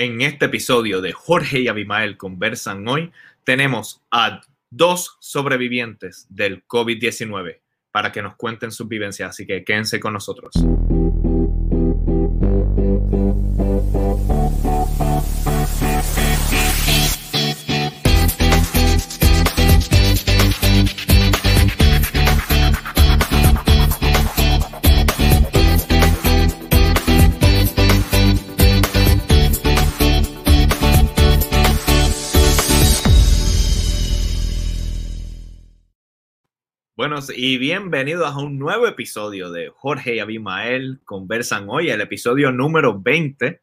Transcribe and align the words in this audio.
En 0.00 0.20
este 0.20 0.44
episodio 0.44 1.00
de 1.00 1.12
Jorge 1.12 1.58
y 1.58 1.66
Abimael 1.66 2.16
conversan 2.16 2.86
hoy, 2.86 3.10
tenemos 3.42 4.00
a 4.12 4.42
dos 4.70 5.16
sobrevivientes 5.18 6.28
del 6.30 6.64
COVID-19 6.68 7.58
para 7.90 8.12
que 8.12 8.22
nos 8.22 8.36
cuenten 8.36 8.70
sus 8.70 8.86
vivencias, 8.86 9.30
así 9.30 9.44
que 9.44 9.64
quédense 9.64 9.98
con 9.98 10.12
nosotros. 10.12 10.52
Y 37.34 37.58
bienvenidos 37.58 38.32
a 38.32 38.38
un 38.38 38.60
nuevo 38.60 38.86
episodio 38.86 39.50
de 39.50 39.70
Jorge 39.70 40.14
y 40.14 40.18
Abimael 40.20 41.00
Conversan 41.04 41.68
Hoy, 41.68 41.90
el 41.90 42.00
episodio 42.00 42.52
número 42.52 43.00
20, 43.00 43.60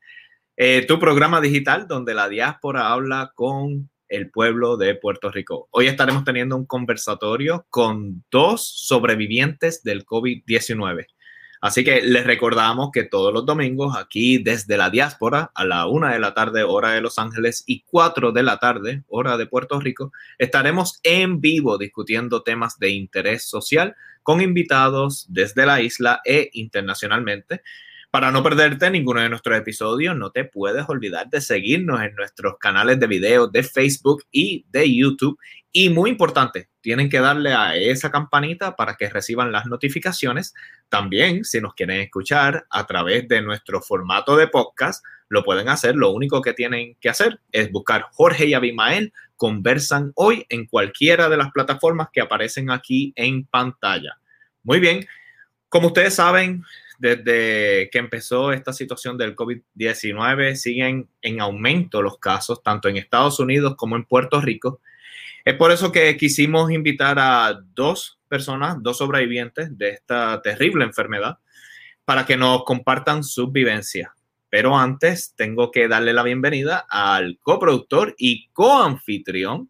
eh, 0.58 0.86
tu 0.86 1.00
programa 1.00 1.40
digital 1.40 1.88
donde 1.88 2.14
la 2.14 2.28
diáspora 2.28 2.92
habla 2.92 3.32
con 3.34 3.90
el 4.10 4.30
pueblo 4.30 4.76
de 4.76 4.96
Puerto 4.96 5.32
Rico. 5.32 5.70
Hoy 5.72 5.88
estaremos 5.88 6.26
teniendo 6.26 6.58
un 6.58 6.66
conversatorio 6.66 7.66
con 7.70 8.26
dos 8.30 8.68
sobrevivientes 8.68 9.84
del 9.84 10.06
COVID-19. 10.06 11.06
Así 11.66 11.84
que 11.84 12.04
les 12.04 12.28
recordamos 12.28 12.92
que 12.94 13.06
todos 13.06 13.34
los 13.34 13.44
domingos 13.44 13.98
aquí 13.98 14.38
desde 14.38 14.78
la 14.78 14.92
diáspora 14.92 15.52
a 15.56 15.66
la 15.66 15.88
una 15.88 16.14
de 16.14 16.20
la 16.20 16.36
tarde 16.36 16.62
hora 16.62 16.92
de 16.92 17.02
Los 17.02 17.18
Ángeles 17.18 17.64
y 17.66 17.82
cuatro 17.82 18.32
de 18.32 18.44
la 18.44 18.60
tarde 18.60 19.02
hora 19.08 19.36
de 19.36 19.48
Puerto 19.48 19.80
Rico 19.80 20.12
estaremos 20.38 21.00
en 21.02 21.42
vivo 21.42 21.80
discutiendo 21.80 22.44
temas 22.44 22.78
de 22.78 22.92
interés 22.92 23.46
social 23.50 23.96
con 24.22 24.42
invitados 24.42 25.26
desde 25.28 25.66
la 25.66 25.82
isla 25.82 26.22
e 26.24 26.52
internacionalmente. 26.54 27.64
Para 28.16 28.32
no 28.32 28.42
perderte 28.42 28.90
ninguno 28.90 29.20
de 29.20 29.28
nuestros 29.28 29.58
episodios, 29.58 30.16
no 30.16 30.32
te 30.32 30.46
puedes 30.46 30.88
olvidar 30.88 31.30
de 31.30 31.42
seguirnos 31.42 32.02
en 32.02 32.16
nuestros 32.16 32.58
canales 32.58 32.98
de 32.98 33.08
video 33.08 33.48
de 33.48 33.62
Facebook 33.62 34.24
y 34.32 34.66
de 34.70 34.96
YouTube. 34.96 35.38
Y 35.74 35.90
muy 35.90 36.12
importante, 36.12 36.70
tienen 36.80 37.10
que 37.10 37.20
darle 37.20 37.52
a 37.52 37.76
esa 37.76 38.12
campanita 38.12 38.78
para 38.78 38.96
que 38.96 39.10
reciban 39.10 39.52
las 39.52 39.66
notificaciones. 39.66 40.54
También, 40.88 41.44
si 41.44 41.60
nos 41.60 41.74
quieren 41.74 42.00
escuchar 42.00 42.66
a 42.70 42.88
través 42.88 43.28
de 43.28 43.42
nuestro 43.42 43.82
formato 43.82 44.38
de 44.38 44.48
podcast, 44.48 45.04
lo 45.28 45.44
pueden 45.44 45.68
hacer. 45.68 45.98
Lo 45.98 46.12
único 46.12 46.42
que 46.42 46.54
tienen 46.54 46.96
que 47.02 47.10
hacer 47.10 47.42
es 47.52 47.70
buscar 47.70 48.06
Jorge 48.14 48.46
y 48.46 48.54
Abimael 48.54 49.12
conversan 49.36 50.14
hoy 50.16 50.46
en 50.48 50.68
cualquiera 50.68 51.28
de 51.28 51.36
las 51.36 51.52
plataformas 51.52 52.08
que 52.14 52.22
aparecen 52.22 52.72
aquí 52.72 53.12
en 53.18 53.46
pantalla. 53.46 54.18
Muy 54.64 54.80
bien, 54.80 55.06
como 55.68 55.88
ustedes 55.88 56.14
saben, 56.14 56.64
desde 56.98 57.90
que 57.92 57.98
empezó 57.98 58.52
esta 58.52 58.74
situación 58.74 59.18
del 59.18 59.36
COVID-19, 59.36 60.56
siguen 60.56 61.10
en 61.22 61.42
aumento 61.42 62.02
los 62.02 62.20
casos, 62.20 62.64
tanto 62.64 62.88
en 62.90 62.98
Estados 62.98 63.40
Unidos 63.40 63.76
como 63.78 63.96
en 63.96 64.06
Puerto 64.06 64.42
Rico. 64.42 64.82
Es 65.44 65.56
por 65.56 65.72
eso 65.72 65.92
que 65.92 66.18
quisimos 66.18 66.72
invitar 66.72 67.20
a 67.20 67.60
dos 67.74 68.20
personas, 68.28 68.78
dos 68.82 68.98
sobrevivientes 68.98 69.78
de 69.78 69.90
esta 69.90 70.42
terrible 70.42 70.86
enfermedad, 70.86 71.38
para 72.04 72.26
que 72.26 72.38
nos 72.38 72.64
compartan 72.64 73.24
sus 73.24 73.52
vivencias. 73.52 74.10
Pero 74.50 74.78
antes 74.78 75.34
tengo 75.36 75.72
que 75.72 75.88
darle 75.88 76.14
la 76.14 76.24
bienvenida 76.24 76.86
al 76.90 77.38
coproductor 77.42 78.16
y 78.18 78.48
coanfitrión 78.54 79.70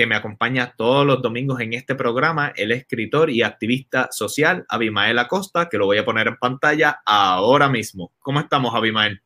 que 0.00 0.06
me 0.06 0.16
acompaña 0.16 0.72
todos 0.78 1.04
los 1.04 1.20
domingos 1.20 1.60
en 1.60 1.74
este 1.74 1.94
programa, 1.94 2.54
el 2.56 2.72
escritor 2.72 3.28
y 3.28 3.42
activista 3.42 4.08
social 4.10 4.64
Abimael 4.66 5.18
Acosta, 5.18 5.68
que 5.68 5.76
lo 5.76 5.84
voy 5.84 5.98
a 5.98 6.06
poner 6.06 6.26
en 6.26 6.38
pantalla 6.38 7.02
ahora 7.04 7.68
mismo. 7.68 8.10
¿Cómo 8.18 8.40
estamos, 8.40 8.74
Abimael? 8.74 9.20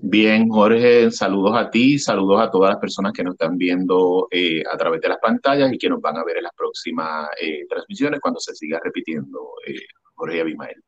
Bien, 0.00 0.48
Jorge, 0.48 1.10
saludos 1.10 1.56
a 1.56 1.68
ti, 1.68 1.98
saludos 1.98 2.40
a 2.40 2.52
todas 2.52 2.70
las 2.70 2.78
personas 2.78 3.12
que 3.12 3.24
nos 3.24 3.34
están 3.34 3.58
viendo 3.58 4.28
eh, 4.30 4.62
a 4.72 4.76
través 4.76 5.00
de 5.00 5.08
las 5.08 5.18
pantallas 5.18 5.72
y 5.72 5.76
que 5.76 5.88
nos 5.88 6.00
van 6.00 6.16
a 6.16 6.24
ver 6.24 6.36
en 6.36 6.44
las 6.44 6.54
próximas 6.56 7.28
eh, 7.40 7.66
transmisiones 7.68 8.20
cuando 8.20 8.38
se 8.38 8.54
siga 8.54 8.78
repitiendo, 8.80 9.54
eh, 9.66 9.74
Jorge 10.14 10.40
Abimael. 10.40 10.84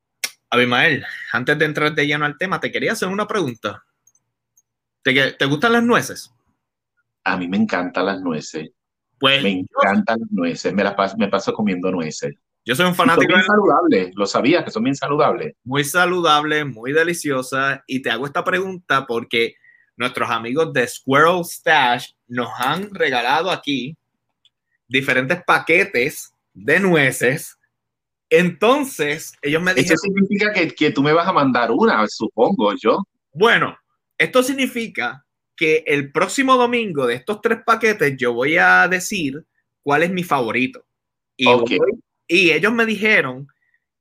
Abimael, 0.51 1.05
antes 1.33 1.59
de 1.59 1.65
entrar 1.65 1.93
de 1.93 2.07
lleno 2.07 2.25
al 2.25 2.39
tema, 2.39 2.61
te 2.61 2.71
quería 2.71 2.93
hacer 2.93 3.09
una 3.09 3.27
pregunta. 3.27 3.83
¿Te, 5.03 5.33
te 5.33 5.45
gustan 5.47 5.73
las 5.73 5.83
nueces? 5.83 6.33
A 7.25 7.37
mí 7.37 7.49
me 7.49 7.57
encantan 7.57 8.07
las 8.07 8.21
nueces. 8.21 8.71
Pues, 9.25 9.43
me 9.43 9.53
encantan 9.53 10.21
las 10.21 10.31
nueces, 10.31 10.75
me, 10.75 10.85
las 10.85 10.93
paso, 10.93 11.17
me 11.17 11.29
paso 11.29 11.55
comiendo 11.55 11.91
nueces. 11.91 12.35
Yo 12.63 12.75
soy 12.75 12.85
un 12.85 12.95
fanático. 12.95 13.33
Son 13.33 13.41
bien 13.41 13.47
saludables, 13.47 14.15
lo 14.15 14.27
sabías 14.27 14.65
que 14.65 14.71
son 14.71 14.85
bien 14.85 14.95
saludables. 14.95 15.55
Muy 15.65 15.83
saludables, 15.83 16.67
muy 16.67 16.93
deliciosas. 16.93 17.81
Y 17.87 18.03
te 18.03 18.11
hago 18.11 18.27
esta 18.27 18.45
pregunta 18.45 19.07
porque 19.07 19.55
nuestros 19.97 20.29
amigos 20.29 20.75
de 20.75 20.87
Squirrel 20.87 21.43
Stash 21.43 22.11
nos 22.27 22.51
han 22.59 22.95
regalado 22.95 23.51
aquí 23.51 23.97
diferentes 24.89 25.43
paquetes 25.43 26.35
de 26.53 26.81
nueces. 26.81 27.57
Entonces, 28.29 29.33
ellos 29.41 29.63
me 29.63 29.73
dijeron. 29.73 29.95
Eso 29.95 30.03
significa 30.03 30.53
que, 30.53 30.69
que 30.69 30.91
tú 30.91 31.03
me 31.03 31.15
vas 31.15 31.27
a 31.27 31.33
mandar 31.33 31.71
una, 31.71 32.07
supongo 32.09 32.75
yo. 32.75 32.99
Bueno, 33.33 33.75
esto 34.19 34.43
significa 34.43 35.24
que 35.57 35.85
el 35.87 36.11
próximo 36.13 36.57
domingo 36.57 37.07
de 37.07 37.15
estos 37.15 37.41
tres 37.41 37.59
paquetes 37.65 38.17
yo 38.17 38.33
voy 38.33 38.57
a 38.57 38.89
decir 38.89 39.45
cuál 39.83 40.03
es 40.03 40.11
mi 40.11 40.25
favorito. 40.25 40.85
Y, 41.37 42.51
ellos 42.51 42.73
me 42.73 42.87
dijeron 42.87 43.49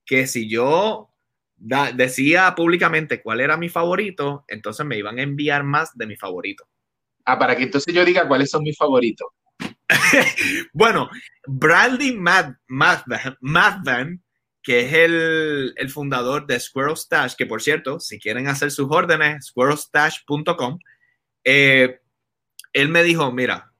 que 0.05 0.27
si 0.27 0.49
yo 0.49 1.09
da- 1.55 1.91
decía 1.91 2.53
públicamente 2.55 3.21
cuál 3.21 3.41
era 3.41 3.57
mi 3.57 3.69
favorito, 3.69 4.45
entonces 4.47 4.85
me 4.85 4.97
iban 4.97 5.19
a 5.19 5.23
enviar 5.23 5.63
más 5.63 5.95
de 5.97 6.07
mi 6.07 6.15
favorito. 6.15 6.65
Ah, 7.25 7.37
para 7.37 7.55
que 7.55 7.63
entonces 7.63 7.93
yo 7.93 8.03
diga 8.03 8.27
cuáles 8.27 8.49
son 8.49 8.63
mis 8.63 8.77
favoritos. 8.77 9.27
Bueno, 10.73 11.09
Bradley 11.47 12.15
Mad 12.15 12.53
Madvan, 12.67 14.23
que 14.61 14.79
es 14.81 14.93
el, 14.93 15.73
el 15.75 15.89
fundador 15.89 16.47
de 16.47 16.59
Squirrel 16.59 16.97
Stash, 16.97 17.35
que 17.35 17.45
por 17.45 17.61
cierto, 17.61 17.99
si 17.99 18.19
quieren 18.19 18.47
hacer 18.47 18.71
sus 18.71 18.87
órdenes, 18.89 19.47
squirrelstash.com, 19.47 20.79
eh, 21.43 22.01
él 22.73 22.89
me 22.89 23.03
dijo, 23.03 23.31
mira, 23.31 23.73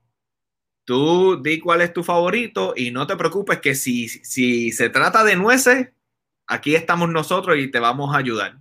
tú 0.86 1.42
di 1.42 1.60
cuál 1.60 1.82
es 1.82 1.94
tu 1.94 2.04
favorito 2.04 2.74
y 2.76 2.92
no 2.92 3.08
te 3.08 3.16
preocupes 3.16 3.60
que 3.60 3.76
si, 3.76 4.08
si 4.08 4.72
se 4.72 4.90
trata 4.90 5.24
de 5.24 5.36
nueces, 5.36 5.90
aquí 6.48 6.76
estamos 6.76 7.10
nosotros 7.10 7.58
y 7.58 7.72
te 7.72 7.80
vamos 7.80 8.14
a 8.14 8.20
ayudar. 8.20 8.58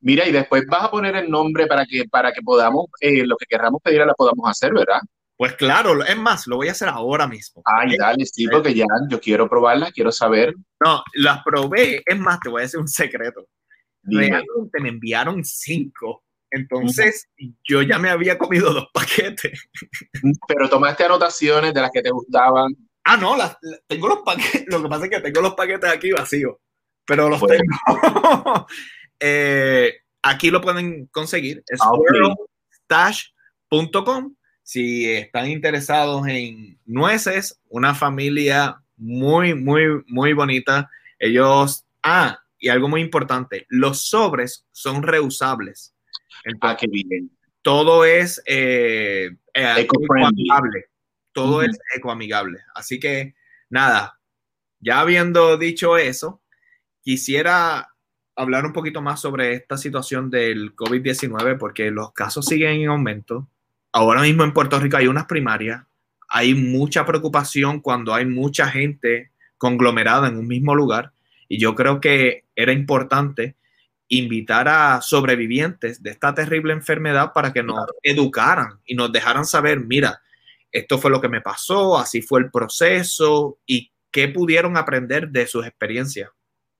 Mira, 0.00 0.28
y 0.28 0.32
después 0.32 0.64
vas 0.66 0.84
a 0.84 0.90
poner 0.90 1.16
el 1.16 1.30
nombre 1.30 1.66
para 1.66 1.86
que, 1.86 2.04
para 2.04 2.30
que 2.32 2.42
podamos, 2.42 2.86
eh, 3.00 3.24
lo 3.26 3.36
que 3.36 3.46
querramos 3.46 3.80
pedir, 3.82 4.04
la 4.04 4.12
podamos 4.12 4.48
hacer, 4.48 4.74
¿verdad? 4.74 5.00
Pues 5.36 5.54
claro, 5.54 6.04
es 6.04 6.16
más, 6.16 6.46
lo 6.46 6.56
voy 6.56 6.68
a 6.68 6.72
hacer 6.72 6.88
ahora 6.88 7.26
mismo. 7.26 7.62
Ay, 7.64 7.96
dale, 7.98 8.24
sí, 8.26 8.46
porque 8.46 8.74
ya 8.74 8.84
yo 9.08 9.18
quiero 9.18 9.48
probarla, 9.48 9.90
quiero 9.90 10.12
saber. 10.12 10.54
No, 10.84 11.02
las 11.14 11.42
probé, 11.42 12.02
es 12.04 12.18
más, 12.18 12.38
te 12.40 12.50
voy 12.50 12.60
a 12.60 12.62
decir 12.62 12.78
un 12.78 12.86
secreto. 12.86 13.48
Dime. 14.02 14.28
Realmente 14.28 14.80
me 14.80 14.90
enviaron 14.90 15.42
cinco. 15.42 16.23
Entonces, 16.54 17.28
yo 17.68 17.82
ya 17.82 17.98
me 17.98 18.10
había 18.10 18.38
comido 18.38 18.72
dos 18.72 18.88
paquetes. 18.92 19.68
Pero 20.48 20.68
tomaste 20.68 21.04
anotaciones 21.04 21.74
de 21.74 21.80
las 21.80 21.90
que 21.92 22.02
te 22.02 22.10
gustaban. 22.10 22.72
Ah, 23.04 23.16
no, 23.16 23.36
las- 23.36 23.56
las- 23.62 23.80
tengo 23.86 24.08
los 24.08 24.20
paquetes. 24.24 24.64
Lo 24.68 24.82
que 24.82 24.88
pasa 24.88 25.04
es 25.04 25.10
que 25.10 25.20
tengo 25.20 25.40
los 25.40 25.54
paquetes 25.54 25.90
aquí 25.90 26.10
vacíos, 26.12 26.56
pero 27.06 27.28
los 27.28 27.40
Bueno. 27.40 27.62
tengo. 27.62 27.74
Eh, 29.20 29.94
aquí 30.22 30.50
lo 30.50 30.60
pueden 30.60 31.06
conseguir. 31.06 31.62
Es 31.68 31.80
Ah, 31.80 31.88
squirrelstash.com. 32.90 34.34
Si 34.62 35.10
están 35.10 35.48
interesados 35.50 36.26
en 36.26 36.78
nueces, 36.84 37.60
una 37.68 37.94
familia 37.94 38.80
muy, 38.96 39.54
muy, 39.54 40.02
muy 40.06 40.32
bonita. 40.32 40.90
Ellos, 41.18 41.84
ah, 42.02 42.38
y 42.58 42.68
algo 42.68 42.88
muy 42.88 43.00
importante, 43.02 43.66
los 43.68 44.02
sobres 44.08 44.66
son 44.72 45.02
reusables. 45.02 45.93
Ah, 46.60 46.76
qué 46.78 46.86
bien. 46.86 47.30
todo 47.62 48.04
es 48.04 48.42
eh, 48.46 49.30
eh, 49.54 49.74
ecoamigable. 49.78 50.86
Todo 51.32 51.62
es 51.62 51.78
ecoamigable. 51.96 52.60
Así 52.74 53.00
que, 53.00 53.34
nada, 53.70 54.20
ya 54.80 55.00
habiendo 55.00 55.56
dicho 55.56 55.96
eso, 55.96 56.42
quisiera 57.02 57.94
hablar 58.36 58.66
un 58.66 58.72
poquito 58.72 59.00
más 59.00 59.20
sobre 59.20 59.54
esta 59.54 59.76
situación 59.76 60.30
del 60.30 60.74
COVID-19 60.74 61.58
porque 61.58 61.90
los 61.90 62.12
casos 62.12 62.46
siguen 62.46 62.82
en 62.82 62.88
aumento. 62.88 63.48
Ahora 63.92 64.22
mismo 64.22 64.44
en 64.44 64.52
Puerto 64.52 64.78
Rico 64.78 64.96
hay 64.96 65.06
unas 65.06 65.26
primarias. 65.26 65.82
Hay 66.28 66.54
mucha 66.54 67.06
preocupación 67.06 67.80
cuando 67.80 68.12
hay 68.12 68.26
mucha 68.26 68.68
gente 68.68 69.30
conglomerada 69.56 70.28
en 70.28 70.36
un 70.36 70.48
mismo 70.48 70.74
lugar. 70.74 71.12
Y 71.48 71.58
yo 71.58 71.74
creo 71.74 72.00
que 72.00 72.44
era 72.56 72.72
importante 72.72 73.54
invitar 74.08 74.68
a 74.68 75.00
sobrevivientes 75.00 76.02
de 76.02 76.10
esta 76.10 76.34
terrible 76.34 76.72
enfermedad 76.72 77.32
para 77.32 77.52
que 77.52 77.62
nos 77.62 77.78
educaran 78.02 78.80
y 78.84 78.94
nos 78.94 79.10
dejaran 79.12 79.44
saber, 79.44 79.80
mira, 79.80 80.20
esto 80.70 80.98
fue 80.98 81.10
lo 81.10 81.20
que 81.20 81.28
me 81.28 81.40
pasó, 81.40 81.96
así 81.96 82.20
fue 82.20 82.40
el 82.40 82.50
proceso 82.50 83.58
y 83.66 83.90
qué 84.10 84.28
pudieron 84.28 84.76
aprender 84.76 85.28
de 85.28 85.46
sus 85.46 85.66
experiencias. 85.66 86.30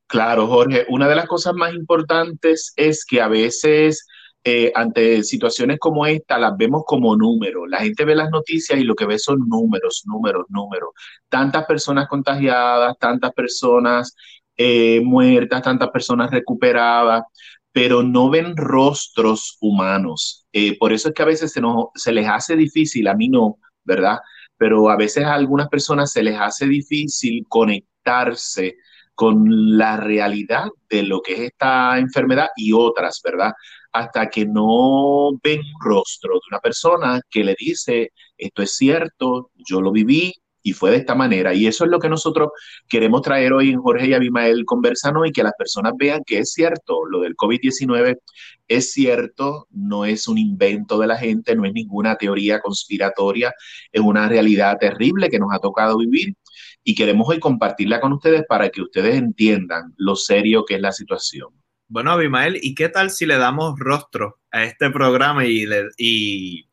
Claro, 0.06 0.46
Jorge, 0.46 0.84
una 0.88 1.08
de 1.08 1.16
las 1.16 1.26
cosas 1.26 1.54
más 1.54 1.74
importantes 1.74 2.72
es 2.76 3.04
que 3.04 3.20
a 3.20 3.28
veces 3.28 4.06
eh, 4.46 4.70
ante 4.74 5.22
situaciones 5.22 5.78
como 5.78 6.04
esta 6.04 6.38
las 6.38 6.54
vemos 6.56 6.82
como 6.86 7.16
números. 7.16 7.64
La 7.68 7.78
gente 7.78 8.04
ve 8.04 8.14
las 8.14 8.30
noticias 8.30 8.78
y 8.78 8.84
lo 8.84 8.94
que 8.94 9.06
ve 9.06 9.18
son 9.18 9.48
números, 9.48 10.02
números, 10.04 10.44
números. 10.50 10.90
Tantas 11.30 11.64
personas 11.64 12.08
contagiadas, 12.08 12.98
tantas 12.98 13.32
personas 13.32 14.14
eh, 14.56 15.00
muertas, 15.02 15.62
tantas 15.62 15.90
personas 15.90 16.30
recuperadas, 16.30 17.24
pero 17.72 18.02
no 18.02 18.30
ven 18.30 18.56
rostros 18.56 19.56
humanos. 19.60 20.46
Eh, 20.52 20.78
por 20.78 20.92
eso 20.92 21.08
es 21.08 21.14
que 21.14 21.22
a 21.22 21.26
veces 21.26 21.52
se, 21.52 21.60
se 21.94 22.12
les 22.12 22.28
hace 22.28 22.56
difícil, 22.56 23.08
a 23.08 23.14
mí 23.14 23.28
no, 23.28 23.58
¿verdad? 23.84 24.18
Pero 24.56 24.88
a 24.90 24.96
veces 24.96 25.24
a 25.24 25.34
algunas 25.34 25.68
personas 25.68 26.12
se 26.12 26.22
les 26.22 26.38
hace 26.38 26.66
difícil 26.66 27.44
conectarse 27.48 28.76
con 29.14 29.76
la 29.76 29.96
realidad 29.96 30.66
de 30.88 31.02
lo 31.02 31.20
que 31.22 31.34
es 31.34 31.40
esta 31.40 31.98
enfermedad 31.98 32.48
y 32.56 32.72
otras, 32.72 33.20
¿verdad? 33.24 33.52
Hasta 33.92 34.28
que 34.28 34.46
no 34.46 35.30
ven 35.42 35.62
rostro 35.80 36.34
de 36.34 36.40
una 36.50 36.60
persona 36.60 37.20
que 37.30 37.44
le 37.44 37.54
dice, 37.58 38.12
esto 38.36 38.62
es 38.62 38.76
cierto, 38.76 39.50
yo 39.68 39.80
lo 39.80 39.92
viví, 39.92 40.32
y 40.64 40.72
fue 40.72 40.90
de 40.90 40.96
esta 40.96 41.14
manera. 41.14 41.54
Y 41.54 41.66
eso 41.68 41.84
es 41.84 41.90
lo 41.90 42.00
que 42.00 42.08
nosotros 42.08 42.48
queremos 42.88 43.22
traer 43.22 43.52
hoy 43.52 43.70
en 43.70 43.80
Jorge 43.80 44.08
y 44.08 44.14
Abimael 44.14 44.64
Conversano 44.64 45.24
y 45.24 45.30
que 45.30 45.42
las 45.44 45.52
personas 45.56 45.92
vean 45.96 46.22
que 46.26 46.38
es 46.38 46.52
cierto, 46.52 47.04
lo 47.04 47.20
del 47.20 47.36
COVID-19 47.36 48.18
es 48.66 48.92
cierto, 48.92 49.68
no 49.70 50.06
es 50.06 50.26
un 50.26 50.38
invento 50.38 50.98
de 50.98 51.06
la 51.06 51.18
gente, 51.18 51.54
no 51.54 51.66
es 51.66 51.72
ninguna 51.74 52.16
teoría 52.16 52.60
conspiratoria, 52.60 53.52
es 53.92 54.00
una 54.00 54.26
realidad 54.26 54.78
terrible 54.80 55.28
que 55.28 55.38
nos 55.38 55.52
ha 55.52 55.58
tocado 55.58 55.98
vivir 55.98 56.34
y 56.82 56.94
queremos 56.94 57.28
hoy 57.28 57.38
compartirla 57.38 58.00
con 58.00 58.14
ustedes 58.14 58.44
para 58.48 58.70
que 58.70 58.80
ustedes 58.80 59.16
entiendan 59.16 59.92
lo 59.98 60.16
serio 60.16 60.64
que 60.64 60.76
es 60.76 60.80
la 60.80 60.92
situación. 60.92 61.50
Bueno, 61.88 62.12
Abimael, 62.12 62.58
¿y 62.62 62.74
qué 62.74 62.88
tal 62.88 63.10
si 63.10 63.26
le 63.26 63.36
damos 63.36 63.78
rostro 63.78 64.40
a 64.50 64.64
este 64.64 64.88
programa 64.90 65.44
y 65.44 65.66
le, 65.66 65.88
y 65.98 66.64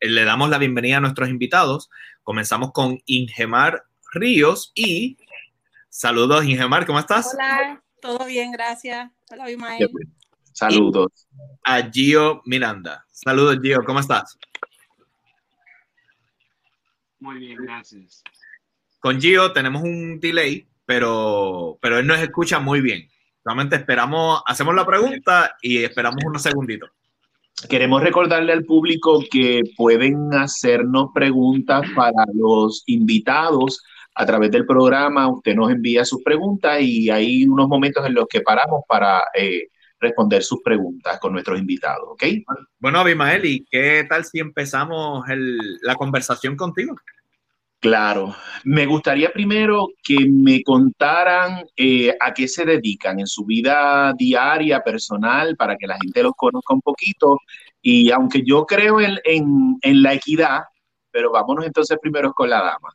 le 0.00 0.24
damos 0.24 0.50
la 0.50 0.58
bienvenida 0.58 0.98
a 0.98 1.00
nuestros 1.00 1.28
invitados? 1.28 1.90
Comenzamos 2.22 2.72
con 2.72 3.00
Ingemar 3.06 3.84
Ríos 4.12 4.72
y 4.74 5.16
saludos, 5.88 6.44
Ingemar, 6.44 6.86
¿cómo 6.86 6.98
estás? 6.98 7.32
Hola, 7.34 7.82
todo 8.00 8.24
bien, 8.26 8.52
gracias. 8.52 9.10
Hola, 9.30 9.44
Abimael. 9.44 9.88
Saludos. 10.52 11.28
a 11.64 11.82
Gio 11.90 12.40
Miranda. 12.46 13.04
Saludos, 13.10 13.58
Gio, 13.62 13.84
¿cómo 13.84 14.00
estás? 14.00 14.38
Muy 17.18 17.38
bien, 17.38 17.58
gracias. 17.62 18.22
Con 19.00 19.20
Gio 19.20 19.52
tenemos 19.52 19.82
un 19.82 20.18
delay, 20.20 20.66
pero, 20.86 21.78
pero 21.80 21.98
él 21.98 22.06
nos 22.06 22.20
escucha 22.20 22.58
muy 22.58 22.80
bien. 22.80 23.08
Solamente 23.42 23.76
esperamos, 23.76 24.42
hacemos 24.46 24.74
la 24.74 24.86
pregunta 24.86 25.56
y 25.60 25.84
esperamos 25.84 26.24
unos 26.24 26.42
segunditos. 26.42 26.90
Queremos 27.68 28.02
recordarle 28.02 28.52
al 28.52 28.64
público 28.64 29.24
que 29.30 29.62
pueden 29.76 30.32
hacernos 30.34 31.08
preguntas 31.14 31.86
para 31.96 32.24
los 32.34 32.82
invitados 32.86 33.82
a 34.14 34.26
través 34.26 34.50
del 34.50 34.66
programa. 34.66 35.28
Usted 35.28 35.54
nos 35.54 35.70
envía 35.70 36.04
sus 36.04 36.22
preguntas 36.22 36.80
y 36.82 37.10
hay 37.10 37.46
unos 37.46 37.66
momentos 37.66 38.04
en 38.06 38.14
los 38.14 38.26
que 38.28 38.42
paramos 38.42 38.82
para 38.86 39.24
eh, 39.34 39.68
responder 39.98 40.42
sus 40.42 40.60
preguntas 40.62 41.18
con 41.18 41.32
nuestros 41.32 41.58
invitados, 41.58 42.06
¿ok? 42.10 42.24
Bueno, 42.78 43.00
Abimael, 43.00 43.44
¿y 43.46 43.64
qué 43.64 44.04
tal 44.08 44.24
si 44.24 44.38
empezamos 44.38 45.24
la 45.82 45.94
conversación 45.94 46.56
contigo? 46.56 46.94
Claro, 47.86 48.34
me 48.64 48.84
gustaría 48.84 49.32
primero 49.32 49.90
que 50.02 50.16
me 50.28 50.60
contaran 50.64 51.64
eh, 51.76 52.12
a 52.18 52.34
qué 52.34 52.48
se 52.48 52.64
dedican 52.64 53.20
en 53.20 53.28
su 53.28 53.44
vida 53.44 54.12
diaria, 54.18 54.80
personal, 54.80 55.54
para 55.54 55.76
que 55.76 55.86
la 55.86 55.96
gente 55.96 56.20
los 56.24 56.32
conozca 56.36 56.74
un 56.74 56.82
poquito. 56.82 57.38
Y 57.80 58.10
aunque 58.10 58.42
yo 58.44 58.66
creo 58.66 58.98
en, 59.00 60.02
la 60.02 60.14
equidad, 60.14 60.62
pero 61.12 61.30
vámonos 61.30 61.64
entonces 61.64 61.96
primero 62.02 62.32
con 62.32 62.50
la 62.50 62.60
dama. 62.60 62.88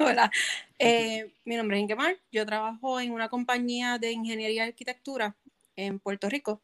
Hola, 0.00 0.28
eh, 0.76 1.32
mi 1.44 1.54
nombre 1.54 1.76
es 1.76 1.82
Ingemar, 1.84 2.16
yo 2.32 2.44
trabajo 2.44 2.98
en 2.98 3.12
una 3.12 3.28
compañía 3.28 3.96
de 3.98 4.10
ingeniería 4.10 4.64
y 4.64 4.68
arquitectura 4.70 5.36
en 5.76 6.00
Puerto 6.00 6.28
Rico. 6.28 6.62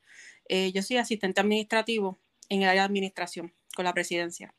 Eh, 0.48 0.72
yo 0.72 0.82
soy 0.82 0.96
asistente 0.96 1.40
administrativo 1.40 2.18
en 2.48 2.62
el 2.62 2.70
área 2.70 2.82
de 2.82 2.86
administración 2.86 3.54
con 3.76 3.84
la 3.84 3.94
presidencia. 3.94 4.52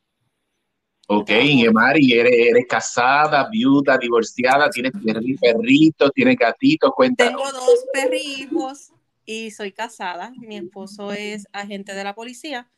Ok, 1.10 1.30
Ingemari, 1.30 2.12
eres, 2.12 2.34
eres 2.34 2.66
casada, 2.68 3.48
viuda, 3.48 3.96
divorciada, 3.96 4.68
tienes 4.68 4.92
perritos, 5.40 6.12
tienes 6.12 6.36
gatitos, 6.36 6.90
cuéntanos. 6.94 7.42
Tengo 7.42 7.50
dos 7.50 7.86
perrijos 7.94 8.92
y 9.24 9.50
soy 9.50 9.72
casada. 9.72 10.34
Mi 10.36 10.58
esposo 10.58 11.12
es 11.12 11.46
agente 11.50 11.94
de 11.94 12.04
la 12.04 12.14
policía, 12.14 12.70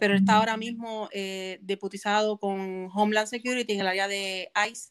pero 0.00 0.16
está 0.16 0.38
ahora 0.38 0.56
mismo 0.56 1.08
eh, 1.12 1.58
deputizado 1.62 2.38
con 2.38 2.90
Homeland 2.92 3.28
Security 3.28 3.74
en 3.74 3.80
el 3.82 3.86
área 3.86 4.08
de 4.08 4.50
ICE. 4.68 4.90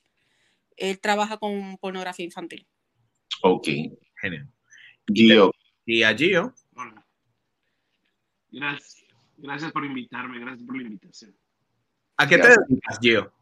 Él 0.77 0.97
trabaja 1.01 1.35
con 1.35 1.77
pornografía 1.77 2.23
infantil. 2.23 2.65
Ok. 3.41 3.67
Genial. 4.21 4.47
Gio. 5.13 5.51
¿Y 5.85 6.03
a 6.03 6.15
Gio? 6.15 6.55
Gracias. 8.51 9.03
Gracias 9.35 9.73
por 9.73 9.83
invitarme, 9.83 10.39
gracias 10.39 10.65
por 10.65 10.77
la 10.77 10.83
invitación. 10.83 11.35
¿A 12.17 12.27
qué 12.27 12.37
te 12.37 12.47
dedicas, 12.47 12.99
Gio? 13.01 13.33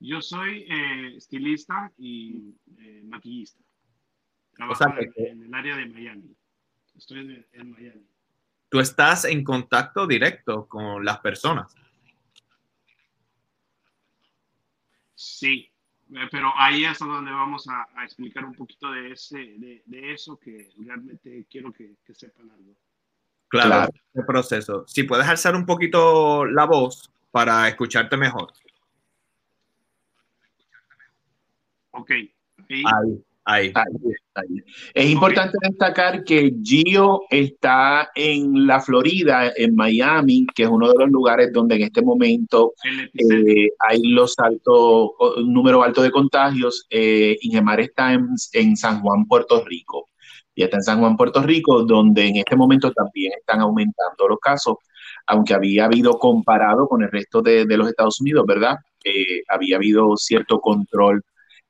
Yo 0.00 0.20
soy 0.20 0.66
eh, 0.68 1.16
estilista 1.16 1.90
y 1.96 2.54
eh, 2.78 3.02
maquillista. 3.04 3.62
Trabajo 4.52 4.84
en, 5.16 5.42
el 5.44 5.54
área 5.54 5.76
de 5.76 5.86
Miami. 5.86 6.36
Estoy 6.94 7.46
en, 7.52 7.70
Miami. 7.70 8.06
Tú 8.68 8.80
estás 8.80 9.24
en 9.24 9.42
contacto 9.42 10.06
directo 10.06 10.68
con 10.68 11.04
las 11.04 11.20
personas. 11.20 11.74
Sí, 15.14 15.72
eh, 16.12 16.28
pero 16.30 16.52
ahí 16.56 16.84
es 16.84 16.98
donde 16.98 17.30
vamos 17.30 17.66
a, 17.68 18.04
explicar 18.04 18.44
un 18.44 18.54
poquito 18.54 18.90
de, 18.90 19.12
ese, 19.12 19.38
de, 19.38 20.12
eso 20.12 20.36
que 20.38 20.70
realmente 20.78 21.46
quiero 21.48 21.72
que, 21.72 21.96
que 22.04 22.14
sepan 22.14 22.50
algo. 22.50 22.76
Claro, 23.62 23.92
el 24.14 24.26
proceso. 24.26 24.84
Si 24.86 25.04
puedes 25.04 25.26
alzar 25.26 25.54
un 25.54 25.64
poquito 25.64 26.44
la 26.44 26.66
voz 26.66 27.10
para 27.30 27.68
escucharte 27.68 28.16
mejor. 28.16 28.52
Ok. 31.92 32.10
Ahí, 32.68 33.22
ahí. 33.44 33.72
Es 34.92 35.08
importante 35.08 35.56
destacar 35.62 36.24
que 36.24 36.52
Gio 36.64 37.22
está 37.30 38.10
en 38.16 38.66
la 38.66 38.80
Florida, 38.80 39.52
en 39.56 39.76
Miami, 39.76 40.46
que 40.52 40.64
es 40.64 40.68
uno 40.68 40.88
de 40.88 40.94
los 40.98 41.10
lugares 41.10 41.52
donde 41.52 41.76
en 41.76 41.82
este 41.82 42.02
momento 42.02 42.72
eh, 42.84 43.68
hay 43.78 44.02
los 44.02 44.36
altos, 44.38 45.10
un 45.36 45.52
número 45.52 45.84
alto 45.84 46.02
de 46.02 46.10
contagios. 46.10 46.86
Eh, 46.90 47.36
Ingemar 47.42 47.80
está 47.80 48.12
en 48.12 48.76
San 48.76 49.00
Juan, 49.00 49.26
Puerto 49.26 49.64
Rico 49.64 50.08
y 50.54 50.62
está 50.62 50.76
en 50.76 50.82
San 50.82 51.00
Juan, 51.00 51.16
Puerto 51.16 51.42
Rico, 51.42 51.82
donde 51.82 52.26
en 52.26 52.36
este 52.36 52.56
momento 52.56 52.92
también 52.92 53.32
están 53.38 53.60
aumentando 53.60 54.28
los 54.28 54.38
casos, 54.38 54.76
aunque 55.26 55.54
había 55.54 55.86
habido 55.86 56.18
comparado 56.18 56.86
con 56.86 57.02
el 57.02 57.10
resto 57.10 57.42
de, 57.42 57.64
los 57.66 57.88
Estados 57.88 58.20
Unidos, 58.20 58.44
¿verdad? 58.46 58.76
Eh, 59.04 59.42
había 59.48 59.76
habido 59.76 60.16
cierto 60.16 60.60
control 60.60 61.22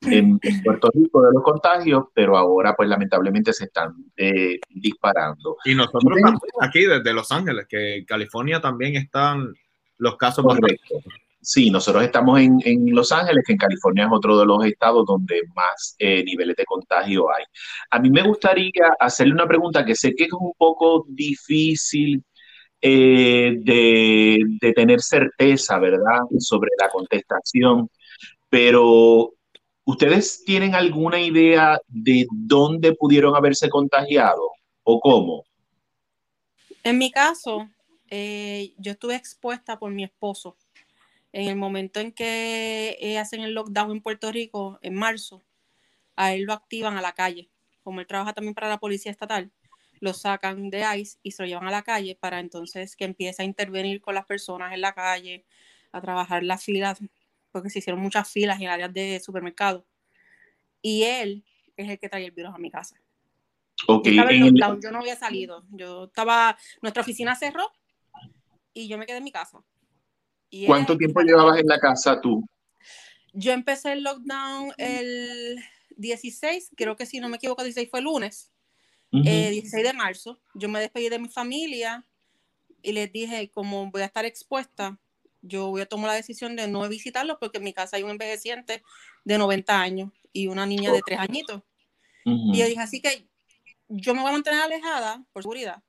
en, 0.02 0.38
Puerto 0.62 0.90
Rico 0.92 1.22
de 1.22 1.30
los 1.32 1.42
contagios, 1.42 2.04
pero 2.14 2.36
ahora 2.36 2.74
pues 2.74 2.88
lamentablemente 2.88 3.52
se 3.52 3.64
están 3.64 3.94
eh, 4.16 4.58
disparando. 4.68 5.56
Y 5.64 5.74
nosotros 5.74 6.02
también 6.20 6.36
aquí 6.60 6.84
desde 6.84 7.12
Los 7.12 7.30
Ángeles, 7.32 7.66
que 7.68 7.96
en 7.96 8.04
California 8.04 8.60
también 8.60 8.96
están 8.96 9.54
los 9.98 10.16
casos. 10.16 10.44
Correcto. 10.44 10.96
Sí, 11.44 11.70
nosotros 11.70 12.02
estamos 12.04 12.40
en, 12.40 12.58
Los 12.94 13.12
Ángeles, 13.12 13.44
que 13.46 13.52
en 13.52 13.58
California 13.58 14.04
es 14.04 14.10
otro 14.10 14.38
de 14.38 14.46
los 14.46 14.64
estados 14.64 15.04
donde 15.04 15.42
más 15.54 15.94
eh, 15.98 16.24
niveles 16.24 16.56
de 16.56 16.64
contagio 16.64 17.26
hay. 17.30 17.44
A 17.90 17.98
mí 18.00 18.08
me 18.08 18.22
gustaría 18.22 18.96
hacerle 18.98 19.34
una 19.34 19.46
pregunta 19.46 19.84
que 19.84 19.94
sé 19.94 20.14
que 20.14 20.24
es 20.24 20.32
un 20.32 20.54
poco 20.56 21.04
difícil 21.06 22.24
eh, 22.80 23.56
de, 23.58 24.72
tener 24.72 25.02
certeza, 25.02 25.78
¿verdad?, 25.78 26.22
sobre 26.38 26.70
la 26.80 26.88
contestación, 26.88 27.90
pero 28.48 29.34
¿ustedes 29.84 30.44
tienen 30.46 30.74
alguna 30.74 31.20
idea 31.20 31.78
de 31.88 32.26
dónde 32.30 32.94
pudieron 32.94 33.36
haberse 33.36 33.68
contagiado 33.68 34.48
o 34.82 34.98
cómo? 34.98 35.44
En 36.82 36.96
mi 36.96 37.10
caso, 37.10 37.68
eh, 38.08 38.72
yo 38.78 38.92
estuve 38.92 39.14
expuesta 39.14 39.78
por 39.78 39.90
mi 39.92 40.04
esposo 40.04 40.56
en 41.34 41.48
el 41.48 41.56
momento 41.56 41.98
en 41.98 42.12
que 42.12 42.96
eh, 43.00 43.18
hacen 43.18 43.40
el 43.40 43.54
lockdown 43.54 43.90
en 43.90 44.00
Puerto 44.00 44.30
Rico, 44.30 44.78
en 44.82 44.94
marzo, 44.94 45.42
a 46.14 46.32
él 46.32 46.44
lo 46.44 46.52
activan 46.52 46.96
a 46.96 47.02
la 47.02 47.12
calle. 47.12 47.50
como 47.82 48.00
él 48.00 48.06
trabaja 48.06 48.32
también 48.32 48.54
para 48.54 48.68
la 48.68 48.78
policía 48.78 49.10
estatal, 49.10 49.50
lo 50.00 50.14
sacan 50.14 50.70
de 50.70 50.86
ICE 50.96 51.18
y 51.22 51.32
se 51.32 51.42
lo 51.42 51.48
llevan 51.48 51.66
a 51.66 51.72
la 51.72 51.82
calle 51.82 52.14
para 52.14 52.38
entonces 52.38 52.94
que 52.96 53.04
empiece 53.04 53.42
a 53.42 53.44
intervenir 53.44 54.00
con 54.00 54.14
las 54.14 54.24
personas 54.26 54.72
en 54.72 54.80
la 54.80 54.94
calle, 54.94 55.44
a 55.92 56.00
trabajar 56.00 56.44
las 56.44 56.64
filas, 56.64 57.00
porque 57.50 57.68
se 57.68 57.80
hicieron 57.80 58.00
muchas 58.00 58.30
filas 58.30 58.60
en 58.60 58.68
áreas 58.68 58.94
de 58.94 59.20
supermercado. 59.20 59.84
Y 60.80 61.02
él 61.02 61.44
es 61.76 61.90
el 61.90 61.98
que 61.98 62.08
trae 62.08 62.24
el 62.24 62.30
virus 62.30 62.54
a 62.54 62.58
mi 62.58 62.70
casa. 62.70 62.96
Ok, 63.88 64.06
Yo, 64.06 64.22
en 64.22 64.28
el- 64.30 64.40
lockdown, 64.40 64.80
yo 64.80 64.90
no 64.92 65.00
había 65.00 65.16
salido. 65.16 65.66
Yo 65.72 66.04
estaba, 66.04 66.56
nuestra 66.80 67.02
oficina 67.02 67.34
cerró 67.34 67.72
y 68.72 68.86
yo 68.88 68.98
me 68.98 69.04
quedé 69.04 69.18
en 69.18 69.24
mi 69.24 69.32
casa. 69.32 69.62
¿Cuánto 70.66 70.96
tiempo 70.96 71.20
llevabas 71.20 71.58
en 71.58 71.66
la 71.66 71.78
casa 71.78 72.20
tú? 72.20 72.46
Yo 73.32 73.52
empecé 73.52 73.92
el 73.92 74.04
lockdown 74.04 74.72
el 74.78 75.58
16, 75.96 76.70
creo 76.76 76.96
que 76.96 77.06
si 77.06 77.20
no 77.20 77.28
me 77.28 77.36
equivoco, 77.36 77.62
16 77.62 77.90
fue 77.90 78.00
el 78.00 78.04
lunes, 78.04 78.52
Ujú. 79.12 79.24
eh, 79.26 79.50
16 79.50 79.84
de 79.84 79.92
marzo. 79.92 80.40
Yo 80.54 80.68
me 80.68 80.80
despedí 80.80 81.08
de 81.08 81.18
mi 81.18 81.28
familia 81.28 82.06
y 82.82 82.92
les 82.92 83.12
dije, 83.12 83.50
como 83.50 83.90
voy 83.90 84.02
a 84.02 84.06
estar 84.06 84.24
expuesta, 84.24 84.98
yo 85.42 85.68
voy 85.68 85.82
a 85.82 85.86
tomar 85.86 86.08
la 86.08 86.14
decisión 86.14 86.56
de 86.56 86.68
no 86.68 86.88
visitarlos 86.88 87.36
porque 87.38 87.58
en 87.58 87.64
mi 87.64 87.72
casa 87.72 87.96
hay 87.96 88.02
un 88.02 88.10
envejeciente 88.10 88.82
de 89.24 89.38
90 89.38 89.80
años 89.80 90.10
y 90.32 90.46
una 90.46 90.66
niña 90.66 90.92
de 90.92 91.02
3 91.02 91.18
añitos. 91.18 91.62
Y 92.24 92.58
yo 92.58 92.66
dije, 92.66 92.80
así 92.80 93.00
que 93.00 93.28
yo 93.88 94.14
me 94.14 94.22
voy 94.22 94.30
a 94.30 94.32
mantener 94.32 94.60
alejada 94.60 95.24
por 95.32 95.42
seguridad. 95.42 95.82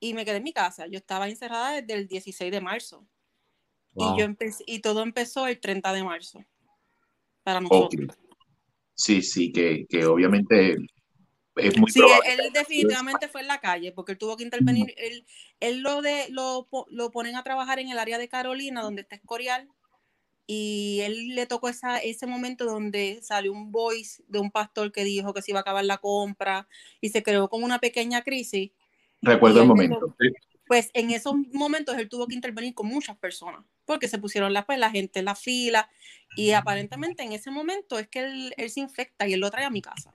Y 0.00 0.14
me 0.14 0.24
quedé 0.24 0.36
en 0.36 0.44
mi 0.44 0.52
casa. 0.52 0.86
Yo 0.86 0.98
estaba 0.98 1.28
encerrada 1.28 1.72
desde 1.72 1.94
el 1.94 2.06
16 2.06 2.52
de 2.52 2.60
marzo. 2.60 3.06
Wow. 3.92 4.14
Y, 4.14 4.18
yo 4.20 4.24
empecé, 4.24 4.64
y 4.66 4.80
todo 4.80 5.02
empezó 5.02 5.46
el 5.46 5.58
30 5.58 5.92
de 5.92 6.04
marzo 6.04 6.44
para 7.42 7.60
nosotros. 7.60 8.16
Sí, 8.94 9.22
sí, 9.22 9.52
que, 9.52 9.86
que 9.88 10.04
obviamente 10.06 10.76
es 11.56 11.78
muy 11.78 11.90
Sí, 11.90 12.00
él, 12.00 12.40
él 12.40 12.52
definitivamente 12.52 13.28
fue 13.28 13.40
en 13.42 13.46
la 13.46 13.60
calle 13.60 13.92
porque 13.92 14.12
él 14.12 14.18
tuvo 14.18 14.36
que 14.36 14.44
intervenir. 14.44 14.94
Él, 14.96 15.24
él 15.60 15.80
lo, 15.80 16.02
de, 16.02 16.26
lo, 16.30 16.68
lo 16.88 17.10
ponen 17.10 17.36
a 17.36 17.42
trabajar 17.42 17.78
en 17.78 17.90
el 17.90 17.98
área 17.98 18.18
de 18.18 18.28
Carolina, 18.28 18.82
donde 18.82 19.02
está 19.02 19.16
Escorial. 19.16 19.68
Y 20.46 21.00
él 21.02 21.34
le 21.34 21.46
tocó 21.46 21.68
esa, 21.68 21.98
ese 21.98 22.26
momento 22.26 22.64
donde 22.64 23.20
salió 23.22 23.52
un 23.52 23.70
voice 23.70 24.22
de 24.28 24.38
un 24.38 24.50
pastor 24.50 24.92
que 24.92 25.04
dijo 25.04 25.34
que 25.34 25.42
se 25.42 25.50
iba 25.50 25.60
a 25.60 25.62
acabar 25.62 25.84
la 25.84 25.98
compra 25.98 26.66
y 27.00 27.10
se 27.10 27.22
creó 27.22 27.48
como 27.48 27.66
una 27.66 27.78
pequeña 27.78 28.22
crisis. 28.22 28.70
Recuerdo 29.20 29.62
el 29.62 29.68
momento. 29.68 30.16
Pues 30.66 30.90
en 30.94 31.10
esos 31.10 31.34
momentos 31.52 31.96
él 31.98 32.08
tuvo 32.08 32.26
que 32.26 32.34
intervenir 32.34 32.74
con 32.74 32.86
muchas 32.86 33.16
personas 33.18 33.64
porque 33.88 34.06
se 34.06 34.18
pusieron 34.18 34.52
la, 34.52 34.66
pues, 34.66 34.78
la 34.78 34.90
gente 34.90 35.18
en 35.18 35.24
la 35.24 35.34
fila 35.34 35.88
y 36.36 36.52
aparentemente 36.52 37.24
en 37.24 37.32
ese 37.32 37.50
momento 37.50 37.98
es 37.98 38.06
que 38.06 38.20
él, 38.20 38.54
él 38.58 38.70
se 38.70 38.80
infecta 38.80 39.26
y 39.26 39.32
él 39.32 39.40
lo 39.40 39.50
trae 39.50 39.64
a 39.64 39.70
mi 39.70 39.80
casa. 39.80 40.12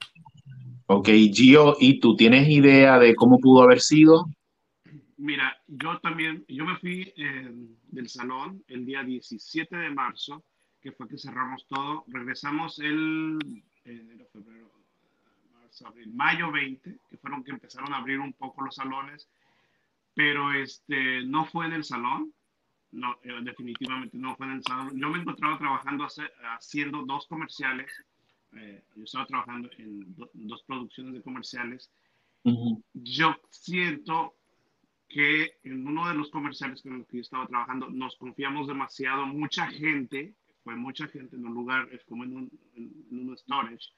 Ok, 0.85 1.09
Gio, 1.33 1.75
¿y 1.79 1.99
tú 1.99 2.15
tienes 2.15 2.47
idea 2.47 2.99
de 2.99 3.15
cómo 3.15 3.39
pudo 3.39 3.63
haber 3.63 3.81
sido? 3.81 4.27
Mira, 5.17 5.57
yo 5.67 5.99
también, 5.99 6.45
yo 6.47 6.65
me 6.65 6.77
fui 6.77 7.13
eh, 7.17 7.51
del 7.87 8.09
salón 8.09 8.63
el 8.67 8.85
día 8.85 9.03
17 9.03 9.75
de 9.75 9.89
marzo, 9.89 10.43
que 10.81 10.91
fue 10.91 11.07
que 11.07 11.17
cerramos 11.17 11.65
todo. 11.67 12.03
Regresamos 12.07 12.77
el 12.79 13.39
enero, 13.85 14.27
febrero, 14.31 14.69
marzo, 15.53 15.87
abril, 15.87 16.13
mayo 16.13 16.51
20, 16.51 16.97
que 17.09 17.17
fueron 17.17 17.43
que 17.43 17.51
empezaron 17.51 17.91
a 17.93 17.97
abrir 17.97 18.19
un 18.19 18.33
poco 18.33 18.63
los 18.63 18.75
salones, 18.75 19.27
pero 20.13 20.53
este, 20.53 21.23
no 21.23 21.45
fue 21.45 21.65
en 21.65 21.73
el 21.73 21.83
salón, 21.83 22.33
no, 22.93 23.17
eh, 23.23 23.39
definitivamente 23.41 24.17
no 24.17 24.35
fue 24.35 24.45
en 24.47 24.53
el 24.53 24.63
salón. 24.63 24.97
Yo 24.99 25.09
me 25.09 25.19
encontraba 25.19 25.57
trabajando, 25.57 26.05
hace- 26.05 26.31
haciendo 26.55 27.03
dos 27.05 27.27
comerciales, 27.27 27.91
eh, 28.53 28.83
yo 28.95 29.03
estaba 29.03 29.25
trabajando 29.25 29.69
en 29.77 30.15
do- 30.15 30.29
dos 30.33 30.63
producciones 30.63 31.13
de 31.13 31.21
comerciales. 31.21 31.91
Yo 32.93 33.35
siento 33.49 34.35
que 35.07 35.53
en 35.63 35.87
uno 35.87 36.07
de 36.09 36.15
los 36.15 36.29
comerciales 36.29 36.81
con 36.81 36.97
los 36.99 37.07
que 37.07 37.17
yo 37.17 37.21
estaba 37.21 37.47
trabajando 37.47 37.89
nos 37.89 38.15
confiamos 38.17 38.67
demasiado, 38.67 39.25
mucha 39.25 39.67
gente, 39.67 40.35
fue 40.63 40.75
mucha 40.75 41.07
gente 41.07 41.35
en 41.35 41.45
un 41.45 41.53
lugar, 41.53 41.87
es 41.91 42.03
como 42.05 42.23
en 42.23 42.35
un, 42.35 42.59
en 42.75 43.29
un 43.29 43.37
storage, 43.37 43.89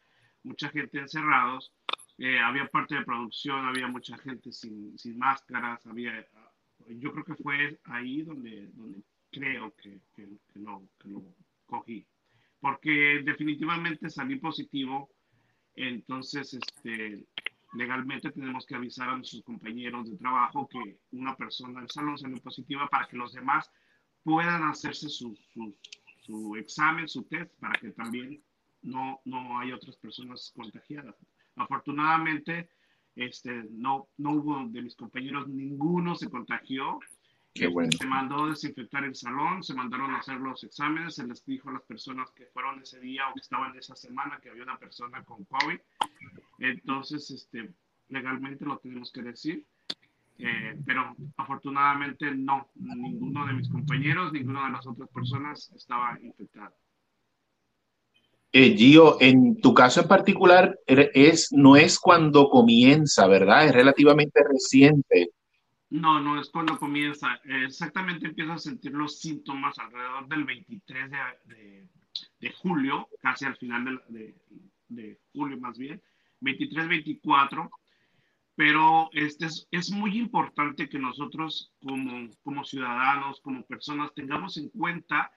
mucha 0.44 0.70
gente 0.70 1.00
encerrados, 1.00 1.74
eh, 2.18 2.40
había 2.40 2.68
parte 2.68 2.96
de 2.96 3.04
producción, 3.04 3.66
había 3.66 3.88
mucha 3.88 4.18
gente 4.18 4.52
sin, 4.52 4.98
sin 4.98 5.18
máscaras, 5.18 5.86
había, 5.86 6.26
yo 6.88 7.12
creo 7.12 7.26
que 7.26 7.36
fue 7.36 7.80
ahí 7.86 8.22
donde, 8.22 8.68
donde 8.74 9.04
creo 9.32 9.74
que, 9.76 10.00
que, 10.14 10.28
que 10.54 10.60
lo, 10.60 10.88
que 11.00 11.10
lo 11.10 11.24
cogí, 11.66 12.06
porque 12.60 13.22
definitivamente 13.24 14.10
salí 14.10 14.38
positivo, 14.38 15.10
entonces, 15.76 16.54
este, 16.54 17.28
legalmente 17.74 18.32
tenemos 18.32 18.66
que 18.66 18.76
avisar 18.76 19.10
a 19.10 19.18
nuestros 19.18 19.44
compañeros 19.44 20.10
de 20.10 20.18
trabajo 20.18 20.68
que 20.68 21.00
una 21.12 21.36
persona 21.36 21.82
del 21.82 21.90
salón 21.90 22.18
salió 22.18 22.38
positiva 22.38 22.88
para 22.88 23.08
que 23.08 23.18
los 23.18 23.34
demás 23.34 23.70
puedan 24.24 24.64
hacerse 24.64 25.10
su, 25.10 25.36
su, 25.54 25.78
su 26.22 26.56
examen, 26.56 27.08
su 27.08 27.24
test, 27.24 27.54
para 27.60 27.78
que 27.80 27.92
también 27.92 28.42
no, 28.82 29.22
no 29.26 29.60
haya 29.60 29.76
otras 29.76 29.98
personas 29.98 30.52
contagiadas. 30.56 31.16
Afortunadamente, 31.56 32.70
este, 33.16 33.66
no, 33.72 34.08
no 34.18 34.32
hubo 34.34 34.68
de 34.68 34.82
mis 34.82 34.96
compañeros, 34.96 35.48
ninguno 35.48 36.16
se 36.16 36.30
contagió. 36.30 37.00
Qué 37.54 37.68
bueno. 37.68 37.90
Se 37.98 38.06
mandó 38.06 38.44
a 38.44 38.50
desinfectar 38.50 39.06
el 39.06 39.16
salón, 39.16 39.64
se 39.64 39.74
mandaron 39.74 40.12
a 40.12 40.18
hacer 40.18 40.38
los 40.42 40.64
exámenes, 40.66 41.16
se 41.16 41.26
les 41.26 41.46
dijo 41.46 41.70
a 41.70 41.74
las 41.74 41.84
personas 41.84 42.30
que 42.32 42.48
fueron 42.48 42.82
ese 42.82 43.00
día 43.00 43.30
o 43.30 43.34
que 43.34 43.40
estaban 43.40 43.78
esa 43.78 43.96
semana 43.96 44.40
que 44.42 44.50
había 44.50 44.64
una 44.64 44.78
persona 44.78 45.24
con 45.24 45.46
COVID. 45.46 45.80
Entonces, 46.60 47.32
este, 47.32 47.74
legalmente 48.10 48.66
lo 48.66 48.78
tenemos 48.80 49.12
que 49.12 49.22
decir. 49.22 49.66
Eh, 50.38 50.78
pero 50.86 51.16
afortunadamente 51.38 52.30
no, 52.36 52.70
ninguno 52.76 53.46
de 53.48 53.54
mis 53.54 53.70
compañeros, 53.70 54.34
ninguna 54.34 54.66
de 54.66 54.72
las 54.74 54.86
otras 54.86 55.10
personas 55.10 55.72
estaba 55.74 56.20
infectado. 56.22 56.76
Eh, 58.58 58.74
Gio, 58.78 59.18
en 59.20 59.60
tu 59.60 59.74
caso 59.74 60.00
en 60.02 60.08
particular, 60.08 60.80
er- 60.88 61.12
es, 61.14 61.52
no 61.52 61.76
es 61.76 62.00
cuando 62.00 62.48
comienza, 62.50 63.28
¿verdad? 63.28 63.66
Es 63.66 63.74
relativamente 63.74 64.42
reciente. 64.50 65.32
No, 65.90 66.22
no 66.22 66.40
es 66.40 66.50
cuando 66.50 66.78
comienza. 66.80 67.38
Exactamente 67.66 68.28
empiezo 68.28 68.54
a 68.54 68.58
sentir 68.58 68.94
los 68.94 69.20
síntomas 69.20 69.78
alrededor 69.78 70.30
del 70.30 70.46
23 70.46 71.12
de, 71.12 71.18
de- 71.54 71.88
de 72.40 72.50
julio, 72.54 73.10
casi 73.20 73.44
al 73.44 73.58
final 73.58 74.02
de, 74.08 74.36
de- 74.88 75.20
julio 75.34 75.60
más 75.60 75.78
bien, 75.78 76.02
23, 76.40 76.88
24. 76.88 77.70
Pero 78.56 79.10
este 79.12 79.48
es, 79.48 79.68
es 79.70 79.92
muy 79.92 80.18
importante 80.18 80.88
que 80.88 80.98
nosotros 80.98 81.74
como, 81.84 82.30
como 82.42 82.64
ciudadanos, 82.64 83.42
como 83.42 83.66
personas, 83.66 84.14
tengamos 84.14 84.56
en 84.56 84.70
cuenta 84.70 85.30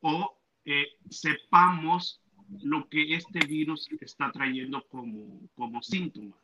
o 0.00 0.36
eh, 0.64 0.88
sepamos 1.08 2.20
lo 2.62 2.88
que 2.88 3.14
este 3.14 3.40
virus 3.46 3.88
está 4.00 4.30
trayendo 4.32 4.86
como, 4.88 5.40
como 5.54 5.82
síntomas. 5.82 6.38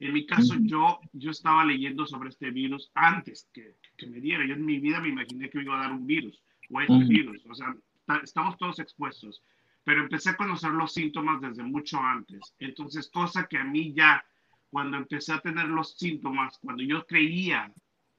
En 0.00 0.12
mi 0.12 0.24
caso, 0.26 0.54
yo, 0.60 1.00
yo 1.12 1.30
estaba 1.32 1.64
leyendo 1.64 2.06
sobre 2.06 2.28
este 2.28 2.50
virus 2.50 2.90
antes 2.94 3.48
que, 3.52 3.76
que 3.96 4.06
me 4.06 4.20
diera. 4.20 4.46
Yo 4.46 4.54
en 4.54 4.64
mi 4.64 4.78
vida 4.78 5.00
me 5.00 5.08
imaginé 5.08 5.50
que 5.50 5.58
me 5.58 5.64
iba 5.64 5.76
a 5.76 5.82
dar 5.82 5.92
un 5.92 6.06
virus 6.06 6.40
o 6.70 6.80
este 6.80 6.94
Ujú. 6.94 7.08
virus. 7.08 7.44
O 7.46 7.54
sea, 7.54 7.74
ta- 8.06 8.20
estamos 8.22 8.56
todos 8.58 8.78
expuestos. 8.78 9.42
Pero 9.82 10.02
empecé 10.02 10.30
a 10.30 10.36
conocer 10.36 10.70
los 10.70 10.92
síntomas 10.92 11.40
desde 11.40 11.62
mucho 11.64 11.98
antes. 12.00 12.40
Entonces, 12.60 13.10
cosa 13.10 13.48
que 13.48 13.58
a 13.58 13.64
mí 13.64 13.92
ya, 13.92 14.24
cuando 14.70 14.98
empecé 14.98 15.32
a 15.32 15.40
tener 15.40 15.66
los 15.66 15.94
síntomas, 15.96 16.58
cuando 16.58 16.82
yo 16.84 17.04
creía 17.06 17.72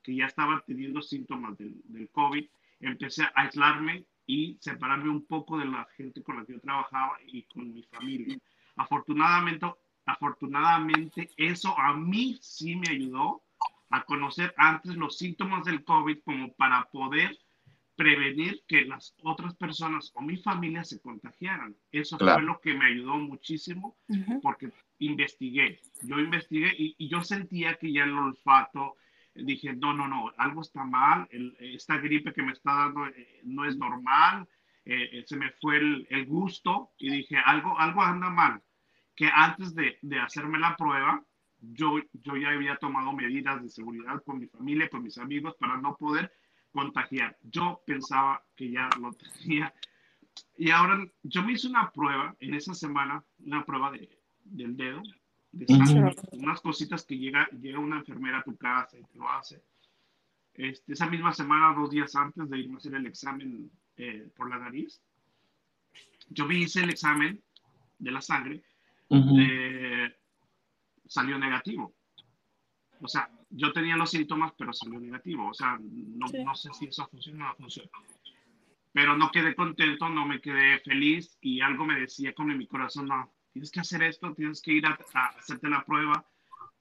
que 0.03 0.15
ya 0.15 0.25
estaba 0.25 0.61
teniendo 0.65 1.01
síntomas 1.01 1.57
del, 1.57 1.75
del 1.85 2.09
COVID, 2.09 2.45
empecé 2.81 3.23
a 3.23 3.31
aislarme 3.35 4.03
y 4.31 4.57
separarme 4.61 5.09
un 5.09 5.25
poco 5.25 5.57
de 5.57 5.65
la 5.65 5.85
gente 5.97 6.21
con 6.21 6.37
la 6.37 6.45
que 6.45 6.53
yo 6.53 6.59
trabajaba 6.59 7.17
y 7.25 7.41
con 7.43 7.73
mi 7.73 7.81
familia. 7.81 8.37
Afortunadamente, 8.75 9.65
afortunadamente 10.05 11.29
eso 11.37 11.77
a 11.77 11.95
mí 11.95 12.37
sí 12.41 12.75
me 12.75 12.89
ayudó 12.91 13.41
a 13.89 14.03
conocer 14.03 14.53
antes 14.55 14.95
los 14.95 15.17
síntomas 15.17 15.65
del 15.65 15.83
COVID 15.83 16.19
como 16.23 16.53
para 16.53 16.85
poder 16.91 17.37
prevenir 17.95 18.63
que 18.67 18.85
las 18.85 19.15
otras 19.23 19.55
personas 19.55 20.11
o 20.15 20.21
mi 20.21 20.37
familia 20.37 20.83
se 20.83 21.01
contagiaran. 21.01 21.75
Eso 21.91 22.17
Claro. 22.17 22.35
fue 22.35 22.43
lo 22.43 22.61
que 22.61 22.73
me 22.75 22.85
ayudó 22.85 23.17
muchísimo 23.17 23.97
porque 24.43 24.71
investigué. 24.99 25.81
Yo 26.03 26.19
investigué 26.19 26.71
y, 26.77 26.95
y 26.99 27.09
yo 27.09 27.23
sentía 27.23 27.75
que 27.75 27.91
ya 27.91 28.03
el 28.03 28.13
olfato, 28.13 28.95
dije, 29.43 29.73
no, 29.75 29.93
no, 29.93 30.07
no, 30.07 30.31
algo 30.37 30.61
está 30.61 30.83
mal, 30.83 31.27
el- 31.31 31.55
esta 31.59 31.97
gripe 31.97 32.33
que 32.33 32.43
me 32.43 32.51
está 32.53 32.73
dando 32.73 33.07
eh, 33.07 33.41
no 33.43 33.65
es 33.65 33.77
normal, 33.77 34.47
eh, 34.85 35.09
eh, 35.13 35.23
se 35.27 35.37
me 35.37 35.51
fue 35.61 35.77
el, 35.77 36.07
el 36.09 36.25
gusto 36.25 36.91
y 36.97 37.09
dije, 37.11 37.37
algo, 37.37 37.77
algo 37.79 38.01
anda 38.01 38.29
mal. 38.29 38.61
Que 39.15 39.29
antes 39.33 39.75
de, 39.75 39.97
de 40.01 40.19
hacerme 40.19 40.59
la 40.59 40.75
prueba, 40.77 41.23
yo, 41.61 41.97
yo 42.13 42.37
ya 42.37 42.49
había 42.49 42.77
tomado 42.77 43.11
medidas 43.13 43.61
de 43.61 43.69
seguridad 43.69 44.23
con 44.23 44.39
mi 44.39 44.47
familia, 44.47 44.89
con 44.89 45.03
mis 45.03 45.17
amigos, 45.17 45.55
para 45.59 45.77
no 45.77 45.95
poder 45.97 46.31
contagiar. 46.71 47.37
Yo 47.43 47.81
pensaba 47.85 48.43
que 48.55 48.71
ya 48.71 48.89
lo 48.99 49.11
tenía. 49.43 49.73
Y 50.57 50.71
ahora 50.71 51.05
yo 51.23 51.43
me 51.43 51.53
hice 51.53 51.67
una 51.67 51.91
prueba 51.91 52.35
en 52.39 52.53
esa 52.53 52.73
semana, 52.73 53.23
una 53.39 53.65
prueba 53.65 53.91
de, 53.91 54.09
del 54.43 54.77
dedo, 54.77 55.01
unas 55.51 56.61
cositas 56.61 57.05
que 57.05 57.17
llega, 57.17 57.47
llega 57.49 57.79
una 57.79 57.99
enfermera 57.99 58.39
a 58.39 58.43
tu 58.43 58.55
casa 58.55 58.97
y 58.97 59.03
te 59.03 59.17
lo 59.17 59.29
hace. 59.29 59.63
Este, 60.53 60.93
esa 60.93 61.07
misma 61.09 61.33
semana, 61.33 61.73
dos 61.73 61.89
días 61.89 62.15
antes 62.15 62.49
de 62.49 62.59
irme 62.59 62.75
a 62.75 62.77
hacer 62.77 62.93
el 62.95 63.05
examen 63.05 63.71
eh, 63.97 64.29
por 64.35 64.49
la 64.49 64.59
nariz, 64.59 65.01
yo 66.29 66.47
vi 66.47 66.63
hice 66.63 66.81
el 66.83 66.89
examen 66.89 67.41
de 67.97 68.11
la 68.11 68.21
sangre, 68.21 68.63
salió 71.07 71.39
negativo. 71.39 71.93
O 73.01 73.07
sea, 73.07 73.29
yo 73.49 73.71
tenía 73.71 73.97
los 73.97 74.11
síntomas, 74.11 74.53
pero 74.57 74.73
salió 74.73 74.99
negativo. 74.99 75.49
O 75.49 75.53
sea, 75.53 75.79
no, 75.79 76.27
no 76.45 76.55
sé 76.55 76.69
si 76.73 76.85
eso 76.85 77.07
funciona 77.07 77.45
o 77.45 77.49
no 77.49 77.55
funciona. 77.55 77.89
Pero 78.91 79.17
no 79.17 79.31
quedé 79.31 79.55
contento, 79.55 80.09
no 80.09 80.25
me 80.25 80.41
quedé 80.41 80.79
feliz 80.79 81.37
y 81.41 81.61
algo 81.61 81.85
me 81.85 81.99
decía 81.99 82.33
con 82.33 82.55
mi 82.57 82.67
corazón, 82.67 83.07
no, 83.07 83.33
tienes 83.59 83.71
que 83.71 83.79
hacer 83.81 84.03
esto, 84.03 84.33
tienes 84.33 84.61
que 84.61 84.71
ir 84.71 84.85
a, 84.85 84.97
hacerte 85.37 85.67
la 85.67 85.83
prueba, 85.83 86.25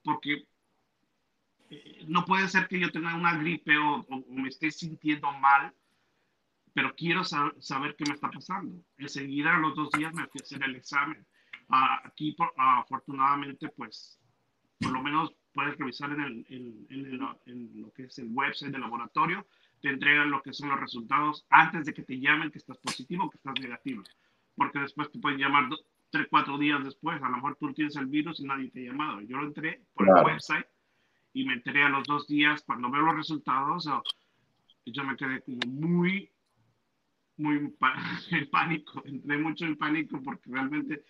porque 0.04 0.47
eh, 1.70 2.04
no 2.06 2.25
puede 2.25 2.49
ser 2.49 2.68
que 2.68 2.78
yo 2.78 2.92
tenga 2.92 3.16
una 3.16 3.37
gripe 3.37 3.76
o, 3.76 4.06
me 4.28 4.49
esté 4.49 4.70
sintiendo 4.70 5.32
mal, 5.32 5.75
pero 6.73 6.94
quiero 6.94 7.25
saber 7.25 7.97
qué 7.97 8.04
me 8.06 8.14
está 8.14 8.30
pasando. 8.30 8.80
Enseguida, 8.97 9.56
a 9.56 9.58
los 9.58 9.75
dos 9.75 9.90
días, 9.90 10.14
me 10.14 10.28
fui 10.28 10.40
a 10.40 10.44
hacer 10.44 10.62
el 10.62 10.76
examen. 10.76 11.26
Ah, 11.68 12.00
aquí, 12.04 12.37
afortunadamente, 12.56 13.68
pues, 13.70 14.20
por 14.78 14.92
lo 14.92 15.02
menos 15.02 15.35
puedes 15.52 15.76
revisar 15.76 16.12
en, 16.12 16.20
el, 16.20 16.47
en, 16.49 17.30
en, 17.47 17.80
lo 17.80 17.92
que 17.92 18.04
es 18.04 18.18
el 18.20 18.28
website 18.30 18.70
del 18.70 18.82
laboratorio, 18.82 19.49
te 19.80 19.88
entregan 19.88 20.30
lo 20.30 20.42
que 20.42 20.52
son 20.52 20.68
los 20.68 20.78
resultados 20.78 21.44
antes 21.50 21.87
de 21.87 21.94
que 21.94 22.04
te 22.04 22.20
llamen 22.20 22.52
que 22.52 22.58
estás 22.58 22.78
positivo 22.78 23.25
o 23.25 23.30
que 23.30 23.38
estás 23.38 23.58
negativo. 23.61 24.04
Porque 24.54 24.78
después 24.78 25.11
te 25.11 25.18
pueden 25.18 25.38
llamar 25.38 25.68
tres, 26.10 26.26
cuatro 26.30 26.58
días 26.58 26.82
después. 26.84 27.22
A 27.22 27.28
lo 27.28 27.36
mejor 27.36 27.56
tú 27.56 27.72
tienes 27.72 27.96
el 27.96 28.06
virus 28.06 28.40
y 28.40 28.44
nadie 28.44 28.70
te 28.70 28.80
ha 28.80 28.92
llamado. 28.92 29.20
Yo 29.22 29.38
lo 29.38 29.46
entré 29.46 29.82
por 29.94 30.08
el 30.08 30.24
website 30.24 30.66
y 31.32 31.44
me 31.44 31.54
enteré 31.54 31.82
a 31.82 31.88
los 31.88 32.06
dos 32.06 32.26
días. 32.26 32.62
Cuando 32.62 32.90
veo 32.90 33.02
los 33.02 33.16
resultados, 33.16 33.88
yo 34.86 35.04
me 35.04 35.16
quedé 35.16 35.42
como 35.42 35.58
muy, 35.66 36.30
muy 37.36 37.56
en 38.30 38.50
pánico. 38.50 39.02
Entré 39.04 39.38
mucho 39.38 39.64
en 39.66 39.76
pánico 39.76 40.20
porque 40.22 40.50
realmente 40.50 41.04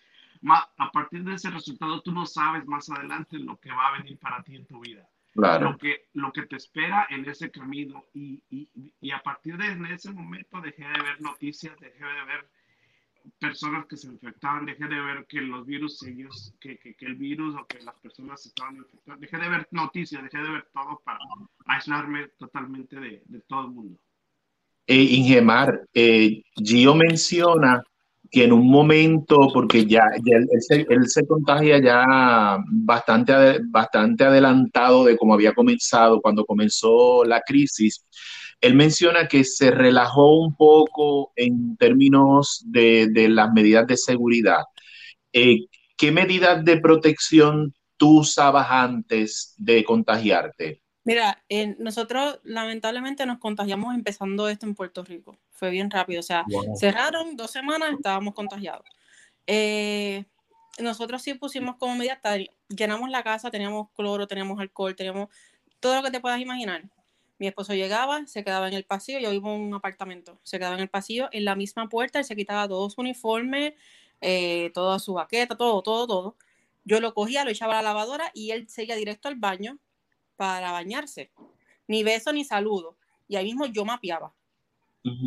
a 0.47 0.91
partir 0.91 1.23
de 1.23 1.33
ese 1.33 1.49
resultado 1.49 2.01
tú 2.01 2.11
no 2.11 2.25
sabes 2.25 2.65
más 2.65 2.89
adelante 2.89 3.37
lo 3.39 3.59
que 3.59 3.71
va 3.71 3.87
a 3.87 3.97
venir 3.97 4.17
para 4.19 4.41
ti 4.43 4.55
en 4.55 4.65
tu 4.65 4.79
vida. 4.79 5.07
Lo, 5.35 5.77
que, 5.77 6.09
lo 6.13 6.33
que 6.33 6.43
te 6.47 6.57
espera 6.57 7.07
en 7.09 7.27
ese 7.29 7.51
camino. 7.51 8.05
Y, 8.13 8.41
y, 8.49 8.93
y 8.99 9.11
a 9.11 9.21
partir 9.21 9.57
de 9.57 9.93
ese 9.93 10.11
momento 10.11 10.59
dejé 10.59 10.83
de 10.83 11.01
ver 11.01 11.21
noticias, 11.21 11.79
dejé 11.79 12.03
de 12.03 12.25
ver 12.25 12.49
personas 13.39 13.85
que 13.87 13.97
se 13.97 14.07
infectaban, 14.07 14.65
dejé 14.65 14.87
de 14.87 14.99
ver 14.99 15.25
que 15.27 15.41
los 15.41 15.65
virus, 15.65 15.99
que, 16.59 16.77
que, 16.77 16.95
que, 16.95 17.05
el 17.05 17.15
virus 17.15 17.55
o 17.55 17.65
que 17.67 17.79
las 17.79 17.95
personas 17.95 18.45
estaban 18.45 18.77
infectadas, 18.77 19.19
dejé 19.19 19.37
de 19.37 19.49
ver 19.49 19.67
noticias, 19.71 20.23
dejé 20.23 20.37
de 20.37 20.49
ver 20.49 20.67
todo 20.73 21.01
para 21.03 21.19
aislarme 21.65 22.27
totalmente 22.37 22.99
de, 22.99 23.23
de 23.25 23.39
todo 23.41 23.61
el 23.61 23.71
mundo. 23.71 23.99
Eh, 24.87 25.03
Ingemar, 25.03 25.87
eh, 25.93 26.41
Gio 26.55 26.95
menciona 26.95 27.83
que 28.31 28.43
en 28.43 28.53
un 28.53 28.69
momento, 28.69 29.49
porque 29.53 29.85
ya, 29.85 30.03
él, 30.25 30.47
se, 30.59 30.85
él, 30.87 31.07
se, 31.07 31.25
contagia 31.25 31.79
ya 31.79 32.57
bastante, 32.71 33.59
bastante 33.69 34.23
adelantado 34.23 35.03
de 35.05 35.17
cómo 35.17 35.33
había 35.33 35.53
comenzado, 35.53 36.21
cuando 36.21 36.45
comenzó 36.45 37.23
la 37.23 37.41
crisis, 37.41 38.05
él 38.61 38.75
menciona 38.75 39.27
que 39.27 39.43
se 39.43 39.71
relajó 39.71 40.37
un 40.37 40.55
poco 40.55 41.31
en 41.35 41.77
términos 41.77 42.63
de, 42.65 43.07
de 43.07 43.29
las 43.29 43.51
medidas 43.51 43.87
de 43.87 43.97
seguridad. 43.97 44.63
Eh, 45.33 45.65
¿Qué 45.95 46.11
medidas 46.11 46.63
de 46.63 46.79
protección 46.79 47.73
tú 47.97 48.19
usabas 48.19 48.67
antes 48.69 49.53
de 49.57 49.83
contagiarte? 49.83 50.81
Mira, 51.03 51.43
nosotros 51.79 52.39
lamentablemente 52.43 53.25
nos 53.25 53.39
contagiamos 53.39 53.95
empezando 53.95 54.47
esto 54.47 54.65
en 54.65 54.75
Puerto 54.75 55.03
Rico. 55.03 55.37
Fue 55.51 55.69
bien 55.69 55.89
rápido. 55.89 56.19
O 56.19 56.23
sea, 56.23 56.45
cerraron 56.75 57.35
dos 57.35 57.51
semanas, 57.51 57.93
estábamos 57.93 58.33
contagiados. 58.33 58.85
Eh, 59.47 60.25
nosotros 60.79 61.21
sí 61.21 61.33
pusimos 61.33 61.77
como 61.77 61.95
medida, 61.95 62.19
llenamos 62.67 63.09
la 63.09 63.23
casa, 63.23 63.49
teníamos 63.49 63.87
cloro, 63.95 64.27
teníamos 64.27 64.59
alcohol, 64.59 64.95
teníamos 64.95 65.29
todo 65.79 65.95
lo 65.95 66.03
que 66.03 66.11
te 66.11 66.19
puedas 66.19 66.39
imaginar. 66.39 66.83
Mi 67.39 67.47
esposo 67.47 67.73
llegaba, 67.73 68.25
se 68.27 68.43
quedaba 68.43 68.67
en 68.67 68.73
el 68.73 68.83
pasillo, 68.83 69.19
yo 69.19 69.31
vivo 69.31 69.53
en 69.55 69.61
un 69.61 69.73
apartamento, 69.73 70.39
se 70.43 70.59
quedaba 70.59 70.75
en 70.75 70.81
el 70.81 70.89
pasillo, 70.89 71.29
en 71.31 71.45
la 71.45 71.55
misma 71.55 71.87
puerta, 71.89 72.19
él 72.19 72.25
se 72.25 72.35
quitaba 72.35 72.67
todos 72.67 72.93
su 72.93 73.01
uniforme, 73.01 73.75
eh, 74.21 74.71
toda 74.73 74.99
su 74.99 75.13
baqueta, 75.13 75.55
todo, 75.55 75.81
todo, 75.81 76.05
todo. 76.05 76.35
Yo 76.83 76.99
lo 76.99 77.13
cogía, 77.13 77.45
lo 77.45 77.51
echaba 77.51 77.73
a 77.73 77.81
la 77.81 77.89
lavadora 77.89 78.31
y 78.33 78.51
él 78.51 78.67
seguía 78.69 78.95
directo 78.95 79.29
al 79.29 79.35
baño 79.35 79.79
para 80.35 80.71
bañarse. 80.71 81.31
Ni 81.87 82.03
beso 82.03 82.33
ni 82.33 82.43
saludo. 82.43 82.97
Y 83.27 83.35
ahí 83.35 83.45
mismo 83.45 83.65
yo 83.65 83.85
mapeaba 83.85 84.33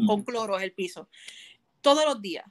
con 0.06 0.22
cloro 0.22 0.58
el 0.58 0.72
piso. 0.72 1.08
Todos 1.80 2.04
los 2.04 2.20
días. 2.20 2.44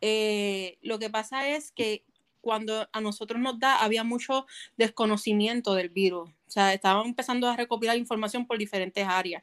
Eh, 0.00 0.78
lo 0.82 0.98
que 0.98 1.10
pasa 1.10 1.48
es 1.48 1.70
que 1.72 2.04
cuando 2.46 2.88
a 2.92 3.00
nosotros 3.00 3.40
nos 3.40 3.58
da, 3.58 3.82
había 3.82 4.04
mucho 4.04 4.46
desconocimiento 4.76 5.74
del 5.74 5.88
virus. 5.88 6.30
O 6.30 6.50
sea, 6.50 6.72
estaban 6.72 7.04
empezando 7.04 7.48
a 7.48 7.56
recopilar 7.56 7.96
información 7.96 8.46
por 8.46 8.56
diferentes 8.56 9.04
áreas. 9.04 9.42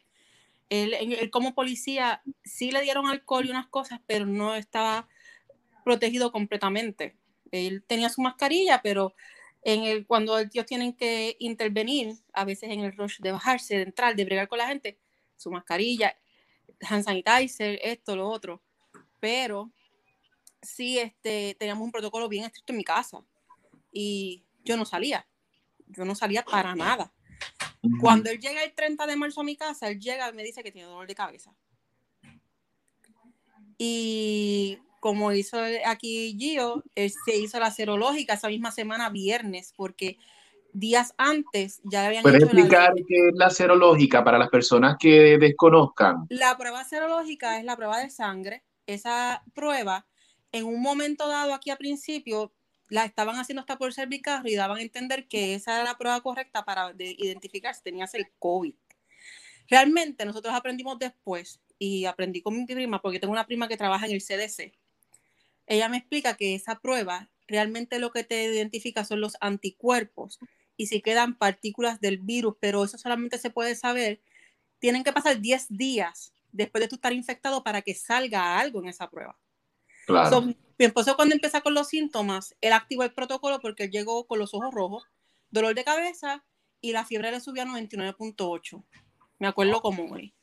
Él, 0.69 1.29
como 1.29 1.53
policía 1.53 2.21
sí 2.45 2.71
le 2.71 2.79
dieron 2.81 3.07
alcohol 3.07 3.45
y 3.45 3.49
unas 3.49 3.67
cosas, 3.67 3.99
pero 4.07 4.25
no 4.25 4.55
estaba 4.55 5.09
protegido 5.83 6.31
completamente. 6.31 7.17
Él 7.51 7.83
tenía 7.85 8.07
su 8.07 8.21
mascarilla, 8.21 8.81
pero 8.81 9.13
en 9.63 9.83
el, 9.83 10.07
cuando 10.07 10.39
ellos 10.39 10.65
tienen 10.65 10.93
que 10.93 11.35
intervenir, 11.39 12.15
a 12.31 12.45
veces 12.45 12.69
en 12.69 12.79
el 12.85 12.95
rush 12.95 13.19
de 13.19 13.33
bajarse, 13.33 13.75
de 13.75 13.81
entrar, 13.81 14.15
de 14.15 14.23
bregar 14.23 14.47
con 14.47 14.59
la 14.59 14.67
gente, 14.67 14.97
su 15.35 15.51
mascarilla, 15.51 16.15
hand 16.89 17.03
sanitizer, 17.03 17.81
esto, 17.83 18.15
lo 18.15 18.29
otro. 18.29 18.61
Pero 19.19 19.73
sí 20.63 20.99
este, 20.99 21.55
teníamos 21.59 21.85
un 21.85 21.91
protocolo 21.91 22.27
bien 22.27 22.45
estricto 22.45 22.73
en 22.73 22.77
mi 22.77 22.83
casa 22.83 23.23
y 23.91 24.43
yo 24.63 24.77
no 24.77 24.85
salía, 24.85 25.27
yo 25.87 26.05
no 26.05 26.15
salía 26.15 26.43
para 26.43 26.75
nada. 26.75 27.13
Cuando 27.99 28.29
él 28.29 28.39
llega 28.39 28.63
el 28.63 28.73
30 28.73 29.05
de 29.05 29.15
marzo 29.17 29.41
a 29.41 29.43
mi 29.43 29.57
casa, 29.57 29.89
él 29.89 29.99
llega 29.99 30.29
y 30.29 30.33
me 30.33 30.43
dice 30.43 30.63
que 30.63 30.71
tiene 30.71 30.87
dolor 30.87 31.05
de 31.05 31.15
cabeza. 31.15 31.53
Y 33.77 34.79
como 35.01 35.33
hizo 35.33 35.57
aquí 35.85 36.37
Gio, 36.39 36.81
él 36.95 37.11
se 37.25 37.37
hizo 37.37 37.59
la 37.59 37.71
serológica 37.71 38.35
esa 38.35 38.47
misma 38.47 38.71
semana, 38.71 39.09
viernes, 39.09 39.73
porque 39.75 40.17
días 40.71 41.13
antes 41.17 41.81
ya 41.83 42.05
habían 42.05 42.23
¿Puedes 42.23 42.43
explicar 42.43 42.93
qué 43.07 43.27
es 43.27 43.35
la 43.35 43.49
serológica 43.49 44.23
para 44.23 44.37
las 44.37 44.49
personas 44.49 44.95
que 44.97 45.37
desconozcan? 45.37 46.25
La 46.29 46.57
prueba 46.57 46.83
serológica 46.85 47.59
es 47.59 47.65
la 47.65 47.75
prueba 47.75 47.99
de 47.99 48.09
sangre. 48.09 48.63
Esa 48.87 49.43
prueba 49.53 50.05
en 50.53 50.65
un 50.65 50.81
momento 50.81 51.27
dado 51.27 51.53
aquí 51.53 51.71
al 51.71 51.77
principio 51.77 52.53
la 52.87 53.05
estaban 53.05 53.35
haciendo 53.37 53.61
hasta 53.61 53.77
por 53.77 53.91
cervical 53.91 54.47
y 54.47 54.55
daban 54.55 54.77
a 54.77 54.81
entender 54.81 55.27
que 55.27 55.55
esa 55.55 55.75
era 55.75 55.83
la 55.83 55.97
prueba 55.97 56.21
correcta 56.21 56.63
para 56.63 56.93
identificar 56.97 57.73
si 57.73 57.81
tenías 57.81 58.13
el 58.13 58.27
COVID. 58.39 58.75
Realmente 59.67 60.25
nosotros 60.25 60.53
aprendimos 60.53 60.99
después 60.99 61.59
y 61.79 62.05
aprendí 62.05 62.41
con 62.41 62.55
mi 62.55 62.65
prima 62.65 63.01
porque 63.01 63.19
tengo 63.19 63.33
una 63.33 63.47
prima 63.47 63.67
que 63.67 63.77
trabaja 63.77 64.05
en 64.05 64.11
el 64.11 64.21
CDC. 64.21 64.73
Ella 65.65 65.89
me 65.89 65.97
explica 65.97 66.35
que 66.35 66.53
esa 66.53 66.79
prueba 66.79 67.31
realmente 67.47 67.97
lo 67.97 68.11
que 68.11 68.23
te 68.23 68.43
identifica 68.45 69.03
son 69.05 69.21
los 69.21 69.37
anticuerpos 69.41 70.37
y 70.77 70.87
si 70.87 71.01
quedan 71.01 71.35
partículas 71.35 71.99
del 71.99 72.19
virus, 72.19 72.55
pero 72.59 72.83
eso 72.83 72.99
solamente 72.99 73.39
se 73.39 73.49
puede 73.49 73.75
saber. 73.75 74.21
Tienen 74.77 75.03
que 75.03 75.13
pasar 75.13 75.39
10 75.39 75.67
días 75.69 76.31
después 76.51 76.81
de 76.83 76.89
tú 76.89 76.95
estar 76.95 77.13
infectado 77.13 77.63
para 77.63 77.81
que 77.81 77.95
salga 77.95 78.59
algo 78.59 78.81
en 78.81 78.89
esa 78.89 79.09
prueba. 79.09 79.35
Claro. 80.05 80.41
mi 80.41 80.55
esposo 80.79 81.15
cuando 81.15 81.35
empieza 81.35 81.61
con 81.61 81.73
los 81.73 81.87
síntomas, 81.87 82.55
él 82.61 82.73
activó 82.73 83.03
el 83.03 83.13
protocolo 83.13 83.59
porque 83.59 83.83
él 83.85 83.91
llegó 83.91 84.25
con 84.25 84.39
los 84.39 84.53
ojos 84.53 84.73
rojos, 84.73 85.03
dolor 85.49 85.75
de 85.75 85.83
cabeza 85.83 86.43
y 86.81 86.91
la 86.91 87.05
fiebre 87.05 87.31
le 87.31 87.39
subió 87.39 87.63
a 87.63 87.65
99.8. 87.65 88.83
Me 89.39 89.47
acuerdo 89.47 89.81
como 89.81 90.05
hoy. 90.05 90.33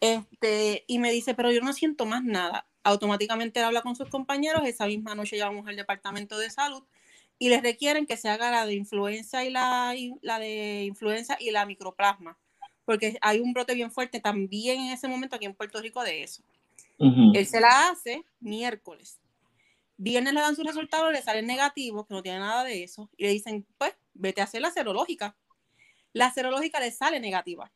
Este, 0.00 0.84
y 0.86 0.98
me 0.98 1.12
dice, 1.12 1.34
pero 1.34 1.52
yo 1.52 1.60
no 1.60 1.72
siento 1.72 2.06
más 2.06 2.24
nada. 2.24 2.66
Automáticamente 2.82 3.60
él 3.60 3.66
habla 3.66 3.82
con 3.82 3.94
sus 3.94 4.08
compañeros. 4.08 4.62
Esa 4.64 4.86
misma 4.86 5.14
noche 5.14 5.36
llamamos 5.36 5.68
al 5.68 5.76
departamento 5.76 6.38
de 6.38 6.50
salud 6.50 6.82
y 7.40 7.48
les 7.48 7.62
requieren 7.62 8.06
que 8.06 8.18
se 8.18 8.28
haga 8.28 8.50
la 8.50 8.66
de 8.66 8.74
influenza 8.74 9.44
y 9.44 9.50
la, 9.50 9.94
la 10.20 10.38
de 10.38 10.84
influenza 10.84 11.36
y 11.40 11.50
la 11.50 11.64
microplasma, 11.64 12.38
porque 12.84 13.16
hay 13.22 13.40
un 13.40 13.54
brote 13.54 13.74
bien 13.74 13.90
fuerte 13.90 14.20
también 14.20 14.78
en 14.78 14.92
ese 14.92 15.08
momento 15.08 15.36
aquí 15.36 15.46
en 15.46 15.54
Puerto 15.54 15.80
Rico 15.80 16.04
de 16.04 16.22
eso. 16.22 16.44
Él 17.00 17.46
se 17.46 17.60
la 17.60 17.88
hace 17.88 18.24
miércoles. 18.40 19.18
Viernes 19.96 20.34
le 20.34 20.40
dan 20.40 20.54
sus 20.54 20.66
resultados, 20.66 21.12
le 21.12 21.22
salen 21.22 21.46
negativos, 21.46 22.06
que 22.06 22.14
no 22.14 22.22
tiene 22.22 22.38
nada 22.38 22.62
de 22.64 22.82
eso, 22.82 23.10
y 23.16 23.24
le 23.24 23.30
dicen, 23.30 23.66
pues, 23.78 23.94
vete 24.14 24.40
a 24.40 24.44
hacer 24.44 24.60
la 24.60 24.70
serológica. 24.70 25.36
La 26.12 26.32
serológica 26.32 26.78
le 26.78 26.90
sale 26.90 27.18
negativa. 27.18 27.72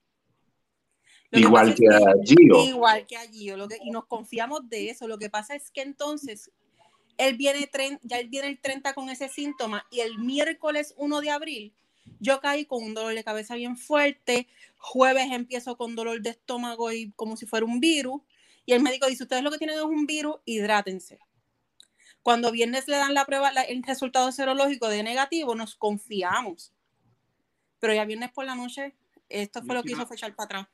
igual 1.33 1.75
que, 1.75 1.87
a 1.89 2.01
Gio. 2.23 2.65
Igual 2.65 3.07
que 3.07 3.17
a 3.17 3.27
Gio. 3.27 3.57
y 3.83 3.91
nos 3.91 4.07
confiamos 4.07 4.69
de 4.69 4.91
eso. 4.91 5.09
Lo 5.09 5.19
que 5.19 5.31
pasa 5.31 5.55
es 5.55 5.71
que 5.71 5.83
entonces 5.83 6.51
él 7.17 7.37
viene, 7.37 7.69
ya 8.03 8.19
él 8.19 8.29
viene 8.29 8.49
el 8.49 8.61
30 8.61 8.93
con 8.93 9.09
ese 9.09 9.29
síntoma 9.29 9.87
y 9.91 10.01
el 10.01 10.19
miércoles 10.19 10.95
1 10.97 11.21
de 11.21 11.31
abril 11.31 11.75
yo 12.21 12.41
caí 12.41 12.65
con 12.65 12.83
un 12.83 12.95
dolor 12.95 13.15
de 13.15 13.25
cabeza 13.25 13.55
bien 13.55 13.77
fuerte, 13.77 14.47
jueves 14.79 15.29
empiezo 15.31 15.77
con 15.77 15.95
dolor 15.95 16.21
de 16.21 16.31
estómago 16.31 16.93
y 16.93 17.13
como 17.13 17.37
si 17.37 17.47
fuera 17.47 17.67
un 17.67 17.81
virus 17.81 18.21
y 18.67 18.73
el 18.73 18.83
médico 18.83 19.07
dice, 19.07 19.25
ustedes 19.25 19.43
lo 19.43 19.51
que 19.51 19.59
tienen 19.59 19.77
es 19.77 19.85
un 19.85 20.07
virus, 20.07 20.37
hidrátense. 20.45 21.19
Cuando 22.23 22.51
viernes 22.51 22.89
le 22.89 22.97
dan 22.97 23.13
la 23.13 23.27
prueba, 23.27 23.51
el 23.51 23.83
resultado 23.83 24.33
serológico 24.33 24.89
de 24.89 25.03
negativo, 25.03 25.55
nos 25.55 25.75
confiamos. 25.77 26.73
Pero 27.81 27.93
ya 27.93 28.07
viernes 28.07 28.33
por 28.33 28.47
la 28.47 28.55
noche, 28.55 28.95
esto 29.29 29.63
fue 29.63 29.75
lo 29.75 29.83
que 29.83 29.93
hizo 29.93 30.07
fechar 30.07 30.35
para 30.35 30.45
atrás. 30.47 30.69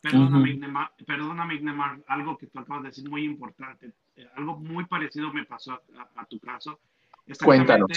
Perdóname, 0.00 1.54
Ignemar, 1.54 2.02
algo 2.08 2.36
que 2.38 2.46
tú 2.46 2.58
acabas 2.58 2.82
de 2.82 2.88
decir 2.88 3.08
muy 3.08 3.24
importante. 3.24 3.92
Eh, 4.16 4.28
algo 4.34 4.56
muy 4.56 4.84
parecido 4.86 5.32
me 5.32 5.44
pasó 5.44 5.80
a, 6.16 6.26
tu 6.26 6.40
caso. 6.40 6.80
Cuéntanos. 7.44 7.88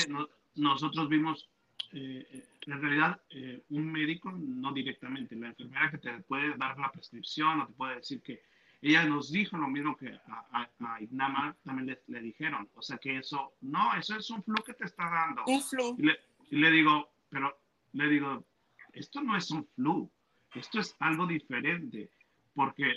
nosotros 0.56 1.10
vimos, 1.10 1.50
eh, 1.94 2.46
en 2.68 2.82
realidad, 2.82 3.20
eh, 3.32 3.64
un 3.70 3.92
médico, 3.92 4.32
no 4.32 4.72
directamente, 4.72 5.36
la 5.36 5.48
enfermera 5.48 5.90
que 5.90 5.98
te 5.98 6.12
puede 6.24 6.56
dar 6.58 6.78
la 6.78 6.92
prescripción 6.92 7.62
o 7.62 7.68
te 7.68 7.74
puede 7.74 7.96
decir 7.96 8.22
que 8.22 8.42
ella 8.90 9.06
nos 9.06 9.32
dijo 9.32 9.58
lo 9.58 9.68
mismo 9.68 9.96
que 9.96 10.20
a, 10.28 10.70
a, 10.80 11.02
Ignamar 11.02 11.56
también 11.64 11.98
le, 12.08 12.22
dijeron. 12.22 12.70
O 12.76 12.82
sea 12.82 12.98
que 12.98 13.18
eso, 13.18 13.54
no, 13.62 13.94
eso 13.96 14.18
es 14.18 14.30
un 14.30 14.44
flu 14.44 14.56
que 14.64 14.74
te 14.74 14.86
está 14.86 15.10
dando. 15.10 15.44
Un 15.46 15.62
flu. 15.62 15.96
Y 15.98 16.04
le, 16.04 16.20
y 16.50 16.58
le 16.58 16.70
digo, 16.72 17.14
pero 17.30 17.58
le 17.94 18.08
digo, 18.10 18.46
esto 18.92 19.22
no 19.22 19.38
es 19.38 19.50
un 19.52 19.66
flu, 19.76 20.12
esto 20.54 20.80
es 20.82 20.96
algo 21.00 21.26
diferente, 21.26 22.12
porque 22.54 22.92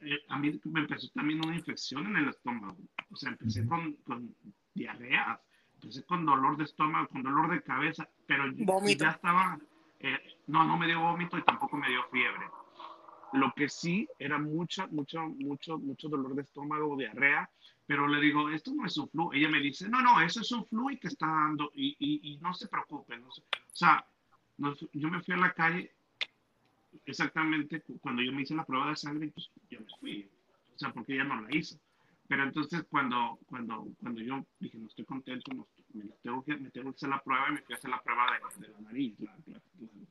eh, 0.00 0.24
a 0.28 0.38
mí 0.38 0.60
me 0.64 0.80
empezó 0.80 1.08
también 1.10 1.44
una 1.44 1.54
infección 1.54 2.06
en 2.06 2.16
el 2.16 2.28
estómago. 2.28 2.76
O 3.10 3.16
sea, 3.16 3.30
empecé 3.30 3.64
con, 3.66 3.94
con 4.04 4.34
diarrea, 4.74 5.40
empecé 5.74 6.04
con 6.04 6.26
dolor 6.26 6.56
de 6.56 6.64
estómago, 6.64 7.08
con 7.08 7.22
dolor 7.22 7.50
de 7.50 7.62
cabeza, 7.62 8.08
pero 8.26 8.50
ya 8.52 9.10
estaba, 9.10 9.58
eh, 10.00 10.18
no, 10.48 10.64
no 10.64 10.76
me 10.76 10.86
dio 10.86 11.00
vómito 11.00 11.38
y 11.38 11.44
tampoco 11.44 11.76
me 11.76 11.88
dio 11.88 12.02
fiebre. 12.10 12.46
Lo 13.32 13.52
que 13.54 13.68
sí 13.68 14.08
era 14.18 14.38
mucho, 14.38 14.86
mucho, 14.88 15.22
mucho, 15.28 15.78
mucho 15.78 16.08
dolor 16.08 16.34
de 16.34 16.42
estómago, 16.42 16.96
diarrea, 16.96 17.48
pero 17.86 18.06
le 18.06 18.20
digo, 18.20 18.50
esto 18.50 18.72
no 18.74 18.86
es 18.86 18.96
un 18.96 19.08
flu. 19.08 19.32
Ella 19.32 19.48
me 19.48 19.60
dice, 19.60 19.88
no, 19.88 20.00
no, 20.02 20.20
eso 20.20 20.40
es 20.40 20.52
un 20.52 20.66
flu 20.66 20.90
y 20.90 20.98
te 20.98 21.08
está 21.08 21.26
dando, 21.26 21.70
y, 21.74 21.96
y, 21.98 22.36
no 22.38 22.52
se 22.54 22.68
preocupen. 22.68 23.24
o 23.24 23.30
sea, 23.72 24.06
yo 24.92 25.10
me 25.10 25.22
fui 25.22 25.34
a 25.34 25.38
la 25.38 25.52
calle 25.52 25.92
exactamente 27.06 27.82
cuando 28.00 28.22
yo 28.22 28.32
me 28.32 28.42
hice 28.42 28.54
la 28.54 28.64
prueba 28.64 28.90
de 28.90 28.96
sangre, 28.96 29.28
pues 29.28 29.50
yo 29.70 29.80
me 29.80 29.86
fui, 29.98 30.30
o 30.74 30.78
sea, 30.78 30.92
porque 30.92 31.14
ella 31.14 31.24
no 31.24 31.40
la 31.40 31.54
hizo. 31.54 31.78
Pero 32.28 32.44
entonces 32.44 32.84
cuando, 32.88 33.38
cuando, 33.46 33.88
cuando 34.00 34.20
yo 34.20 34.46
dije, 34.58 34.78
no 34.78 34.86
estoy 34.86 35.04
contento, 35.04 35.68
me, 35.94 36.04
tengo 36.22 36.42
que, 36.44 36.56
me 36.56 36.70
tengo 36.70 36.90
que 36.92 36.96
hacer 36.96 37.08
la 37.08 37.22
prueba 37.22 37.46
y 37.48 37.52
me 37.52 37.62
fui 37.62 37.74
a 37.74 37.78
hacer 37.78 37.90
la 37.90 38.02
prueba 38.02 38.26
de, 38.58 38.68
la 38.68 38.80
nariz, 38.80 39.14
la, 39.20 39.36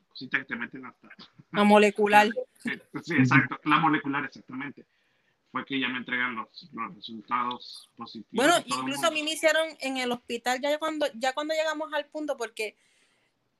cosita 0.10 0.38
que 0.40 0.46
te 0.46 0.56
meten 0.56 0.86
hasta... 0.86 1.10
La 1.52 1.64
molecular. 1.64 2.30
Sí, 3.04 3.16
exacto, 3.16 3.60
la 3.64 3.80
molecular, 3.80 4.24
exactamente. 4.26 4.86
Fue 5.52 5.66
que 5.66 5.80
ya 5.80 5.90
me 5.90 5.98
entregan 5.98 6.36
los, 6.36 6.70
los 6.72 6.96
resultados 6.96 7.90
positivos. 7.98 8.30
Bueno, 8.32 8.54
incluso 8.66 9.08
a 9.08 9.12
mí 9.12 9.24
me 9.24 9.32
hicieron 9.32 9.68
en 9.80 9.98
el 9.98 10.12
hospital 10.12 10.62
ya 10.62 10.78
cuando, 10.78 11.08
ya 11.16 11.34
cuando 11.34 11.54
llegamos 11.54 11.92
al 11.94 12.06
punto, 12.06 12.38
porque 12.38 12.78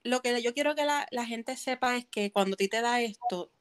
lo 0.04 0.22
que 0.22 0.42
yo 0.42 0.54
quiero 0.54 0.76
que 0.76 0.86
la, 0.86 1.08
la 1.12 1.26
gente 1.26 1.58
sepa 1.58 1.98
es 1.98 2.06
que 2.06 2.32
cuando 2.32 2.54
a 2.54 2.58
ti 2.58 2.68
te 2.68 2.82
da 2.82 3.02
esto, 3.02 3.52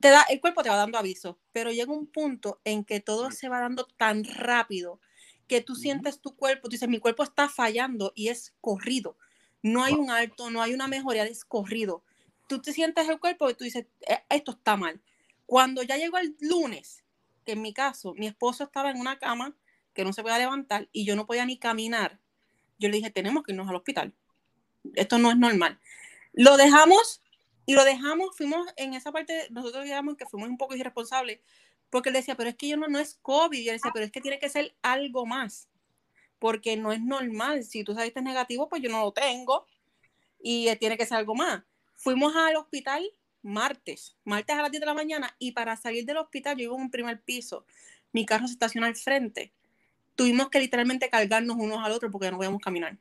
te 0.00 0.10
da, 0.10 0.22
el 0.28 0.40
cuerpo 0.40 0.62
te 0.62 0.68
va 0.68 0.76
dando 0.76 0.98
aviso, 0.98 1.38
pero 1.52 1.70
llega 1.70 1.92
un 1.92 2.06
punto 2.06 2.60
en 2.64 2.84
que 2.84 3.00
todo 3.00 3.30
se 3.30 3.48
va 3.48 3.60
dando 3.60 3.86
tan 3.96 4.24
rápido 4.24 5.00
que 5.46 5.60
tú 5.60 5.74
sientes 5.74 6.20
tu 6.20 6.34
cuerpo, 6.36 6.68
tú 6.68 6.72
dices, 6.72 6.88
mi 6.88 6.98
cuerpo 6.98 7.22
está 7.22 7.48
fallando 7.48 8.12
y 8.14 8.28
es 8.28 8.54
corrido. 8.60 9.16
No 9.62 9.82
hay 9.82 9.94
un 9.94 10.10
alto, 10.10 10.50
no 10.50 10.62
hay 10.62 10.74
una 10.74 10.88
mejoría, 10.88 11.24
es 11.24 11.44
corrido. 11.44 12.02
Tú 12.48 12.60
te 12.60 12.72
sientes 12.72 13.08
el 13.08 13.18
cuerpo 13.18 13.48
y 13.48 13.54
tú 13.54 13.64
dices, 13.64 13.86
e, 14.06 14.22
esto 14.28 14.52
está 14.52 14.76
mal. 14.76 15.00
Cuando 15.46 15.82
ya 15.82 15.96
llegó 15.96 16.18
el 16.18 16.36
lunes, 16.40 17.04
que 17.44 17.52
en 17.52 17.62
mi 17.62 17.72
caso, 17.72 18.14
mi 18.14 18.26
esposo 18.26 18.64
estaba 18.64 18.90
en 18.90 18.98
una 18.98 19.18
cama 19.18 19.54
que 19.94 20.04
no 20.04 20.12
se 20.12 20.22
podía 20.22 20.38
levantar 20.38 20.88
y 20.92 21.04
yo 21.04 21.16
no 21.16 21.26
podía 21.26 21.46
ni 21.46 21.58
caminar, 21.58 22.18
yo 22.78 22.88
le 22.88 22.96
dije, 22.96 23.10
tenemos 23.10 23.42
que 23.42 23.52
irnos 23.52 23.68
al 23.68 23.76
hospital. 23.76 24.14
Esto 24.94 25.18
no 25.18 25.30
es 25.30 25.36
normal. 25.36 25.78
Lo 26.32 26.56
dejamos 26.56 27.22
y 27.66 27.74
lo 27.74 27.84
dejamos, 27.84 28.36
fuimos 28.36 28.66
en 28.76 28.94
esa 28.94 29.12
parte, 29.12 29.46
nosotros 29.50 29.84
digamos 29.84 30.16
que 30.16 30.26
fuimos 30.26 30.48
un 30.48 30.58
poco 30.58 30.74
irresponsables, 30.76 31.40
porque 31.94 32.08
él 32.08 32.14
decía, 32.16 32.34
pero 32.34 32.50
es 32.50 32.56
que 32.56 32.66
yo 32.66 32.76
no, 32.76 32.88
no 32.88 32.98
es 32.98 33.20
COVID, 33.22 33.56
y 33.56 33.68
él 33.68 33.76
decía, 33.76 33.92
pero 33.94 34.04
es 34.04 34.10
que 34.10 34.20
tiene 34.20 34.40
que 34.40 34.48
ser 34.48 34.74
algo 34.82 35.26
más, 35.26 35.68
porque 36.40 36.76
no 36.76 36.90
es 36.90 37.00
normal, 37.00 37.62
si 37.62 37.84
tú 37.84 37.94
saliste 37.94 38.20
negativo, 38.20 38.68
pues 38.68 38.82
yo 38.82 38.90
no 38.90 39.00
lo 39.00 39.12
tengo, 39.12 39.64
y 40.40 40.74
tiene 40.78 40.98
que 40.98 41.06
ser 41.06 41.18
algo 41.18 41.36
más. 41.36 41.62
Fuimos 41.94 42.34
al 42.34 42.56
hospital 42.56 43.08
martes, 43.42 44.16
martes 44.24 44.56
a 44.56 44.62
las 44.62 44.72
10 44.72 44.80
de 44.80 44.86
la 44.86 44.94
mañana, 44.94 45.36
y 45.38 45.52
para 45.52 45.76
salir 45.76 46.04
del 46.04 46.16
hospital, 46.16 46.56
yo 46.56 46.64
iba 46.64 46.74
en 46.74 46.80
un 46.80 46.90
primer 46.90 47.22
piso, 47.22 47.64
mi 48.12 48.26
carro 48.26 48.48
se 48.48 48.54
estaciona 48.54 48.88
al 48.88 48.96
frente, 48.96 49.52
tuvimos 50.16 50.48
que 50.50 50.58
literalmente 50.58 51.08
cargarnos 51.08 51.56
unos 51.56 51.78
al 51.78 51.92
otro 51.92 52.10
porque 52.10 52.28
no 52.28 52.38
podíamos 52.38 52.60
caminar. 52.60 52.98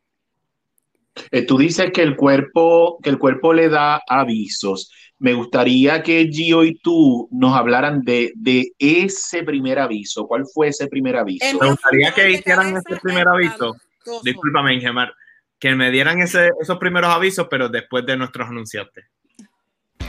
Eh, 1.31 1.45
tú 1.45 1.57
dices 1.57 1.91
que 1.91 2.01
el 2.01 2.15
cuerpo, 2.15 2.99
que 3.01 3.09
el 3.09 3.17
cuerpo 3.17 3.53
le 3.53 3.69
da 3.69 4.01
avisos. 4.07 4.91
Me 5.19 5.33
gustaría 5.33 6.03
que 6.03 6.27
Gio 6.31 6.63
y 6.63 6.75
tú 6.79 7.29
nos 7.31 7.55
hablaran 7.55 8.01
de, 8.01 8.33
de 8.35 8.73
ese 8.77 9.43
primer 9.43 9.79
aviso. 9.79 10.27
¿Cuál 10.27 10.43
fue 10.53 10.69
ese 10.69 10.87
primer 10.87 11.15
aviso? 11.15 11.59
Me 11.59 11.69
gustaría 11.69 12.11
que 12.13 12.31
hicieran 12.31 12.75
ese 12.75 12.99
primer 13.01 13.27
aviso. 13.27 13.75
Discúlpame, 14.23 14.73
Ingemar, 14.73 15.13
que 15.59 15.75
me 15.75 15.91
dieran 15.91 16.21
ese, 16.21 16.51
esos 16.59 16.77
primeros 16.77 17.09
avisos, 17.13 17.47
pero 17.49 17.69
después 17.69 18.05
de 18.05 18.17
nuestros 18.17 18.49
anunciantes. 18.49 19.05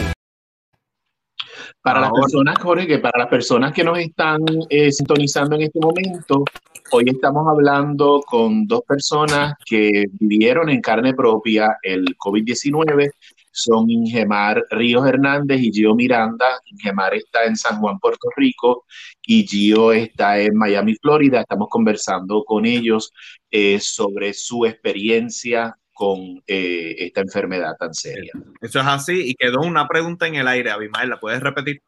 Para 1.81 2.01
las 2.01 2.11
personas, 2.11 2.57
Jorge, 2.59 2.87
que 2.87 2.99
para 2.99 3.19
las 3.19 3.29
personas 3.29 3.73
que 3.73 3.85
nos 3.85 3.97
están 3.97 4.39
eh, 4.69 4.91
sintonizando 4.91 5.55
en 5.55 5.61
este 5.61 5.79
momento, 5.79 6.43
hoy 6.91 7.05
estamos 7.07 7.47
hablando 7.47 8.21
con 8.27 8.67
dos 8.67 8.81
personas 8.85 9.53
que 9.65 10.05
vivieron 10.19 10.69
en 10.69 10.81
carne 10.81 11.13
propia 11.13 11.77
el 11.81 12.17
COVID-19. 12.17 13.11
Son 13.51 13.89
Ingemar 13.89 14.61
Ríos 14.71 15.07
Hernández 15.07 15.61
y 15.61 15.71
Gio 15.71 15.95
Miranda. 15.95 16.47
Ingemar 16.65 17.15
está 17.15 17.45
en 17.45 17.55
San 17.55 17.79
Juan, 17.79 17.97
Puerto 17.97 18.27
Rico, 18.35 18.83
y 19.25 19.47
Gio 19.47 19.93
está 19.93 20.37
en 20.37 20.57
Miami, 20.57 20.95
Florida. 20.95 21.39
Estamos 21.39 21.69
conversando 21.69 22.43
con 22.43 22.65
ellos 22.65 23.13
eh, 23.49 23.79
sobre 23.79 24.33
su 24.33 24.65
experiencia 24.65 25.78
con 25.99 26.41
eh, 26.47 26.95
esta 26.97 27.19
enfermedad 27.19 27.75
tan 27.77 27.93
seria. 27.93 28.31
Eso 28.61 28.79
es 28.79 28.85
así 28.85 29.31
y 29.31 29.35
quedó 29.35 29.59
una 29.59 29.85
pregunta 29.85 30.27
en 30.27 30.35
el 30.35 30.47
aire, 30.47 30.71
Abimael, 30.71 31.09
¿la 31.09 31.19
puedes 31.19 31.41
repetir? 31.41 31.81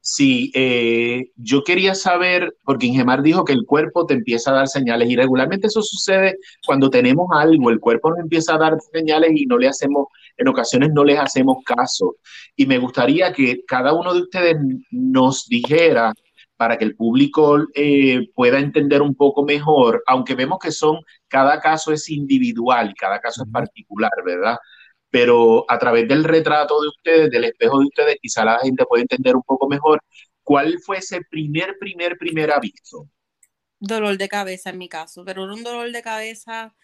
Sí, 0.00 0.50
eh, 0.56 1.30
yo 1.36 1.62
quería 1.62 1.94
saber, 1.94 2.56
porque 2.64 2.86
Ingemar 2.86 3.22
dijo 3.22 3.44
que 3.44 3.52
el 3.52 3.64
cuerpo 3.64 4.06
te 4.06 4.14
empieza 4.14 4.50
a 4.50 4.54
dar 4.54 4.66
señales 4.66 5.08
y 5.08 5.14
regularmente 5.14 5.68
eso 5.68 5.82
sucede 5.82 6.36
cuando 6.66 6.90
tenemos 6.90 7.28
algo, 7.32 7.70
el 7.70 7.78
cuerpo 7.78 8.10
nos 8.10 8.18
empieza 8.18 8.56
a 8.56 8.58
dar 8.58 8.76
señales 8.92 9.30
y 9.36 9.46
no 9.46 9.56
le 9.56 9.68
hacemos, 9.68 10.08
en 10.36 10.48
ocasiones 10.48 10.90
no 10.92 11.04
les 11.04 11.20
hacemos 11.20 11.58
caso. 11.64 12.16
Y 12.56 12.66
me 12.66 12.78
gustaría 12.78 13.32
que 13.32 13.60
cada 13.68 13.92
uno 13.92 14.14
de 14.14 14.22
ustedes 14.22 14.56
nos 14.90 15.46
dijera 15.46 16.12
para 16.56 16.78
que 16.78 16.84
el 16.84 16.96
público 16.96 17.58
eh, 17.74 18.28
pueda 18.34 18.58
entender 18.58 19.02
un 19.02 19.14
poco 19.14 19.44
mejor, 19.44 20.02
aunque 20.06 20.34
vemos 20.34 20.58
que 20.58 20.70
son, 20.70 21.00
cada 21.28 21.60
caso 21.60 21.92
es 21.92 22.08
individual 22.08 22.90
y 22.90 22.94
cada 22.94 23.20
caso 23.20 23.44
es 23.44 23.50
particular, 23.50 24.12
¿verdad? 24.24 24.56
Pero 25.10 25.64
a 25.68 25.78
través 25.78 26.08
del 26.08 26.24
retrato 26.24 26.80
de 26.80 26.88
ustedes, 26.88 27.30
del 27.30 27.44
espejo 27.44 27.78
de 27.80 27.86
ustedes, 27.86 28.16
quizá 28.20 28.44
la 28.44 28.58
gente 28.60 28.84
puede 28.86 29.02
entender 29.02 29.36
un 29.36 29.42
poco 29.42 29.68
mejor 29.68 30.00
cuál 30.42 30.78
fue 30.84 30.98
ese 30.98 31.22
primer, 31.28 31.76
primer, 31.78 32.16
primer 32.18 32.52
aviso. 32.52 33.08
Dolor 33.80 34.16
de 34.16 34.28
cabeza 34.28 34.70
en 34.70 34.78
mi 34.78 34.88
caso, 34.88 35.24
pero 35.24 35.44
un 35.44 35.62
dolor 35.62 35.90
de 35.90 36.02
cabeza 36.02 36.74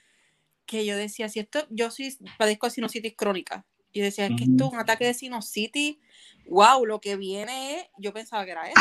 que 0.67 0.85
yo 0.85 0.97
decía, 0.97 1.29
si 1.29 1.41
esto, 1.41 1.67
yo 1.71 1.91
sí 1.91 2.17
padezco 2.39 2.67
de 2.67 2.73
sinusitis 2.73 3.15
crónica. 3.17 3.65
Y 3.93 4.01
decía, 4.03 4.27
es 4.27 4.37
que 4.37 4.45
esto 4.45 4.67
es 4.67 4.73
un 4.73 4.79
ataque 4.79 5.05
de 5.05 5.15
sinusitis, 5.15 5.99
wow, 6.49 6.85
lo 6.87 7.01
que 7.01 7.17
viene 7.17 7.79
es, 7.79 7.87
yo 7.99 8.13
pensaba 8.13 8.45
que 8.45 8.53
era 8.53 8.69
eso. 8.69 8.81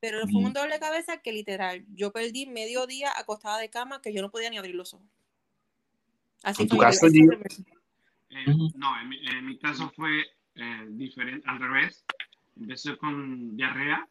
Pero 0.00 0.26
fue 0.28 0.42
un 0.42 0.52
de 0.52 0.78
cabeza 0.78 1.18
que 1.18 1.32
literal, 1.32 1.84
yo 1.94 2.12
perdí 2.12 2.46
medio 2.46 2.86
día 2.86 3.10
acostada 3.16 3.58
de 3.58 3.70
cama 3.70 4.02
que 4.02 4.12
yo 4.12 4.22
no 4.22 4.30
podía 4.30 4.50
ni 4.50 4.58
abrir 4.58 4.74
los 4.74 4.92
ojos. 4.94 5.06
Así 6.42 6.62
¿En 6.62 6.68
tu 6.68 6.76
caso, 6.76 7.06
eh, 7.06 8.46
No, 8.74 9.00
en 9.00 9.46
mi, 9.46 9.58
caso 9.58 9.90
fue 9.96 10.26
eh, 10.54 10.86
diferente, 10.90 11.48
al 11.48 11.58
revés. 11.58 12.04
Empecé 12.56 12.96
con 12.98 13.56
diarrea, 13.56 14.06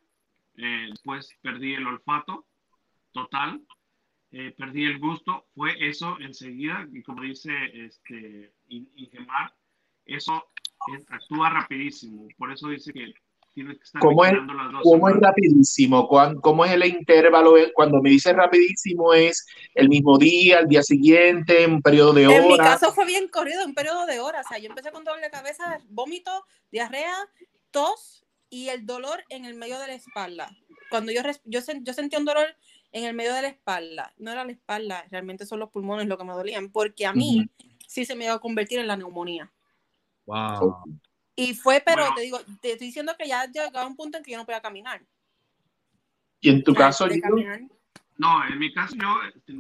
eh, 0.58 0.88
después 0.90 1.30
perdí 1.42 1.74
el 1.74 1.88
olfato 1.88 2.46
total, 3.12 3.62
eh, 4.32 4.54
perdí 4.58 4.84
el 4.86 5.00
gusto, 5.00 5.48
fue 5.56 5.76
eso 5.88 6.18
enseguida, 6.20 6.88
y 6.92 7.02
como 7.04 7.24
dice 7.24 7.52
este, 7.74 8.54
Ingemar, 8.68 9.56
eso 10.06 10.52
actúa 11.08 11.50
rapidísimo, 11.50 12.28
por 12.38 12.52
eso 12.52 12.68
dice 12.70 12.92
que 12.92 13.14
tienes 13.56 13.78
que 13.78 13.84
estar 13.86 14.02
¿Cómo 14.02 14.26
es, 14.26 14.34
las 14.34 14.72
dos 14.74 14.82
¿cómo 14.84 15.10
es 15.10 15.16
rapidísimo? 15.16 16.08
¿Cómo 16.42 16.66
es 16.66 16.72
el 16.74 16.86
intervalo? 16.86 17.56
Cuando 17.74 18.02
me 18.02 18.10
dice 18.10 18.34
rapidísimo 18.34 19.14
es 19.14 19.48
el 19.74 19.90
mismo 19.90 20.18
día, 20.18 20.60
el 20.60 20.68
día 20.68 20.84
siguiente, 20.84 21.66
un 21.66 21.82
periodo 21.82 22.14
de 22.14 22.28
horas. 22.28 22.42
En 22.42 22.48
mi 22.50 22.58
caso 22.58 22.94
fue 22.94 23.06
bien 23.06 23.30
corrido, 23.30 23.66
un 23.66 23.74
periodo 23.74 24.06
de 24.06 24.20
horas. 24.20 24.46
O 24.46 24.50
sea, 24.50 24.60
yo 24.60 24.68
empecé 24.68 24.92
con 24.92 25.06
doble 25.06 25.30
cabeza, 25.32 25.80
vómito, 25.88 26.46
diarrea, 26.70 27.16
tos 27.72 28.28
y 28.50 28.68
el 28.70 28.86
dolor 28.86 29.24
en 29.30 29.46
el 29.46 29.56
medio 29.56 29.80
de 29.80 29.88
la 29.88 29.94
espalda. 29.96 30.52
Cuando 30.90 31.12
yo, 31.14 31.22
yo, 31.46 31.62
yo 31.82 31.94
sentí 31.94 32.18
un 32.18 32.26
dolor 32.26 32.46
en 32.92 33.06
el 33.06 33.16
medio 33.16 33.34
de 33.34 33.42
la 33.42 33.48
espalda, 33.48 34.14
no 34.18 34.32
era 34.32 34.46
la 34.46 34.52
espalda, 34.52 35.06
realmente 35.10 35.46
son 35.46 35.60
los 35.60 35.70
pulmones 35.70 36.08
lo 36.08 36.18
que 36.18 36.24
me 36.24 36.34
dolían, 36.34 36.72
porque 36.72 37.06
a 37.06 37.14
mí 37.14 37.50
sí 37.88 38.06
se 38.06 38.16
me 38.16 38.26
iba 38.26 38.34
a 38.34 38.40
convertir 38.40 38.80
en 38.80 38.88
la 38.88 38.96
neumonía. 38.96 39.52
Wow. 40.26 41.00
Y 41.36 41.54
fue, 41.54 41.82
pero 41.86 42.14
te 42.16 42.22
digo, 42.22 42.40
te 42.62 42.74
estoy 42.74 42.88
diciendo 42.88 43.14
que 43.18 43.28
ya 43.28 43.46
llegaba 43.46 43.86
un 43.86 43.96
punto 43.96 44.18
en 44.18 44.24
que 44.24 44.32
yo 44.32 44.38
no 44.38 44.46
podía 44.46 44.62
caminar. 44.62 45.06
¿Y 46.40 46.50
en 46.50 46.64
tu 46.64 46.74
caso, 46.74 47.08
No, 48.18 48.48
en 48.48 48.58
mi 48.58 48.72
caso 48.74 48.96
yo, 48.96 49.22
este, 49.24 49.54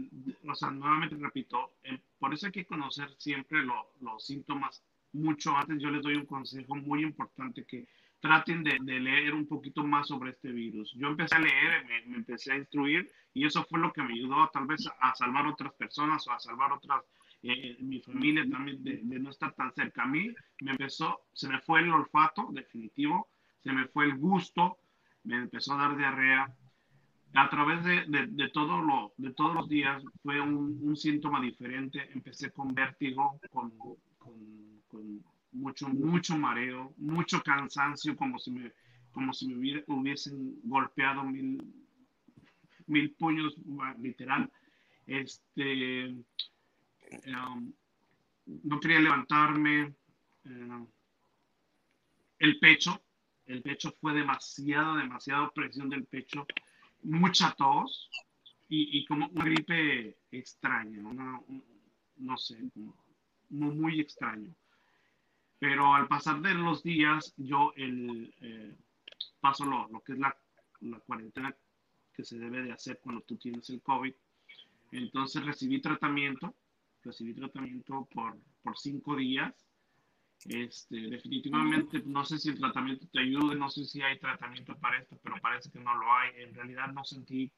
o 0.47 0.55
sea, 0.55 0.71
nuevamente 0.71 1.15
repito, 1.19 1.77
eh, 1.83 1.99
por 2.17 2.33
eso 2.33 2.45
hay 2.45 2.51
que 2.53 2.65
conocer 2.65 3.13
siempre 3.17 3.63
los 3.63 4.25
síntomas 4.25 4.83
mucho 5.11 5.55
antes. 5.55 5.81
Yo 5.81 5.89
les 5.89 6.01
doy 6.01 6.15
un 6.15 6.25
consejo 6.25 6.75
muy 6.75 7.03
importante 7.03 7.65
que 7.65 7.87
traten 8.19 8.63
de, 8.63 8.79
leer 8.79 9.33
un 9.33 9.47
poquito 9.47 9.83
más 9.83 10.07
sobre 10.07 10.31
este 10.31 10.51
virus. 10.51 10.93
Yo 10.95 11.07
empecé 11.07 11.35
a 11.35 11.39
leer, 11.39 11.85
me, 11.85 12.05
me, 12.05 12.15
empecé 12.17 12.53
a 12.53 12.57
instruir 12.57 13.11
y 13.33 13.45
eso 13.45 13.65
fue 13.65 13.79
lo 13.79 13.91
que 13.91 14.01
me 14.01 14.13
ayudó 14.13 14.49
tal 14.51 14.65
vez 14.65 14.87
a 14.99 15.13
salvar 15.15 15.45
otras 15.47 15.73
personas 15.73 16.25
o 16.27 16.31
a 16.31 16.39
salvar 16.39 16.71
otras 16.71 17.03
eh, 17.47 17.77
mi 17.79 18.01
familia 18.01 18.43
también, 18.49 18.83
de, 18.83 19.19
no 19.19 19.29
estar 19.29 19.53
tan 19.53 19.71
cerca 19.71 20.01
a 20.01 20.07
mí, 20.07 20.33
me 20.61 20.71
empezó, 20.71 21.27
se 21.31 21.47
me 21.47 21.61
fue 21.61 21.81
el 21.81 21.91
olfato, 21.91 22.49
definitivo, 22.51 23.29
se 23.59 23.71
me 23.71 23.87
fue 23.87 24.05
el 24.05 24.17
gusto, 24.17 24.79
me 25.23 25.35
empezó 25.37 25.73
a 25.73 25.77
dar 25.77 25.95
diarrea. 25.95 26.51
A 27.35 27.49
través 27.49 27.83
de, 27.83 28.05
de, 28.29 28.49
todo 28.49 28.81
lo, 28.81 29.13
de 29.17 29.31
todos 29.33 29.53
los 29.53 29.69
días 29.69 30.03
fue 30.23 30.41
un, 30.41 30.79
un 30.81 30.95
síntoma 30.95 31.39
diferente. 31.39 32.09
Empecé 32.13 32.49
con 32.51 32.73
vértigo, 32.73 33.39
con, 33.51 33.77
con, 33.77 34.81
con, 34.87 35.23
mucho, 35.51 35.87
mucho 35.89 36.37
mareo, 36.37 36.95
mucho 36.97 37.43
cansancio, 37.43 38.15
como 38.15 38.39
si 38.39 38.51
me, 38.51 38.71
como 39.11 39.33
si 39.33 39.53
me 39.53 39.83
hubiesen 39.85 40.61
golpeado 40.63 41.23
mil, 41.23 41.61
mil 42.87 43.11
puños, 43.11 43.55
literal. 43.99 44.49
Este, 45.05 46.15
No 48.45 48.79
quería 48.79 48.99
levantarme. 48.99 49.95
Eh, 50.45 50.85
el 52.39 52.59
pecho, 52.59 53.01
el 53.45 53.61
pecho 53.61 53.95
fue 53.99 54.13
demasiado, 54.13 54.97
demasiado 54.97 55.51
presión 55.51 55.89
del 55.89 56.05
pecho, 56.05 56.45
mucha 57.03 57.51
tos 57.55 58.09
y, 58.67 59.05
como 59.05 59.27
una 59.27 59.45
gripe 59.45 60.17
extraña, 60.31 61.01
no 62.17 62.37
sé, 62.37 62.59
muy, 63.49 63.75
muy 63.75 63.99
extraño. 63.99 64.53
Pero 65.59 65.93
al 65.93 66.07
pasar 66.07 66.41
de 66.41 66.53
los 66.53 66.83
días, 66.83 67.33
yo 67.37 67.71
el, 67.75 68.33
eh, 68.41 68.75
paso 69.39 69.65
lo, 69.65 69.87
lo, 69.89 70.01
que 70.01 70.13
es 70.13 70.19
la, 70.19 70.35
la 70.81 70.99
cuarentena 70.99 71.55
que 72.13 72.23
se 72.23 72.37
debe 72.37 72.63
de 72.63 72.71
hacer 72.71 72.99
cuando 73.01 73.21
tú 73.21 73.37
tienes 73.37 73.69
el 73.69 73.81
COVID. 73.81 74.13
Entonces 74.91 75.45
recibí 75.45 75.81
tratamiento 75.81 76.55
recibí 77.05 77.33
tratamiento 77.33 78.07
por, 78.13 78.37
por 78.63 78.77
cinco 78.77 79.15
días. 79.15 79.53
Este, 80.45 80.97
definitivamente, 81.09 82.03
no 82.05 82.25
sé 82.25 82.37
si 82.37 82.49
el 82.49 82.59
tratamiento 82.59 83.07
te 83.11 83.19
ayude, 83.21 83.55
no 83.55 83.69
sé 83.69 83.85
si 83.85 84.01
hay 84.01 84.19
tratamiento 84.19 84.75
para 84.77 84.99
esto, 84.99 85.17
pero 85.23 85.35
parece 85.41 85.71
que 85.71 85.79
no 85.79 85.95
lo 85.95 86.13
hay. 86.13 86.43
En 86.43 86.53
realidad 86.53 86.91
no 86.93 87.03
sentí 87.03 87.51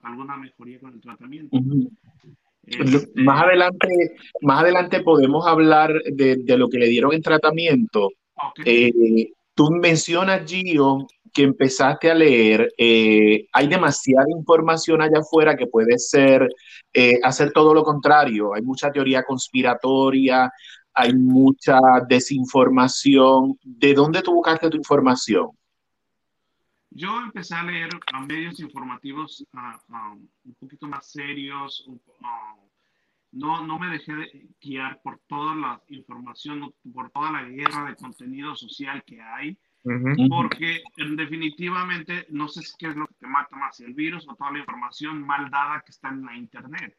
alguna 0.00 0.36
mejoría 0.36 0.80
con 0.80 0.94
el 0.94 1.00
tratamiento. 1.00 1.56
Este, 2.62 3.22
más, 3.22 3.42
adelante, 3.42 3.88
más 4.40 4.62
adelante 4.62 5.02
podemos 5.02 5.46
hablar 5.46 5.92
de, 6.04 6.36
de, 6.36 6.58
lo 6.58 6.68
que 6.68 6.78
le 6.78 6.88
dieron 6.88 7.12
en 7.12 7.22
tratamiento. 7.22 8.08
Eh, 8.64 9.32
tú 9.54 9.70
mencionas, 9.70 10.50
Gio, 10.50 11.06
que 11.34 11.42
empezaste 11.42 12.10
a 12.10 12.14
leer, 12.14 12.72
eh, 12.78 13.48
hay 13.52 13.66
demasiada 13.66 14.26
información 14.30 15.02
allá 15.02 15.18
afuera 15.18 15.56
que 15.56 15.66
puede 15.66 15.98
ser 15.98 16.48
eh, 16.92 17.18
hacer 17.24 17.52
todo 17.52 17.74
lo 17.74 17.82
contrario. 17.82 18.54
Hay 18.54 18.62
mucha 18.62 18.92
teoría 18.92 19.24
conspiratoria, 19.24 20.50
hay 20.94 21.12
mucha 21.12 21.78
desinformación. 22.08 23.58
¿De 23.64 23.94
dónde 23.94 24.22
tú 24.22 24.34
buscaste 24.34 24.70
tu 24.70 24.76
información? 24.76 25.50
Yo 26.90 27.20
empecé 27.20 27.56
a 27.56 27.64
leer 27.64 27.90
medios 28.28 28.60
informativos 28.60 29.44
un 30.44 30.54
poquito 30.60 30.86
más 30.86 31.10
serios. 31.10 31.84
no, 33.32 33.66
no 33.66 33.78
me 33.80 33.88
dejé 33.88 34.14
de 34.14 34.48
guiar 34.60 35.02
por 35.02 35.18
toda 35.26 35.56
la 35.56 35.82
información, 35.88 36.72
por 36.94 37.10
toda 37.10 37.32
la 37.32 37.42
guerra 37.42 37.86
de 37.86 37.96
contenido 37.96 38.54
social 38.54 39.02
que 39.04 39.20
hay 39.20 39.58
porque 40.28 40.82
definitivamente 41.16 42.26
no 42.30 42.48
sé 42.48 42.62
qué 42.78 42.88
es 42.88 42.96
lo 42.96 43.06
que 43.06 43.14
te 43.14 43.26
mata 43.26 43.54
más, 43.56 43.80
el 43.80 43.92
virus 43.92 44.26
o 44.28 44.34
toda 44.34 44.52
la 44.52 44.60
información 44.60 45.22
mal 45.22 45.50
dada 45.50 45.82
que 45.84 45.92
está 45.92 46.08
en 46.08 46.24
la 46.24 46.36
internet. 46.36 46.96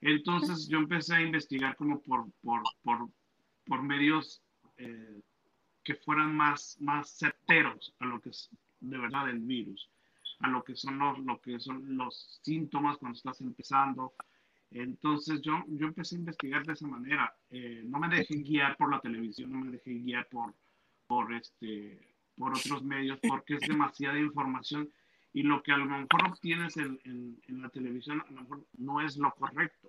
Entonces 0.00 0.66
yo 0.68 0.78
empecé 0.78 1.14
a 1.14 1.22
investigar 1.22 1.76
como 1.76 2.00
por, 2.00 2.30
por, 2.42 2.62
por, 2.82 3.08
por 3.66 3.82
medios 3.82 4.42
eh, 4.78 5.20
que 5.84 5.94
fueran 5.94 6.34
más, 6.34 6.76
más 6.80 7.18
certeros 7.18 7.94
a 8.00 8.06
lo 8.06 8.20
que 8.20 8.30
es 8.30 8.50
de 8.80 8.98
verdad 8.98 9.28
el 9.28 9.40
virus, 9.40 9.90
a 10.40 10.48
lo 10.48 10.64
que 10.64 10.74
son 10.74 10.98
los, 10.98 11.18
lo 11.20 11.40
que 11.40 11.60
son 11.60 11.96
los 11.96 12.40
síntomas 12.42 12.96
cuando 12.96 13.16
estás 13.16 13.40
empezando. 13.42 14.14
Entonces 14.70 15.42
yo, 15.42 15.62
yo 15.68 15.86
empecé 15.86 16.16
a 16.16 16.20
investigar 16.20 16.64
de 16.64 16.72
esa 16.72 16.86
manera. 16.86 17.36
Eh, 17.50 17.82
no 17.84 17.98
me 17.98 18.08
dejé 18.08 18.36
guiar 18.36 18.76
por 18.76 18.90
la 18.90 19.00
televisión, 19.00 19.52
no 19.52 19.60
me 19.60 19.70
dejé 19.70 19.92
guiar 19.92 20.28
por, 20.28 20.54
por 21.06 21.32
este, 21.34 22.11
por 22.36 22.56
otros 22.56 22.82
medios 22.82 23.18
porque 23.26 23.54
es 23.54 23.60
demasiada 23.60 24.18
información 24.18 24.90
y 25.32 25.42
lo 25.42 25.62
que 25.62 25.72
a 25.72 25.76
lo 25.76 25.86
mejor 25.86 26.28
obtienes 26.30 26.76
en, 26.76 27.00
en, 27.04 27.62
la 27.62 27.68
televisión 27.70 28.20
a 28.20 28.30
lo 28.30 28.42
mejor 28.42 28.66
no 28.74 29.00
es 29.00 29.16
lo 29.16 29.34
correcto. 29.34 29.88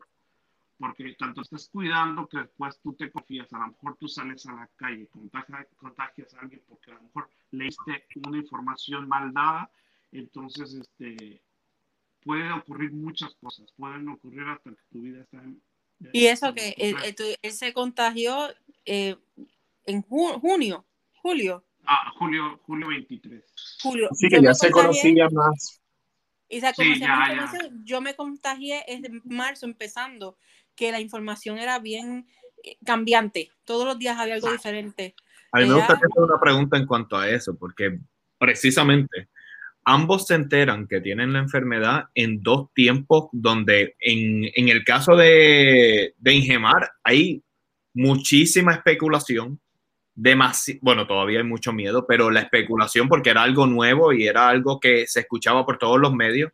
Porque 0.78 1.14
tanto 1.14 1.42
estás 1.42 1.70
cuidando 1.70 2.28
que 2.28 2.40
después 2.40 2.80
tú 2.82 2.94
te 2.94 3.12
confías, 3.12 3.52
a 3.54 3.60
lo 3.60 3.68
mejor 3.68 3.96
tú 3.98 4.08
sales 4.08 4.46
a 4.48 4.54
la 4.54 4.70
calle, 4.76 5.08
contagias, 5.08 5.68
contagias 5.76 6.34
a 6.34 6.40
alguien 6.40 6.62
porque 6.68 6.92
a 6.92 6.96
lo 6.96 7.04
mejor 7.04 7.30
leíste 7.52 8.06
una 8.26 8.38
información 8.38 9.08
mal 9.08 9.34
dada, 9.34 9.72
entonces 10.12 10.74
este, 10.74 11.42
puede 12.24 12.52
ocurrir 12.52 12.92
muchas 12.92 13.36
cosas, 13.36 13.72
pueden 13.78 14.08
ocurrir 14.10 14.48
hasta 14.48 14.72
que 14.72 14.82
tu 14.92 15.02
vida 15.02 15.22
está 15.22 15.38
en... 15.38 15.62
Y 16.12 16.26
eso 16.26 16.54
que 16.54 16.76
él, 16.78 17.54
se 17.54 17.74
contagió 17.74 18.50
eh, 18.86 19.16
en 19.86 20.02
junio, 20.02 20.86
julio. 21.22 21.64
Ah, 21.86 22.12
julio, 22.18 22.60
julio 22.66 22.88
23. 22.88 23.44
Julio. 23.82 24.10
Sí, 24.14 24.30
que 24.30 24.42
ya 24.42 24.54
se 24.54 24.72
conocía 24.72 25.28
más. 25.30 25.82
Y 26.50 26.62
se 26.62 26.74
sí, 26.74 27.00
ya, 27.00 27.34
ya. 27.36 27.52
Yo 27.84 28.02
me 28.02 28.16
contagié 28.16 28.84
en 28.88 29.22
marzo 29.26 29.66
empezando, 29.66 30.38
que 30.76 30.92
la 30.92 31.00
información 31.00 31.58
era 31.58 31.80
bien 31.80 32.28
eh, 32.64 32.78
cambiante. 32.86 33.50
Todos 33.64 33.86
los 33.86 33.98
días 33.98 34.18
había 34.18 34.36
algo 34.36 34.52
diferente. 34.52 35.16
A 35.52 35.60
mí 35.60 35.68
me 35.68 35.76
gusta 35.76 36.00
que 36.00 36.06
hacer 36.06 36.24
una 36.24 36.40
pregunta 36.40 36.78
en 36.78 36.86
cuanto 36.86 37.18
a 37.18 37.30
eso, 37.30 37.56
porque 37.58 38.00
precisamente 38.38 39.30
ambos 39.86 40.28
se 40.28 40.36
enteran 40.36 40.88
que 40.88 41.02
tienen 41.02 41.34
la 41.34 41.40
enfermedad 41.40 42.06
en 42.16 42.42
dos 42.42 42.74
tiempos 42.74 43.30
donde 43.32 43.96
en, 44.00 44.50
en 44.56 44.70
el 44.70 44.84
caso 44.84 45.16
de, 45.16 46.16
de 46.18 46.34
Ingemar 46.34 46.92
hay 47.04 47.44
muchísima 47.94 48.74
especulación 48.74 49.60
bueno, 50.82 51.08
todavía 51.08 51.40
hay 51.40 51.46
mucho 51.46 51.74
miedo, 51.74 52.06
pero 52.08 52.30
la 52.30 52.42
especulación 52.42 53.10
porque 53.10 53.32
era 53.32 53.44
algo 53.44 53.66
nuevo 53.66 54.14
y 54.14 54.28
era 54.28 54.48
algo 54.48 54.80
que 54.80 55.08
se 55.08 55.22
escuchaba 55.22 55.66
por 55.66 55.78
todos 55.78 56.00
los 56.00 56.14
medios. 56.14 56.52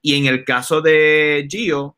Y 0.00 0.16
en 0.16 0.26
el 0.26 0.44
caso 0.44 0.80
de 0.80 1.46
Gio, 1.50 1.96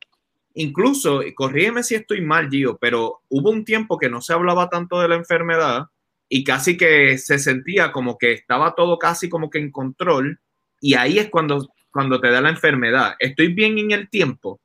incluso, 0.55 1.23
corrígeme 1.35 1.83
si 1.83 1.95
estoy 1.95 2.21
mal, 2.23 2.49
Gio, 2.51 2.79
pero 2.79 3.23
hubo 3.29 3.51
un 3.51 3.65
tiempo 3.65 3.99
que 3.99 4.11
no 4.11 4.21
se 4.21 4.33
hablaba 4.33 4.69
tanto 4.69 5.01
de 5.01 5.09
la 5.09 5.17
enfermedad 5.17 5.87
y 6.29 6.45
casi 6.45 6.77
que 6.77 7.19
se 7.19 7.39
sentía 7.39 7.93
como 7.93 8.19
que 8.19 8.33
estaba 8.33 8.75
todo 8.75 8.99
casi 8.99 9.29
como 9.29 9.51
que 9.51 9.59
en 9.59 9.71
control 9.71 10.41
y 10.81 10.95
ahí 10.95 11.19
es 11.19 11.29
cuando, 11.29 11.69
cuando 11.91 12.21
te 12.21 12.31
da 12.31 12.41
la 12.41 12.51
enfermedad. 12.51 13.15
¿Estoy 13.19 13.53
bien 13.53 13.79
en 13.79 13.91
el 13.93 14.09
tiempo? 14.09 14.61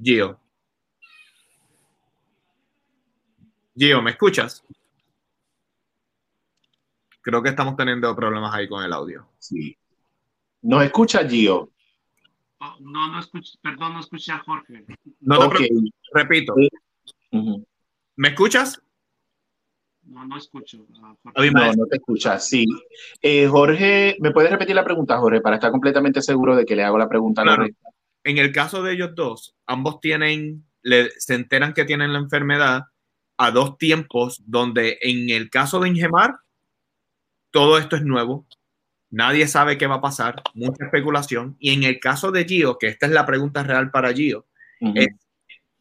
Gio. 0.00 0.43
Gio, 3.76 4.02
¿me 4.02 4.10
escuchas? 4.12 4.62
Creo 7.20 7.42
que 7.42 7.48
estamos 7.48 7.76
teniendo 7.76 8.14
problemas 8.14 8.54
ahí 8.54 8.68
con 8.68 8.84
el 8.84 8.92
audio. 8.92 9.26
Sí. 9.38 9.76
¿Nos 10.62 10.84
escucha 10.84 11.26
Gio? 11.28 11.70
Oh, 12.60 12.76
no, 12.80 13.08
no 13.12 13.18
escucho, 13.20 13.52
perdón, 13.62 13.94
no 13.94 14.00
escuché 14.00 14.32
a 14.32 14.38
Jorge. 14.38 14.84
No 15.20 15.38
te 15.38 15.44
Ok. 15.44 15.54
preocupes, 15.56 15.90
repito. 16.12 16.54
¿Me 18.16 18.28
escuchas? 18.28 18.80
No, 20.02 20.24
no 20.26 20.36
escucho 20.36 20.86
a 21.02 21.16
Jorge. 21.32 21.50
No, 21.50 21.72
no 21.72 21.86
te 21.86 21.96
escucha, 21.96 22.38
sí. 22.38 22.66
Eh, 23.20 23.46
Jorge, 23.48 24.16
¿me 24.20 24.30
puedes 24.30 24.50
repetir 24.50 24.74
la 24.76 24.84
pregunta, 24.84 25.18
Jorge, 25.18 25.40
para 25.40 25.56
estar 25.56 25.70
completamente 25.70 26.22
seguro 26.22 26.54
de 26.56 26.64
que 26.64 26.76
le 26.76 26.84
hago 26.84 26.98
la 26.98 27.08
pregunta 27.08 27.42
Claro. 27.42 27.56
correcta? 27.62 27.88
En 28.22 28.38
el 28.38 28.52
caso 28.52 28.82
de 28.82 28.92
ellos 28.94 29.14
dos, 29.14 29.54
ambos 29.66 30.00
tienen, 30.00 30.64
le- 30.82 31.10
se 31.18 31.34
enteran 31.34 31.74
que 31.74 31.84
tienen 31.84 32.12
la 32.12 32.18
enfermedad 32.18 32.84
a 33.36 33.50
dos 33.50 33.78
tiempos, 33.78 34.42
donde 34.46 34.98
en 35.02 35.30
el 35.30 35.50
caso 35.50 35.80
de 35.80 35.88
Ingemar, 35.88 36.36
todo 37.50 37.78
esto 37.78 37.96
es 37.96 38.02
nuevo, 38.02 38.46
nadie 39.10 39.46
sabe 39.46 39.78
qué 39.78 39.86
va 39.86 39.96
a 39.96 40.00
pasar, 40.00 40.42
mucha 40.54 40.84
especulación, 40.84 41.56
y 41.58 41.72
en 41.72 41.84
el 41.84 42.00
caso 42.00 42.32
de 42.32 42.44
Gio, 42.44 42.78
que 42.78 42.88
esta 42.88 43.06
es 43.06 43.12
la 43.12 43.26
pregunta 43.26 43.62
real 43.62 43.90
para 43.90 44.12
Gio, 44.12 44.46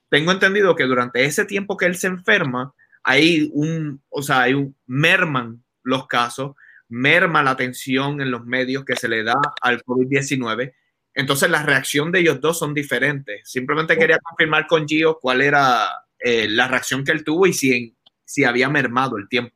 tengo 0.10 0.32
entendido 0.32 0.76
que 0.76 0.84
durante 0.84 1.26
ese 1.26 1.46
tiempo 1.46 1.76
que 1.76 1.88
él 1.88 1.96
se 1.96 2.08
enferma, 2.08 2.74
hay 3.04 3.50
un, 3.54 4.02
o 4.10 4.22
sea, 4.22 4.44
hay 4.44 4.54
un, 4.54 4.76
merman 4.86 5.64
los 5.82 6.08
casos, 6.08 6.56
merma 6.88 7.44
la 7.44 7.52
atención 7.52 8.22
en 8.22 8.32
los 8.32 8.46
medios 8.46 8.86
que 8.86 8.96
se 8.96 9.10
le 9.10 9.24
da 9.24 9.34
al 9.62 9.84
COVID-19. 9.84 10.74
Entonces, 11.16 11.50
la 11.50 11.64
reacción 11.64 12.12
de 12.12 12.20
ellos 12.20 12.40
dos 12.40 12.60
son 12.60 12.74
diferentes. 12.74 13.50
Simplemente 13.50 13.98
quería 13.98 14.20
confirmar 14.20 14.68
con 14.68 14.88
Gio 14.88 15.20
cuál 15.20 15.42
era 15.42 15.90
eh, 16.24 16.48
la 16.50 16.68
reacción 16.68 17.04
que 17.04 17.12
él 17.12 17.24
tuvo 17.24 17.46
y 17.48 17.54
si, 17.54 17.96
si 18.26 18.44
había 18.44 18.70
mermado 18.70 19.18
el 19.18 19.28
tiempo. 19.28 19.56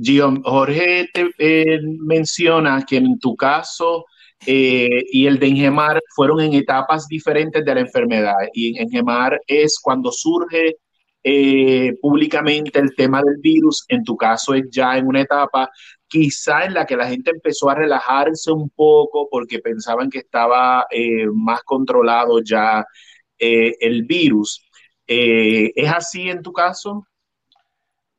Gio, 0.00 0.34
Jorge 0.44 1.08
te 1.12 1.30
eh, 1.38 1.80
menciona 2.00 2.84
que 2.86 2.96
en 2.96 3.18
tu 3.18 3.36
caso 3.36 4.04
eh, 4.46 5.04
y 5.10 5.26
el 5.26 5.38
de 5.38 5.48
Ingemar 5.48 6.02
fueron 6.14 6.40
en 6.40 6.54
etapas 6.54 7.08
diferentes 7.08 7.64
de 7.64 7.74
la 7.74 7.80
enfermedad. 7.80 8.34
Y 8.52 8.76
en 8.76 8.88
Ingemar 8.88 9.40
es 9.46 9.78
cuando 9.82 10.12
surge 10.12 10.76
eh, 11.22 11.94
públicamente 12.00 12.78
el 12.78 12.94
tema 12.94 13.22
del 13.22 13.36
virus. 13.40 13.84
En 13.88 14.04
tu 14.04 14.16
caso 14.16 14.54
es 14.54 14.64
ya 14.70 14.98
en 14.98 15.06
una 15.06 15.22
etapa 15.22 15.70
quizá 16.08 16.64
en 16.64 16.74
la 16.74 16.86
que 16.86 16.96
la 16.96 17.08
gente 17.08 17.30
empezó 17.30 17.70
a 17.70 17.74
relajarse 17.74 18.52
un 18.52 18.70
poco 18.70 19.28
porque 19.30 19.58
pensaban 19.58 20.10
que 20.10 20.18
estaba 20.18 20.86
más 21.32 21.62
controlado 21.64 22.40
ya 22.42 22.84
el 23.38 24.04
virus. 24.04 24.63
Eh, 25.06 25.72
¿Es 25.74 25.90
así 25.92 26.28
en 26.30 26.42
tu 26.42 26.52
caso? 26.52 27.06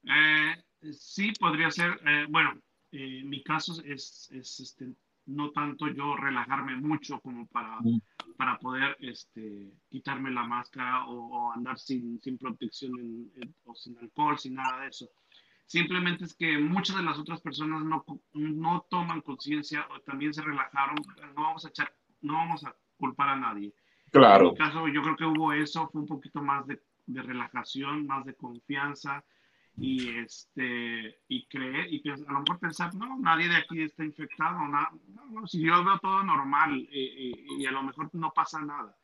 Eh, 0.03 0.55
sí, 0.93 1.31
podría 1.39 1.71
ser. 1.71 1.99
eh, 2.05 2.25
bueno, 2.29 2.59
eh, 2.91 3.23
mi 3.25 3.43
caso 3.43 3.81
es, 3.83 4.29
es, 4.31 4.59
este, 4.59 4.93
no 5.25 5.51
tanto 5.51 5.87
yo 5.87 6.15
relajarme 6.15 6.75
mucho 6.75 7.19
como 7.21 7.47
para, 7.47 7.79
Mm. 7.81 7.99
para 8.37 8.59
poder 8.59 8.95
este, 8.99 9.71
quitarme 9.89 10.29
la 10.31 10.43
máscara 10.43 11.05
o, 11.07 11.15
o 11.47 11.51
andar 11.51 11.79
sin, 11.79 12.21
sin 12.21 12.37
protección 12.37 12.91
en- 12.99 13.31
en- 13.41 13.55
o 13.65 13.73
sin 13.73 13.97
alcohol, 13.97 14.37
sin 14.37 14.53
nada 14.55 14.81
de 14.81 14.89
eso. 14.89 15.09
Simplemente 15.65 16.25
es 16.25 16.35
que 16.35 16.59
muchas 16.59 16.95
de 16.97 17.01
las 17.03 17.17
otras 17.17 17.41
personas 17.41 17.83
no, 17.83 18.05
no 18.33 18.85
toman 18.87 19.21
conciencia 19.21 19.87
o 19.89 19.99
también 20.01 20.31
se 20.31 20.43
relajaron. 20.43 20.95
No 21.35 21.41
vamos 21.41 21.65
a 21.65 21.69
echar, 21.69 21.91
no 22.21 22.33
vamos 22.35 22.63
a 22.63 22.75
culpar 22.97 23.29
a 23.29 23.35
nadie. 23.35 23.73
En 24.15 24.21
Claro. 24.21 24.51
mi 24.51 24.57
caso, 24.57 24.87
yo 24.87 25.01
creo 25.01 25.15
que 25.17 25.25
hubo 25.25 25.51
eso, 25.51 25.89
fue 25.89 26.01
un 26.01 26.07
poquito 26.07 26.41
más 26.41 26.65
de, 26.67 26.81
de 27.05 27.21
relajación, 27.21 28.07
más 28.07 28.25
de 28.25 28.33
confianza 28.35 29.23
y 29.77 30.07
este 30.19 31.19
y 31.27 31.45
creer 31.47 31.93
y 31.93 32.01
a 32.09 32.15
lo 32.31 32.39
mejor 32.39 32.59
pensar 32.59 32.95
no 32.95 33.19
nadie 33.19 33.49
de 33.49 33.57
aquí 33.57 33.81
está 33.81 34.05
infectado 34.05 34.57
na- 34.69 34.89
no, 35.31 35.45
si 35.47 35.59
yo 35.61 35.83
veo 35.83 35.99
todo 35.99 36.23
normal 36.23 36.87
eh, 36.93 37.31
eh, 37.33 37.45
y 37.59 37.65
a 37.65 37.71
lo 37.71 37.83
mejor 37.83 38.09
no 38.13 38.31
pasa 38.31 38.61
nada 38.61 38.95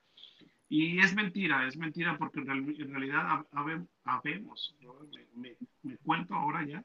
y 0.69 0.97
es 0.99 1.13
mentira 1.13 1.67
es 1.67 1.75
mentira 1.75 2.17
porque 2.17 2.39
en, 2.39 2.45
real- 2.47 2.75
en 2.79 2.89
realidad 2.89 3.25
hab- 3.27 3.47
habe- 3.51 3.85
habemos 4.05 4.73
¿no? 4.79 4.93
me, 5.13 5.25
me- 5.49 5.57
me 5.83 5.97
cuento 5.97 6.35
ahora 6.35 6.65
ya 6.65 6.81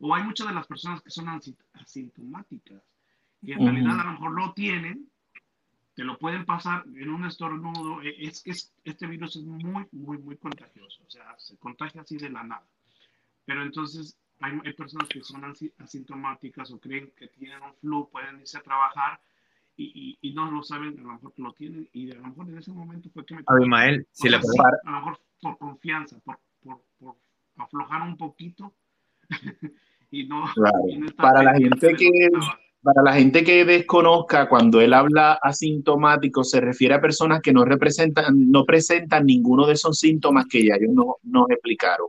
o 0.00 0.12
hay 0.16 0.24
muchas 0.24 0.48
de 0.48 0.54
las 0.54 0.66
personas 0.66 1.00
que 1.00 1.10
son 1.10 1.28
asi- 1.28 1.56
asintomáticas 1.74 2.82
y 3.40 3.52
en 3.52 3.58
Ujú. 3.60 3.68
realidad 3.68 4.00
a 4.00 4.04
lo 4.04 4.12
mejor 4.14 4.32
lo 4.32 4.52
tienen 4.52 5.08
te 5.98 6.04
lo 6.04 6.16
pueden 6.16 6.44
pasar 6.44 6.84
en 6.94 7.10
un 7.10 7.24
estornudo. 7.24 8.00
E- 8.02 8.14
Es 8.28 8.46
es- 8.46 8.72
este 8.84 9.04
virus 9.08 9.34
es 9.34 9.42
muy, 9.42 9.84
muy, 9.90 10.16
muy 10.18 10.36
contagioso. 10.36 11.02
O 11.04 11.10
sea, 11.10 11.34
se 11.38 11.56
contagia 11.58 12.02
así 12.02 12.16
de 12.16 12.30
la 12.30 12.44
nada. 12.44 12.64
Pero 13.44 13.64
entonces 13.64 14.16
hay, 14.38 14.52
hay 14.64 14.72
personas 14.74 15.08
que 15.08 15.20
son 15.24 15.44
asi- 15.44 15.72
asintomáticas 15.78 16.70
o 16.70 16.78
creen 16.78 17.10
que 17.16 17.26
tienen 17.26 17.60
un 17.64 17.74
flu, 17.80 18.08
pueden 18.10 18.38
irse 18.38 18.58
a 18.58 18.62
trabajar 18.62 19.20
y, 19.76 19.86
y- 20.22 20.28
y 20.28 20.34
no 20.34 20.48
lo 20.48 20.62
saben, 20.62 20.96
a 21.00 21.02
lo 21.02 21.14
mejor 21.14 21.34
que 21.34 21.42
lo 21.42 21.52
tienen. 21.52 21.88
Y 21.92 22.12
a 22.12 22.14
lo 22.14 22.28
mejor 22.28 22.48
en 22.48 22.58
ese 22.58 22.70
momento 22.70 23.10
fue 23.10 23.26
que 23.26 23.34
me... 23.34 23.42
Abimael, 23.48 24.06
si 24.12 24.28
le 24.28 24.40
sí, 24.40 24.56
a 24.84 24.90
lo 24.92 24.96
mejor 24.98 25.18
por 25.42 25.58
confianza, 25.58 26.20
por, 26.20 26.38
por, 26.62 26.80
por 27.00 27.16
aflojar 27.56 28.02
un 28.02 28.16
poquito 28.16 28.72
y 30.12 30.28
no... 30.28 30.44
Claro. 30.54 30.78
y 30.88 30.96
no 30.98 31.10
Para 31.16 31.42
la 31.42 31.54
gente 31.54 31.92
que, 31.96 32.06
estaba. 32.26 32.56
Para 32.82 33.02
la 33.02 33.12
gente 33.12 33.44
que 33.44 33.64
desconozca, 33.64 34.48
cuando 34.48 34.80
él 34.80 34.94
habla 34.94 35.38
asintomático, 35.42 36.44
se 36.44 36.60
refiere 36.60 36.94
a 36.94 37.00
personas 37.00 37.40
que 37.40 37.52
no 37.52 37.64
representan, 37.64 38.50
no 38.50 38.64
presentan 38.64 39.26
ninguno 39.26 39.66
de 39.66 39.74
esos 39.74 39.98
síntomas 39.98 40.46
que 40.48 40.64
ya 40.64 40.76
ellos 40.76 40.92
no, 40.92 41.16
nos 41.24 41.50
explicaron. 41.50 42.06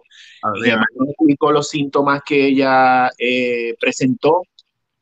Y 0.64 0.70
además 0.70 0.88
nos 0.96 1.10
explicó 1.10 1.52
los 1.52 1.70
síntomas 1.70 2.22
que 2.26 2.48
ella 2.48 3.10
eh, 3.18 3.76
presentó. 3.80 4.44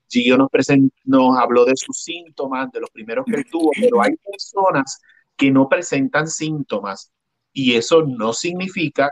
Gio 0.09 0.37
nos, 0.37 0.49
presen- 0.49 0.89
nos 1.03 1.37
habló 1.37 1.65
de 1.65 1.75
sus 1.75 2.01
síntomas, 2.01 2.71
de 2.71 2.79
los 2.79 2.89
primeros 2.89 3.25
que 3.25 3.35
él 3.35 3.45
tuvo, 3.51 3.71
pero 3.79 4.01
hay 4.01 4.15
personas 4.15 5.01
que 5.35 5.51
no 5.51 5.67
presentan 5.67 6.27
síntomas 6.27 7.11
y 7.51 7.75
eso 7.75 8.03
no 8.03 8.31
significa 8.31 9.11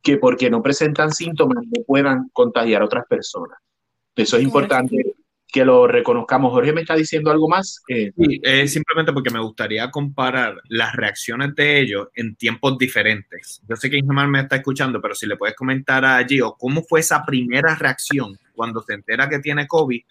que 0.00 0.16
porque 0.16 0.48
no 0.48 0.62
presentan 0.62 1.12
síntomas 1.12 1.62
no 1.64 1.84
puedan 1.84 2.30
contagiar 2.32 2.80
a 2.80 2.86
otras 2.86 3.04
personas. 3.06 3.58
Eso 4.16 4.38
es 4.38 4.44
importante 4.44 5.13
que 5.54 5.64
lo 5.64 5.86
reconozcamos. 5.86 6.50
Jorge 6.50 6.72
me 6.72 6.80
está 6.80 6.96
diciendo 6.96 7.30
algo 7.30 7.48
más. 7.48 7.80
Eh, 7.86 8.10
Sí, 8.16 8.40
eh, 8.42 8.66
simplemente 8.66 9.12
porque 9.12 9.30
me 9.30 9.38
gustaría 9.38 9.88
comparar 9.88 10.60
las 10.68 10.96
reacciones 10.96 11.54
de 11.54 11.78
ellos 11.78 12.08
en 12.16 12.34
tiempos 12.34 12.76
diferentes. 12.76 13.62
Yo 13.68 13.76
sé 13.76 13.88
que 13.88 13.98
Ingemar 13.98 14.26
me 14.26 14.40
está 14.40 14.56
escuchando, 14.56 15.00
pero 15.00 15.14
si 15.14 15.28
le 15.28 15.36
puedes 15.36 15.54
comentar 15.54 16.04
a 16.04 16.26
Gio 16.26 16.56
cómo 16.58 16.82
fue 16.82 16.98
esa 16.98 17.24
primera 17.24 17.76
reacción 17.76 18.36
cuando 18.52 18.82
se 18.82 18.94
entera 18.94 19.28
que 19.28 19.38
tiene 19.38 19.68
COVID 19.68 20.02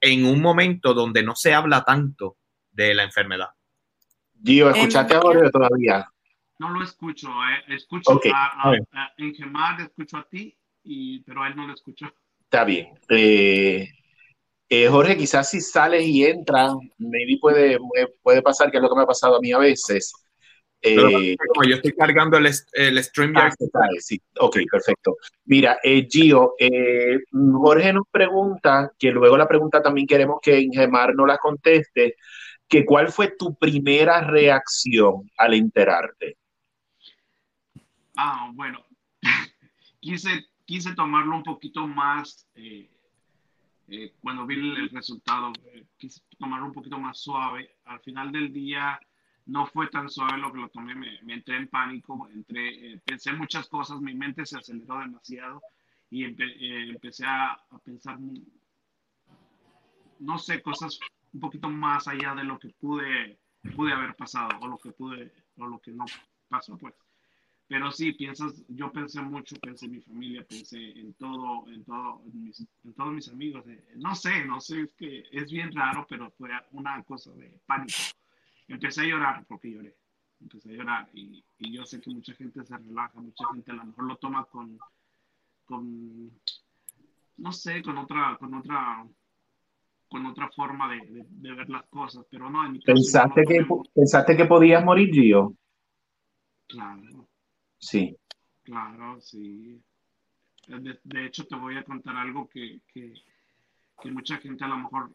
en 0.00 0.24
un 0.24 0.40
momento 0.40 0.94
donde 0.94 1.24
no 1.24 1.34
se 1.34 1.52
habla 1.52 1.82
tanto 1.82 2.36
de 2.70 2.94
la 2.94 3.02
enfermedad. 3.02 3.48
Gio, 4.44 4.70
¿escuchaste 4.70 5.16
a 5.16 5.20
Jorge 5.20 5.50
todavía? 5.50 6.08
No 6.60 6.70
lo 6.70 6.84
escucho, 6.84 7.26
eh. 7.28 7.74
escucho 7.74 8.20
a, 8.32 8.68
a 8.68 8.70
a, 8.70 9.04
a 9.06 9.12
Ingemar, 9.16 9.80
escucho 9.80 10.16
a 10.18 10.28
ti, 10.28 10.56
y, 10.84 11.24
pero 11.24 11.42
a 11.42 11.48
él 11.48 11.56
no 11.56 11.66
lo 11.66 11.74
escucho. 11.74 12.14
Está 12.44 12.62
bien. 12.62 12.90
Eh, 13.08 13.88
eh, 14.72 14.88
Jorge, 14.88 15.16
quizás 15.16 15.50
si 15.50 15.60
sales 15.60 16.04
y 16.04 16.24
entras, 16.24 16.72
maybe 16.98 17.38
puede, 17.40 17.78
puede 18.22 18.42
pasar, 18.42 18.70
que 18.70 18.78
es 18.78 18.82
lo 18.82 18.88
que 18.88 18.96
me 18.96 19.02
ha 19.02 19.06
pasado 19.06 19.36
a 19.36 19.40
mí 19.40 19.52
a 19.52 19.58
veces. 19.58 20.12
Pero 20.94 21.10
Eh, 21.10 21.36
como 21.48 21.68
yo 21.68 21.76
estoy 21.76 21.92
cargando 21.94 22.38
el, 22.38 22.46
el 22.74 22.98
Ah, 23.34 23.50
StreamYard, 23.50 23.52
se 23.58 23.70
cae, 23.70 24.00
sí. 24.00 24.20
Ok, 24.40 24.58
perfecto. 24.70 25.16
Mira, 25.44 25.78
eh, 25.82 26.06
Gio, 26.10 26.54
eh, 26.58 27.18
Jorge 27.32 27.92
nos 27.92 28.04
pregunta, 28.10 28.92
que 28.98 29.10
luego 29.10 29.36
la 29.36 29.48
pregunta 29.48 29.82
también 29.82 30.06
queremos 30.06 30.38
que 30.42 30.60
Ingemar 30.60 31.14
no 31.14 31.26
la 31.26 31.38
conteste, 31.38 32.16
que 32.68 32.84
cuál 32.84 33.12
fue 33.12 33.28
tu 33.38 33.54
primera 33.56 34.22
reacción 34.22 35.30
al 35.38 35.54
enterarte. 35.54 36.38
Ah, 38.16 38.50
bueno, 38.54 38.84
quise, 40.00 40.46
quise 40.64 40.94
tomarlo 40.94 41.36
un 41.36 41.42
poquito 41.42 41.86
más, 41.86 42.46
eh, 42.54 42.90
eh, 43.88 44.14
cuando 44.20 44.46
vi 44.46 44.54
el, 44.54 44.90
resultado, 44.90 45.52
eh, 45.72 45.84
quise 45.96 46.22
tomarlo 46.38 46.66
un 46.66 46.72
poquito 46.72 46.98
más 46.98 47.18
suave. 47.18 47.76
Al 47.84 48.00
final 48.00 48.32
del 48.32 48.52
día 48.52 48.98
no 49.46 49.66
fue 49.66 49.88
tan 49.88 50.08
suave 50.08 50.38
lo 50.38 50.52
que 50.52 50.60
lo 50.60 50.68
tomé, 50.68 50.94
me, 50.94 51.18
entré 51.32 51.56
en 51.56 51.68
pánico, 51.68 52.28
entré, 52.32 52.92
eh, 52.92 53.00
pensé 53.04 53.32
muchas 53.32 53.68
cosas, 53.68 54.00
mi 54.00 54.14
mente 54.14 54.46
se 54.46 54.56
aceleró 54.58 54.98
demasiado 55.00 55.62
y 56.10 56.24
empe- 56.24 56.90
empecé 56.90 57.26
a, 57.26 57.52
a 57.52 57.78
pensar, 57.84 58.18
no 60.20 60.38
sé, 60.38 60.62
cosas 60.62 60.98
un 61.32 61.40
poquito 61.40 61.68
más 61.68 62.06
allá 62.08 62.34
de 62.34 62.44
lo 62.44 62.58
que 62.58 62.68
pude, 62.68 63.38
pude 63.74 63.92
haber 63.92 64.14
pasado 64.14 64.50
o 64.60 64.68
lo 64.68 64.78
que 64.78 64.92
pude, 64.92 65.32
o 65.58 65.66
lo 65.66 65.78
que 65.80 65.92
no 65.92 66.04
pasó, 66.48 66.76
pues. 66.76 66.94
Pero 67.72 67.90
sí, 67.90 68.12
piensas, 68.12 68.62
yo 68.68 68.92
pensé 68.92 69.22
mucho, 69.22 69.56
pensé 69.56 69.86
en 69.86 69.92
mi 69.92 70.00
familia, 70.02 70.44
pensé 70.46 70.90
en 70.90 71.14
todo, 71.14 71.66
en 71.68 71.82
todo, 71.86 72.20
en, 72.26 72.44
mis, 72.44 72.60
en 72.60 72.92
todos 72.92 73.14
mis 73.14 73.30
amigos. 73.30 73.66
eh, 73.66 73.82
no 73.96 74.14
sé, 74.14 74.44
no 74.44 74.60
sé, 74.60 74.82
es 74.82 74.92
que 74.92 75.24
es 75.32 75.50
bien 75.50 75.72
raro, 75.72 76.06
pero 76.06 76.30
fue 76.32 76.50
una 76.72 77.02
cosa 77.04 77.32
de 77.32 77.58
pánico. 77.64 77.96
Empecé 78.68 79.00
a 79.00 79.04
llorar 79.04 79.46
porque 79.48 79.70
lloré. 79.70 79.96
Empecé 80.38 80.68
a 80.68 80.72
llorar 80.74 81.08
y, 81.14 81.42
y 81.60 81.72
yo 81.72 81.86
sé 81.86 81.98
que 82.02 82.10
mucha 82.10 82.34
gente 82.34 82.62
se 82.62 82.76
relaja, 82.76 83.18
mucha 83.18 83.46
gente 83.54 83.70
a 83.70 83.74
lo 83.76 83.86
mejor 83.86 84.04
lo 84.04 84.16
toma 84.16 84.44
con, 84.44 84.78
con 85.64 86.30
no 87.38 87.52
sé, 87.52 87.82
con 87.82 87.96
otra, 87.96 88.36
con 88.38 88.52
otra, 88.52 89.06
con 90.10 90.26
otra 90.26 90.50
forma 90.50 90.92
de, 90.92 91.24
de, 91.26 91.54
ver 91.54 91.70
las 91.70 91.86
cosas, 91.88 92.26
pero 92.30 92.50
no, 92.50 92.66
en 92.66 92.72
mi 92.72 92.82
caso, 92.82 92.96
¿Pensaste, 92.96 93.44
que, 93.44 93.66
¿Pensaste 93.94 94.36
que 94.36 94.44
podías 94.44 94.84
morir, 94.84 95.08
Gio? 95.10 95.54
Claro. 96.68 97.31
Sí. 97.82 98.16
Claro, 98.62 99.20
sí. 99.20 99.82
De, 100.68 101.26
hecho, 101.26 101.46
te 101.46 101.56
voy 101.56 101.76
a 101.76 101.82
contar 101.82 102.16
algo 102.16 102.48
que, 102.48 102.80
que, 102.86 103.12
que 104.00 104.10
mucha 104.10 104.38
gente 104.38 104.64
a 104.64 104.68
lo 104.68 104.78
mejor 104.78 105.12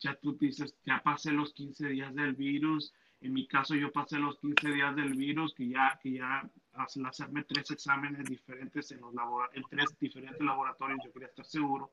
ya 0.00 0.14
tú 0.16 0.36
dices, 0.36 0.76
ya 0.84 1.00
pasé 1.02 1.32
los 1.32 1.52
15 1.54 1.88
días 1.88 2.14
del 2.14 2.34
virus. 2.34 2.92
En 3.20 3.32
mi 3.32 3.46
caso, 3.46 3.74
yo 3.74 3.92
pasé 3.92 4.18
los 4.18 4.38
15 4.38 4.72
días 4.72 4.94
del 4.96 5.14
virus, 5.14 5.54
que 5.54 5.68
ya, 5.68 5.98
que 6.02 6.12
ya 6.12 6.48
al 6.72 7.06
hacerme 7.06 7.44
tres 7.44 7.70
exámenes 7.70 8.28
diferentes 8.28 8.90
en, 8.90 9.00
los 9.00 9.12
en 9.54 9.62
tres 9.70 9.96
diferentes 9.98 10.40
laboratorios, 10.40 11.00
yo 11.04 11.12
quería 11.12 11.28
estar 11.28 11.44
seguro. 11.44 11.92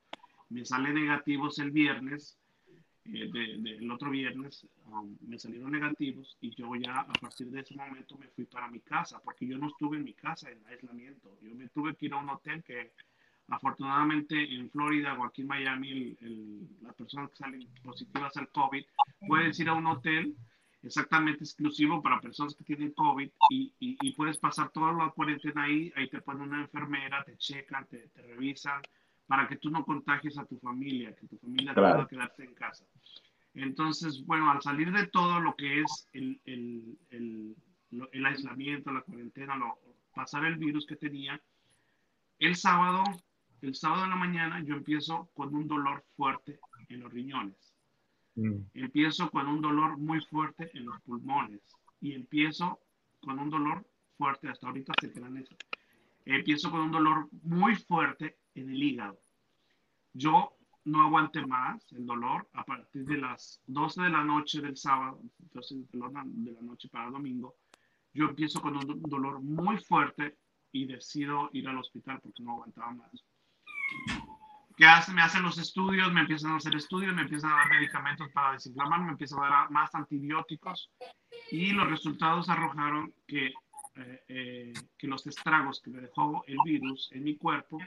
Me 0.50 0.66
sale 0.66 0.92
negativos 0.92 1.60
el 1.60 1.72
viernes, 1.72 2.38
eh, 3.06 3.30
del 3.32 3.92
otro 3.92 4.10
viernes, 4.10 4.68
um, 4.88 5.18
me 5.22 5.38
salieron 5.38 5.72
negativos 5.72 6.38
y 6.42 6.56
yo 6.56 6.76
ya 6.76 7.02
a 7.02 7.14
partir 7.14 7.48
de 7.52 7.62
ese 7.62 7.76
momento 7.76 8.18
me 8.18 8.28
fui 8.30 8.46
para 8.46 8.68
mi 8.68 8.80
casa, 8.80 9.22
porque 9.24 9.48
yo 9.48 9.58
no 9.58 9.68
estuve 9.68 9.98
en 9.98 10.04
mi 10.04 10.14
casa 10.14 10.50
en 10.50 10.66
aislamiento. 10.66 11.38
Yo 11.42 11.56
me 11.56 11.70
tuve 11.70 11.96
que 11.96 12.08
ir 12.08 12.14
a 12.14 12.18
un 12.18 12.30
hotel 12.30 12.64
que 12.64 12.92
Afortunadamente 13.48 14.56
en 14.56 14.72
Florida 14.72 15.14
o 15.14 15.24
aquí 15.24 15.42
en 15.42 15.48
Miami, 15.48 16.18
el, 16.22 16.68
las 16.82 16.96
personas 16.96 17.30
que 17.30 17.38
salen 17.38 17.68
positivas 17.84 18.36
al 18.38 18.50
COVID 18.50 18.84
puedes 19.28 19.60
ir 19.60 19.70
a 19.70 19.74
un 19.74 19.86
hotel 19.86 20.36
exactamente 20.82 21.44
exclusivo 21.44 22.02
para 22.02 22.20
personas 22.20 22.56
que 22.56 22.64
tienen 22.64 22.92
COVID 22.94 23.30
y, 23.52 23.74
y, 23.80 24.12
puedes 24.14 24.38
pasar 24.38 24.72
toda 24.72 24.94
la 24.94 25.10
cuarentena 25.12 25.64
ahí, 25.64 25.92
ahí 25.96 26.10
te 26.10 26.22
ponen 26.22 26.44
una 26.44 26.62
enfermera, 26.62 27.24
te 27.24 27.38
checan, 27.38 27.88
te, 27.88 28.08
te, 28.10 28.22
revisan 28.24 28.82
para 29.28 29.48
que 29.48 29.58
tú 29.58 29.70
no 29.70 29.84
contagies 29.86 30.38
a 30.38 30.46
tu 30.46 30.58
familia, 30.60 31.16
que 31.16 31.28
tu 31.28 31.38
familia 31.38 31.74
pueda 31.74 32.08
quedarse 32.08 32.44
en 32.44 32.54
casa. 32.54 32.86
Entonces, 33.54 34.24
bueno, 34.26 34.52
al 34.52 34.62
salir 34.62 34.92
de 34.92 35.08
todo 35.08 35.40
lo 35.40 35.56
que 35.56 35.82
es 35.82 36.10
el, 36.14 36.42
el, 36.46 36.98
el, 37.10 37.56
el 38.12 38.26
aislamiento, 38.26 38.92
la 38.92 39.02
cuarentena, 39.02 39.56
lo, 39.56 39.80
pasar 40.14 40.46
el 40.46 40.58
virus 40.58 40.86
que 40.86 40.98
tenía, 40.98 41.42
el 42.40 42.56
sábado 42.56 43.04
el 43.66 43.76
sábado 43.76 44.04
en 44.04 44.12
la 44.12 44.16
mañana 44.16 44.64
yo 44.64 44.76
empiezo 44.76 45.30
con 45.34 45.56
un 45.56 45.68
dolor 45.68 46.04
fuerte 46.16 46.60
en 46.90 47.00
los 47.00 47.12
riñones. 47.12 47.74
Mm. 48.36 48.60
Empiezo 48.74 49.32
con 49.32 49.48
un 49.48 49.62
dolor 49.62 49.98
muy 49.98 50.22
fuerte 50.22 50.70
en 50.74 50.86
los 50.86 51.02
pulmones. 51.02 51.62
Y 52.02 52.14
empiezo 52.14 52.80
con 53.22 53.40
un 53.40 53.50
dolor 53.50 53.86
fuerte, 54.18 54.50
hasta 54.50 54.68
ahorita 54.68 54.94
se 55.02 55.12
quedan. 55.12 55.44
Empiezo 56.26 56.72
con 56.72 56.82
un 56.82 56.92
dolor 56.92 57.30
muy 57.44 57.76
fuerte 57.76 58.38
en 58.56 58.70
el 58.70 58.82
hígado. 58.82 59.20
Yo 60.14 60.58
no 60.86 61.04
aguanté 61.04 61.46
más 61.46 61.92
el 61.94 62.06
dolor 62.06 62.48
a 62.54 62.64
partir 62.64 63.06
de 63.06 63.18
las 63.18 63.62
12 63.68 64.04
de 64.04 64.10
la 64.10 64.24
noche 64.24 64.62
del 64.62 64.78
sábado, 64.78 65.22
entonces 65.40 65.90
de 65.92 66.52
la 66.52 66.62
noche 66.62 66.90
para 66.90 67.06
el 67.06 67.12
domingo. 67.12 67.56
Yo 68.14 68.26
empiezo 68.26 68.62
con 68.62 68.78
un 68.78 69.02
dolor 69.04 69.42
muy 69.42 69.78
fuerte 69.78 70.38
y 70.72 70.86
decido 70.86 71.50
ir 71.54 71.68
al 71.68 71.78
hospital 71.78 72.20
porque 72.22 72.44
no 72.44 72.54
aguantaba 72.54 72.92
más. 72.92 73.26
¿Qué 74.78 74.86
hacen? 74.86 75.16
Me 75.16 75.22
hacen 75.22 75.44
los 75.44 75.58
estudios, 75.58 76.12
me 76.12 76.22
empiezan 76.22 76.52
a 76.52 76.58
hacer 76.58 76.76
estudios, 76.76 77.16
me 77.16 77.22
empiezan 77.22 77.52
a 77.52 77.56
dar 77.56 77.70
medicamentos 77.70 78.30
para 78.34 78.54
desinflamar, 78.54 79.02
me 79.02 79.12
empiezan 79.12 79.44
a 79.44 79.50
dar 79.50 79.72
más 79.72 79.94
antibióticos 79.96 80.92
y 81.50 81.72
los 81.72 81.90
resultados 81.90 82.50
arrojaron 82.50 83.14
que, 83.26 83.54
eh, 83.98 84.24
eh, 84.28 84.74
que 84.98 85.08
los 85.08 85.26
estragos 85.26 85.82
que 85.82 85.90
me 85.90 86.02
dejó 86.02 86.44
el 86.48 86.58
virus 86.66 87.10
en 87.14 87.24
mi 87.24 87.38
cuerpo 87.38 87.80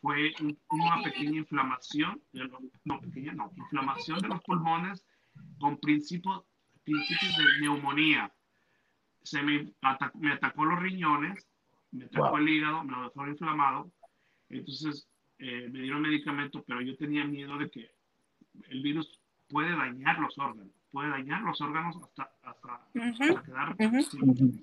fue 0.00 0.34
una 0.70 1.02
pequeña 1.04 1.38
inflamación, 1.38 2.20
de 2.32 2.48
no 2.84 3.00
pequeña, 3.00 3.32
no, 3.32 3.52
inflamación 3.56 4.18
de 4.18 4.28
los 4.28 4.42
pulmones 4.42 5.04
con 5.60 5.78
principios, 5.78 6.44
principios 6.82 7.36
de 7.36 7.60
neumonía. 7.60 8.32
Se 9.22 9.40
me, 9.42 9.72
atacó, 9.82 10.18
me 10.18 10.32
atacó 10.32 10.64
los 10.64 10.80
riñones, 10.80 11.48
me 11.92 12.06
atacó 12.06 12.38
el 12.38 12.48
hígado, 12.48 12.82
me 12.82 12.92
lo 12.92 13.04
dejó 13.04 13.28
inflamado. 13.28 13.92
Entonces, 14.48 15.08
eh, 15.38 15.68
me 15.70 15.82
dieron 15.82 16.02
medicamento, 16.02 16.64
pero 16.66 16.80
yo 16.80 16.96
tenía 16.96 17.24
miedo 17.24 17.56
de 17.56 17.70
que 17.70 17.88
el 18.68 18.82
virus 18.82 19.20
puede 19.48 19.76
dañar 19.76 20.18
los 20.18 20.36
órganos, 20.38 20.72
puede 20.90 21.10
dañar 21.10 21.42
los 21.42 21.60
órganos 21.60 21.96
hasta, 22.02 22.32
hasta, 22.42 22.88
quedar 23.44 23.76
sin, 24.02 24.62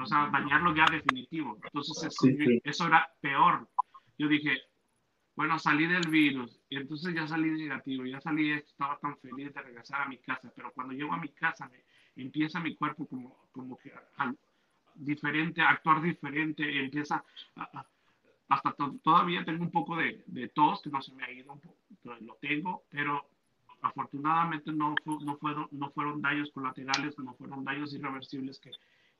o 0.00 0.06
sea, 0.06 0.28
dañarlo 0.30 0.74
ya 0.74 0.86
definitivo. 0.90 1.58
Entonces 1.62 2.04
eso, 2.04 2.26
eso, 2.64 2.86
era 2.86 3.10
peor. 3.20 3.68
Yo 4.18 4.28
dije, 4.28 4.60
bueno, 5.34 5.58
salí 5.58 5.86
del 5.86 6.08
virus 6.08 6.60
y 6.68 6.76
entonces 6.76 7.14
ya 7.14 7.26
salí 7.26 7.50
negativo, 7.50 8.04
ya 8.04 8.20
salí, 8.20 8.52
estaba 8.52 8.98
tan 8.98 9.16
feliz 9.18 9.52
de 9.54 9.62
regresar 9.62 10.02
a 10.02 10.08
mi 10.08 10.18
casa, 10.18 10.52
pero 10.54 10.72
cuando 10.72 10.92
llego 10.92 11.12
a 11.12 11.20
mi 11.20 11.28
casa 11.30 11.68
me 11.68 12.22
empieza 12.22 12.60
mi 12.60 12.76
cuerpo 12.76 13.06
como, 13.06 13.48
como 13.50 13.78
que 13.78 13.92
a, 14.18 14.34
diferente, 14.94 15.62
a 15.62 15.70
actuar 15.70 16.02
diferente, 16.02 16.78
empieza 16.78 17.24
a, 17.56 17.86
hasta 18.48 18.74
todavía 19.02 19.44
tengo 19.44 19.64
un 19.64 19.70
poco 19.70 19.96
de, 19.96 20.22
de, 20.26 20.48
tos 20.48 20.82
que 20.82 20.90
no 20.90 21.00
se 21.00 21.14
me 21.14 21.24
ha 21.24 21.30
ido, 21.30 21.52
un 21.52 21.60
poco, 21.60 21.78
lo 22.20 22.34
tengo, 22.34 22.82
pero 22.90 23.26
afortunadamente 23.80 24.72
no, 24.72 24.94
no, 25.06 25.36
fueron, 25.38 25.68
no 25.70 25.90
fueron 25.90 26.20
daños 26.20 26.50
colaterales, 26.52 27.18
no 27.18 27.34
fueron 27.34 27.64
daños 27.64 27.94
irreversibles 27.94 28.60
que, 28.60 28.70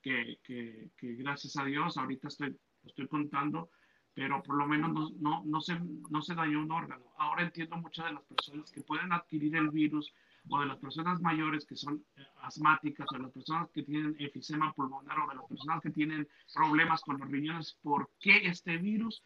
que, 0.03 0.39
que, 0.43 0.91
que 0.97 1.15
gracias 1.15 1.57
a 1.57 1.65
Dios 1.65 1.97
ahorita 1.97 2.29
estoy, 2.29 2.57
estoy 2.85 3.07
contando, 3.09 3.71
pero 4.15 4.43
por 4.43 4.57
lo 4.57 4.67
menos 4.67 4.93
no, 4.93 5.11
no, 5.21 5.43
no, 5.47 5.61
se, 5.61 5.79
no 6.11 6.21
se 6.21 6.35
dañó 6.35 6.61
un 6.61 6.71
órgano. 6.71 7.05
Ahora 7.17 7.45
entiendo 7.45 7.77
muchas 7.77 8.07
de 8.07 8.13
las 8.13 8.25
personas 8.25 8.71
que 8.71 8.83
pueden 8.83 9.13
adquirir 9.13 9.57
el 9.57 9.71
virus 9.71 10.13
o 10.49 10.61
de 10.61 10.67
las 10.67 10.79
personas 10.79 11.21
mayores 11.21 11.65
que 11.65 11.77
son 11.77 12.05
eh, 12.17 12.27
asmáticas, 12.43 13.07
o 13.11 13.17
de 13.17 13.23
las 13.23 13.33
personas 13.33 13.71
que 13.71 13.83
tienen 13.85 14.17
efisema 14.19 14.73
pulmonar, 14.73 15.19
o 15.21 15.29
de 15.29 15.37
las 15.37 15.47
personas 15.47 15.81
que 15.81 15.91
tienen 15.91 16.29
problemas 16.53 17.01
con 17.03 17.19
los 17.19 17.31
riñones, 17.31 17.79
¿por 17.83 18.11
qué 18.21 18.47
este 18.47 18.77
virus 18.79 19.23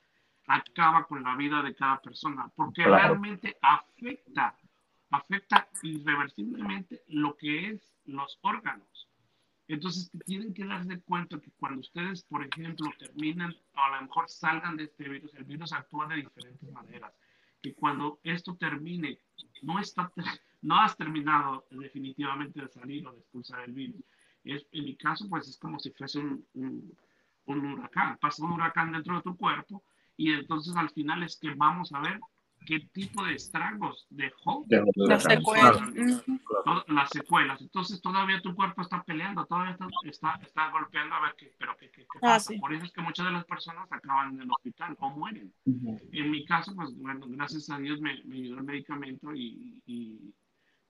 acaba 0.47 1.05
con 1.07 1.23
la 1.23 1.35
vida 1.37 1.63
de 1.63 1.75
cada 1.75 2.01
persona? 2.01 2.51
Porque 2.55 2.85
realmente 2.85 3.57
afecta, 3.63 4.57
afecta 5.11 5.69
irreversiblemente 5.83 7.03
lo 7.09 7.37
que 7.37 7.71
es 7.71 7.93
los 8.05 8.39
órganos. 8.43 9.09
Entonces, 9.69 10.11
tienen 10.25 10.55
que 10.55 10.65
darse 10.65 11.01
cuenta 11.01 11.41
que 11.41 11.51
cuando 11.59 11.81
ustedes, 11.81 12.23
por 12.25 12.47
ejemplo, 12.47 12.89
terminan, 12.99 13.55
a 13.75 13.97
lo 13.97 14.03
mejor 14.03 14.29
salgan 14.29 14.77
de 14.77 14.85
este 14.85 15.09
virus, 15.09 15.35
el 15.35 15.45
virus 15.45 15.73
actúa 15.73 16.07
de 16.07 16.17
diferentes 16.17 16.71
maneras. 16.71 17.13
Que 17.61 17.75
cuando 17.75 18.21
esto 18.23 18.55
termine, 18.57 19.19
no 19.63 19.81
está 19.81 20.13
no 20.63 20.81
has 20.81 20.97
terminado 20.97 21.67
definitivamente 21.71 22.61
de 22.61 22.69
salir 22.69 23.07
o 23.07 23.13
de 23.13 23.21
expulsar 23.21 23.65
el 23.65 23.73
virus. 23.73 24.03
Es, 24.43 24.67
en 24.73 24.85
mi 24.85 24.97
caso, 24.97 25.29
pues 25.29 25.49
es 25.49 25.59
como 25.59 25.79
si 25.79 25.91
fuese 25.93 26.19
un, 26.19 26.45
un, 27.47 27.73
huracán. 27.73 28.19
Pasa 28.21 28.45
un 28.45 28.53
huracán 28.53 28.93
dentro 28.93 29.15
de 29.15 29.23
tu 29.23 29.37
cuerpo 29.37 29.85
y 30.17 30.33
entonces 30.33 30.75
al 30.77 30.91
final 30.91 31.23
es 31.23 31.37
que 31.37 31.55
vamos 31.55 31.93
a 31.93 32.01
ver 32.01 32.19
qué 32.67 32.81
tipo 32.93 33.25
de 33.25 33.35
estragos 33.35 34.07
dejó 34.11 34.67
las 34.97 35.23
secuelas. 35.23 35.81
las 36.89 37.09
secuelas. 37.11 37.61
Entonces 37.63 38.03
todavía 38.03 38.43
tu 38.43 38.55
cuerpo 38.55 38.83
está 38.83 39.03
peleando, 39.03 39.47
todavía 39.47 39.79
está, 40.05 40.39
está, 40.43 40.71
golpeando 40.71 41.15
a 41.15 41.23
ver 41.23 41.35
qué, 41.39 41.55
pero 41.59 41.77
qué, 41.79 41.91
qué, 41.91 42.07
ah, 42.17 42.21
pasa. 42.21 42.53
Por 42.61 42.75
eso 42.75 42.85
es 42.85 42.93
que 42.93 43.01
muchas 43.01 43.25
de 43.25 43.33
las 43.33 43.45
personas 43.47 43.91
acaban 43.91 44.35
en 44.35 44.43
el 44.43 44.51
hospital 44.51 44.97
o 45.01 45.11
mueren. 45.11 45.53
En 45.65 46.31
mi 46.31 46.45
caso, 46.45 46.75
pues 46.75 46.95
bueno, 46.99 47.27
gracias 47.29 47.71
a 47.71 47.79
Dios 47.79 48.01
me, 48.01 48.23
me 48.25 48.37
ayudó 48.37 48.59
el 48.59 48.65
medicamento 48.65 49.35
y, 49.35 49.81
y 49.87 50.35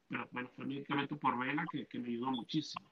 pero 0.08 0.28
bueno, 0.32 0.48
fue 0.54 0.64
medicamento 0.64 1.16
por 1.18 1.38
vena 1.38 1.64
que, 1.70 1.86
que 1.86 1.98
me 1.98 2.08
ayudó 2.08 2.30
muchísimo. 2.30 2.90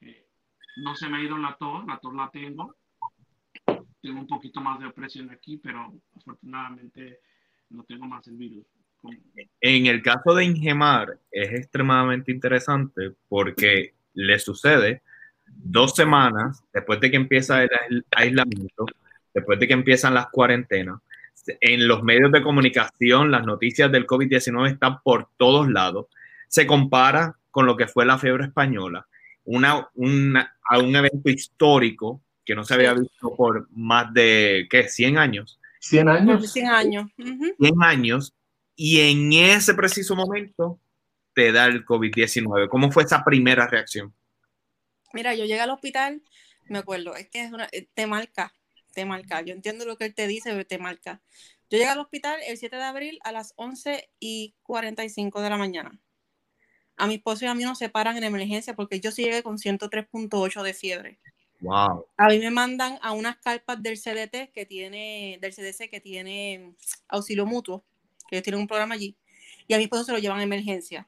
Eh, 0.00 0.28
no 0.76 0.94
se 0.94 1.08
me 1.08 1.18
ha 1.18 1.22
ido 1.22 1.38
la 1.38 1.56
tos, 1.56 1.86
la 1.86 1.98
tos 1.98 2.14
la 2.14 2.30
tengo. 2.30 2.76
Tengo 4.00 4.20
un 4.20 4.26
poquito 4.26 4.60
más 4.60 4.78
de 4.78 4.86
opresión 4.86 5.30
aquí, 5.30 5.56
pero 5.56 5.92
afortunadamente 6.14 7.20
no 7.70 7.84
tengo 7.84 8.06
más 8.06 8.26
el 8.28 8.36
virus. 8.36 8.64
En 9.60 9.86
el 9.86 10.02
caso 10.02 10.34
de 10.34 10.44
Ingemar 10.44 11.18
es 11.30 11.52
extremadamente 11.52 12.32
interesante 12.32 13.12
porque 13.28 13.94
le 14.14 14.38
sucede 14.38 15.02
dos 15.46 15.94
semanas 15.94 16.64
después 16.72 16.98
de 17.00 17.10
que 17.10 17.16
empieza 17.16 17.62
el 17.62 18.04
aislamiento, 18.10 18.86
después 19.32 19.60
de 19.60 19.68
que 19.68 19.74
empiezan 19.74 20.14
las 20.14 20.28
cuarentenas. 20.28 21.00
En 21.60 21.86
los 21.86 22.02
medios 22.02 22.32
de 22.32 22.42
comunicación, 22.42 23.30
las 23.30 23.46
noticias 23.46 23.92
del 23.92 24.06
COVID-19 24.06 24.72
están 24.72 25.00
por 25.02 25.28
todos 25.36 25.68
lados 25.70 26.06
se 26.48 26.66
compara 26.66 27.36
con 27.50 27.66
lo 27.66 27.76
que 27.76 27.86
fue 27.86 28.06
la 28.06 28.18
fiebre 28.18 28.44
española, 28.44 29.06
una, 29.44 29.88
a 30.64 30.78
un 30.78 30.96
evento 30.96 31.30
histórico 31.30 32.20
que 32.44 32.54
no 32.54 32.64
se 32.64 32.74
había 32.74 32.94
visto 32.94 33.34
por 33.34 33.68
más 33.72 34.12
de, 34.12 34.66
¿qué? 34.70 34.88
100 34.88 35.18
años. 35.18 35.58
100 35.88 36.08
años. 36.08 36.52
100 36.52 36.66
años. 36.68 37.10
100 37.16 37.82
años. 37.82 38.34
Y 38.74 39.00
en 39.00 39.32
ese 39.32 39.74
preciso 39.74 40.14
momento 40.14 40.80
te 41.34 41.52
da 41.52 41.66
el 41.66 41.84
COVID-19. 41.84 42.68
¿Cómo 42.68 42.90
fue 42.90 43.04
esa 43.04 43.24
primera 43.24 43.66
reacción? 43.66 44.14
Mira, 45.12 45.34
yo 45.34 45.44
llegué 45.44 45.60
al 45.60 45.70
hospital, 45.70 46.22
me 46.64 46.78
acuerdo, 46.78 47.14
es 47.14 47.28
que 47.30 47.42
es 47.42 47.52
una, 47.52 47.68
te 47.94 48.06
marca, 48.06 48.52
te 48.92 49.04
marca. 49.04 49.40
Yo 49.40 49.54
entiendo 49.54 49.84
lo 49.84 49.96
que 49.96 50.06
él 50.06 50.14
te 50.14 50.26
dice, 50.26 50.50
pero 50.50 50.66
te 50.66 50.78
marca. 50.78 51.22
Yo 51.70 51.78
llegué 51.78 51.90
al 51.90 51.98
hospital 51.98 52.38
el 52.46 52.58
7 52.58 52.76
de 52.76 52.82
abril 52.82 53.18
a 53.24 53.32
las 53.32 53.54
11 53.56 54.10
y 54.20 54.54
45 54.62 55.40
de 55.40 55.50
la 55.50 55.56
mañana. 55.56 55.98
A 56.96 57.06
mi 57.06 57.14
esposo 57.14 57.44
y 57.44 57.48
a 57.48 57.54
mí 57.54 57.64
nos 57.64 57.78
separan 57.78 58.16
en 58.16 58.24
emergencia 58.24 58.74
porque 58.74 59.00
yo 59.00 59.10
sí 59.10 59.24
llegué 59.24 59.42
con 59.42 59.58
103.8 59.58 60.62
de 60.62 60.74
fiebre. 60.74 61.20
A 62.16 62.28
mí 62.28 62.38
me 62.38 62.50
mandan 62.50 62.98
a 63.02 63.12
unas 63.12 63.36
carpas 63.38 63.82
del 63.82 63.96
CDT 63.96 64.52
que 64.52 64.66
tiene, 64.66 65.38
del 65.40 65.52
CDC 65.52 65.88
que 65.90 66.00
tiene 66.00 66.74
auxilio 67.08 67.46
mutuo, 67.46 67.84
que 68.28 68.36
ellos 68.36 68.44
tienen 68.44 68.60
un 68.60 68.66
programa 68.66 68.94
allí, 68.94 69.16
y 69.66 69.74
a 69.74 69.78
mi 69.78 69.84
esposo 69.84 70.04
se 70.04 70.12
lo 70.12 70.18
llevan 70.18 70.40
a 70.40 70.42
emergencia. 70.42 71.06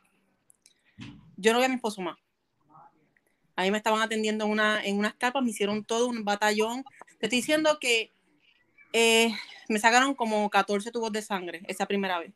Yo 1.37 1.53
no 1.53 1.59
vi 1.59 1.67
a 1.67 1.69
mi 1.69 1.77
esposo 1.77 2.01
más. 2.01 2.17
A 3.57 3.63
mí 3.63 3.71
me 3.71 3.79
estaban 3.79 4.01
atendiendo 4.01 4.45
en, 4.45 4.51
una, 4.51 4.85
en 4.85 4.99
unas 4.99 5.15
carpas, 5.15 5.43
me 5.43 5.51
hicieron 5.51 5.85
todo 5.85 6.09
un 6.09 6.25
batallón. 6.25 6.85
Te 7.19 7.27
estoy 7.27 7.39
diciendo 7.41 7.79
que 7.81 8.13
eh, 8.93 9.35
me 9.69 9.79
sacaron 9.79 10.15
como 10.15 10.49
14 10.49 10.91
tubos 10.93 11.13
de 11.13 11.23
sangre 11.23 11.63
esa 11.67 11.87
primera 11.87 12.19
vez. 12.19 12.33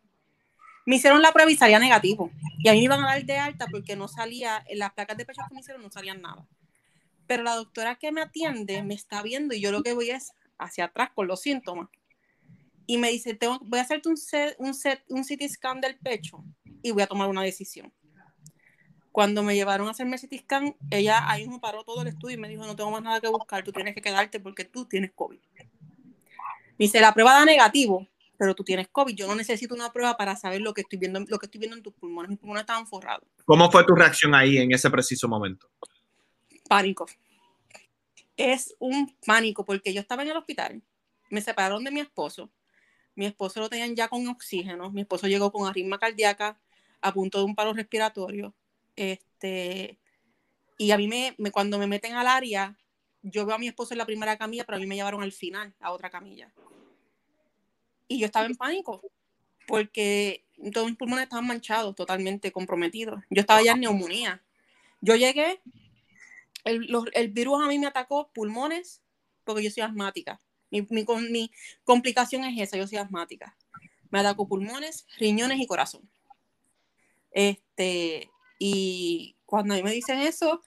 Me 0.84 0.96
hicieron 0.96 1.22
la 1.22 1.32
prueba 1.32 1.50
y 1.50 1.56
negativo. 1.78 2.30
Y 2.58 2.68
a 2.68 2.72
mí 2.72 2.78
me 2.78 2.84
iban 2.84 3.04
a 3.04 3.06
dar 3.06 3.24
de 3.24 3.38
alta 3.38 3.66
porque 3.70 3.94
no 3.94 4.08
salía, 4.08 4.64
en 4.68 4.80
las 4.80 4.92
placas 4.92 5.16
de 5.16 5.24
pecho 5.24 5.42
que 5.48 5.54
me 5.54 5.60
hicieron 5.60 5.82
no 5.82 5.90
salían 5.90 6.20
nada. 6.20 6.44
Pero 7.32 7.44
la 7.44 7.54
doctora 7.54 7.94
que 7.94 8.12
me 8.12 8.20
atiende 8.20 8.82
me 8.82 8.92
está 8.92 9.22
viendo 9.22 9.54
y 9.54 9.60
yo 9.62 9.72
lo 9.72 9.82
que 9.82 9.94
voy 9.94 10.10
es 10.10 10.34
hacia 10.58 10.84
atrás 10.84 11.12
con 11.14 11.26
los 11.26 11.40
síntomas. 11.40 11.88
Y 12.86 12.98
me 12.98 13.08
dice, 13.10 13.38
voy 13.62 13.78
a 13.78 13.82
hacerte 13.82 14.10
un, 14.10 14.16
un, 14.58 14.74
set, 14.74 15.02
un 15.08 15.22
CT 15.22 15.48
scan 15.48 15.80
del 15.80 15.96
pecho 15.96 16.44
y 16.82 16.90
voy 16.90 17.04
a 17.04 17.06
tomar 17.06 17.30
una 17.30 17.40
decisión. 17.40 17.90
Cuando 19.12 19.42
me 19.42 19.54
llevaron 19.54 19.88
a 19.88 19.92
hacerme 19.92 20.18
CT 20.18 20.42
scan, 20.42 20.76
ella 20.90 21.26
ahí 21.26 21.48
me 21.48 21.58
paró 21.58 21.84
todo 21.84 22.02
el 22.02 22.08
estudio 22.08 22.36
y 22.36 22.38
me 22.38 22.50
dijo, 22.50 22.66
no 22.66 22.76
tengo 22.76 22.90
más 22.90 23.02
nada 23.02 23.18
que 23.18 23.28
buscar, 23.28 23.64
tú 23.64 23.72
tienes 23.72 23.94
que 23.94 24.02
quedarte 24.02 24.38
porque 24.38 24.66
tú 24.66 24.84
tienes 24.84 25.12
COVID. 25.14 25.40
Me 25.56 25.64
dice, 26.76 27.00
la 27.00 27.14
prueba 27.14 27.32
da 27.32 27.46
negativo, 27.46 28.06
pero 28.36 28.54
tú 28.54 28.62
tienes 28.62 28.88
COVID. 28.88 29.14
Yo 29.14 29.26
no 29.26 29.34
necesito 29.34 29.74
una 29.74 29.90
prueba 29.90 30.18
para 30.18 30.36
saber 30.36 30.60
lo 30.60 30.74
que 30.74 30.82
estoy 30.82 30.98
viendo, 30.98 31.20
lo 31.20 31.38
que 31.38 31.46
estoy 31.46 31.60
viendo 31.60 31.78
en 31.78 31.82
tus 31.82 31.94
pulmones. 31.94 32.28
Mis 32.28 32.38
pulmones 32.38 32.60
estaban 32.60 32.86
forrados. 32.86 33.26
¿Cómo 33.46 33.70
fue 33.70 33.86
tu 33.86 33.94
reacción 33.94 34.34
ahí 34.34 34.58
en 34.58 34.70
ese 34.74 34.90
preciso 34.90 35.28
momento? 35.28 35.70
Pánico. 36.72 37.04
Es 38.34 38.74
un 38.78 39.14
pánico 39.26 39.62
porque 39.62 39.92
yo 39.92 40.00
estaba 40.00 40.22
en 40.22 40.30
el 40.30 40.38
hospital, 40.38 40.80
me 41.28 41.42
separaron 41.42 41.84
de 41.84 41.90
mi 41.90 42.00
esposo. 42.00 42.50
Mi 43.14 43.26
esposo 43.26 43.60
lo 43.60 43.68
tenían 43.68 43.94
ya 43.94 44.08
con 44.08 44.26
oxígeno. 44.26 44.90
Mi 44.90 45.02
esposo 45.02 45.26
llegó 45.26 45.52
con 45.52 45.68
arritmia 45.68 45.98
cardíaca 45.98 46.58
a 47.02 47.12
punto 47.12 47.36
de 47.36 47.44
un 47.44 47.54
paro 47.54 47.74
respiratorio. 47.74 48.54
Este, 48.96 49.98
y 50.78 50.92
a 50.92 50.96
mí 50.96 51.08
me, 51.08 51.34
me, 51.36 51.50
cuando 51.50 51.76
me 51.76 51.86
meten 51.86 52.14
al 52.14 52.26
área, 52.26 52.74
yo 53.20 53.44
veo 53.44 53.56
a 53.56 53.58
mi 53.58 53.68
esposo 53.68 53.92
en 53.92 53.98
la 53.98 54.06
primera 54.06 54.38
camilla, 54.38 54.64
pero 54.64 54.76
a 54.76 54.80
mí 54.80 54.86
me 54.86 54.94
llevaron 54.94 55.22
al 55.22 55.32
final 55.32 55.74
a 55.78 55.92
otra 55.92 56.08
camilla. 56.08 56.50
Y 58.08 58.18
yo 58.18 58.24
estaba 58.24 58.46
en 58.46 58.56
pánico, 58.56 59.02
porque 59.66 60.46
todos 60.72 60.86
mis 60.86 60.96
pulmones 60.96 61.24
estaban 61.24 61.46
manchados, 61.46 61.94
totalmente 61.94 62.50
comprometidos. 62.50 63.22
Yo 63.28 63.42
estaba 63.42 63.62
ya 63.62 63.72
en 63.72 63.80
neumonía. 63.80 64.42
Yo 65.02 65.16
llegué, 65.16 65.60
el, 66.64 66.88
el 67.12 67.28
virus 67.28 67.62
a 67.62 67.68
mí 67.68 67.78
me 67.78 67.86
atacó 67.86 68.30
pulmones, 68.32 69.02
porque 69.44 69.62
yo 69.62 69.70
soy 69.70 69.82
asmática. 69.82 70.40
Mi, 70.70 70.86
mi, 70.90 71.04
mi, 71.30 71.50
complicación 71.84 72.44
es 72.44 72.60
esa, 72.60 72.76
yo 72.76 72.86
soy 72.86 72.98
asmática. 72.98 73.56
Me 74.10 74.20
atacó 74.20 74.48
pulmones, 74.48 75.06
riñones 75.18 75.58
y 75.60 75.66
corazón. 75.66 76.10
Este, 77.30 78.30
y 78.58 79.36
cuando 79.44 79.74
a 79.74 79.76
mí 79.76 79.82
me 79.82 79.92
dicen 79.92 80.20
eso, 80.20 80.62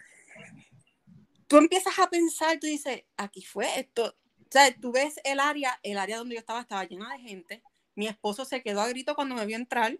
tú 1.47 1.57
empiezas 1.57 1.97
a 1.99 2.09
pensar, 2.09 2.59
tú 2.59 2.67
dices, 2.67 3.03
aquí 3.17 3.43
fue 3.43 3.79
esto, 3.79 4.15
o 4.45 4.47
sea, 4.49 4.73
tú 4.79 4.91
ves 4.91 5.19
el 5.23 5.39
área, 5.39 5.79
el 5.83 5.97
área 5.97 6.17
donde 6.17 6.35
yo 6.35 6.39
estaba 6.39 6.61
estaba 6.61 6.85
llena 6.85 7.11
de 7.13 7.19
gente. 7.19 7.63
Mi 7.95 8.07
esposo 8.07 8.45
se 8.45 8.61
quedó 8.61 8.81
a 8.81 8.87
grito 8.87 9.15
cuando 9.15 9.35
me 9.35 9.45
vio 9.45 9.57
entrar. 9.57 9.97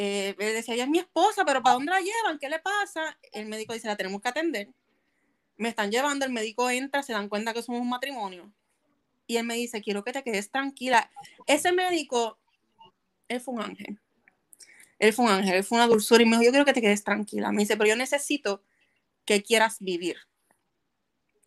Eh, 0.00 0.36
decía, 0.38 0.74
ella 0.74 0.84
es 0.84 0.90
mi 0.90 1.00
esposa, 1.00 1.44
pero 1.44 1.60
¿para 1.60 1.74
dónde 1.74 1.90
la 1.90 2.00
llevan? 2.00 2.38
¿Qué 2.38 2.48
le 2.48 2.60
pasa? 2.60 3.18
El 3.32 3.46
médico 3.46 3.72
dice, 3.72 3.88
la 3.88 3.96
tenemos 3.96 4.22
que 4.22 4.28
atender. 4.28 4.68
Me 5.56 5.68
están 5.68 5.90
llevando, 5.90 6.24
el 6.24 6.32
médico 6.32 6.70
entra, 6.70 7.02
se 7.02 7.12
dan 7.12 7.28
cuenta 7.28 7.52
que 7.52 7.62
somos 7.62 7.80
un 7.80 7.88
matrimonio. 7.88 8.52
Y 9.26 9.36
él 9.36 9.44
me 9.44 9.54
dice, 9.54 9.82
quiero 9.82 10.04
que 10.04 10.12
te 10.12 10.22
quedes 10.22 10.50
tranquila. 10.52 11.10
Ese 11.46 11.72
médico, 11.72 12.38
él 13.26 13.40
fue 13.40 13.54
un 13.54 13.62
ángel. 13.62 14.00
Él 15.00 15.12
fue 15.12 15.24
un 15.24 15.32
ángel, 15.32 15.54
él 15.54 15.64
fue 15.64 15.78
una 15.78 15.88
dulzura 15.88 16.22
y 16.22 16.26
me 16.26 16.32
dijo, 16.32 16.44
yo 16.44 16.50
quiero 16.50 16.64
que 16.64 16.72
te 16.72 16.80
quedes 16.80 17.02
tranquila. 17.02 17.50
Me 17.50 17.62
dice, 17.62 17.76
pero 17.76 17.88
yo 17.88 17.96
necesito 17.96 18.62
que 19.24 19.42
quieras 19.42 19.78
vivir 19.80 20.16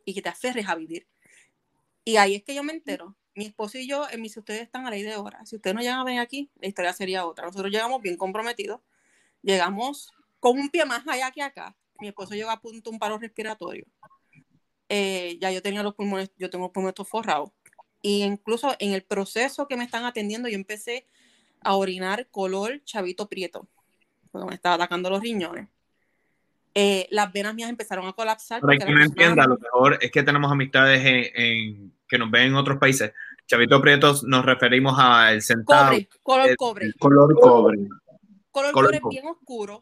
y 0.04 0.14
que 0.14 0.22
te 0.22 0.30
aferres 0.30 0.68
a 0.68 0.76
vivir. 0.76 1.08
Y 2.04 2.18
ahí 2.18 2.36
es 2.36 2.44
que 2.44 2.54
yo 2.54 2.64
me 2.64 2.74
entero. 2.74 3.16
Mi 3.36 3.46
esposo 3.46 3.78
y 3.78 3.88
yo, 3.88 4.06
en 4.10 4.22
mis 4.22 4.36
ustedes 4.36 4.62
están 4.62 4.86
a 4.86 4.90
ley 4.90 5.04
de 5.04 5.16
hora. 5.16 5.46
Si 5.46 5.56
ustedes 5.56 5.76
no 5.76 5.82
llegan 5.82 6.00
a 6.00 6.04
venir 6.04 6.20
aquí, 6.20 6.50
la 6.60 6.68
historia 6.68 6.94
sería 6.94 7.26
otra. 7.26 7.46
Nosotros 7.46 7.72
llegamos 7.72 8.02
bien 8.02 8.18
comprometidos. 8.18 8.82
Llegamos 9.42 10.12
con 10.40 10.60
un 10.60 10.70
pie 10.70 10.86
más 10.86 11.08
allá 11.08 11.32
que 11.32 11.42
acá. 11.42 11.76
Mi 12.00 12.10
esposo 12.10 12.34
llegó 12.34 12.50
a 12.50 12.60
punto 12.60 12.90
un 12.90 13.00
paro 13.00 13.18
respiratorio. 13.18 13.86
Eh, 14.90 15.38
ya 15.40 15.52
yo 15.52 15.62
tenía 15.62 15.84
los 15.84 15.96
pulmones, 15.96 16.32
yo 16.38 16.50
tengo 16.50 16.66
los 16.66 16.74
pulmones 16.74 16.96
forrados. 17.08 17.52
Y 18.02 18.24
incluso 18.24 18.76
en 18.80 18.94
el 18.94 19.04
proceso 19.04 19.68
que 19.68 19.78
me 19.78 19.86
están 19.86 20.04
atendiendo, 20.04 20.50
yo 20.50 20.56
empecé 20.56 21.06
a 21.64 21.76
orinar 21.76 22.28
color 22.30 22.84
chavito 22.84 23.30
prieto, 23.30 23.68
porque 24.32 24.48
me 24.48 24.56
estaba 24.56 24.76
atacando 24.76 25.10
los 25.10 25.22
riñones. 25.22 25.68
Eh, 26.74 27.08
las 27.12 27.32
venas 27.32 27.54
mías 27.54 27.70
empezaron 27.70 28.08
a 28.08 28.14
colapsar. 28.14 28.62
Para 28.62 28.78
que 28.78 28.92
no 28.92 29.04
entienda, 29.04 29.44
a 29.44 29.48
lo 29.48 29.58
mejor 29.58 29.98
es 30.02 30.12
que 30.12 30.24
tenemos 30.24 30.52
amistades 30.52 31.06
en, 31.06 31.42
en, 31.42 31.94
que 32.12 32.18
nos 32.18 32.30
ven 32.30 32.48
en 32.48 32.56
otros 32.56 32.78
países. 32.78 33.14
Chavito 33.48 33.82
Prietos 33.82 34.26
nos 34.26 34.46
referimos 34.46 35.00
al 35.00 35.42
centavo. 35.42 35.92
Cobre, 35.92 36.10
color 36.22 36.50
el, 36.50 36.58
cobre. 36.58 36.86
El 36.88 36.96
color 36.96 37.40
cobre. 37.40 37.78
Color, 38.52 38.72
color 38.74 39.00
cobre 39.00 39.02
bien 39.10 39.28
oscuro. 39.28 39.82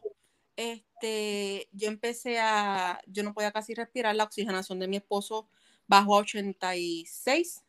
Este, 0.54 1.68
yo 1.72 1.88
empecé 1.88 2.38
a, 2.38 3.00
yo 3.06 3.24
no 3.24 3.34
podía 3.34 3.50
casi 3.50 3.74
respirar, 3.74 4.14
la 4.14 4.24
oxigenación 4.24 4.78
de 4.78 4.86
mi 4.86 4.96
esposo 4.98 5.48
bajó 5.88 6.16
a 6.16 6.20
86. 6.20 7.64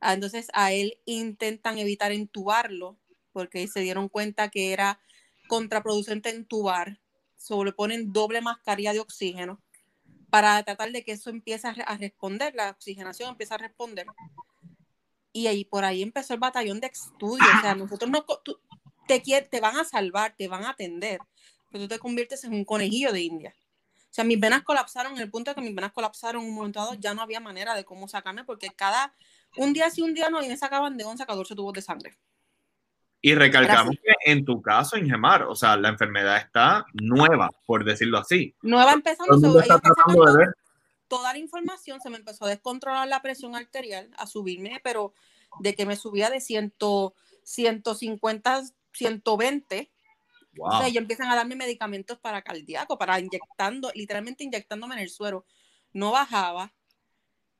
Ah, 0.00 0.14
entonces 0.14 0.48
a 0.54 0.72
él 0.72 0.98
intentan 1.04 1.78
evitar 1.78 2.10
entubarlo 2.10 2.98
porque 3.32 3.68
se 3.68 3.80
dieron 3.80 4.08
cuenta 4.08 4.48
que 4.48 4.72
era 4.72 4.98
contraproducente 5.46 6.30
entubar 6.30 6.98
sobre 7.36 7.72
ponen 7.72 8.12
doble 8.12 8.40
mascarilla 8.40 8.92
de 8.92 9.00
oxígeno 9.00 9.62
para 10.30 10.62
tratar 10.62 10.92
de 10.92 11.04
que 11.04 11.12
eso 11.12 11.30
empiece 11.30 11.66
a 11.68 11.96
responder, 11.96 12.54
la 12.54 12.70
oxigenación 12.70 13.30
empieza 13.30 13.54
a 13.54 13.58
responder. 13.58 14.06
Y 15.32 15.46
ahí 15.46 15.64
por 15.64 15.84
ahí 15.84 16.02
empezó 16.02 16.34
el 16.34 16.40
batallón 16.40 16.80
de 16.80 16.88
estudio. 16.88 17.44
O 17.58 17.60
sea, 17.60 17.74
nosotros 17.74 18.10
no 18.10 18.24
tú, 18.44 18.58
te, 19.06 19.20
te 19.20 19.60
van 19.60 19.76
a 19.76 19.84
salvar, 19.84 20.34
te 20.36 20.48
van 20.48 20.64
a 20.64 20.70
atender, 20.70 21.20
pero 21.70 21.84
tú 21.84 21.88
te 21.88 21.98
conviertes 21.98 22.44
en 22.44 22.54
un 22.54 22.64
conejillo 22.64 23.12
de 23.12 23.22
India. 23.22 23.54
O 24.10 24.14
sea, 24.18 24.24
mis 24.24 24.40
venas 24.40 24.62
colapsaron 24.62 25.12
en 25.12 25.22
el 25.22 25.30
punto 25.30 25.50
de 25.50 25.54
que 25.54 25.60
mis 25.60 25.74
venas 25.74 25.92
colapsaron 25.92 26.44
un 26.44 26.54
momento 26.54 26.80
dado, 26.80 26.94
ya 26.94 27.14
no 27.14 27.22
había 27.22 27.40
manera 27.40 27.74
de 27.74 27.84
cómo 27.84 28.08
sacarme, 28.08 28.44
porque 28.44 28.70
cada 28.70 29.14
un 29.56 29.72
día 29.72 29.90
sí, 29.90 30.02
un 30.02 30.14
día 30.14 30.30
no, 30.30 30.42
y 30.42 30.48
me 30.48 30.56
sacaban 30.56 30.96
de 30.96 31.04
11 31.04 31.22
a 31.22 31.26
14 31.26 31.54
tubos 31.54 31.72
de 31.74 31.82
sangre. 31.82 32.18
Y 33.28 33.34
recalcamos 33.34 33.96
Gracias. 33.96 34.16
que 34.24 34.32
en 34.32 34.44
tu 34.46 34.62
caso, 34.62 34.96
Ingemar, 34.96 35.42
o 35.42 35.54
sea, 35.54 35.76
la 35.76 35.90
enfermedad 35.90 36.38
está 36.38 36.86
nueva, 36.94 37.50
por 37.66 37.84
decirlo 37.84 38.16
así. 38.16 38.54
Nueva 38.62 38.92
empezando, 38.92 39.60
está 39.60 39.78
tratando 39.78 40.24
de 40.24 40.38
ver. 40.38 40.54
toda 41.08 41.34
la 41.34 41.38
información, 41.38 42.00
se 42.00 42.08
me 42.08 42.16
empezó 42.16 42.46
a 42.46 42.48
descontrolar 42.48 43.06
la 43.06 43.20
presión 43.20 43.54
arterial, 43.54 44.10
a 44.16 44.26
subirme, 44.26 44.80
pero 44.82 45.12
de 45.60 45.74
que 45.74 45.84
me 45.84 45.96
subía 45.96 46.30
de 46.30 46.40
100, 46.40 46.72
150, 47.42 48.62
120. 48.94 49.92
Wow. 50.56 50.66
O 50.66 50.78
sea, 50.78 50.86
ellos 50.86 51.02
empiezan 51.02 51.30
a 51.30 51.36
darme 51.36 51.54
medicamentos 51.54 52.18
para 52.18 52.40
cardíaco, 52.40 52.96
para 52.96 53.20
inyectando, 53.20 53.92
literalmente 53.94 54.42
inyectándome 54.42 54.94
en 54.94 55.02
el 55.02 55.10
suero. 55.10 55.44
No 55.92 56.12
bajaba. 56.12 56.72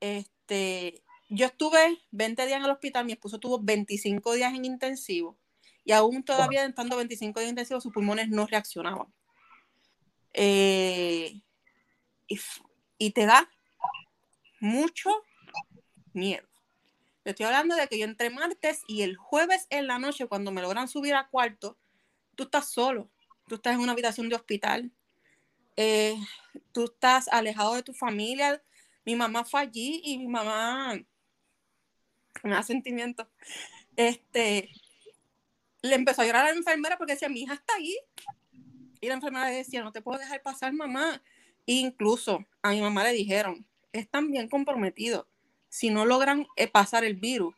Este, 0.01 1.03
yo 1.29 1.45
estuve 1.45 1.99
20 2.13 2.47
días 2.47 2.57
en 2.57 2.65
el 2.65 2.71
hospital, 2.71 3.05
mi 3.05 3.13
esposo 3.13 3.39
tuvo 3.39 3.61
25 3.61 4.33
días 4.33 4.55
en 4.55 4.65
intensivo 4.65 5.37
y 5.89 5.93
aún 5.93 6.23
todavía 6.23 6.67
estando 6.67 6.99
25 6.99 7.41
días 7.41 7.49
intensivos, 7.49 7.83
sus 7.83 7.95
pulmones 7.95 8.29
no 8.29 8.47
reaccionaban. 8.47 9.07
Eh, 10.35 11.41
y, 12.27 12.41
y, 12.99 13.11
te 13.13 13.25
da 13.25 13.49
mucho 14.61 15.09
miedo. 16.13 16.47
Te 17.23 17.31
estoy 17.31 17.47
hablando 17.47 17.75
de 17.75 17.89
que 17.89 17.99
yo 17.99 18.05
entré 18.05 18.29
martes 18.29 18.83
y 18.87 19.01
el 19.01 19.17
jueves 19.17 19.67
en 19.71 19.87
la 19.87 19.99
noche, 19.99 20.27
cuando 20.27 20.53
me 20.53 20.61
logran 20.61 20.89
subir 20.89 21.15
a 21.15 21.29
cuarto, 21.29 21.79
tú 22.35 22.43
estás 22.43 22.69
solo, 22.71 23.11
tú 23.47 23.55
estás 23.55 23.73
en 23.73 23.81
una 23.81 23.93
habitación 23.93 24.29
de 24.29 24.37
hospital, 24.37 24.93
eh, 25.77 26.19
tú 26.73 26.85
estás 26.85 27.29
alejado 27.29 27.77
de 27.77 27.83
tu 27.83 27.95
familia. 27.95 28.63
Mi 29.07 29.17
mamá 29.17 29.47
fue 29.47 29.63
allí 29.63 30.03
y 30.05 30.19
mi 30.19 30.29
mamá 30.29 31.01
me 32.43 32.51
da 32.51 32.63
sentimiento. 32.63 33.27
Este, 33.97 34.71
le 35.83 35.95
empezó 35.95 36.23
a 36.23 36.27
llorar 36.27 36.47
a 36.47 36.51
la 36.51 36.57
enfermera 36.57 36.97
porque 36.99 37.13
decía, 37.15 37.29
mi 37.29 37.43
hija 37.43 37.55
está 37.55 37.75
ahí. 37.75 37.97
Y 39.01 39.09
la 39.09 39.15
enfermera 39.15 39.49
le 39.51 39.57
decía, 39.57 39.83
no 39.83 39.93
te 39.93 40.03
puedo 40.03 40.19
dejar 40.19 40.43
pasar, 40.43 40.73
mamá. 40.73 41.23
E 41.67 41.75
incluso 41.75 42.45
a 42.63 42.71
mi 42.71 42.81
mamá 42.81 43.05
le 43.05 43.13
dijeron, 43.13 43.67
están 43.93 44.31
bien 44.31 44.49
comprometidos. 44.49 45.27
Si 45.69 45.91
no 45.91 46.05
logran 46.05 46.47
pasar 46.73 47.05
el 47.05 47.15
virus, 47.15 47.55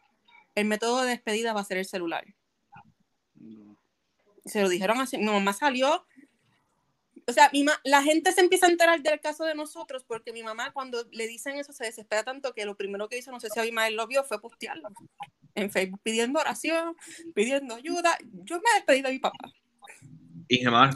el 0.54 0.66
método 0.66 1.02
de 1.02 1.10
despedida 1.10 1.52
va 1.52 1.60
a 1.60 1.64
ser 1.64 1.78
el 1.78 1.86
celular. 1.86 2.26
No. 3.34 3.76
Se 4.44 4.60
lo 4.60 4.68
dijeron 4.68 5.00
así, 5.00 5.16
mi 5.16 5.24
mamá 5.24 5.52
salió. 5.52 6.04
O 7.26 7.32
sea, 7.32 7.48
mi 7.52 7.62
ma- 7.62 7.80
la 7.84 8.02
gente 8.02 8.32
se 8.32 8.40
empieza 8.40 8.66
a 8.66 8.70
enterar 8.70 9.00
del 9.00 9.20
caso 9.20 9.44
de 9.44 9.54
nosotros 9.54 10.04
porque 10.04 10.32
mi 10.32 10.42
mamá 10.42 10.72
cuando 10.72 11.06
le 11.12 11.28
dicen 11.28 11.56
eso 11.58 11.72
se 11.72 11.84
desespera 11.84 12.24
tanto 12.24 12.52
que 12.52 12.64
lo 12.64 12.76
primero 12.76 13.08
que 13.08 13.18
hizo, 13.18 13.30
no 13.30 13.38
sé 13.38 13.48
si 13.50 13.60
Abimael 13.60 13.94
lo 13.94 14.06
vio, 14.08 14.24
fue 14.24 14.40
postearlo 14.40 14.88
en 15.54 15.70
Facebook 15.70 16.00
pidiendo 16.02 16.38
oración, 16.40 16.96
pidiendo 17.34 17.74
ayuda. 17.74 18.16
Yo 18.44 18.56
me 18.56 18.70
despedí 18.76 19.02
de 19.02 19.12
mi 19.12 19.18
papá. 19.18 19.50
Y 20.48 20.58
Gemar, 20.58 20.94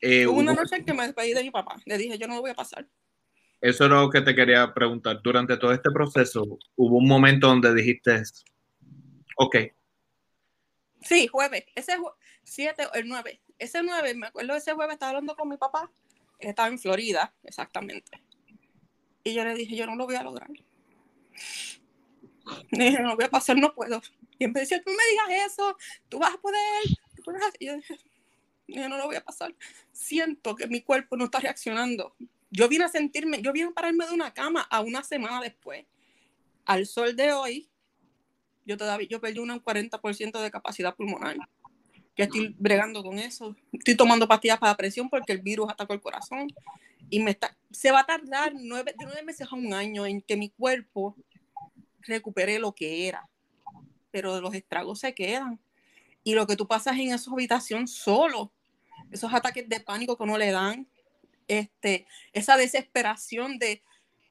eh, 0.00 0.26
Hubo 0.26 0.38
una 0.38 0.54
noche 0.54 0.76
en 0.76 0.84
que 0.84 0.94
me 0.94 1.04
despedí 1.04 1.34
de 1.34 1.42
mi 1.42 1.50
papá. 1.50 1.76
Le 1.84 1.98
dije, 1.98 2.18
yo 2.18 2.26
no 2.28 2.36
lo 2.36 2.40
voy 2.40 2.50
a 2.50 2.54
pasar. 2.54 2.88
eso 3.60 3.84
era 3.86 4.00
lo 4.00 4.08
que 4.10 4.20
te 4.20 4.34
quería 4.34 4.72
preguntar. 4.72 5.20
Durante 5.22 5.56
todo 5.56 5.72
este 5.72 5.90
proceso, 5.90 6.42
hubo 6.76 6.96
un 6.98 7.08
momento 7.08 7.48
donde 7.48 7.74
dijiste, 7.74 8.22
ok, 9.36 9.56
Sí, 11.00 11.28
jueves. 11.28 11.64
Ese 11.76 11.96
jue- 11.96 12.12
7 12.42 12.86
o 12.86 12.92
el 12.94 13.06
9. 13.08 13.40
Ese 13.58 13.82
9, 13.84 14.14
me 14.14 14.26
acuerdo 14.26 14.54
ese 14.56 14.72
jueves, 14.72 14.94
estaba 14.94 15.10
hablando 15.10 15.36
con 15.36 15.48
mi 15.48 15.56
papá. 15.56 15.90
Él 16.40 16.48
estaba 16.50 16.68
en 16.68 16.78
Florida, 16.78 17.32
exactamente. 17.44 18.20
Y 19.22 19.32
yo 19.34 19.44
le 19.44 19.54
dije, 19.54 19.76
yo 19.76 19.86
no 19.86 19.94
lo 19.94 20.06
voy 20.06 20.16
a 20.16 20.22
lograr. 20.24 20.48
Le 22.70 22.84
dije, 22.90 23.02
no 23.02 23.16
voy 23.16 23.24
a 23.24 23.30
pasar, 23.30 23.56
no 23.56 23.74
puedo. 23.74 24.00
Y 24.38 24.46
me 24.46 24.60
decía, 24.60 24.82
tú 24.82 24.90
me 24.90 25.32
digas 25.32 25.52
eso, 25.52 25.76
tú 26.08 26.18
vas 26.18 26.34
a 26.34 26.38
poder. 26.38 26.60
tú 27.16 27.22
puedes 27.22 27.42
hacer". 27.42 27.56
Y 27.60 27.66
yo 27.66 27.76
dije, 27.76 27.98
yo 28.68 28.88
no 28.88 28.96
lo 28.96 29.06
voy 29.06 29.16
a 29.16 29.24
pasar. 29.24 29.54
Siento 29.92 30.54
que 30.54 30.66
mi 30.66 30.82
cuerpo 30.82 31.16
no 31.16 31.24
está 31.24 31.40
reaccionando. 31.40 32.14
Yo 32.50 32.68
vine 32.68 32.84
a 32.84 32.88
sentirme, 32.88 33.42
yo 33.42 33.52
vine 33.52 33.68
a 33.68 33.72
pararme 33.72 34.06
de 34.06 34.12
una 34.12 34.32
cama 34.32 34.62
a 34.70 34.80
una 34.80 35.02
semana 35.02 35.40
después. 35.40 35.84
Al 36.64 36.86
sol 36.86 37.16
de 37.16 37.32
hoy, 37.32 37.68
yo 38.64 38.76
todavía 38.76 39.08
yo 39.08 39.20
perdí 39.20 39.38
un 39.38 39.48
40% 39.50 40.40
de 40.40 40.50
capacidad 40.50 40.94
pulmonar. 40.94 41.36
Yo 42.16 42.24
estoy 42.24 42.54
bregando 42.58 43.02
con 43.02 43.18
eso. 43.18 43.56
Estoy 43.72 43.96
tomando 43.96 44.26
pastillas 44.26 44.58
para 44.58 44.76
presión 44.76 45.08
porque 45.08 45.32
el 45.32 45.40
virus 45.40 45.70
atacó 45.70 45.94
el 45.94 46.00
corazón. 46.00 46.48
Y 47.08 47.20
me 47.20 47.30
está, 47.30 47.56
se 47.70 47.90
va 47.90 48.00
a 48.00 48.06
tardar 48.06 48.52
nueve, 48.54 48.94
de 48.98 49.04
nueve 49.04 49.22
meses 49.22 49.48
a 49.50 49.54
un 49.54 49.72
año 49.72 50.04
en 50.04 50.20
que 50.20 50.36
mi 50.36 50.50
cuerpo 50.50 51.16
recupere 52.08 52.58
lo 52.58 52.74
que 52.74 53.08
era. 53.08 53.28
Pero 54.10 54.40
los 54.40 54.54
estragos 54.54 55.00
se 55.00 55.14
quedan. 55.14 55.60
Y 56.24 56.34
lo 56.34 56.46
que 56.46 56.56
tú 56.56 56.66
pasas 56.66 56.96
en 56.98 57.12
esa 57.12 57.30
habitación 57.30 57.86
solo, 57.86 58.52
esos 59.10 59.32
ataques 59.32 59.68
de 59.68 59.80
pánico 59.80 60.16
que 60.16 60.26
no 60.26 60.36
le 60.36 60.50
dan, 60.50 60.88
este, 61.46 62.06
esa 62.32 62.56
desesperación 62.56 63.58
de 63.58 63.82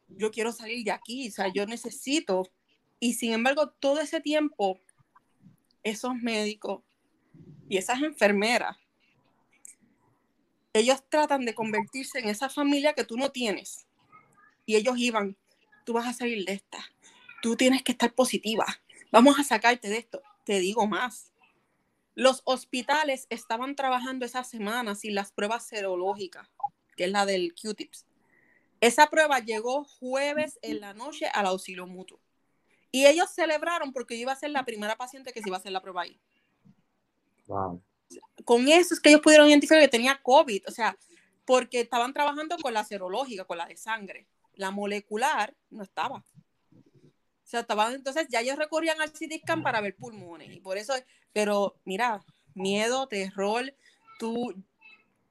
yo 0.09 0.32
quiero 0.32 0.51
salir 0.51 0.84
de 0.86 0.91
aquí, 0.91 1.28
o 1.28 1.32
sea, 1.32 1.51
yo 1.51 1.65
necesito. 1.65 2.49
Y 2.99 3.13
sin 3.13 3.34
embargo, 3.34 3.69
todo 3.69 3.99
ese 3.99 4.21
tiempo, 4.21 4.80
esos 5.84 6.15
médicos 6.15 6.84
y 7.69 7.78
esas 7.78 8.01
enfermeras, 8.01 8.78
ellos 10.73 11.03
tratan 11.09 11.45
de 11.45 11.55
convertirse 11.55 12.19
en 12.19 12.30
esa 12.30 12.49
familia 12.49 12.93
que 12.93 13.03
tú 13.03 13.17
no 13.17 13.32
tienes. 13.32 13.88
Y 14.65 14.75
ellos 14.75 14.97
iban, 14.97 15.36
tú 15.86 15.93
vas 15.93 16.07
a 16.07 16.13
salir 16.13 16.45
de 16.45 16.53
esta, 16.53 16.80
tú 17.41 17.55
tienes 17.55 17.83
que 17.83 17.91
estar 17.91 18.13
positiva, 18.13 18.65
vamos 19.11 19.39
a 19.39 19.43
sacarte 19.43 19.89
de 19.89 19.97
esto. 19.97 20.21
Te 20.45 20.59
digo 20.59 20.88
más. 20.88 21.31
Los 22.15 22.41
hospitales 22.45 23.27
estaban 23.29 23.75
trabajando 23.75 24.25
esa 24.25 24.43
semana 24.43 24.95
sin 24.95 25.13
las 25.13 25.31
pruebas 25.31 25.67
serológicas, 25.67 26.49
que 26.95 27.05
es 27.05 27.11
la 27.11 27.25
del 27.25 27.53
Q-tips. 27.53 28.05
Esa 28.81 29.07
prueba 29.07 29.39
llegó 29.39 29.83
jueves 29.83 30.57
en 30.61 30.81
la 30.81 30.93
noche 30.93 31.27
al 31.27 31.47
auxilio 31.47 31.85
mutuo. 31.88 32.19
Y 32.91 33.05
ellos 33.05 33.29
celebraron 33.31 33.91
porque 33.91 34.15
yo 34.15 34.21
iba 34.21 34.31
a 34.31 34.38
ser 34.38 34.51
la 34.51 34.65
primera 34.65 34.95
paciente 34.95 35.33
que 35.33 35.41
se 35.41 35.49
iba 35.49 35.57
a 35.57 35.59
hacer 35.59 35.71
la 35.71 35.81
prueba 35.81 36.03
ahí. 36.03 36.19
wow. 37.47 37.81
Con 38.45 38.67
eso 38.69 38.93
es 38.93 38.99
que 39.01 39.09
ellos 39.09 39.21
pudieron 39.21 39.49
identificar 39.49 39.79
que 39.79 39.88
tenía 39.89 40.21
COVID, 40.23 40.63
o 40.67 40.71
sea, 40.71 40.97
porque 41.45 41.81
estaban 41.81 42.13
trabajando 42.13 42.57
con 42.57 42.73
la 42.73 42.83
serológica, 42.83 43.45
con 43.45 43.57
la 43.57 43.65
de 43.65 43.77
sangre. 43.77 44.27
La 44.53 44.71
molecular 44.71 45.53
no 45.69 45.83
estaba. 45.83 46.23
Sea, 47.48 47.62
estaban, 47.62 47.93
entonces 47.93 48.28
ya 48.30 48.41
ellos 48.41 48.58
recurrían 48.58 49.00
al 49.00 49.14
CT 49.14 49.39
scan 49.39 49.64
para 49.64 49.80
ver 49.80 49.95
pulmones. 49.95 50.52
Y 50.52 50.60
por 50.60 50.78
eso, 50.78 50.93
pero 51.32 51.78
mira, 51.86 52.20
miedo, 52.56 53.08
terror, 53.08 53.74
tú, 54.20 54.54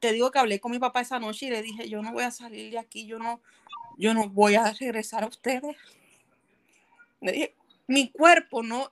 te 0.01 0.13
digo 0.13 0.31
que 0.31 0.39
hablé 0.39 0.59
con 0.59 0.73
mi 0.73 0.79
papá 0.79 1.03
esa 1.03 1.19
noche 1.19 1.45
y 1.45 1.51
le 1.51 1.61
dije, 1.61 1.91
yo 1.91 2.01
no 2.01 2.15
voy 2.15 2.25
a 2.25 2.31
salir 2.31 2.71
de 2.71 2.79
aquí, 2.79 3.07
yo 3.07 3.19
no, 3.19 3.43
yo 3.99 4.15
no 4.15 4.31
voy 4.31 4.55
a 4.55 4.73
regresar 4.73 5.25
a 5.25 5.27
ustedes. 5.27 5.77
Le 7.21 7.33
dije, 7.33 7.55
mi 7.87 8.11
cuerpo 8.11 8.63
no, 8.63 8.91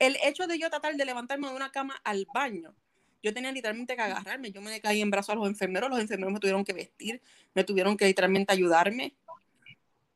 el 0.00 0.16
hecho 0.24 0.48
de 0.48 0.58
yo 0.58 0.68
tratar 0.68 0.96
de 0.96 1.04
levantarme 1.04 1.48
de 1.48 1.54
una 1.54 1.70
cama 1.70 1.94
al 2.02 2.26
baño, 2.34 2.74
yo 3.22 3.32
tenía 3.32 3.52
literalmente 3.52 3.94
que 3.94 4.02
agarrarme, 4.02 4.50
yo 4.50 4.60
me 4.62 4.80
caí 4.80 5.00
en 5.00 5.10
brazos 5.12 5.30
a 5.30 5.34
los 5.36 5.46
enfermeros, 5.46 5.90
los 5.90 6.00
enfermeros 6.00 6.32
me 6.32 6.40
tuvieron 6.40 6.64
que 6.64 6.72
vestir, 6.72 7.22
me 7.54 7.62
tuvieron 7.62 7.96
que 7.96 8.06
literalmente 8.06 8.52
ayudarme. 8.52 9.14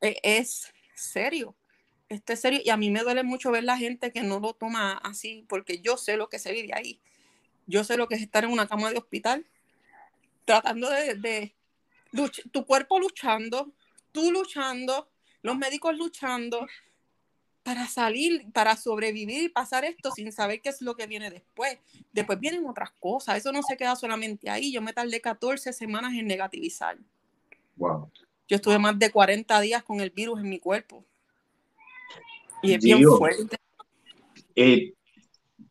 E- 0.01 0.19
Es 0.25 0.73
serio, 0.97 1.55
esto 2.15 2.33
es 2.33 2.41
serio 2.41 2.61
y 2.65 2.71
a 2.71 2.77
mí 2.77 2.91
me 2.91 3.01
duele 3.03 3.23
mucho 3.23 3.51
ver 3.51 3.65
la 3.65 3.77
gente 3.77 4.13
que 4.13 4.23
no 4.23 4.41
lo 4.41 4.55
toma 4.55 4.93
así, 5.03 5.45
porque 5.49 5.81
yo 5.81 5.97
sé 5.97 6.17
lo 6.17 6.29
que 6.29 6.39
se 6.39 6.53
vive 6.53 6.73
ahí. 6.75 7.01
Yo 7.67 7.85
sé 7.85 7.97
lo 7.97 8.09
que 8.09 8.17
es 8.17 8.23
estar 8.23 8.45
en 8.45 8.51
una 8.51 8.67
cama 8.67 8.91
de 8.91 8.99
hospital, 8.99 9.47
tratando 10.45 10.91
de, 10.91 11.15
de 11.15 11.55
tu 12.51 12.67
cuerpo 12.67 12.99
luchando, 12.99 13.73
tú 14.13 14.31
luchando, 14.31 15.09
los 15.43 15.57
médicos 15.57 15.97
luchando 15.97 16.67
para 17.63 17.87
salir, 17.87 18.51
para 18.53 18.77
sobrevivir 18.77 19.45
y 19.45 19.49
pasar 19.49 19.85
esto 19.85 20.11
sin 20.11 20.33
saber 20.33 20.61
qué 20.61 20.69
es 20.69 20.83
lo 20.83 20.97
que 20.97 21.07
viene 21.07 21.31
después. 21.31 21.79
Después 22.13 22.39
vienen 22.41 22.67
otras 22.67 22.91
cosas, 22.99 23.37
eso 23.39 23.53
no 23.53 23.63
se 23.63 23.77
queda 23.77 23.95
solamente 23.97 24.51
ahí. 24.51 24.73
Yo 24.73 24.83
me 24.83 24.93
tardé 24.93 25.21
14 25.21 25.73
semanas 25.73 26.13
en 26.15 26.27
negativizar. 26.27 26.99
Wow. 27.77 28.11
Yo 28.49 28.57
estuve 28.57 28.79
más 28.79 28.99
de 28.99 29.11
40 29.11 29.61
días 29.61 29.83
con 29.83 30.01
el 30.01 30.11
virus 30.11 30.41
en 30.41 30.49
mi 30.49 30.59
cuerpo. 30.59 31.05
Y 32.63 32.75
es 32.75 32.83
bien 32.83 33.03
fuerte. 33.05 33.57
Eh, 34.55 34.93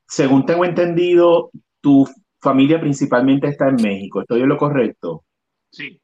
según 0.07 0.45
tengo 0.45 0.65
entendido, 0.65 1.51
tu 1.79 2.07
familia 2.39 2.79
principalmente 2.79 3.47
está 3.47 3.69
en 3.69 3.75
México. 3.75 4.21
¿Estoy 4.21 4.41
en 4.41 4.49
lo 4.49 4.57
correcto? 4.57 5.23
Sí. 5.71 6.01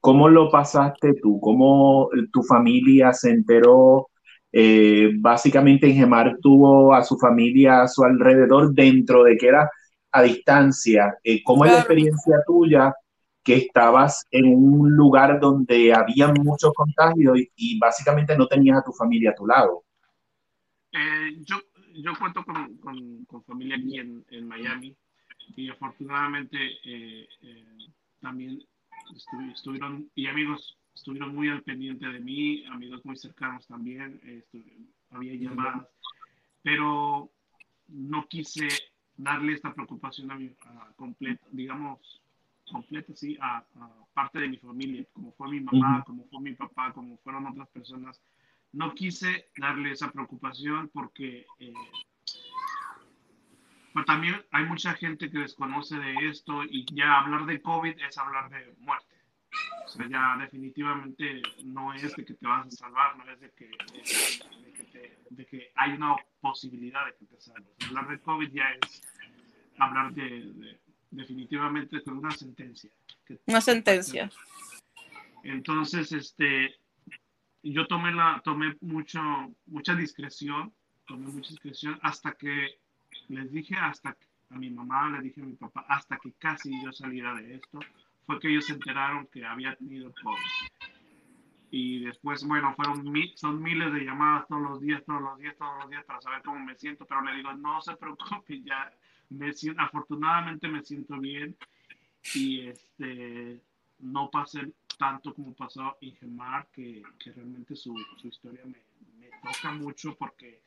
¿Cómo 0.00 0.28
lo 0.28 0.50
pasaste 0.50 1.14
tú? 1.20 1.40
¿Cómo 1.40 2.10
tu 2.32 2.42
familia 2.42 3.12
se 3.12 3.30
enteró? 3.30 4.08
Eh, 4.52 5.10
básicamente, 5.18 5.92
Gemar 5.92 6.36
tuvo 6.40 6.94
a 6.94 7.02
su 7.02 7.18
familia 7.18 7.82
a 7.82 7.88
su 7.88 8.04
alrededor 8.04 8.72
dentro 8.72 9.24
de 9.24 9.36
que 9.36 9.48
era 9.48 9.70
a 10.12 10.22
distancia. 10.22 11.16
Eh, 11.24 11.42
¿cómo 11.42 11.64
es 11.64 11.72
la 11.72 11.78
experiencia 11.78 12.36
tuya 12.46 12.94
que 13.42 13.56
estabas 13.56 14.24
en 14.30 14.46
un 14.46 14.94
lugar 14.94 15.40
donde 15.40 15.92
había 15.92 16.28
muchos 16.28 16.72
contagios 16.72 17.38
y, 17.38 17.50
y 17.56 17.78
básicamente 17.78 18.36
no 18.38 18.46
tenías 18.46 18.78
a 18.78 18.84
tu 18.84 18.92
familia 18.92 19.30
a 19.30 19.34
tu 19.34 19.46
lado? 19.46 19.83
Eh, 20.96 21.36
yo, 21.44 21.56
yo 21.94 22.12
cuento 22.18 22.44
con, 22.44 22.76
con, 22.78 23.24
con 23.24 23.42
familia 23.44 23.76
aquí 23.76 23.98
en, 23.98 24.24
en 24.30 24.46
Miami 24.46 24.94
y 25.56 25.68
afortunadamente 25.68 26.56
eh, 26.84 27.28
eh, 27.42 27.64
también 28.20 28.62
estu- 29.12 29.52
estuvieron, 29.52 30.08
y 30.14 30.28
amigos 30.28 30.78
estuvieron 30.94 31.34
muy 31.34 31.48
al 31.48 31.62
pendiente 31.62 32.06
de 32.06 32.20
mí, 32.20 32.64
amigos 32.66 33.04
muy 33.04 33.16
cercanos 33.16 33.66
también, 33.66 34.20
había 35.10 35.34
llamadas, 35.34 35.88
pero 36.62 37.30
no 37.88 38.26
quise 38.28 38.68
darle 39.16 39.54
esta 39.54 39.74
preocupación 39.74 40.30
a 40.30 40.36
mi 40.36 40.54
a 40.66 40.92
completa, 40.96 41.44
digamos, 41.50 42.22
completa, 42.70 43.14
sí, 43.16 43.36
a, 43.40 43.58
a 43.58 44.06
parte 44.14 44.38
de 44.38 44.48
mi 44.48 44.56
familia, 44.58 45.04
como 45.12 45.32
fue 45.32 45.48
mi 45.50 45.60
mamá, 45.60 45.98
como 46.04 46.24
fue 46.28 46.40
mi 46.40 46.54
papá, 46.54 46.92
como 46.92 47.18
fueron 47.18 47.46
otras 47.46 47.68
personas. 47.70 48.20
No 48.74 48.92
quise 48.94 49.48
darle 49.56 49.92
esa 49.92 50.10
preocupación 50.10 50.88
porque 50.92 51.46
eh, 51.60 51.72
pues 53.92 54.04
también 54.06 54.44
hay 54.50 54.64
mucha 54.64 54.94
gente 54.94 55.30
que 55.30 55.38
desconoce 55.38 55.96
de 55.96 56.28
esto 56.28 56.64
y 56.64 56.84
ya 56.92 57.18
hablar 57.20 57.46
de 57.46 57.62
COVID 57.62 57.94
es 58.00 58.18
hablar 58.18 58.50
de 58.50 58.74
muerte. 58.78 59.14
O 59.84 59.88
sea, 59.88 60.08
ya 60.08 60.36
definitivamente 60.40 61.40
no 61.64 61.94
es 61.94 62.16
de 62.16 62.24
que 62.24 62.34
te 62.34 62.46
vas 62.46 62.66
a 62.66 62.70
salvar, 62.72 63.16
no 63.16 63.30
es 63.30 63.38
de 63.38 63.50
que, 63.52 63.66
de, 63.66 64.62
de 64.64 64.72
que, 64.72 64.84
te- 64.84 65.18
de 65.30 65.46
que 65.46 65.70
hay 65.76 65.92
una 65.92 66.16
posibilidad 66.40 67.06
de 67.06 67.14
que 67.14 67.26
te 67.26 67.40
salves. 67.40 67.70
Hablar 67.86 68.08
de 68.08 68.18
COVID 68.20 68.50
ya 68.52 68.70
es 68.82 69.02
hablar 69.78 70.12
de, 70.12 70.52
de- 70.54 70.80
definitivamente 71.12 72.02
con 72.02 72.18
una 72.18 72.32
sentencia. 72.32 72.90
que- 73.24 73.38
Una 73.46 73.60
sentencia. 73.60 74.28
Entonces, 75.44 76.10
este, 76.10 76.74
yo 77.72 77.86
tomé 77.86 78.12
la, 78.12 78.40
tomé 78.44 78.76
mucho, 78.80 79.20
mucha 79.66 79.94
discreción, 79.94 80.72
tomé 81.06 81.26
mucha 81.28 81.50
discreción 81.50 81.98
hasta 82.02 82.32
que 82.32 82.78
les 83.28 83.50
dije, 83.50 83.76
hasta 83.76 84.16
a 84.50 84.56
mi 84.56 84.70
mamá, 84.70 85.10
le 85.10 85.22
dije 85.22 85.40
a 85.40 85.44
mi 85.44 85.54
papá, 85.54 85.84
hasta 85.88 86.18
que 86.18 86.32
casi 86.32 86.70
yo 86.84 86.92
saliera 86.92 87.34
de 87.34 87.56
esto, 87.56 87.80
fue 88.26 88.38
que 88.38 88.48
ellos 88.50 88.66
se 88.66 88.74
enteraron 88.74 89.26
que 89.26 89.44
había 89.44 89.74
tenido 89.76 90.12
COVID. 90.22 90.38
y 91.70 92.04
después, 92.04 92.44
bueno, 92.44 92.74
fueron 92.76 93.04
son 93.34 93.62
miles 93.62 93.92
de 93.92 94.04
llamadas 94.04 94.46
todos 94.46 94.62
los 94.62 94.80
días, 94.80 95.02
todos 95.04 95.22
los 95.22 95.38
días, 95.38 95.56
todos 95.56 95.76
los 95.80 95.90
días 95.90 96.04
para 96.04 96.20
saber 96.20 96.42
cómo 96.42 96.60
me 96.60 96.76
siento, 96.76 97.04
pero 97.06 97.22
le 97.22 97.34
digo, 97.36 97.52
no 97.54 97.80
se 97.80 97.96
preocupe, 97.96 98.60
ya 98.62 98.92
me 99.30 99.52
siento, 99.52 99.80
afortunadamente 99.80 100.68
me 100.68 100.84
siento 100.84 101.18
bien 101.18 101.56
y 102.34 102.68
este, 102.68 103.60
no 103.98 104.30
pasé 104.30 104.72
tanto 104.96 105.34
como 105.34 105.54
pasó 105.54 105.96
Ingemar, 106.00 106.68
que, 106.72 107.02
que 107.18 107.32
realmente 107.32 107.76
su, 107.76 107.94
su 108.16 108.28
historia 108.28 108.62
me, 108.64 108.82
me, 109.18 109.30
toca 109.42 109.72
mucho 109.72 110.16
porque 110.16 110.62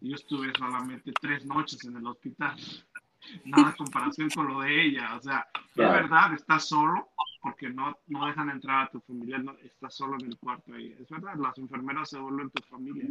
yo 0.00 0.14
estuve 0.14 0.52
solamente 0.56 1.12
tres 1.20 1.44
noches 1.44 1.84
en 1.84 1.96
el 1.96 2.06
hospital, 2.06 2.56
nada 3.44 3.74
comparación 3.76 4.28
con 4.30 4.48
lo 4.48 4.60
de 4.60 4.86
ella, 4.86 5.16
o 5.16 5.20
sea, 5.20 5.46
es 5.54 5.76
verdad, 5.76 6.34
está 6.34 6.58
solo, 6.58 7.10
porque 7.40 7.68
no, 7.70 7.96
no 8.08 8.26
dejan 8.26 8.50
entrar 8.50 8.86
a 8.86 8.90
tu 8.90 9.00
familia, 9.00 9.38
no, 9.38 9.52
estás 9.58 9.94
solo 9.94 10.16
en 10.20 10.26
el 10.26 10.38
cuarto 10.38 10.74
ahí. 10.74 10.94
Es 10.98 11.08
verdad, 11.08 11.36
las 11.36 11.56
enfermeras 11.58 12.10
se 12.10 12.18
vuelven 12.18 12.50
tu 12.50 12.62
familia. 12.64 13.04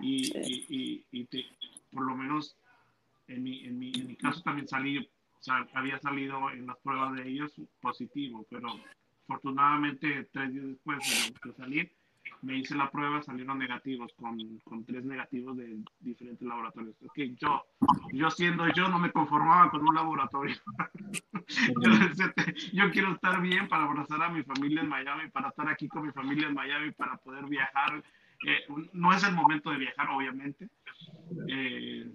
Y, 0.00 0.32
y, 0.38 1.06
y, 1.10 1.24
te, 1.26 1.46
por 1.92 2.04
lo 2.04 2.16
menos 2.16 2.56
en 3.26 3.42
mi, 3.42 3.64
en, 3.66 3.78
mi, 3.78 3.92
en 3.94 4.06
mi 4.06 4.16
caso 4.16 4.42
también 4.42 4.66
salí, 4.66 4.98
o 4.98 5.42
sea, 5.42 5.66
había 5.74 5.98
salido 5.98 6.50
en 6.50 6.66
las 6.66 6.78
pruebas 6.78 7.14
de 7.14 7.28
ellos 7.28 7.52
positivo, 7.80 8.46
pero 8.50 8.68
afortunadamente 9.28 10.28
tres 10.32 10.52
días 10.52 10.66
después 10.66 10.98
de, 11.44 11.52
salir, 11.52 11.92
me 12.42 12.56
hice 12.56 12.74
la 12.74 12.90
prueba, 12.90 13.22
salieron 13.22 13.58
negativos, 13.58 14.12
con, 14.14 14.38
con, 14.60 14.84
tres 14.84 15.04
negativos 15.04 15.56
de 15.56 15.78
diferentes 16.00 16.46
laboratorios. 16.46 16.96
Okay, 17.10 17.34
yo, 17.36 17.64
yo 18.12 18.30
siendo 18.30 18.68
yo, 18.72 18.88
no 18.88 18.98
me 18.98 19.12
conformaba 19.12 19.70
con 19.70 19.86
un 19.86 19.94
laboratorio. 19.94 20.56
yo, 21.82 21.90
yo, 22.72 22.90
quiero 22.90 23.12
estar 23.12 23.40
bien 23.42 23.68
para 23.68 23.84
abrazar 23.84 24.22
a 24.22 24.30
mi 24.30 24.42
familia 24.42 24.82
en 24.82 24.88
Miami, 24.88 25.28
para 25.30 25.48
estar 25.48 25.68
aquí 25.68 25.88
con 25.88 26.06
mi 26.06 26.12
familia 26.12 26.48
en 26.48 26.54
Miami, 26.54 26.90
para 26.92 27.16
poder 27.18 27.46
viajar. 27.46 28.02
Eh, 28.46 28.64
no 28.92 29.12
es 29.12 29.24
el 29.24 29.34
momento 29.34 29.70
de 29.70 29.78
viajar, 29.78 30.08
obviamente. 30.10 30.68
Eh, 31.48 32.10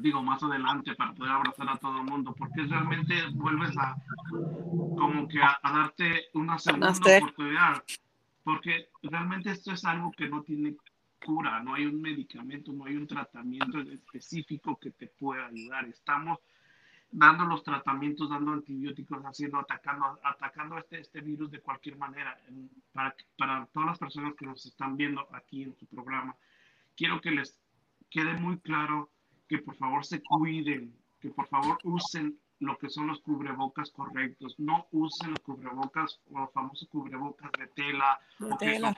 digo, 0.00 0.22
más 0.22 0.42
adelante 0.42 0.94
para 0.94 1.14
poder 1.14 1.32
abrazar 1.32 1.68
a 1.68 1.76
todo 1.76 1.98
el 1.98 2.04
mundo, 2.04 2.34
porque 2.36 2.62
realmente 2.62 3.14
vuelves 3.32 3.76
a 3.78 3.96
como 4.30 5.28
que 5.28 5.40
a, 5.42 5.58
a 5.62 5.72
darte 5.72 6.26
una 6.34 6.58
segunda 6.58 6.92
oportunidad 6.92 7.82
porque 8.46 8.90
realmente 9.02 9.50
esto 9.50 9.72
es 9.72 9.84
algo 9.84 10.12
que 10.12 10.28
no 10.28 10.40
tiene 10.44 10.76
cura, 11.24 11.60
no 11.64 11.74
hay 11.74 11.84
un 11.84 12.00
medicamento, 12.00 12.72
no 12.72 12.84
hay 12.84 12.94
un 12.94 13.08
tratamiento 13.08 13.80
específico 13.80 14.78
que 14.78 14.92
te 14.92 15.08
pueda 15.08 15.46
ayudar. 15.46 15.84
Estamos 15.86 16.38
dando 17.10 17.44
los 17.44 17.64
tratamientos, 17.64 18.30
dando 18.30 18.52
antibióticos, 18.52 19.20
haciendo, 19.24 19.58
atacando, 19.58 20.20
atacando 20.22 20.78
este, 20.78 21.00
este 21.00 21.22
virus 21.22 21.50
de 21.50 21.58
cualquier 21.58 21.96
manera. 21.96 22.40
Para, 22.92 23.16
para 23.36 23.66
todas 23.66 23.88
las 23.88 23.98
personas 23.98 24.36
que 24.36 24.46
nos 24.46 24.64
están 24.64 24.96
viendo 24.96 25.26
aquí 25.34 25.64
en 25.64 25.74
su 25.74 25.84
programa, 25.86 26.36
quiero 26.96 27.20
que 27.20 27.32
les 27.32 27.58
quede 28.10 28.34
muy 28.34 28.58
claro 28.60 29.10
que 29.48 29.58
por 29.58 29.76
favor 29.76 30.04
se 30.04 30.22
cuiden, 30.22 30.94
que 31.20 31.30
por 31.30 31.46
favor 31.46 31.78
usen 31.84 32.38
lo 32.60 32.78
que 32.78 32.88
son 32.88 33.08
los 33.08 33.20
cubrebocas 33.20 33.90
correctos. 33.90 34.54
No 34.58 34.86
usen 34.92 35.30
los 35.30 35.40
cubrebocas 35.40 36.20
o 36.32 36.40
los 36.40 36.52
famosos 36.52 36.88
cubrebocas 36.88 37.50
de 37.52 37.66
tela, 37.68 38.18
de 38.38 38.56
tela. 38.58 38.94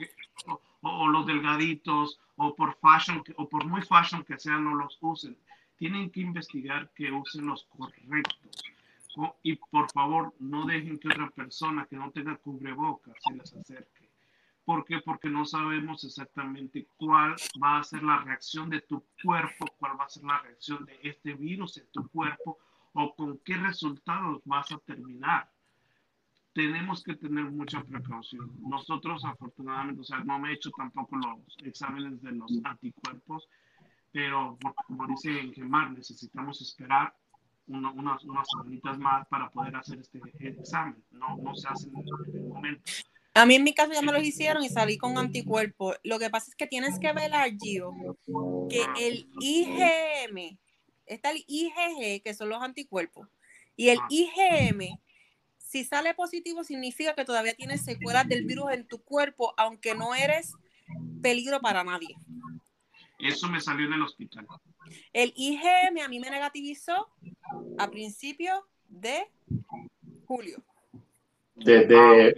O, 0.46 0.60
o, 0.82 0.90
o, 0.90 1.08
los 1.08 1.26
delgaditos 1.26 2.20
o 2.36 2.54
por 2.54 2.76
fashion 2.76 3.22
o 3.36 3.48
por 3.48 3.64
muy 3.66 3.82
fashion 3.82 4.24
que 4.24 4.38
sean 4.38 4.64
no 4.64 4.74
los 4.74 4.98
usen. 5.00 5.36
Tienen 5.76 6.10
que 6.10 6.20
investigar 6.20 6.90
que 6.94 7.10
usen 7.10 7.46
los 7.46 7.64
correctos. 7.64 8.62
Y 9.42 9.56
por 9.56 9.90
favor, 9.90 10.32
no 10.38 10.64
dejen 10.64 10.98
que 10.98 11.08
otra 11.08 11.28
persona 11.30 11.86
que 11.86 11.96
no 11.96 12.10
tenga 12.12 12.36
cubrebocas 12.36 13.16
se 13.20 13.34
les 13.34 13.52
acerque. 13.52 13.97
¿Por 14.68 14.84
qué? 14.84 15.00
Porque 15.00 15.30
no 15.30 15.46
sabemos 15.46 16.04
exactamente 16.04 16.88
cuál 16.98 17.34
va 17.64 17.78
a 17.78 17.84
ser 17.84 18.02
la 18.02 18.18
reacción 18.18 18.68
de 18.68 18.82
tu 18.82 19.02
cuerpo, 19.22 19.64
cuál 19.78 19.98
va 19.98 20.04
a 20.04 20.10
ser 20.10 20.24
la 20.24 20.40
reacción 20.40 20.84
de 20.84 20.98
este 21.04 21.32
virus 21.32 21.78
en 21.78 21.86
tu 21.90 22.06
cuerpo 22.10 22.58
o 22.92 23.14
con 23.16 23.38
qué 23.38 23.56
resultados 23.56 24.42
vas 24.44 24.70
a 24.70 24.76
terminar. 24.80 25.50
Tenemos 26.52 27.02
que 27.02 27.14
tener 27.14 27.46
mucha 27.46 27.82
precaución. 27.82 28.60
Nosotros, 28.60 29.24
afortunadamente, 29.24 30.02
o 30.02 30.04
sea, 30.04 30.18
no 30.18 30.38
me 30.38 30.50
he 30.50 30.56
hecho 30.56 30.70
tampoco 30.76 31.16
los 31.16 31.56
exámenes 31.64 32.20
de 32.20 32.32
los 32.32 32.52
anticuerpos, 32.62 33.48
pero 34.12 34.58
como 34.86 35.06
dice 35.06 35.50
Gemar, 35.54 35.92
necesitamos 35.92 36.60
esperar 36.60 37.16
una, 37.68 37.90
unas, 37.92 38.22
unas 38.22 38.46
semanitas 38.50 38.98
más 38.98 39.26
para 39.28 39.48
poder 39.48 39.76
hacer 39.76 39.98
este 40.00 40.20
examen. 40.40 41.02
No, 41.12 41.38
no 41.38 41.54
se 41.54 41.68
hace 41.68 41.88
en 41.88 42.36
el 42.36 42.48
momento. 42.48 42.82
A 43.34 43.46
mí 43.46 43.54
en 43.54 43.64
mi 43.64 43.72
caso 43.72 43.92
ya 43.92 44.02
me 44.02 44.12
los 44.12 44.24
hicieron 44.24 44.64
y 44.64 44.68
salí 44.68 44.98
con 44.98 45.16
anticuerpos. 45.16 45.96
Lo 46.02 46.18
que 46.18 46.30
pasa 46.30 46.50
es 46.50 46.56
que 46.56 46.66
tienes 46.66 46.98
que 46.98 47.12
ver, 47.12 47.30
Gio, 47.60 47.92
que 48.68 48.84
el 48.98 49.28
IgM 49.40 50.58
está 51.06 51.30
el 51.30 51.44
IgG, 51.46 52.22
que 52.22 52.34
son 52.34 52.48
los 52.48 52.62
anticuerpos, 52.62 53.28
y 53.76 53.90
el 53.90 53.98
IgM, 54.10 54.98
si 55.56 55.84
sale 55.84 56.14
positivo, 56.14 56.64
significa 56.64 57.14
que 57.14 57.24
todavía 57.24 57.54
tienes 57.54 57.84
secuelas 57.84 58.28
del 58.28 58.44
virus 58.44 58.72
en 58.72 58.86
tu 58.86 59.02
cuerpo, 59.02 59.54
aunque 59.56 59.94
no 59.94 60.14
eres 60.14 60.52
peligro 61.22 61.60
para 61.60 61.84
nadie. 61.84 62.14
Eso 63.18 63.48
me 63.48 63.60
salió 63.60 63.86
en 63.86 63.94
el 63.94 64.02
hospital. 64.02 64.46
El 65.12 65.32
IgM 65.36 66.00
a 66.02 66.08
mí 66.08 66.20
me 66.20 66.30
negativizó 66.30 67.08
a 67.78 67.90
principios 67.90 68.60
de 68.88 69.30
julio. 70.26 70.62
Desde, 71.54 72.34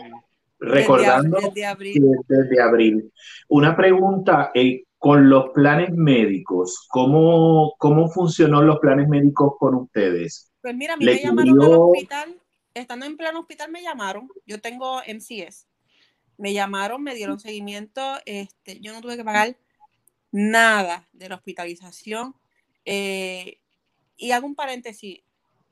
recordando, 0.60 1.38
desde, 1.40 1.66
abril. 1.66 2.02
Desde 2.28 2.62
abril. 2.62 3.12
Una 3.48 3.76
pregunta, 3.76 4.50
eh, 4.54 4.84
con 5.00 5.30
los 5.30 5.50
planes 5.54 5.92
médicos, 5.94 6.86
¿cómo, 6.90 7.74
cómo 7.78 8.10
funcionó 8.10 8.60
los 8.60 8.78
planes 8.80 9.08
médicos 9.08 9.54
con 9.58 9.74
ustedes? 9.74 10.52
Pues 10.60 10.76
mira, 10.76 10.92
a 10.92 10.96
mí 10.98 11.06
me 11.06 11.22
llamaron 11.22 11.58
del 11.58 11.72
hospital, 11.72 12.36
estando 12.74 13.06
en 13.06 13.16
plan 13.16 13.34
hospital 13.36 13.70
me 13.70 13.82
llamaron, 13.82 14.28
yo 14.44 14.60
tengo 14.60 15.00
MCS, 15.06 15.66
me 16.36 16.52
llamaron, 16.52 17.02
me 17.02 17.14
dieron 17.14 17.40
seguimiento, 17.40 18.18
este, 18.26 18.78
yo 18.80 18.92
no 18.92 19.00
tuve 19.00 19.16
que 19.16 19.24
pagar 19.24 19.56
nada 20.32 21.08
de 21.14 21.30
la 21.30 21.36
hospitalización. 21.36 22.34
Eh, 22.84 23.58
y 24.18 24.32
hago 24.32 24.46
un 24.46 24.54
paréntesis, 24.54 25.20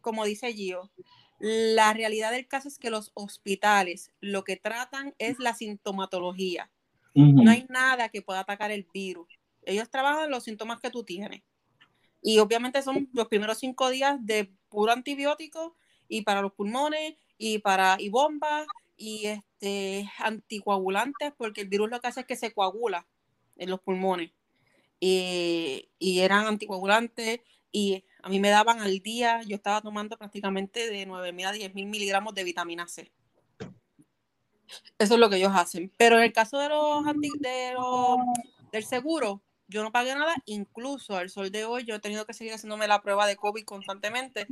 como 0.01 0.25
dice 0.25 0.53
Gio, 0.55 0.91
la 1.39 1.93
realidad 1.93 2.33
del 2.33 2.49
caso 2.49 2.69
es 2.69 2.79
que 2.79 2.91
los 2.91 3.13
hospitales 3.15 4.13
lo 4.21 4.45
que 4.45 4.57
tratan 4.57 5.15
es 5.19 5.39
la 5.39 5.55
sintomatología 5.55 6.71
no 7.19 7.51
hay 7.51 7.67
nada 7.69 8.09
que 8.09 8.23
pueda 8.23 8.41
atacar 8.41 8.71
el 8.71 8.87
virus. 8.93 9.29
Ellos 9.65 9.91
trabajan 9.91 10.31
los 10.31 10.45
síntomas 10.45 10.81
que 10.81 10.91
tú 10.91 11.03
tienes. 11.03 11.43
Y 12.23 12.39
obviamente 12.39 12.83
son 12.83 13.09
los 13.13 13.29
primeros 13.29 13.59
cinco 13.59 13.91
días 13.91 14.19
de 14.25 14.51
puro 14.69 14.93
antibiótico 14.93 15.77
y 16.09 16.23
para 16.23 16.43
los 16.43 16.53
pulmones 16.53 17.15
y 17.37 17.59
para 17.59 17.97
y 17.99 18.09
bombas 18.09 18.67
y 18.97 19.27
este 19.27 20.11
anticoagulantes 20.19 21.33
porque 21.37 21.63
el 21.63 21.69
virus 21.69 21.91
lo 21.91 22.01
que 22.01 22.09
hace 22.09 22.21
es 22.21 22.27
que 22.27 22.37
se 22.37 22.53
coagula 22.53 23.07
en 23.57 23.71
los 23.71 23.81
pulmones. 23.81 24.31
Y, 25.01 25.89
y 25.99 26.21
eran 26.21 26.47
anticoagulantes 26.47 27.41
y 27.71 28.05
a 28.23 28.29
mí 28.29 28.41
me 28.41 28.51
daban 28.51 28.81
al 28.81 28.99
día, 29.01 29.41
yo 29.43 29.57
estaba 29.57 29.81
tomando 29.81 30.17
prácticamente 30.17 30.91
de 30.91 31.07
9.000 31.07 31.47
a 31.47 31.55
10.000 31.55 31.87
miligramos 31.87 32.35
de 32.35 32.45
vitamina 32.45 32.89
C. 32.89 33.13
Eso 34.99 35.15
es 35.15 35.21
lo 35.21 35.31
que 35.31 35.37
ellos 35.37 35.53
hacen. 35.55 35.93
Pero 35.97 36.19
en 36.19 36.25
el 36.25 36.33
caso 36.33 36.59
de 36.59 36.69
los, 36.69 37.05
de 37.05 37.73
los 37.75 38.19
del 38.73 38.85
seguro, 38.85 39.41
yo 39.69 39.83
no 39.83 39.93
pagué 39.93 40.15
nada, 40.15 40.35
incluso 40.47 41.17
al 41.17 41.31
sol 41.31 41.51
de 41.51 41.65
hoy 41.65 41.85
yo 41.85 41.95
he 41.95 42.01
tenido 42.01 42.27
que 42.27 42.35
seguir 42.35 42.53
haciéndome 42.55 42.89
la 42.89 43.03
prueba 43.03 43.27
de 43.27 43.37
COVID 43.37 43.65
constantemente 43.65 44.47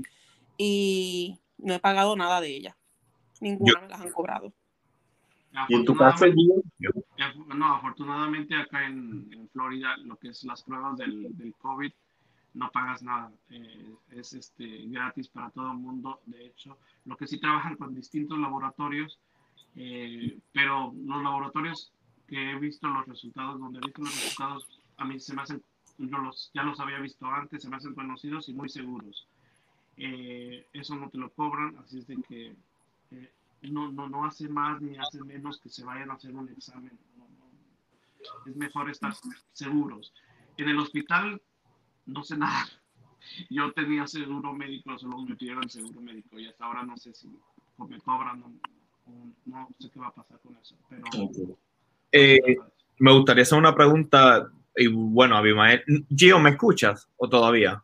y 0.57 1.39
no 1.59 1.75
he 1.75 1.79
pagado 1.79 2.17
nada 2.17 2.41
de 2.41 2.49
ella. 2.49 2.77
Ninguna 3.41 3.73
yo, 3.73 3.83
me 3.83 3.89
las 3.89 4.01
han 4.01 4.13
cobrado. 4.13 4.53
¿Y 5.69 5.75
en 5.75 5.85
tu 5.85 5.97
caso, 5.97 6.27
No, 7.55 7.75
afortunadamente 7.77 8.55
acá 8.55 8.87
en, 8.87 9.29
en, 9.33 9.49
Florida, 9.49 9.97
lo 9.99 10.17
que 10.17 10.29
es 10.29 10.45
las 10.45 10.63
pruebas 10.63 10.99
del, 10.99 11.35
del 11.37 11.55
COVID, 11.55 11.93
no 12.57 12.71
pagas 12.71 13.03
nada. 13.03 13.31
Eh, 13.51 13.95
es 14.11 14.33
este, 14.33 14.87
gratis 14.87 15.29
para 15.29 15.51
todo 15.51 15.71
el 15.73 15.79
mundo. 15.79 16.21
De 16.27 16.47
hecho, 16.47 16.79
lo 17.05 17.17
que 17.17 17.27
sí 17.27 17.39
trabajan 17.39 17.77
con 17.77 17.95
distintos 17.95 18.39
laboratorios 18.39 19.19
eh, 19.77 20.39
pero 20.53 20.93
los 21.05 21.23
laboratorios 21.23 21.93
que 22.27 22.53
he 22.53 22.59
visto 22.59 22.89
los 22.89 23.07
resultados, 23.07 23.61
donde 23.61 23.79
he 23.79 23.87
visto 23.87 24.03
los 24.03 24.15
resultados, 24.15 24.67
a 24.97 25.05
mí 25.05 25.21
se 25.21 25.35
me 25.35 25.43
hacen, 25.43 25.63
yo 25.99 26.19
los, 26.19 26.51
ya 26.55 26.63
los 26.63 26.81
había 26.81 26.99
visto 26.99 27.27
antes, 27.27 27.63
se 27.63 27.69
me 27.69 27.77
hacen 27.77 27.95
conocidos 27.95 28.49
y 28.49 28.55
muy 28.55 28.71
seguros. 28.71 29.29
Eh, 29.99 30.67
eso 30.73 30.97
no 30.97 31.11
te 31.11 31.19
lo 31.19 31.31
cobran, 31.31 31.77
así 31.77 31.99
es 31.99 32.07
de 32.07 32.17
que 32.27 32.57
no, 33.63 33.93
no, 33.93 34.09
no 34.09 34.25
hace 34.25 34.49
más 34.49 34.81
ni 34.81 34.97
hace 34.97 35.23
menos 35.23 35.61
que 35.61 35.69
se 35.69 35.85
vayan 35.85 36.11
a 36.11 36.15
hacer 36.15 36.35
un 36.35 36.49
examen. 36.49 36.93
Es 38.47 38.57
mejor 38.57 38.91
estar 38.91 39.15
seguros. 39.53 40.13
En 40.57 40.69
el 40.69 40.79
hospital 40.79 41.41
no 42.07 42.23
sé 42.23 42.37
nada. 42.37 42.67
Yo 43.51 43.73
tenía 43.73 44.07
seguro 44.07 44.53
médico, 44.53 44.97
solo 44.99 45.19
me 45.23 45.35
pidieron 45.35 45.69
seguro 45.69 46.01
médico 46.01 46.39
y 46.39 46.47
hasta 46.47 46.65
ahora 46.65 46.85
no 46.85 46.97
sé 46.97 47.13
si 47.13 47.29
me 47.89 47.99
cobran 48.01 48.43
no 49.45 49.69
sé 49.79 49.91
qué 49.91 50.01
va 50.01 50.09
a 50.09 50.15
pasar 50.15 50.39
con 50.41 50.57
eso. 50.57 50.77
Pero, 50.89 51.05
Eh, 52.13 52.57
me 52.99 53.13
gustaría 53.13 53.43
hacer 53.43 53.59
una 53.59 53.75
pregunta, 53.75 54.51
y 54.75 54.87
bueno, 54.89 55.37
Abimael, 55.37 55.85
Gio, 56.15 56.39
¿me 56.39 56.51
escuchas 56.51 57.09
o 57.17 57.29
todavía? 57.29 57.83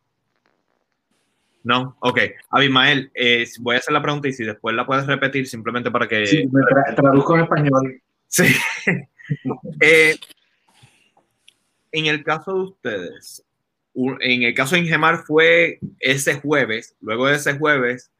No, 1.64 1.96
ok. 2.00 2.18
Abimael, 2.50 3.10
eh, 3.14 3.46
voy 3.60 3.76
a 3.76 3.78
hacer 3.78 3.92
la 3.92 4.02
pregunta 4.02 4.28
y 4.28 4.32
si 4.32 4.44
después 4.44 4.74
la 4.74 4.86
puedes 4.86 5.06
repetir 5.06 5.46
simplemente 5.46 5.90
para 5.90 6.08
que... 6.08 6.26
Sí, 6.26 6.48
me 6.50 6.94
traduzco 6.94 7.36
en 7.36 7.42
español. 7.42 8.02
Sí. 8.26 8.44
Eh, 9.80 10.16
en 11.92 12.06
el 12.06 12.24
caso 12.24 12.52
de 12.52 12.60
ustedes, 12.62 13.44
en 13.94 14.42
el 14.42 14.54
caso 14.54 14.74
de 14.74 14.82
Ingemar 14.82 15.24
fue 15.24 15.78
ese 16.00 16.40
jueves, 16.40 16.96
luego 17.00 17.26
de 17.26 17.36
ese 17.36 17.58
jueves 17.58 18.10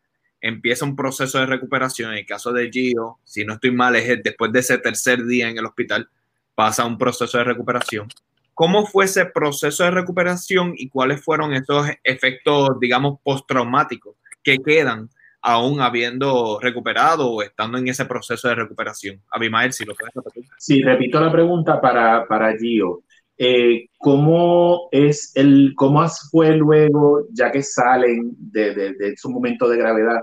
empieza 0.41 0.85
un 0.85 0.97
proceso 0.97 1.39
de 1.39 1.47
recuperación. 1.47 2.12
En 2.12 2.18
el 2.18 2.27
caso 2.27 2.53
de 2.53 2.70
Gio, 2.70 3.18
si 3.25 3.45
no 3.45 3.55
estoy 3.55 3.70
mal, 3.70 3.97
es 3.97 4.23
después 4.23 4.53
de 4.53 4.61
ese 4.61 4.77
tercer 4.79 5.25
día 5.25 5.49
en 5.49 5.57
el 5.57 5.64
hospital, 5.64 6.09
pasa 6.55 6.85
un 6.85 6.99
proceso 6.99 7.39
de 7.39 7.45
recuperación. 7.45 8.09
¿Cómo 8.55 8.85
fue 8.85 9.07
ese 9.07 9.25
proceso 9.25 9.85
de 9.85 9.93
recuperación 9.93 10.75
y 10.77 10.89
cuáles 10.89 11.25
fueron 11.25 11.55
esos 11.55 11.89
efectos, 12.05 12.79
digamos, 12.81 13.18
postraumáticos 13.23 14.16
que 14.43 14.59
quedan 14.59 15.09
aún 15.41 15.81
habiendo 15.81 16.61
recuperado 16.61 17.31
o 17.31 17.43
estando 17.43 17.79
en 17.79 17.89
ese 17.89 18.05
proceso 18.05 18.49
de 18.49 18.57
recuperación? 18.57 19.23
Abimael, 19.31 19.73
si 19.73 19.85
lo 19.85 19.95
puedes 19.95 20.14
repetir. 20.14 20.45
Sí, 20.59 20.83
repito 20.83 21.18
la 21.20 21.33
pregunta 21.33 21.81
para, 21.81 22.27
para 22.27 22.57
Gio. 22.59 23.05
Eh, 23.39 23.87
¿Cómo 23.99 24.89
es 24.93 25.33
el, 25.35 25.72
cómo 25.76 26.07
fue 26.30 26.57
luego, 26.57 27.26
ya 27.33 27.51
que 27.51 27.62
salen 27.62 28.35
de, 28.37 28.74
de, 28.74 28.95
de 28.95 29.16
su 29.16 29.30
momento 29.30 29.68
de 29.68 29.78
gravedad, 29.78 30.20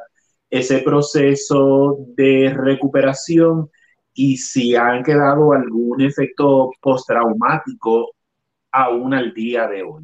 ese 0.50 0.80
proceso 0.80 1.98
de 2.16 2.54
recuperación 2.56 3.70
y 4.14 4.38
si 4.38 4.76
han 4.76 5.04
quedado 5.04 5.54
algún 5.54 6.02
efecto 6.02 6.72
postraumático 6.82 8.12
aún 8.72 9.14
al 9.14 9.34
día 9.34 9.68
de 9.68 9.84
hoy? 9.84 10.04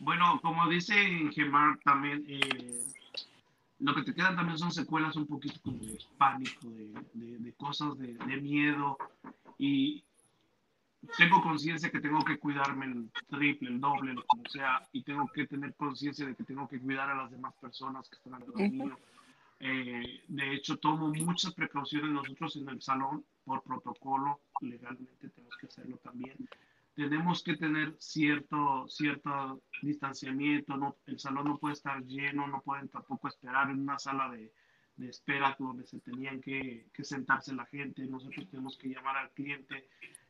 Bueno, 0.00 0.40
como 0.42 0.68
dice 0.68 0.94
Gemar, 1.32 1.78
también 1.84 2.24
eh, 2.28 2.82
lo 3.80 3.94
que 3.94 4.02
te 4.02 4.14
quedan 4.14 4.36
también 4.36 4.58
son 4.58 4.72
secuelas 4.72 5.16
un 5.16 5.26
poquito 5.26 5.58
de 5.64 5.98
pánico, 6.16 6.68
de, 7.14 7.38
de 7.38 7.52
cosas 7.54 7.96
de, 7.98 8.14
miedo 8.40 8.96
y 9.58 10.04
tengo 11.16 11.42
conciencia 11.42 11.90
que 11.90 12.00
tengo 12.00 12.24
que 12.24 12.38
cuidarme 12.38 12.86
el 12.86 13.10
triple, 13.28 13.70
el 13.70 13.80
doble, 13.80 14.14
lo 14.14 14.24
como 14.26 14.44
sea, 14.48 14.82
y 14.92 15.02
tengo 15.02 15.26
que 15.28 15.46
tener 15.46 15.74
conciencia 15.74 16.26
de 16.26 16.34
que 16.34 16.44
tengo 16.44 16.68
que 16.68 16.80
cuidar 16.80 17.10
a 17.10 17.14
las 17.14 17.30
demás 17.30 17.54
personas 17.60 18.08
que 18.08 18.16
están 18.16 18.34
alrededor 18.34 18.70
mío. 18.70 18.98
Eh, 19.60 20.22
de 20.28 20.54
hecho, 20.54 20.76
tomo 20.76 21.08
muchas 21.08 21.52
precauciones 21.54 22.10
nosotros 22.10 22.56
en 22.56 22.68
el 22.68 22.80
salón 22.80 23.24
por 23.44 23.62
protocolo, 23.62 24.40
legalmente 24.60 25.30
tenemos 25.30 25.56
que 25.56 25.66
hacerlo 25.66 25.96
también. 25.98 26.36
Tenemos 26.94 27.42
que 27.44 27.56
tener 27.56 27.94
cierto, 27.98 28.86
cierto 28.88 29.62
distanciamiento, 29.82 30.76
no, 30.76 30.96
el 31.06 31.18
salón 31.18 31.46
no 31.46 31.58
puede 31.58 31.74
estar 31.74 32.02
lleno, 32.04 32.46
no 32.48 32.60
pueden 32.60 32.88
tampoco 32.88 33.28
esperar 33.28 33.70
en 33.70 33.80
una 33.80 33.98
sala 34.00 34.28
de, 34.30 34.52
de 34.96 35.08
espera 35.08 35.56
donde 35.58 35.86
se 35.86 36.00
tenían 36.00 36.40
que, 36.40 36.88
que, 36.92 37.04
sentarse 37.04 37.54
la 37.54 37.66
gente, 37.66 38.04
nosotros 38.06 38.48
tenemos 38.50 38.76
que 38.76 38.88
llamar 38.88 39.16
al 39.16 39.30
cliente 39.30 39.88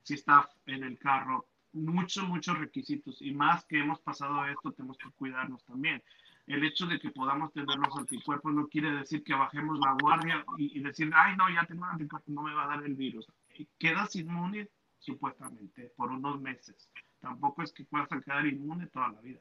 si 0.08 0.14
está 0.14 0.48
en 0.64 0.84
el 0.84 0.98
carro, 0.98 1.46
muchos, 1.74 2.26
muchos 2.26 2.58
requisitos 2.58 3.20
y 3.20 3.32
más 3.32 3.64
que 3.66 3.78
hemos 3.78 4.00
pasado 4.00 4.46
esto, 4.46 4.72
tenemos 4.72 4.96
que 4.96 5.10
cuidarnos 5.10 5.62
también 5.64 6.02
el 6.46 6.64
hecho 6.64 6.86
de 6.86 6.98
que 6.98 7.10
podamos 7.10 7.52
tener 7.52 7.76
los 7.76 7.94
anticuerpos 7.94 8.54
no 8.54 8.68
quiere 8.68 8.90
decir 8.92 9.22
que 9.22 9.34
bajemos 9.34 9.78
la 9.80 9.94
guardia 10.00 10.46
y, 10.56 10.80
decir, 10.80 11.10
ay, 11.14 11.36
no, 11.36 11.50
ya 11.50 11.66
tengo 11.66 11.84
anticuerpos, 11.84 12.34
no 12.34 12.42
me 12.42 12.54
va 12.54 12.64
a 12.64 12.68
dar 12.68 12.86
el 12.86 12.94
virus. 12.94 13.30
Quedas 13.78 14.16
inmune 14.16 14.70
supuestamente 14.98 15.92
por 15.94 16.10
unos 16.10 16.40
meses. 16.40 16.88
Tampoco 17.20 17.62
es 17.62 17.70
que 17.70 17.84
puedas 17.84 18.08
quedar 18.08 18.46
inmune 18.46 18.86
toda 18.86 19.08
la 19.08 19.20
vida, 19.20 19.40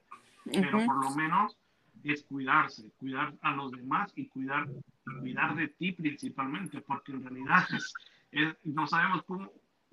pero 0.51 0.85
por 0.85 1.01
lo 1.01 1.11
menos 1.11 1.57
es 2.03 2.23
cuidarse, 2.23 2.91
cuidar 2.97 3.33
a 3.39 3.53
los 3.53 3.71
demás 3.71 4.11
y 4.17 4.27
cuidar, 4.27 4.67
cuidar 5.21 5.55
de 5.55 5.69
ti 5.69 5.93
principalmente, 5.93 6.81
porque 6.81 7.13
en 7.13 7.23
realidad 7.23 7.65
no 8.65 8.85
sabemos 8.85 9.23
cómo 9.23 9.49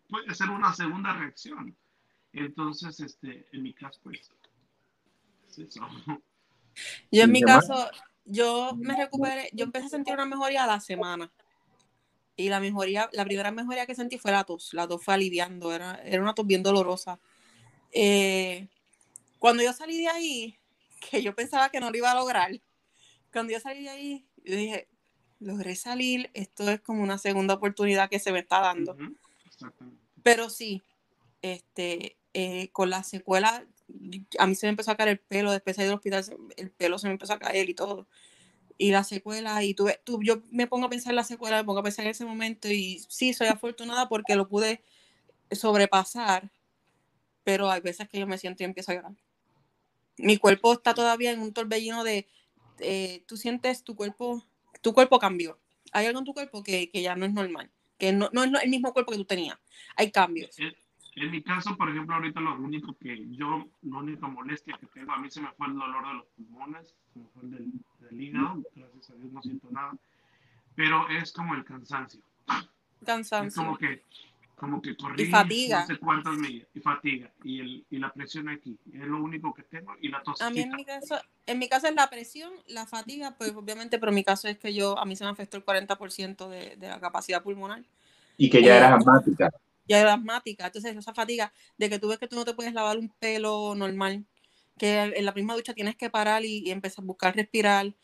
puede 0.08 0.34
ser 0.34 0.50
una 0.50 0.74
segunda 0.74 1.12
reacción. 1.12 1.76
Entonces, 2.32 2.98
este, 3.00 3.46
en 3.52 3.62
mi 3.62 3.72
caso, 3.72 4.00
pues, 4.02 4.30
es 5.48 5.58
eso. 5.58 5.86
Yo 7.10 7.22
en 7.22 7.32
mi 7.32 7.40
caso, 7.40 7.88
yo 8.24 8.72
me 8.76 8.96
recuperé, 8.96 9.50
yo 9.52 9.64
empecé 9.64 9.86
a 9.86 9.90
sentir 9.90 10.14
una 10.14 10.26
mejoría 10.26 10.64
a 10.64 10.66
la 10.66 10.80
semana. 10.80 11.32
Y 12.36 12.48
la 12.48 12.58
mejoría, 12.58 13.08
la 13.12 13.24
primera 13.24 13.52
mejoría 13.52 13.86
que 13.86 13.94
sentí 13.94 14.18
fue 14.18 14.32
la 14.32 14.42
tos. 14.42 14.74
La 14.74 14.88
tos 14.88 15.04
fue 15.04 15.14
aliviando, 15.14 15.72
era, 15.72 16.02
era 16.04 16.20
una 16.20 16.34
tos 16.34 16.46
bien 16.46 16.64
dolorosa. 16.64 17.20
Eh, 17.92 18.68
cuando 19.38 19.62
yo 19.62 19.72
salí 19.72 19.98
de 19.98 20.08
ahí, 20.08 20.58
que 21.10 21.22
yo 21.22 21.34
pensaba 21.34 21.70
que 21.70 21.80
no 21.80 21.90
lo 21.90 21.96
iba 21.96 22.10
a 22.10 22.16
lograr, 22.16 22.50
cuando 23.32 23.52
yo 23.52 23.60
salí 23.60 23.84
de 23.84 23.90
ahí, 23.90 24.26
yo 24.44 24.56
dije, 24.56 24.88
logré 25.38 25.76
salir, 25.76 26.30
esto 26.34 26.68
es 26.70 26.80
como 26.80 27.02
una 27.02 27.18
segunda 27.18 27.54
oportunidad 27.54 28.08
que 28.08 28.18
se 28.18 28.32
me 28.32 28.40
está 28.40 28.60
dando. 28.60 28.96
Pero 30.22 30.50
sí, 30.50 30.82
este, 31.42 32.16
eh, 32.32 32.70
con 32.72 32.90
la 32.90 33.02
secuela 33.02 33.66
a 34.38 34.46
mí 34.46 34.54
se 34.54 34.66
me 34.66 34.70
empezó 34.70 34.90
a 34.90 34.96
caer 34.96 35.10
el 35.10 35.18
pelo, 35.18 35.52
después 35.52 35.76
de 35.76 35.84
ir 35.84 35.88
al 35.88 35.96
hospital, 35.96 36.24
el 36.56 36.70
pelo 36.70 36.98
se 36.98 37.06
me 37.06 37.12
empezó 37.12 37.34
a 37.34 37.38
caer 37.38 37.68
y 37.68 37.74
todo. 37.74 38.06
Y 38.76 38.90
la 38.90 39.04
secuela, 39.04 39.62
y 39.62 39.74
tuve, 39.74 40.00
tú, 40.04 40.20
yo 40.22 40.42
me 40.50 40.66
pongo 40.66 40.86
a 40.86 40.90
pensar 40.90 41.12
en 41.12 41.16
la 41.16 41.24
secuela, 41.24 41.58
me 41.58 41.64
pongo 41.64 41.80
a 41.80 41.82
pensar 41.84 42.04
en 42.04 42.10
ese 42.10 42.24
momento 42.24 42.68
y 42.68 43.04
sí, 43.08 43.34
soy 43.34 43.46
afortunada 43.48 44.08
porque 44.08 44.34
lo 44.34 44.48
pude 44.48 44.82
sobrepasar, 45.50 46.50
pero 47.44 47.70
hay 47.70 47.80
veces 47.80 48.08
que 48.08 48.18
yo 48.18 48.26
me 48.26 48.38
siento 48.38 48.62
y 48.62 48.66
empiezo 48.66 48.92
a 48.92 48.94
llorar. 48.96 49.14
Mi 50.16 50.38
cuerpo 50.38 50.72
está 50.72 50.94
todavía 50.94 51.30
en 51.30 51.40
un 51.40 51.52
torbellino 51.52 52.04
de, 52.04 52.26
tú 53.26 53.36
sientes 53.36 53.84
tu 53.84 53.94
cuerpo, 53.94 54.44
tu 54.80 54.92
cuerpo 54.92 55.18
cambió. 55.18 55.58
Hay 55.92 56.06
algo 56.06 56.18
en 56.18 56.24
tu 56.24 56.34
cuerpo 56.34 56.62
que, 56.62 56.90
que 56.90 57.02
ya 57.02 57.14
no 57.14 57.26
es 57.26 57.32
normal, 57.32 57.70
que 57.98 58.12
no, 58.12 58.28
no, 58.32 58.42
es 58.42 58.64
el 58.64 58.70
mismo 58.70 58.92
cuerpo 58.92 59.12
que 59.12 59.18
tú 59.18 59.24
tenías. 59.24 59.58
Hay 59.96 60.10
cambios. 60.10 60.56
En 61.16 61.30
mi 61.30 61.42
caso, 61.42 61.76
por 61.76 61.88
ejemplo, 61.88 62.16
ahorita 62.16 62.40
lo 62.40 62.56
único 62.56 62.96
que 62.98 63.28
yo, 63.30 63.68
la 63.82 63.98
única 63.98 64.26
molestia 64.26 64.76
que 64.78 64.86
tengo, 64.86 65.12
a 65.12 65.18
mí 65.18 65.30
se 65.30 65.40
me 65.40 65.52
fue 65.52 65.68
el 65.68 65.74
dolor 65.74 66.08
de 66.08 66.14
los 66.14 66.26
pulmones, 66.26 66.94
se 67.12 67.20
me 67.20 67.26
fue 67.28 67.42
el 67.44 67.50
del, 67.50 68.20
hígado, 68.20 68.62
gracias 68.74 69.10
a 69.10 69.14
Dios 69.14 69.32
no 69.32 69.42
siento 69.42 69.68
nada, 69.70 69.92
pero 70.74 71.08
es 71.08 71.32
como 71.32 71.54
el 71.54 71.64
cansancio. 71.64 72.20
Cansancio. 73.04 73.48
Es 73.48 73.54
como 73.54 73.78
que, 73.78 74.02
como 74.54 74.80
que 74.80 74.96
corrí 74.96 75.24
y 75.24 75.26
fatiga. 75.26 75.80
no 75.80 75.86
sé 75.86 75.98
cuántas 75.98 76.34
millas, 76.36 76.68
y 76.74 76.80
fatiga, 76.80 77.30
y, 77.42 77.60
el, 77.60 77.86
y 77.90 77.98
la 77.98 78.12
presión 78.12 78.48
aquí, 78.48 78.78
es 78.92 79.00
lo 79.00 79.22
único 79.22 79.52
que 79.52 79.62
tengo, 79.62 79.94
y 80.00 80.08
la 80.08 80.22
tos. 80.22 80.40
A 80.40 80.50
mí 80.50 80.60
en 80.60 80.70
mi, 80.70 80.84
caso, 80.84 81.16
en 81.46 81.58
mi 81.58 81.68
caso 81.68 81.88
es 81.88 81.94
la 81.94 82.08
presión, 82.08 82.52
la 82.66 82.86
fatiga, 82.86 83.36
pues 83.36 83.54
obviamente, 83.54 83.98
pero 83.98 84.10
en 84.10 84.16
mi 84.16 84.24
caso 84.24 84.48
es 84.48 84.58
que 84.58 84.72
yo, 84.74 84.98
a 84.98 85.04
mí 85.04 85.16
se 85.16 85.24
me 85.24 85.30
afectó 85.30 85.56
el 85.56 85.64
40% 85.64 86.48
de, 86.48 86.76
de 86.76 86.88
la 86.88 87.00
capacidad 87.00 87.42
pulmonar. 87.42 87.84
Y 88.36 88.50
que 88.50 88.62
ya 88.62 88.76
eras 88.76 88.94
asmática 88.94 89.50
ya 89.86 90.00
era 90.00 90.14
asmática. 90.14 90.66
Entonces, 90.66 90.96
esa 90.96 91.14
fatiga 91.14 91.52
de 91.78 91.90
que 91.90 91.98
tú 91.98 92.08
ves 92.08 92.18
que 92.18 92.28
tú 92.28 92.36
no 92.36 92.44
te 92.44 92.54
puedes 92.54 92.72
lavar 92.72 92.98
un 92.98 93.08
pelo 93.08 93.74
normal, 93.74 94.24
que 94.78 95.02
en 95.02 95.24
la 95.24 95.32
misma 95.32 95.54
ducha 95.54 95.74
tienes 95.74 95.96
que 95.96 96.10
parar 96.10 96.44
y, 96.44 96.70
empezar 96.70 97.04
a 97.04 97.06
buscar 97.06 97.36
respirar. 97.36 97.94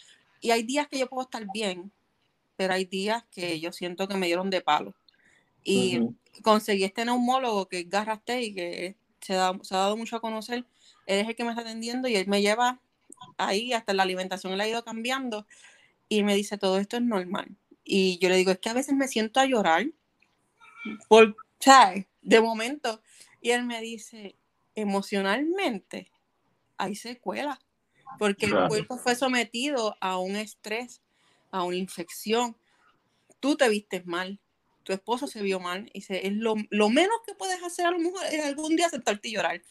Y 0.41 0.51
hay 0.51 0.63
días 0.63 0.89
que 0.89 0.99
yo 0.99 1.09
puedo 1.09 1.23
estar 1.23 1.45
bien, 1.53 1.93
pero 2.57 2.75
hay 2.75 2.85
días 2.85 3.25
que 3.31 3.61
yo 3.61 3.73
siento 3.73 4.09
que 4.09 4.17
me 4.17 4.27
dieron 4.27 4.51
de 4.51 4.61
palo. 4.61 4.95
Y 5.63 6.01
conseguí 6.43 6.85
este 6.85 7.05
neumólogo 7.05 7.69
que 7.69 7.81
es 7.81 7.91
Garraste 7.91 8.43
y 8.43 8.55
que 8.55 8.97
se, 9.21 9.35
ha 9.35 9.53
dado 9.71 9.97
mucho 9.97 10.17
a 10.17 10.21
conocer. 10.21 10.67
Él 11.07 11.21
es 11.21 11.29
el 11.29 11.37
que 11.37 11.45
me 11.45 11.51
está 11.51 11.63
atendiendo 11.63 12.09
y 12.09 12.17
él 12.17 12.27
me 12.29 12.43
lleva 12.43 12.81
ahí, 13.37 13.73
hasta 13.73 13.93
la 13.93 14.03
alimentación 14.03 14.53
él 14.53 14.61
ha 14.61 14.69
ido 14.69 14.85
cambiando. 14.85 15.47
Y 16.09 16.23
me 16.23 16.35
dice, 16.35 16.59
todo 16.59 16.79
esto 16.79 16.97
es 16.97 17.03
normal. 17.03 17.57
Y 17.85 18.19
yo 18.19 18.29
le 18.29 18.37
digo, 18.37 18.51
es 18.51 18.59
que 18.59 18.69
a 18.69 18.75
veces 18.75 18.95
me 18.95 19.09
siento 19.09 19.41
a 19.41 19.47
llorar 19.47 19.87
por, 21.09 21.37
¿sabes? 21.59 22.07
De 22.23 22.41
momento. 22.41 23.03
Y 23.41 23.51
él 23.51 23.65
me 23.65 23.81
dice, 23.81 24.37
emocionalmente 24.75 26.11
hay 26.77 26.95
secuelas, 26.95 27.59
porque 28.19 28.47
el 28.47 28.69
cuerpo 28.69 28.97
fue 28.97 29.15
sometido 29.15 29.97
a 30.01 30.19
un 30.19 30.37
estrés, 30.37 31.03
a 31.51 31.63
una 31.63 31.77
infección. 31.77 32.57
Tú 33.39 33.57
te 33.57 33.69
vistes 33.69 34.07
mal, 34.07 34.41
tu 34.83 34.93
esposo 34.93 35.27
se 35.27 35.43
vio 35.43 35.61
mal, 35.61 35.91
y 35.93 36.01
dice, 36.01 36.27
es 36.27 36.33
lo, 36.33 36.57
menos 36.57 37.17
que 37.27 37.35
puedes 37.35 37.63
hacer 37.63 37.87
a 37.87 37.91
lo 37.91 37.99
mejor 37.99 38.25
es 38.31 38.45
algún 38.45 38.77
día 38.77 38.89
sentarte 38.89 39.29
y 39.29 39.33
llorar. 39.33 39.63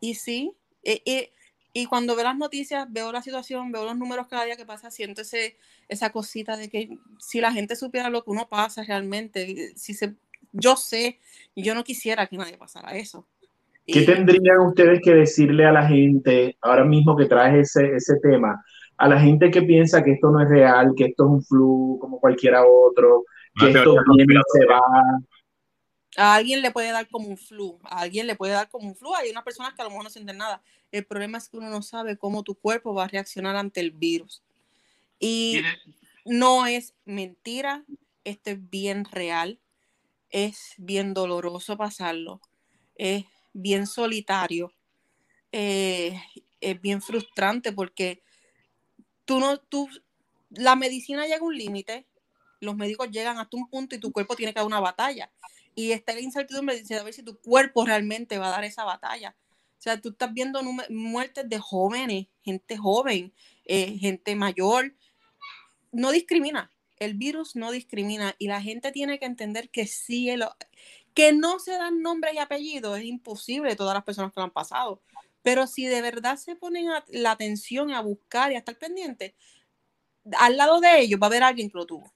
Y 0.00 0.14
sí, 0.14 0.52
e, 0.82 1.02
e, 1.06 1.32
y 1.72 1.86
cuando 1.86 2.16
veo 2.16 2.24
las 2.24 2.36
noticias, 2.36 2.86
veo 2.90 3.12
la 3.12 3.22
situación, 3.22 3.70
veo 3.70 3.84
los 3.84 3.96
números 3.96 4.26
cada 4.28 4.44
día 4.44 4.56
que 4.56 4.66
pasa, 4.66 4.90
siento 4.90 5.22
ese, 5.22 5.56
esa 5.88 6.10
cosita 6.10 6.56
de 6.56 6.68
que 6.68 6.98
si 7.18 7.40
la 7.40 7.52
gente 7.52 7.76
supiera 7.76 8.10
lo 8.10 8.24
que 8.24 8.30
uno 8.30 8.48
pasa 8.48 8.82
realmente, 8.82 9.72
si 9.76 9.94
se 9.94 10.14
yo 10.52 10.76
sé 10.76 11.18
yo 11.54 11.74
no 11.74 11.84
quisiera 11.84 12.26
que 12.26 12.36
nadie 12.36 12.56
pasara 12.56 12.96
eso. 12.96 13.26
¿Qué 13.86 14.02
tendrían 14.02 14.60
ustedes 14.60 15.00
que 15.02 15.14
decirle 15.14 15.64
a 15.64 15.72
la 15.72 15.86
gente, 15.86 16.56
ahora 16.60 16.84
mismo 16.84 17.16
que 17.16 17.26
traes 17.26 17.76
ese, 17.76 17.94
ese 17.94 18.16
tema, 18.20 18.64
a 18.96 19.08
la 19.08 19.20
gente 19.20 19.50
que 19.50 19.62
piensa 19.62 20.02
que 20.02 20.12
esto 20.12 20.30
no 20.30 20.42
es 20.42 20.48
real, 20.48 20.92
que 20.96 21.04
esto 21.04 21.24
es 21.24 21.30
un 21.30 21.42
flu 21.42 21.98
como 22.00 22.18
cualquiera 22.18 22.64
otro, 22.66 23.24
que 23.58 23.70
esto 23.70 23.96
viene 24.16 24.34
y 24.34 24.58
se 24.58 24.66
va? 24.66 24.80
A 26.16 26.34
alguien 26.34 26.62
le 26.62 26.70
puede 26.70 26.90
dar 26.92 27.08
como 27.08 27.28
un 27.28 27.36
flu, 27.36 27.78
a 27.84 28.00
alguien 28.00 28.26
le 28.26 28.36
puede 28.36 28.52
dar 28.52 28.70
como 28.70 28.88
un 28.88 28.96
flu. 28.96 29.14
Hay 29.14 29.30
unas 29.30 29.44
personas 29.44 29.74
que 29.74 29.82
a 29.82 29.84
lo 29.84 29.90
mejor 29.90 30.04
no 30.04 30.10
sienten 30.10 30.38
nada. 30.38 30.62
El 30.90 31.04
problema 31.04 31.38
es 31.38 31.48
que 31.48 31.58
uno 31.58 31.68
no 31.68 31.82
sabe 31.82 32.16
cómo 32.16 32.42
tu 32.42 32.54
cuerpo 32.54 32.94
va 32.94 33.04
a 33.04 33.08
reaccionar 33.08 33.56
ante 33.56 33.80
el 33.80 33.90
virus. 33.90 34.42
Y 35.18 35.60
no 36.24 36.66
es 36.66 36.94
mentira, 37.04 37.84
esto 38.24 38.50
es 38.50 38.70
bien 38.70 39.04
real, 39.04 39.60
es 40.30 40.74
bien 40.76 41.14
doloroso 41.14 41.76
pasarlo, 41.76 42.40
es 42.96 43.24
bien 43.52 43.86
solitario, 43.86 44.72
eh, 45.52 46.20
es 46.60 46.80
bien 46.80 47.00
frustrante 47.00 47.72
porque 47.72 48.22
tú 49.24 49.40
no, 49.40 49.58
tú, 49.58 49.88
la 50.50 50.76
medicina 50.76 51.24
llega 51.24 51.38
a 51.38 51.44
un 51.44 51.56
límite, 51.56 52.06
los 52.60 52.76
médicos 52.76 53.10
llegan 53.10 53.38
hasta 53.38 53.56
un 53.56 53.68
punto 53.68 53.94
y 53.94 53.98
tu 53.98 54.12
cuerpo 54.12 54.36
tiene 54.36 54.52
que 54.52 54.60
dar 54.60 54.66
una 54.66 54.80
batalla. 54.80 55.30
Y 55.74 55.92
está 55.92 56.14
la 56.14 56.20
incertidumbre 56.20 56.76
de 56.76 56.84
saber 56.84 57.12
si 57.12 57.22
tu 57.22 57.38
cuerpo 57.38 57.84
realmente 57.84 58.38
va 58.38 58.48
a 58.48 58.50
dar 58.50 58.64
esa 58.64 58.84
batalla. 58.84 59.36
O 59.78 59.82
sea, 59.82 60.00
tú 60.00 60.10
estás 60.10 60.32
viendo 60.32 60.60
muertes 60.88 61.48
de 61.48 61.58
jóvenes, 61.58 62.26
gente 62.42 62.76
joven, 62.76 63.32
eh, 63.64 63.98
gente 63.98 64.34
mayor. 64.34 64.94
No 65.92 66.10
discrimina. 66.10 66.70
El 66.98 67.14
virus 67.14 67.56
no 67.56 67.70
discrimina 67.70 68.34
y 68.38 68.48
la 68.48 68.62
gente 68.62 68.90
tiene 68.90 69.18
que 69.18 69.26
entender 69.26 69.68
que 69.70 69.86
sí, 69.86 70.30
que 71.14 71.32
no 71.32 71.58
se 71.58 71.72
dan 71.72 72.00
nombres 72.00 72.34
y 72.34 72.38
apellidos, 72.38 72.98
es 72.98 73.04
imposible 73.04 73.76
todas 73.76 73.94
las 73.94 74.04
personas 74.04 74.32
que 74.32 74.40
lo 74.40 74.44
han 74.44 74.50
pasado. 74.50 75.02
Pero 75.42 75.66
si 75.66 75.86
de 75.86 76.00
verdad 76.00 76.36
se 76.36 76.56
ponen 76.56 76.88
la 77.08 77.30
atención 77.30 77.90
a 77.92 78.00
buscar 78.00 78.50
y 78.50 78.54
a 78.54 78.58
estar 78.58 78.76
pendientes, 78.78 79.34
al 80.38 80.56
lado 80.56 80.80
de 80.80 81.00
ellos 81.00 81.20
va 81.20 81.26
a 81.26 81.28
haber 81.28 81.42
alguien 81.42 81.70
que 81.70 81.78
lo 81.78 81.86
tuvo. 81.86 82.12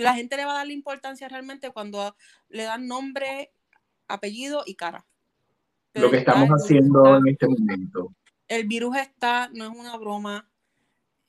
La 0.00 0.14
gente 0.14 0.36
le 0.36 0.44
va 0.44 0.52
a 0.52 0.58
dar 0.58 0.66
la 0.66 0.72
importancia 0.72 1.28
realmente 1.28 1.70
cuando 1.70 2.16
le 2.48 2.64
dan 2.64 2.86
nombre, 2.86 3.52
apellido 4.08 4.62
y 4.66 4.74
cara. 4.74 5.06
lo 5.94 6.10
que 6.10 6.18
estamos 6.18 6.48
haciendo 6.48 7.16
en 7.16 7.28
este 7.28 7.46
momento. 7.46 8.14
El 8.48 8.66
virus 8.66 8.96
está, 8.96 9.50
no 9.52 9.64
es 9.64 9.70
una 9.70 9.96
broma. 9.96 10.50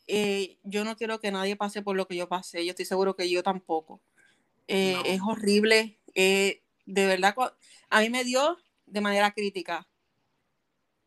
Eh, 0.08 0.58
yo 0.64 0.84
no 0.84 0.96
quiero 0.96 1.20
que 1.20 1.32
nadie 1.32 1.56
pase 1.56 1.82
por 1.82 1.96
lo 1.96 2.08
que 2.08 2.16
yo 2.16 2.28
pasé. 2.28 2.66
Yo 2.66 2.72
estoy 2.72 2.86
seguro 2.86 3.16
que 3.16 3.30
yo 3.30 3.44
tampoco. 3.44 4.02
Eh, 4.68 4.98
es 5.06 5.22
horrible. 5.22 6.00
Eh, 6.16 6.62
de 6.86 7.06
verdad, 7.06 7.36
a 7.90 8.00
mí 8.00 8.10
me 8.10 8.24
dio 8.24 8.58
de 8.86 9.02
manera 9.02 9.32
crítica. 9.32 9.88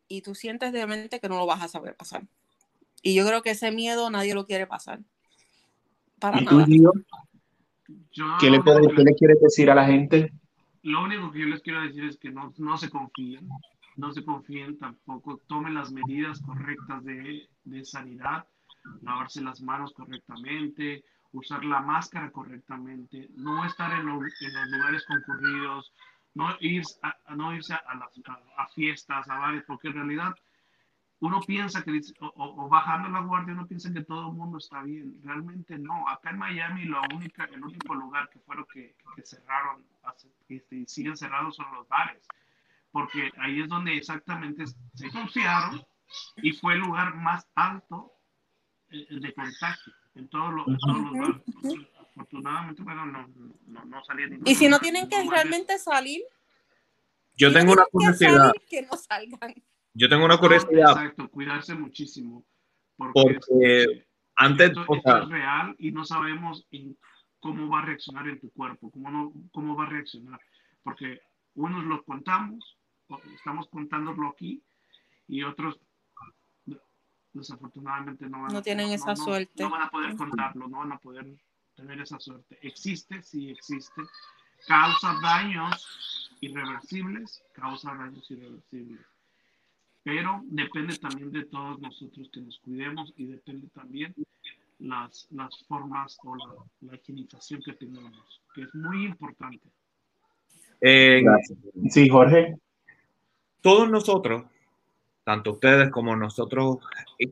Y 0.07 0.21
tú 0.21 0.35
sientes 0.35 0.73
de 0.73 0.87
mente 0.87 1.19
que 1.19 1.29
no 1.29 1.37
lo 1.37 1.47
vas 1.47 1.63
a 1.63 1.69
saber 1.69 1.97
pasar. 1.97 2.27
Y 3.03 3.15
yo 3.15 3.27
creo 3.27 3.43
que 3.43 3.51
ese 3.51 3.71
miedo 3.71 4.09
nadie 4.11 4.35
lo 4.35 4.47
quiere 4.47 4.67
pasar. 4.67 5.01
Para 6.19 6.41
¿Y 6.41 6.45
tú, 6.45 6.65
¿Qué, 8.41 8.51
le, 8.51 8.63
¿Qué 8.63 9.15
quieres 9.19 9.41
decir 9.41 9.71
a 9.71 9.75
la 9.75 9.87
gente? 9.87 10.33
Lo 10.83 11.03
único 11.03 11.31
que 11.31 11.41
yo 11.41 11.47
les 11.47 11.63
quiero 11.63 11.83
decir 11.83 12.05
es 12.05 12.19
que 12.19 12.31
no, 12.31 12.53
no 12.59 12.77
se 12.77 12.91
confíen, 12.91 13.49
no 13.97 14.13
se 14.13 14.25
confíen 14.25 14.79
tampoco, 14.79 15.41
tomen 15.47 15.75
las 15.75 15.93
medidas 15.93 16.41
correctas 16.41 17.05
de, 17.05 17.49
de 17.65 17.85
sanidad, 17.85 18.47
lavarse 19.03 19.41
las 19.41 19.61
manos 19.61 19.93
correctamente, 19.95 21.05
usar 21.33 21.65
la 21.65 21.81
máscara 21.81 22.31
correctamente, 22.31 23.29
no 23.37 23.65
estar 23.65 23.93
en, 23.93 24.01
en 24.01 24.07
los 24.09 24.71
lugares 24.71 25.05
concurridos, 25.07 25.93
no, 26.35 26.49
ir 26.61 26.83
a, 27.03 27.35
no 27.35 27.55
irse 27.55 27.75
a, 27.75 27.95
las, 27.95 28.11
a, 28.57 28.67
fiestas, 28.69 29.29
a 29.29 29.39
bares, 29.39 29.65
porque 29.67 29.89
en 29.89 29.95
realidad 29.95 30.35
uno 31.25 31.41
piensa 31.41 31.83
que, 31.83 32.01
o, 32.21 32.69
bajando 32.69 33.09
la 33.09 33.21
guardia, 33.21 33.55
uno 33.55 33.67
piensa 33.67 33.91
que 33.93 34.03
todo 34.03 34.29
el 34.29 34.37
mundo 34.37 34.59
está 34.59 34.83
bien. 34.83 35.19
Realmente 35.25 35.79
no. 35.79 36.07
Acá 36.07 36.31
en 36.31 36.39
Miami, 36.39 36.85
lo 36.85 37.01
única, 37.15 37.45
el 37.45 37.65
único 37.65 37.95
lugar 37.95 38.29
que 38.29 38.41
fueron 38.41 38.67
que, 38.71 38.95
que 39.17 39.23
cerraron 39.25 39.83
este, 40.49 40.77
y 40.77 40.87
siguen 40.87 41.17
cerrados 41.17 41.57
son 41.57 41.67
los 41.75 41.89
bares. 41.89 42.27
Porque 42.91 43.33
ahí 43.39 43.61
es 43.63 43.69
donde 43.69 43.97
exactamente 43.97 44.65
se 44.67 45.11
confiaron 45.11 45.83
y 46.37 46.53
fue 46.53 46.75
el 46.75 46.81
lugar 46.81 47.15
más 47.15 47.49
alto 47.55 48.13
eh, 48.91 49.07
de 49.11 49.33
contagio 49.33 49.95
en, 50.17 50.29
todos 50.29 50.53
los, 50.53 50.67
bares. 50.67 51.43
Afortunadamente, 52.11 52.83
bueno, 52.83 53.07
no, 53.07 53.27
no, 53.67 53.85
no 53.87 54.05
salía 54.05 54.29
Y 54.45 54.55
si 54.55 54.69
no 54.69 54.79
tienen 54.79 55.09
que 55.09 55.25
realmente 55.29 55.79
salir, 55.79 56.23
yo 57.37 57.51
tengo 57.51 57.73
una 57.73 57.87
curiosidad. 57.87 58.53
Que 58.69 58.83
no 58.83 58.97
salgan. 58.97 59.55
Yo 59.95 60.09
tengo 60.09 60.25
una 60.25 60.39
curiosidad. 60.39 60.91
Exacto, 60.91 61.29
cuidarse 61.31 61.75
muchísimo. 61.75 62.45
Porque, 62.97 64.07
antes. 64.37 64.71
es 64.71 65.29
real 65.29 65.75
y 65.79 65.93
no 65.93 66.05
sabemos 66.05 66.67
cómo 67.41 67.69
va 67.69 67.81
a 67.81 67.85
reaccionar 67.85 68.29
en 68.29 68.41
tu 68.41 68.51
cuerpo, 68.53 68.91
cómo, 68.91 69.11
no, 69.11 69.33
cómo 69.53 69.77
va 69.77 69.85
a 69.85 69.89
reaccionar. 69.89 70.41
Porque 70.83 71.21
unos 71.55 71.85
lo 71.85 72.05
contamos, 72.05 72.77
estamos 73.35 73.69
contándolo 73.69 74.29
aquí, 74.29 74.63
y 75.29 75.43
otros 75.43 75.79
desafortunadamente 77.33 78.29
no, 78.29 78.43
van 78.43 78.53
no 78.53 78.63
tienen 78.63 78.91
esa 78.91 79.17
suerte. 79.17 79.63
No 79.63 79.71
van 79.71 79.83
a 79.83 79.91
poder 79.91 80.17
contarlo, 80.17 80.69
no 80.69 80.79
van 80.79 80.93
a 80.93 80.99
poder 80.99 81.27
tener 81.75 82.01
esa 82.01 82.19
suerte. 82.21 82.59
Existe, 82.63 83.23
sí 83.23 83.51
existe. 83.51 84.03
Causa 84.67 85.17
daños 85.21 86.31
irreversibles, 86.41 87.43
causa 87.53 87.95
daños 87.95 88.31
irreversibles 88.31 89.05
pero 90.05 90.43
depende 90.45 90.97
también 90.99 91.33
de 91.33 91.47
todos 91.47 91.81
nosotros 91.81 92.29
que 92.31 92.43
nos 92.43 92.59
cuidemos 92.61 93.13
y 93.17 93.27
depende 93.27 93.69
también 93.75 94.15
las, 94.79 95.27
las 95.31 95.65
formas 95.67 96.19
o 96.25 96.37
la, 96.37 96.55
la 96.83 96.97
higienización 96.97 97.63
que 97.63 97.73
tengamos, 97.73 98.43
que 98.55 98.63
es 98.63 98.75
muy 98.75 99.07
importante. 99.07 99.67
Eh, 100.81 101.25
sí, 101.89 102.09
Jorge. 102.11 102.57
Todos 103.63 103.91
nosotros, 103.91 104.45
tanto 105.25 105.53
ustedes 105.53 105.91
como 105.91 106.15
nosotros 106.15 106.77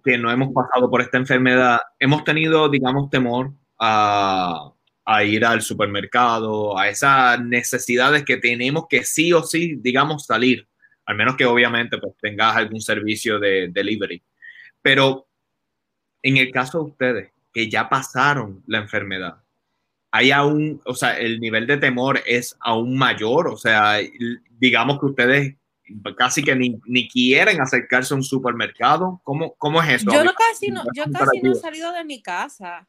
que 0.03 0.17
no 0.17 0.31
hemos 0.31 0.55
pasado 0.55 0.91
por 0.91 1.03
esta 1.03 1.19
enfermedad, 1.19 1.79
hemos 1.99 2.25
tenido, 2.25 2.71
digamos, 2.71 3.11
temor 3.11 3.53
a, 3.79 4.73
a 5.05 5.25
ir 5.25 5.45
al 5.45 5.61
supermercado, 5.61 6.79
a 6.79 6.89
esas 6.89 7.45
necesidades 7.45 8.25
que 8.25 8.39
tenemos 8.39 8.87
que 8.89 9.05
sí 9.05 9.35
o 9.35 9.43
sí, 9.43 9.77
digamos, 9.77 10.25
salir 10.25 10.67
al 11.07 11.17
menos 11.17 11.37
que 11.37 11.45
obviamente 11.45 11.99
pues, 11.99 12.15
tengas 12.21 12.57
algún 12.57 12.81
servicio 12.81 13.39
de 13.39 13.69
delivery. 13.69 14.23
Pero 14.81 15.29
en 16.23 16.37
el 16.37 16.51
caso 16.51 16.79
de 16.79 16.91
ustedes, 16.91 17.33
que 17.53 17.69
ya 17.69 17.89
pasaron 17.89 18.63
la 18.67 18.79
enfermedad, 18.79 19.43
hay 20.11 20.31
aún, 20.31 20.81
o 20.85 20.95
sea, 20.95 21.19
el 21.19 21.41
nivel 21.41 21.67
de 21.67 21.79
temor 21.79 22.23
es 22.27 22.57
aún 22.61 22.97
mayor, 22.97 23.49
o 23.49 23.57
sea, 23.57 23.99
digamos 24.59 25.01
que 25.01 25.07
ustedes 25.07 25.57
casi 26.17 26.43
que 26.43 26.55
ni, 26.55 26.81
ni 26.87 27.09
quieren 27.09 27.61
acercarse 27.61 28.15
a 28.15 28.17
un 28.17 28.23
supermercado. 28.23 29.21
¿Cómo, 29.25 29.55
cómo 29.55 29.83
es 29.83 30.03
eso? 30.03 30.13
Yo, 30.13 30.25
no, 30.25 30.33
casi, 30.33 30.69
no, 30.69 30.83
yo 30.95 31.05
casi 31.13 31.41
no 31.43 31.53
he 31.53 31.57
salido 31.57 31.93
de 31.93 32.05
mi 32.05 32.23
casa. 32.23 32.89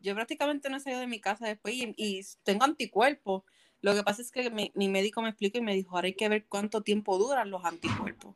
Yo 0.00 0.14
prácticamente 0.14 0.70
no 0.70 0.78
he 0.78 0.80
salido 0.80 1.00
de 1.00 1.06
mi 1.06 1.20
casa 1.20 1.46
después 1.46 1.74
y, 1.74 1.94
y 1.96 2.22
tengo 2.42 2.64
anticuerpos. 2.64 3.42
Lo 3.82 3.94
que 3.94 4.02
pasa 4.02 4.22
es 4.22 4.30
que 4.30 4.50
mi, 4.50 4.88
médico 4.88 5.22
me 5.22 5.30
explicó 5.30 5.58
y 5.58 5.62
me 5.62 5.74
dijo, 5.74 5.96
ahora 5.96 6.06
hay 6.06 6.14
que 6.14 6.28
ver 6.28 6.44
cuánto 6.46 6.82
tiempo 6.82 7.18
duran 7.18 7.50
los 7.50 7.64
anticuerpos. 7.64 8.34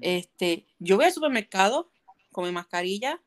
Este, 0.00 0.66
yo 0.78 0.96
voy 0.96 1.04
al 1.04 1.12
supermercado 1.12 1.90
con 2.32 2.44
mi 2.44 2.52
mascarilla, 2.52 3.20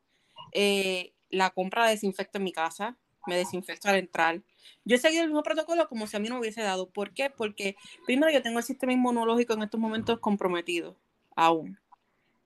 eh, 0.54 1.14
la 1.30 1.52
compra 1.52 1.88
desinfecto 1.88 2.40
en 2.40 2.46
mi 2.46 2.52
casa, 2.52 2.98
me 3.28 3.36
desinfecto 3.36 3.90
al 3.90 3.98
entrar. 3.98 4.42
Yo 4.84 4.96
he 4.96 5.00
seguido 5.00 5.24
el 5.24 5.30
mismo 5.30 5.44
protocolo 5.44 5.88
como 5.88 6.08
si 6.08 6.18
a 6.18 6.20
mí 6.20 6.30
no 6.30 6.40
hubiese 6.40 6.62
dado. 6.62 6.90
¿Por 6.90 7.14
qué? 7.14 7.30
Porque 7.30 7.76
primero 8.06 8.32
yo 8.32 8.42
tengo 8.42 8.58
el 8.58 8.66
sistema 8.66 8.94
inmunológico 8.94 9.54
en 9.54 9.64
estos 9.64 9.80
momentos 9.80 10.20
comprometido, 10.20 10.98
aún. 11.36 11.78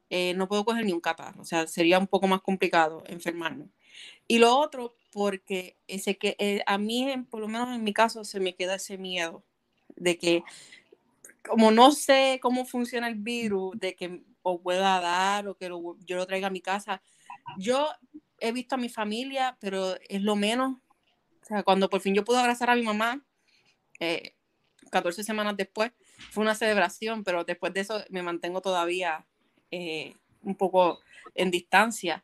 Eh, 0.10 0.34
no 0.34 0.50
puedo 0.50 0.66
coger 0.66 0.84
ni 0.86 0.92
un 0.92 1.00
catarro, 1.00 1.42
o 1.42 1.46
sea, 1.46 1.68
sería 1.68 1.98
un 1.98 2.08
poco 2.08 2.28
más 2.28 2.42
complicado 2.42 3.02
enfermarme. 3.08 3.70
Y 4.32 4.40
lo 4.40 4.58
otro, 4.58 4.96
porque 5.12 5.76
ese 5.88 6.18
que 6.18 6.38
eh, 6.40 6.64
a 6.66 6.78
mí, 6.78 7.06
por 7.30 7.42
lo 7.42 7.50
menos 7.50 7.76
en 7.76 7.84
mi 7.84 7.94
caso, 7.94 8.24
se 8.24 8.40
me 8.40 8.56
queda 8.56 8.76
ese 8.76 8.98
miedo 8.98 9.44
de 9.98 10.18
que, 10.18 10.46
como 11.44 11.70
no 11.72 11.92
sé 11.92 12.40
cómo 12.42 12.64
funciona 12.66 13.10
el 13.10 13.16
virus, 13.16 13.78
de 13.78 13.94
que 13.94 14.24
o 14.42 14.62
pueda 14.62 15.02
dar 15.02 15.50
o 15.50 15.58
que 15.58 15.68
yo 15.68 16.16
lo 16.16 16.26
traiga 16.26 16.48
a 16.48 16.50
mi 16.50 16.62
casa. 16.62 17.02
Yo 17.58 17.90
he 18.40 18.54
visto 18.54 18.76
a 18.76 18.78
mi 18.78 18.88
familia, 18.88 19.58
pero 19.60 19.98
es 20.08 20.22
lo 20.22 20.38
menos. 20.38 20.78
O 21.42 21.46
sea, 21.46 21.64
cuando 21.64 21.90
por 21.90 22.00
fin 22.00 22.16
yo 22.16 22.24
pude 22.24 22.38
abrazar 22.38 22.70
a 22.70 22.76
mi 22.76 22.84
mamá, 22.84 23.22
14 24.92 25.20
eh, 25.20 25.24
semanas 25.26 25.58
después, 25.58 25.92
fue 26.30 26.42
una 26.42 26.56
celebración, 26.56 27.26
pero 27.26 27.44
después 27.44 27.74
de 27.74 27.82
eso 27.82 28.02
me 28.10 28.24
mantengo 28.24 28.62
todavía 28.62 29.28
eh, 29.72 30.16
un 30.42 30.56
poco 30.56 31.02
en 31.36 31.52
distancia. 31.52 32.24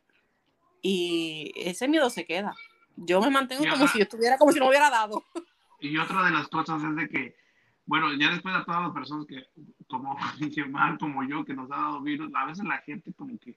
Y 0.81 1.51
ese 1.55 1.87
miedo 1.87 2.09
se 2.09 2.25
queda. 2.25 2.55
Yo 2.95 3.21
me 3.21 3.29
mantengo 3.29 3.63
como 3.69 3.87
si 3.87 3.99
yo 3.99 4.03
estuviera, 4.03 4.37
como 4.37 4.51
si 4.51 4.59
no 4.59 4.67
hubiera 4.67 4.89
dado. 4.89 5.23
Y 5.79 5.95
otra 5.99 6.25
de 6.25 6.31
las 6.31 6.47
cosas 6.47 6.81
es 6.83 6.95
de 6.95 7.07
que, 7.07 7.35
bueno, 7.85 8.11
ya 8.13 8.31
después 8.31 8.55
de 8.55 8.65
todas 8.65 8.81
las 8.81 8.91
personas 8.93 9.27
que, 9.27 9.45
como 9.85 10.17
mal 10.71 10.97
como 10.97 11.23
yo, 11.23 11.45
que 11.45 11.53
nos 11.53 11.69
ha 11.71 11.75
dado 11.75 12.01
virus, 12.01 12.31
a 12.33 12.45
veces 12.47 12.65
la 12.65 12.79
gente 12.79 13.13
como 13.13 13.37
que 13.37 13.55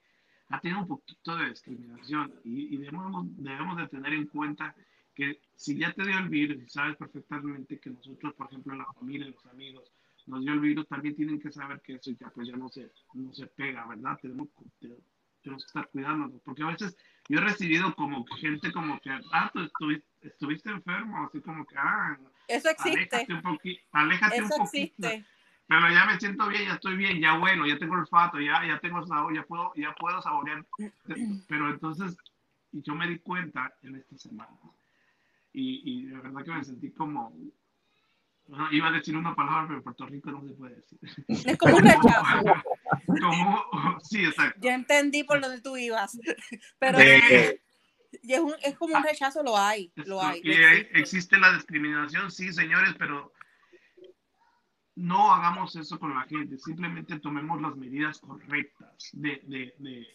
ha 0.50 0.60
tenido 0.60 0.80
un 0.80 0.88
poquito 0.88 1.36
de 1.36 1.48
discriminación 1.48 2.34
y, 2.44 2.76
debemos, 2.76 3.24
debemos 3.36 3.76
de 3.78 3.88
tener 3.88 4.12
en 4.12 4.26
cuenta 4.26 4.74
que 5.14 5.40
si 5.54 5.78
ya 5.78 5.92
te 5.92 6.04
dio 6.04 6.18
el 6.18 6.28
virus 6.28 6.62
y 6.62 6.68
sabes 6.68 6.96
perfectamente 6.96 7.78
que 7.78 7.90
nosotros, 7.90 8.34
por 8.34 8.48
ejemplo, 8.48 8.74
la 8.74 8.92
familia, 8.92 9.28
los 9.28 9.46
amigos, 9.46 9.90
nos 10.26 10.42
dio 10.42 10.52
el 10.52 10.60
virus, 10.60 10.86
también 10.88 11.16
tienen 11.16 11.40
que 11.40 11.50
saber 11.50 11.80
que 11.80 11.94
eso 11.94 12.10
ya, 12.12 12.30
pues 12.30 12.48
ya 12.48 12.56
no 12.56 12.68
se, 12.68 12.92
no 13.14 13.32
se 13.32 13.46
pega, 13.46 13.86
¿verdad? 13.86 14.18
Tenemos, 14.20 14.48
tenemos 15.42 15.64
que 15.64 15.68
estar 15.68 15.88
cuidándonos, 15.88 16.40
porque 16.42 16.62
a 16.62 16.66
veces 16.66 16.96
yo 17.28 17.38
he 17.38 17.42
recibido 17.42 17.94
como 17.94 18.24
gente 18.26 18.72
como 18.72 18.98
que, 19.00 19.10
ah, 19.32 19.50
tú 19.52 19.60
estuviste, 19.60 20.06
estuviste 20.22 20.70
enfermo, 20.70 21.24
así 21.24 21.40
como 21.40 21.64
que, 21.66 21.76
ah, 21.78 22.18
eso 22.48 22.68
existe. 22.68 23.16
Aléjate 23.16 23.34
un, 23.34 23.58
aléjate 23.92 24.36
eso 24.36 24.44
un 24.44 24.50
poquito. 24.50 25.06
existe. 25.06 25.24
Pero 25.70 25.88
ya 25.88 26.04
me 26.04 26.18
siento 26.18 26.48
bien, 26.48 26.64
ya 26.64 26.74
estoy 26.74 26.96
bien, 26.96 27.20
ya 27.20 27.38
bueno, 27.38 27.64
ya 27.64 27.78
tengo 27.78 27.94
olfato, 27.94 28.40
ya, 28.40 28.66
ya 28.66 28.80
tengo 28.80 29.06
sabor, 29.06 29.32
ya 29.32 29.44
puedo, 29.44 29.72
ya 29.76 29.94
puedo 29.94 30.20
saborear. 30.20 30.66
Pero 31.46 31.70
entonces, 31.70 32.16
yo 32.72 32.96
me 32.96 33.06
di 33.06 33.20
cuenta 33.20 33.72
en 33.82 33.94
esta 33.94 34.18
semana. 34.18 34.50
Y, 35.52 35.80
y 35.84 36.06
de 36.06 36.16
verdad 36.16 36.44
que 36.44 36.50
me 36.50 36.64
sentí 36.64 36.90
como, 36.90 37.32
no, 38.50 38.72
iba 38.72 38.88
a 38.88 38.92
decir 38.92 39.16
una 39.16 39.34
palabra, 39.34 39.64
pero 39.66 39.78
en 39.78 39.82
Puerto 39.84 40.06
Rico 40.06 40.30
no 40.32 40.46
se 40.46 40.54
puede 40.54 40.76
decir. 40.76 40.98
Es 41.28 41.56
como 41.58 41.76
un 41.76 41.82
rechazo. 41.82 42.62
Como, 43.20 44.00
sí, 44.02 44.24
exacto. 44.24 44.60
Yo 44.62 44.70
entendí 44.70 45.24
por 45.24 45.40
donde 45.40 45.60
tú 45.60 45.76
ibas. 45.76 46.18
Pero 46.78 46.98
De- 46.98 47.62
y 48.22 48.32
es, 48.32 48.40
un, 48.40 48.52
es 48.62 48.76
como 48.76 48.96
un 48.96 49.04
rechazo, 49.04 49.42
lo 49.44 49.56
hay, 49.56 49.92
lo 49.94 50.20
hay. 50.20 50.40
Y 50.42 50.50
hay- 50.52 50.88
existe 50.94 51.38
la 51.38 51.52
discriminación, 51.54 52.30
sí, 52.32 52.52
señores, 52.52 52.94
pero 52.98 53.32
no 54.96 55.32
hagamos 55.32 55.76
eso 55.76 55.98
con 55.98 56.14
la 56.14 56.22
gente. 56.22 56.58
Simplemente 56.58 57.18
tomemos 57.20 57.60
las 57.62 57.76
medidas 57.76 58.18
correctas 58.20 59.10
de, 59.12 59.40
de, 59.44 59.74
de, 59.78 60.06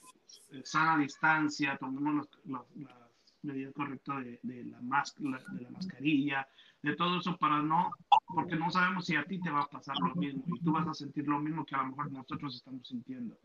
de 0.52 0.66
sana 0.66 0.98
distancia, 0.98 1.78
tomemos 1.78 2.16
las, 2.16 2.30
las- 2.46 2.76
las 2.76 3.12
medidas 3.44 3.74
correctas 3.74 4.24
de, 4.26 4.40
de 4.44 4.66
la 4.66 4.82
mas- 4.82 5.16
la- 5.20 5.40
de 5.54 5.62
la 5.62 5.70
mascarilla, 5.70 6.48
de 6.86 6.96
todo 6.96 7.18
eso 7.18 7.36
para 7.38 7.64
no, 7.64 7.92
porque 8.28 8.56
no 8.56 8.70
sabemos 8.70 9.06
si 9.08 9.16
a 9.16 9.26
ti 9.26 9.40
te 9.42 9.50
va 9.50 9.62
a 9.62 9.68
pasar 9.68 9.96
lo 9.98 10.14
mismo 10.14 10.44
y 10.46 10.60
tú 10.60 10.72
vas 10.72 10.88
a 10.88 10.94
sentir 10.94 11.28
lo 11.28 11.40
mismo 11.40 11.66
que 11.66 11.74
a 11.74 11.80
lo 11.80 11.88
mejor 11.88 12.12
nosotros 12.12 12.56
estamos 12.56 12.88
sintiendo. 12.88 13.36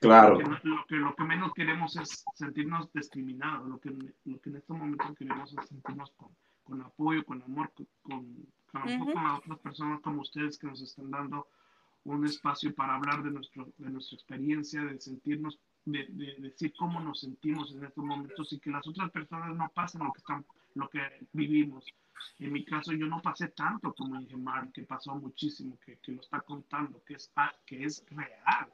Claro. 0.00 0.36
Lo 0.36 0.38
que, 0.38 0.68
lo, 0.68 0.86
que, 0.86 0.96
lo 0.96 1.14
que 1.14 1.24
menos 1.24 1.52
queremos 1.54 1.96
es 1.96 2.24
sentirnos 2.34 2.92
discriminados. 2.92 3.68
Lo 3.68 3.78
que, 3.78 3.90
lo 4.24 4.40
que 4.40 4.50
en 4.50 4.56
estos 4.56 4.76
momentos 4.76 5.14
queremos 5.16 5.54
es 5.56 5.68
sentirnos 5.68 6.10
con, 6.16 6.30
con 6.64 6.82
apoyo, 6.82 7.24
con 7.24 7.40
amor, 7.40 7.70
con, 7.72 7.86
con, 8.02 8.36
con, 8.72 8.82
amor 8.82 9.02
Ujú. 9.02 9.12
con 9.12 9.24
las 9.24 9.38
otras 9.38 9.58
personas 9.60 10.00
como 10.00 10.22
ustedes 10.22 10.58
que 10.58 10.66
nos 10.66 10.82
están 10.82 11.08
dando 11.08 11.46
un 12.02 12.24
espacio 12.26 12.74
para 12.74 12.96
hablar 12.96 13.22
de, 13.22 13.30
nuestro, 13.30 13.68
de 13.78 13.90
nuestra 13.90 14.16
experiencia, 14.16 14.82
de 14.82 15.00
sentirnos, 15.00 15.60
de, 15.84 16.06
de 16.10 16.34
decir 16.40 16.72
cómo 16.76 16.98
nos 16.98 17.20
sentimos 17.20 17.72
en 17.72 17.84
estos 17.84 18.04
momentos 18.04 18.52
y 18.52 18.58
que 18.58 18.70
las 18.70 18.86
otras 18.88 19.10
personas 19.12 19.54
no 19.56 19.68
pasen 19.68 20.02
lo 20.02 20.12
que, 20.12 20.18
están, 20.18 20.44
lo 20.78 20.88
que 20.88 21.00
vivimos. 21.32 21.84
En 22.38 22.52
mi 22.52 22.64
caso, 22.64 22.92
yo 22.92 23.06
no 23.06 23.20
pasé 23.22 23.48
tanto 23.48 23.92
como 23.94 24.20
Ingemar, 24.20 24.70
que 24.72 24.82
pasó 24.82 25.14
muchísimo, 25.14 25.76
que, 25.84 25.98
que 25.98 26.12
lo 26.12 26.20
está 26.20 26.40
contando, 26.40 27.02
que 27.06 27.14
es, 27.14 27.30
ah, 27.36 27.52
que 27.66 27.84
es 27.84 28.04
real. 28.10 28.66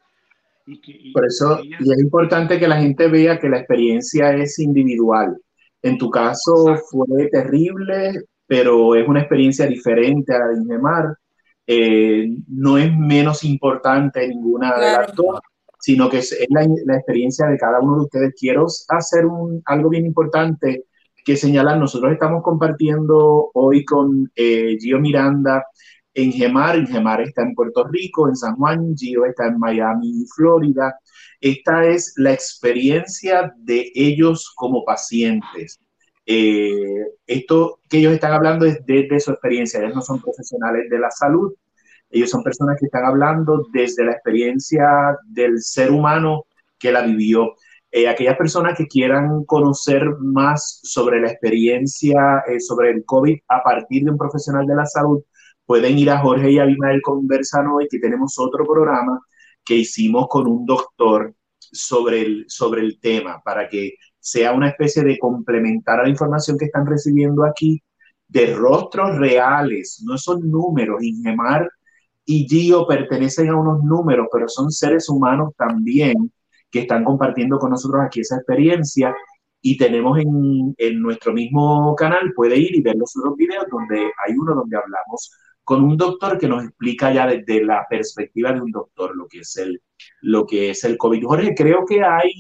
Y 0.67 0.81
que, 0.81 0.93
y- 0.93 1.13
Por 1.13 1.27
eso, 1.27 1.59
ella- 1.59 1.79
y 1.81 1.93
es 1.93 1.99
importante 1.99 2.59
que 2.59 2.69
la 2.69 2.81
gente 2.81 3.09
vea 3.09 3.39
que 3.39 3.49
la 3.49 3.59
experiencia 3.59 4.35
es 4.35 4.59
individual. 4.59 5.37
En 5.83 5.99
tu 5.99 6.09
caso 6.11 6.71
Exacto. 6.71 7.05
fue 7.07 7.29
terrible, 7.29 8.25
pero 8.47 8.95
es 8.95 9.07
una 9.07 9.21
experiencia 9.21 9.67
diferente 9.67 10.35
a 10.35 10.39
la 10.41 10.47
de 10.49 10.59
Ingemar. 10.61 11.17
Eh, 11.67 12.29
no 12.49 12.77
es 12.79 12.91
menos 12.97 13.45
importante 13.45 14.27
ninguna 14.29 14.75
de 14.79 14.93
las 14.93 15.15
dos, 15.15 15.41
sino 15.81 16.09
que 16.09 16.19
es, 16.19 16.33
es 16.33 16.47
la, 16.51 16.67
la 16.87 16.97
experiencia 16.97 17.47
de 17.47 17.59
cada 17.59 17.81
uno 17.81 17.97
de 17.97 18.03
ustedes. 18.05 18.35
Quiero 18.39 18.67
hacer 18.89 19.27
un, 19.27 19.63
algo 19.67 19.89
bien 19.91 20.07
importante 20.07 20.85
que 21.25 21.37
señalar. 21.37 21.79
Nosotros 21.79 22.13
estamos 22.13 22.43
compartiendo 22.43 23.51
hoy 23.55 23.85
con 23.85 24.31
eh, 24.37 24.77
Gio 24.79 25.01
Miranda 25.01 25.65
en 26.13 26.33
Gemar. 26.33 26.77
En 26.77 26.87
Gemar 26.87 27.23
está 27.23 27.43
en 27.43 27.55
Puerto 27.55 27.85
Rico, 27.85 28.29
en 28.29 28.37
San 28.37 28.57
Juan. 28.57 28.95
Gio 28.97 29.25
está 29.25 29.47
en 29.47 29.59
Miami, 29.59 30.25
Florida. 30.35 30.99
Esta 31.41 31.85
es 31.87 32.15
la 32.17 32.33
experiencia 32.33 33.53
de 33.57 33.91
ellos 33.95 34.53
como 34.55 34.85
pacientes. 34.85 35.81
Eh, 36.27 37.07
esto 37.27 37.81
que 37.89 37.99
ellos 37.99 38.15
están 38.15 38.33
hablando 38.33 38.67
es 38.67 38.85
desde 38.87 39.21
su 39.21 39.33
experiencia. 39.33 39.81
Ellos 39.81 39.95
no 39.95 40.03
son 40.03 40.21
profesionales 40.21 40.89
de 40.91 40.99
la 40.99 41.11
salud. 41.11 41.55
Ellos 42.11 42.31
son 42.31 42.43
personas 42.43 42.77
que 42.79 42.87
están 42.87 43.05
hablando 43.05 43.67
desde 43.73 44.05
la 44.05 44.13
experiencia 44.13 44.87
del 45.27 45.61
ser 45.61 45.91
humano 45.91 46.47
que 46.79 46.93
la 46.93 47.03
vivió. 47.03 47.55
Eh, 47.97 48.09
aquellas 48.09 48.37
personas 48.37 48.77
que 48.77 48.89
quieran 48.89 49.45
conocer 49.45 50.17
más 50.19 50.81
sobre 50.83 51.21
la 51.21 51.31
experiencia 51.31 52.43
eh, 52.45 52.59
sobre 52.59 52.91
el 52.91 53.05
COVID 53.05 53.39
a 53.47 53.63
partir 53.63 54.03
de 54.03 54.11
un 54.11 54.19
profesional 54.19 54.67
de 54.67 54.75
la 54.75 54.85
salud, 54.85 55.23
pueden 55.65 55.97
ir 55.97 56.11
a 56.11 56.19
Jorge 56.19 56.51
y 56.51 56.59
Abimael 56.59 57.01
Conversan 57.01 57.69
hoy, 57.69 57.87
que 57.89 58.01
tenemos 58.01 58.37
otro 58.37 58.67
programa 58.67 59.21
que 59.65 59.77
hicimos 59.77 60.27
con 60.29 60.49
un 60.49 60.67
doctor 60.67 61.37
sobre 61.61 62.23
el, 62.23 62.45
sobre 62.49 62.81
el 62.81 62.99
tema, 62.99 63.41
para 63.45 63.69
que 63.69 63.95
sea 64.19 64.53
una 64.53 64.71
especie 64.71 65.05
de 65.05 65.17
complementar 65.17 66.01
a 66.01 66.03
la 66.03 66.09
información 66.09 66.59
que 66.59 66.65
están 66.65 66.87
recibiendo 66.87 67.45
aquí, 67.45 67.81
de 68.27 68.57
rostros 68.57 69.17
reales, 69.19 70.03
no 70.05 70.19
son 70.19 70.51
números. 70.51 71.01
Ingemar 71.01 71.71
y 72.25 72.49
Gio 72.49 72.89
pertenecen 72.89 73.51
a 73.51 73.57
unos 73.57 73.85
números, 73.85 74.27
pero 74.33 74.49
son 74.49 74.73
seres 74.73 75.09
humanos 75.09 75.53
también 75.57 76.33
que 76.75 76.81
están 76.81 77.05
compartiendo 77.05 77.57
con 77.57 77.71
nosotros 77.71 78.03
aquí 78.05 78.19
esa 78.19 78.35
experiencia 78.35 79.15
y 79.63 79.77
tenemos 79.77 80.19
en, 80.19 80.75
en 80.77 81.01
nuestro 81.01 81.33
mismo 81.33 81.95
canal, 81.95 82.33
puede 82.35 82.57
ir 82.57 82.75
y 82.75 82.83
ver 82.83 82.97
los 82.97 83.17
otros 83.17 83.37
videos 83.37 83.65
donde 83.71 84.11
hay 84.27 84.35
uno 84.37 84.57
donde 84.57 84.77
hablamos 84.77 85.31
con 85.63 85.85
un 85.85 85.97
doctor 85.97 86.37
que 86.37 86.49
nos 86.49 86.65
explica 86.65 87.13
ya 87.13 87.29
desde 87.29 87.65
la 87.65 87.87
perspectiva 87.89 88.53
de 88.53 88.61
un 88.61 88.73
doctor 88.73 89.15
lo 89.15 89.29
que 89.29 89.39
es 89.39 89.57
el, 89.57 89.81
lo 90.23 90.45
que 90.45 90.71
es 90.71 90.83
el 90.83 90.99
COVID. 90.99 91.25
Jorge, 91.25 91.55
creo 91.55 91.87
que 91.87 92.03
hay 92.03 92.33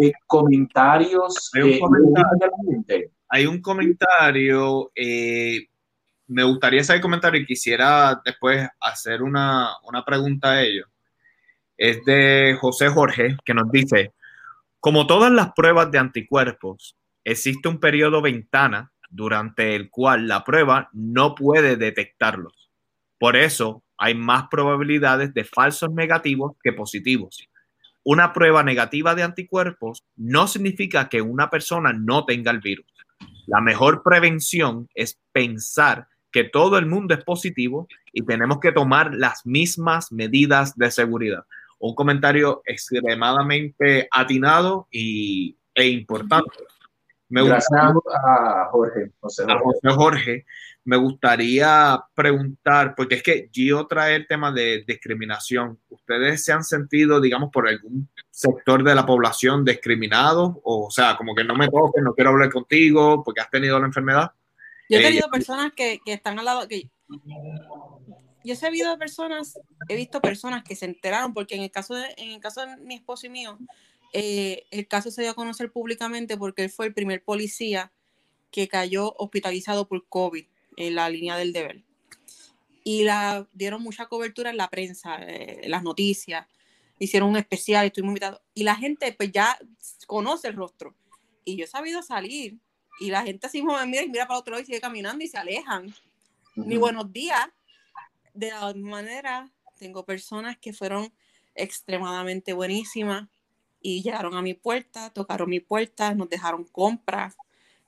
eh, 0.00 0.12
comentarios. 0.26 1.50
Hay 1.54 1.62
un 1.62 1.68
eh, 1.68 1.80
comentario. 1.80 3.10
hay 3.28 3.46
un 3.46 3.60
comentario, 3.60 4.90
eh, 4.94 5.66
me 6.28 6.44
gustaría 6.44 6.82
saber 6.82 7.02
comentario 7.02 7.42
y 7.42 7.46
quisiera 7.46 8.22
después 8.24 8.66
hacer 8.80 9.22
una, 9.22 9.74
una 9.84 10.02
pregunta 10.02 10.52
a 10.52 10.62
ellos. 10.62 10.89
Es 11.80 12.04
de 12.04 12.58
José 12.60 12.88
Jorge, 12.88 13.38
que 13.42 13.54
nos 13.54 13.72
dice, 13.72 14.12
como 14.80 15.06
todas 15.06 15.32
las 15.32 15.52
pruebas 15.54 15.90
de 15.90 15.96
anticuerpos, 15.96 16.94
existe 17.24 17.70
un 17.70 17.80
periodo 17.80 18.20
ventana 18.20 18.92
durante 19.08 19.74
el 19.76 19.88
cual 19.88 20.28
la 20.28 20.44
prueba 20.44 20.90
no 20.92 21.34
puede 21.34 21.76
detectarlos. 21.76 22.70
Por 23.18 23.34
eso 23.34 23.82
hay 23.96 24.14
más 24.14 24.48
probabilidades 24.50 25.32
de 25.32 25.44
falsos 25.44 25.90
negativos 25.90 26.52
que 26.62 26.74
positivos. 26.74 27.48
Una 28.04 28.34
prueba 28.34 28.62
negativa 28.62 29.14
de 29.14 29.22
anticuerpos 29.22 30.04
no 30.16 30.48
significa 30.48 31.08
que 31.08 31.22
una 31.22 31.48
persona 31.48 31.94
no 31.94 32.26
tenga 32.26 32.50
el 32.50 32.60
virus. 32.60 32.92
La 33.46 33.62
mejor 33.62 34.02
prevención 34.02 34.86
es 34.94 35.18
pensar 35.32 36.08
que 36.30 36.44
todo 36.44 36.76
el 36.76 36.84
mundo 36.84 37.14
es 37.14 37.24
positivo 37.24 37.88
y 38.12 38.20
tenemos 38.22 38.60
que 38.60 38.70
tomar 38.70 39.14
las 39.14 39.46
mismas 39.46 40.12
medidas 40.12 40.76
de 40.76 40.90
seguridad. 40.90 41.46
Un 41.82 41.94
comentario 41.94 42.62
extremadamente 42.64 44.06
atinado 44.10 44.86
y, 44.90 45.56
e 45.74 45.88
importante. 45.88 46.50
Me 47.28 47.42
Gracias 47.44 47.68
gustaría- 47.94 48.62
a 48.62 48.68
Jorge. 48.70 49.10
José 49.20 49.42
a 49.44 49.58
Jorge. 49.58 49.64
José 49.64 49.88
Jorge, 49.96 50.46
me 50.84 50.96
gustaría 50.96 52.02
preguntar, 52.14 52.94
porque 52.96 53.14
es 53.16 53.22
que 53.22 53.48
Gio 53.52 53.86
trae 53.86 54.16
el 54.16 54.26
tema 54.26 54.50
de 54.52 54.84
discriminación. 54.86 55.78
¿Ustedes 55.88 56.44
se 56.44 56.52
han 56.52 56.64
sentido, 56.64 57.20
digamos, 57.20 57.50
por 57.52 57.68
algún 57.68 58.08
sector 58.30 58.82
de 58.82 58.94
la 58.94 59.06
población 59.06 59.64
discriminados? 59.64 60.56
O, 60.64 60.86
o 60.86 60.90
sea, 60.90 61.16
como 61.16 61.34
que 61.34 61.44
no 61.44 61.54
me 61.54 61.68
toques, 61.68 62.02
no 62.02 62.14
quiero 62.14 62.30
hablar 62.30 62.50
contigo 62.50 63.22
porque 63.24 63.40
has 63.40 63.50
tenido 63.50 63.78
la 63.78 63.86
enfermedad. 63.86 64.32
Yo 64.88 64.98
he 64.98 65.00
Eh, 65.02 65.04
tenido 65.04 65.28
personas 65.30 65.72
que, 65.76 66.00
que 66.04 66.14
están 66.14 66.38
al 66.40 66.44
lado, 66.44 66.66
que 66.66 66.90
yo 68.44 68.54
he 68.54 68.56
sabido 68.56 68.90
de 68.90 68.96
personas, 68.96 69.58
he 69.88 69.96
visto 69.96 70.20
personas 70.20 70.62
que 70.64 70.76
se 70.76 70.86
enteraron, 70.86 71.34
porque 71.34 71.54
en 71.54 71.62
el 71.62 71.70
caso 71.70 71.94
de, 71.94 72.06
en 72.16 72.30
el 72.32 72.40
caso 72.40 72.64
de 72.64 72.76
mi 72.78 72.94
esposo 72.94 73.26
y 73.26 73.30
mío, 73.30 73.58
eh, 74.12 74.64
el 74.70 74.88
caso 74.88 75.10
se 75.10 75.22
dio 75.22 75.30
a 75.30 75.34
conocer 75.34 75.70
públicamente 75.70 76.36
porque 76.36 76.64
él 76.64 76.70
fue 76.70 76.86
el 76.86 76.94
primer 76.94 77.22
policía 77.22 77.92
que 78.50 78.68
cayó 78.68 79.14
hospitalizado 79.18 79.86
por 79.86 80.06
COVID 80.08 80.44
en 80.76 80.94
la 80.94 81.08
línea 81.08 81.36
del 81.36 81.52
deber. 81.52 81.82
Y 82.82 83.04
la 83.04 83.46
dieron 83.52 83.82
mucha 83.82 84.06
cobertura 84.06 84.50
en 84.50 84.56
la 84.56 84.68
prensa, 84.68 85.16
eh, 85.22 85.60
en 85.62 85.70
las 85.70 85.82
noticias, 85.82 86.46
hicieron 86.98 87.30
un 87.30 87.36
especial, 87.36 87.86
estuvimos 87.86 88.12
invitados. 88.12 88.40
Y 88.54 88.64
la 88.64 88.74
gente 88.74 89.12
pues 89.12 89.30
ya 89.30 89.58
conoce 90.06 90.48
el 90.48 90.56
rostro. 90.56 90.94
Y 91.44 91.56
yo 91.56 91.64
he 91.64 91.68
sabido 91.68 92.02
salir 92.02 92.58
y 93.00 93.10
la 93.10 93.22
gente 93.22 93.46
así 93.46 93.62
me 93.62 93.86
mira 93.86 94.02
y 94.02 94.08
mira 94.08 94.26
para 94.26 94.38
otro 94.38 94.52
lado 94.52 94.62
y 94.62 94.66
sigue 94.66 94.80
caminando 94.80 95.24
y 95.24 95.28
se 95.28 95.38
alejan. 95.38 95.94
Ni 96.54 96.76
buenos 96.76 97.12
días. 97.12 97.48
De 98.34 98.50
la 98.50 98.72
manera, 98.74 99.50
tengo 99.78 100.04
personas 100.04 100.56
que 100.58 100.72
fueron 100.72 101.12
extremadamente 101.54 102.52
buenísimas 102.52 103.28
y 103.80 104.02
llegaron 104.02 104.34
a 104.34 104.42
mi 104.42 104.54
puerta, 104.54 105.10
tocaron 105.10 105.48
mi 105.48 105.60
puerta, 105.60 106.14
nos 106.14 106.28
dejaron 106.28 106.64
compras, 106.64 107.36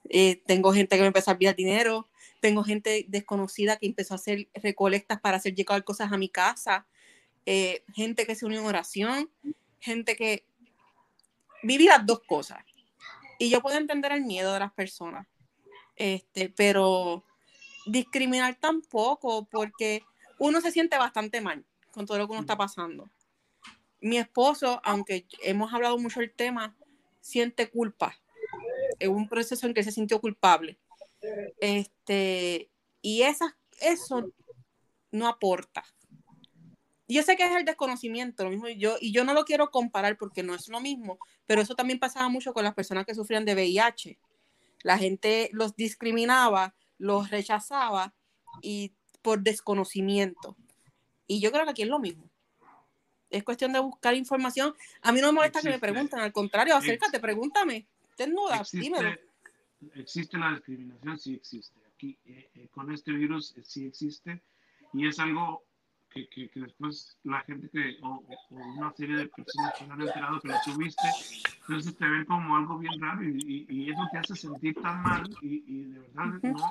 Eh, 0.09 0.43
tengo 0.47 0.73
gente 0.73 0.97
que 0.97 1.03
me 1.03 1.07
empezó 1.07 1.31
a 1.31 1.35
enviar 1.35 1.55
dinero, 1.55 2.09
tengo 2.41 2.65
gente 2.65 3.07
desconocida 3.09 3.77
que 3.77 3.87
empezó 3.87 4.15
a 4.15 4.17
hacer 4.17 4.49
recolectas 4.53 5.21
para 5.21 5.37
hacer 5.37 5.55
llegar 5.55 5.85
cosas 5.85 6.11
a 6.11 6.19
mi 6.19 6.29
casa, 6.29 6.87
eh, 7.47 7.85
gente 7.95 8.27
que 8.27 8.35
se 8.35 8.45
unió 8.45 8.61
en 8.61 8.67
oración, 8.67 9.31
gente 9.79 10.17
que 10.17 10.45
viví 11.63 11.87
las 11.87 12.05
dos 12.05 12.21
cosas. 12.27 12.59
Y 13.39 13.49
yo 13.49 13.61
puedo 13.61 13.79
entender 13.79 14.11
el 14.13 14.23
miedo 14.23 14.53
de 14.53 14.59
las 14.59 14.73
personas, 14.73 15.27
este, 15.97 16.49
pero 16.49 17.25
discriminar 17.87 18.57
tampoco, 18.61 19.45
porque 19.45 20.03
uno 20.43 20.61
se 20.61 20.73
siente 20.73 20.99
bastante 20.99 21.41
mal 21.41 21.65
con 21.93 22.05
todo 22.05 22.19
lo 22.19 22.27
que 22.27 22.33
uno 22.33 22.41
está 22.41 22.57
pasando. 22.57 23.09
Mi 24.01 24.19
esposo, 24.19 24.81
aunque 24.83 25.27
hemos 25.45 25.73
hablado 25.73 25.97
mucho 25.99 26.19
del 26.19 26.33
tema, 26.33 26.77
siente 27.21 27.71
culpa. 27.71 28.17
Es 28.99 29.09
un 29.09 29.29
proceso 29.29 29.67
en 29.69 29.75
que 29.75 29.85
se 29.85 29.93
sintió 29.93 30.21
culpable. 30.21 30.81
Este, 31.61 32.73
y 33.01 33.23
esa, 33.23 33.57
eso 33.81 34.33
no 35.13 35.29
aporta. 35.29 35.85
Yo 37.07 37.23
sé 37.23 37.37
que 37.37 37.45
es 37.45 37.55
el 37.55 37.65
desconocimiento, 37.65 38.43
lo 38.43 38.51
mismo 38.51 38.69
yo, 38.69 38.97
y 39.01 39.13
yo 39.13 39.23
no 39.23 39.35
lo 39.35 39.45
quiero 39.45 39.71
comparar 39.71 40.17
porque 40.17 40.43
no 40.43 40.57
es 40.57 40.69
lo 40.69 40.81
mismo, 40.81 41.19
pero 41.47 41.61
eso 41.61 41.77
también 41.77 42.01
pasaba 42.01 42.29
mucho 42.29 42.53
con 42.53 42.65
las 42.65 42.75
personas 42.75 43.07
que 43.07 43.15
sufrían 43.15 43.45
de 43.45 43.55
VIH. 43.55 44.19
La 44.83 44.99
gente 44.99 45.51
los 45.53 45.77
discriminaba, 45.77 46.75
los 46.99 47.31
rechazaba 47.31 48.13
y 48.61 48.95
por 49.23 49.41
desconocimiento. 49.41 50.57
Y 51.27 51.41
yo 51.41 51.51
creo 51.51 51.65
que 51.65 51.71
aquí 51.71 51.83
es 51.83 51.89
lo 51.89 51.99
mismo. 51.99 52.29
Es 53.31 53.45
cuestión 53.45 53.73
de 53.73 53.81
buscar 53.81 54.15
información. 54.15 54.75
A 55.01 55.13
mí 55.13 55.21
no 55.21 55.29
me 55.29 55.33
molesta 55.35 55.63
que 55.63 55.71
me 55.71 55.79
pregunten, 55.79 56.21
al 56.21 56.33
contrario, 56.33 56.77
acércate, 56.77 57.19
pregúntame. 57.19 57.87
Desnuda, 58.19 58.57
existe, 58.59 58.79
dímelo. 58.79 59.19
Existe 59.95 60.39
la 60.39 60.51
discriminación, 60.51 61.19
sí 61.19 61.35
existe. 61.35 61.81
Aquí 61.95 62.19
eh, 62.27 62.51
eh, 62.55 62.69
con 62.71 62.93
este 62.93 63.13
virus 63.13 63.57
eh, 63.57 63.63
sí 63.65 63.87
existe 63.87 64.43
y 64.93 65.07
es 65.07 65.19
algo 65.19 65.65
que, 66.11 66.29
que, 66.29 66.51
que, 66.51 66.61
después 66.61 67.17
la 67.25 67.41
gente 67.41 67.71
que, 67.71 67.97
o, 68.03 68.23
o, 68.51 68.57
una 68.77 68.93
serie 68.93 69.17
de 69.17 69.29
personas 69.29 69.73
que 69.79 69.87
no 69.87 69.95
han 69.95 70.03
enterado 70.03 70.41
que 70.41 70.49
lo 70.49 70.55
tuviste, 70.65 71.09
entonces 71.63 71.97
te 71.97 72.07
ven 72.07 72.27
como 72.27 72.57
algo 72.57 72.79
bien 72.79 73.01
raro 73.01 73.25
y, 73.25 73.67
y, 73.67 73.67
y 73.69 73.91
eso 73.91 74.03
te 74.13 74.19
hace 74.19 74.37
sentir 74.37 74.75
tan 74.75 75.03
mal 75.03 75.31
y, 75.41 75.65
y 75.67 75.83
de 75.85 76.01
verdad 76.01 76.27
no. 76.43 76.71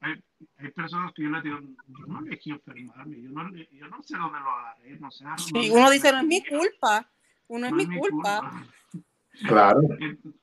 Hay, 0.00 0.22
hay, 0.58 0.70
personas 0.72 1.12
que 1.14 1.22
yo 1.22 1.30
les 1.30 1.42
digo, 1.42 1.58
yo 1.60 2.06
no 2.06 2.20
elegí 2.20 2.50
enfermarme, 2.50 3.20
yo 3.20 3.30
no, 3.30 3.50
yo 3.54 3.88
no 3.88 4.02
sé 4.02 4.16
dónde 4.16 4.40
lo 4.40 4.50
agarré, 4.50 4.98
no 4.98 5.10
sé. 5.10 5.24
No, 5.24 5.38
sí, 5.38 5.70
uno 5.70 5.90
dice, 5.90 6.12
no 6.12 6.18
es 6.18 6.26
mi 6.26 6.44
culpa, 6.44 7.10
uno 7.48 7.70
no 7.70 7.78
es, 7.78 7.88
mi, 7.88 7.98
culpa. 7.98 8.40
culpa. 8.40 9.02
Claro. 9.46 9.80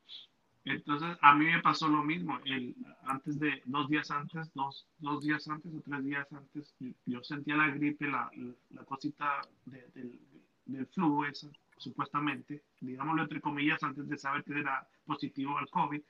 Entonces, 0.65 1.17
a 1.19 1.35
mí 1.35 1.45
me 1.45 1.61
pasó 1.61 1.89
lo 1.89 2.03
mismo. 2.03 2.39
El, 2.45 2.73
antes 3.03 3.37
de, 3.37 3.61
dos 3.65 3.89
días 3.89 4.09
antes, 4.11 4.49
dos, 4.53 4.87
dos 4.97 5.21
días 5.21 5.45
antes 5.49 5.73
o 5.73 5.81
tres 5.81 6.03
días 6.05 6.31
antes, 6.31 6.73
yo 7.05 7.21
sentía 7.23 7.57
la 7.57 7.67
gripe, 7.67 8.07
la, 8.07 8.31
la 8.69 8.83
cosita 8.85 9.41
de, 9.65 9.85
del, 9.93 10.19
del 10.65 10.87
flu, 10.87 11.25
esa, 11.25 11.49
supuestamente, 11.77 12.63
digámoslo 12.79 13.23
entre 13.23 13.41
comillas, 13.41 13.83
antes 13.83 14.07
de 14.07 14.17
saber 14.17 14.43
que 14.43 14.59
era 14.59 14.87
positivo 15.05 15.57
al 15.57 15.69
COVID. 15.69 16.01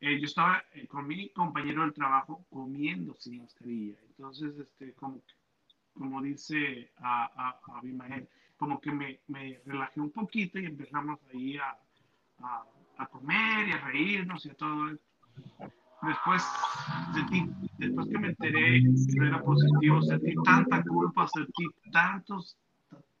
Eh, 0.00 0.18
yo 0.20 0.26
estaba 0.26 0.62
eh, 0.74 0.86
con 0.86 1.06
mi 1.06 1.30
compañero 1.30 1.82
del 1.82 1.92
trabajo 1.92 2.44
comiendo 2.50 3.14
sin 3.14 3.38
mascarilla. 3.38 3.96
Entonces, 4.08 4.58
este, 4.58 4.92
como, 4.94 5.22
como 5.94 6.22
dice 6.22 6.92
a, 6.98 7.24
a, 7.24 7.48
a 7.50 7.80
como 8.56 8.80
que 8.80 8.92
me, 8.92 9.20
me 9.28 9.60
relajé 9.64 10.00
un 10.00 10.10
poquito 10.10 10.58
y 10.58 10.66
empezamos 10.66 11.18
ahí 11.32 11.56
a, 11.58 11.78
a 12.40 12.64
a 12.98 13.06
comer 13.06 13.68
y 13.68 13.72
a 13.72 13.78
reírnos 13.78 14.46
y 14.46 14.50
a 14.50 14.54
todo. 14.54 14.98
Después, 16.02 16.44
sentí, 17.14 17.48
después 17.78 18.08
que 18.08 18.18
me 18.18 18.28
enteré 18.28 18.82
que 18.82 19.20
no 19.20 19.26
era 19.26 19.42
positivo, 19.42 20.02
sentí 20.02 20.34
tanta 20.44 20.82
culpa, 20.84 21.26
sentí 21.28 21.64
tantos, 21.90 22.56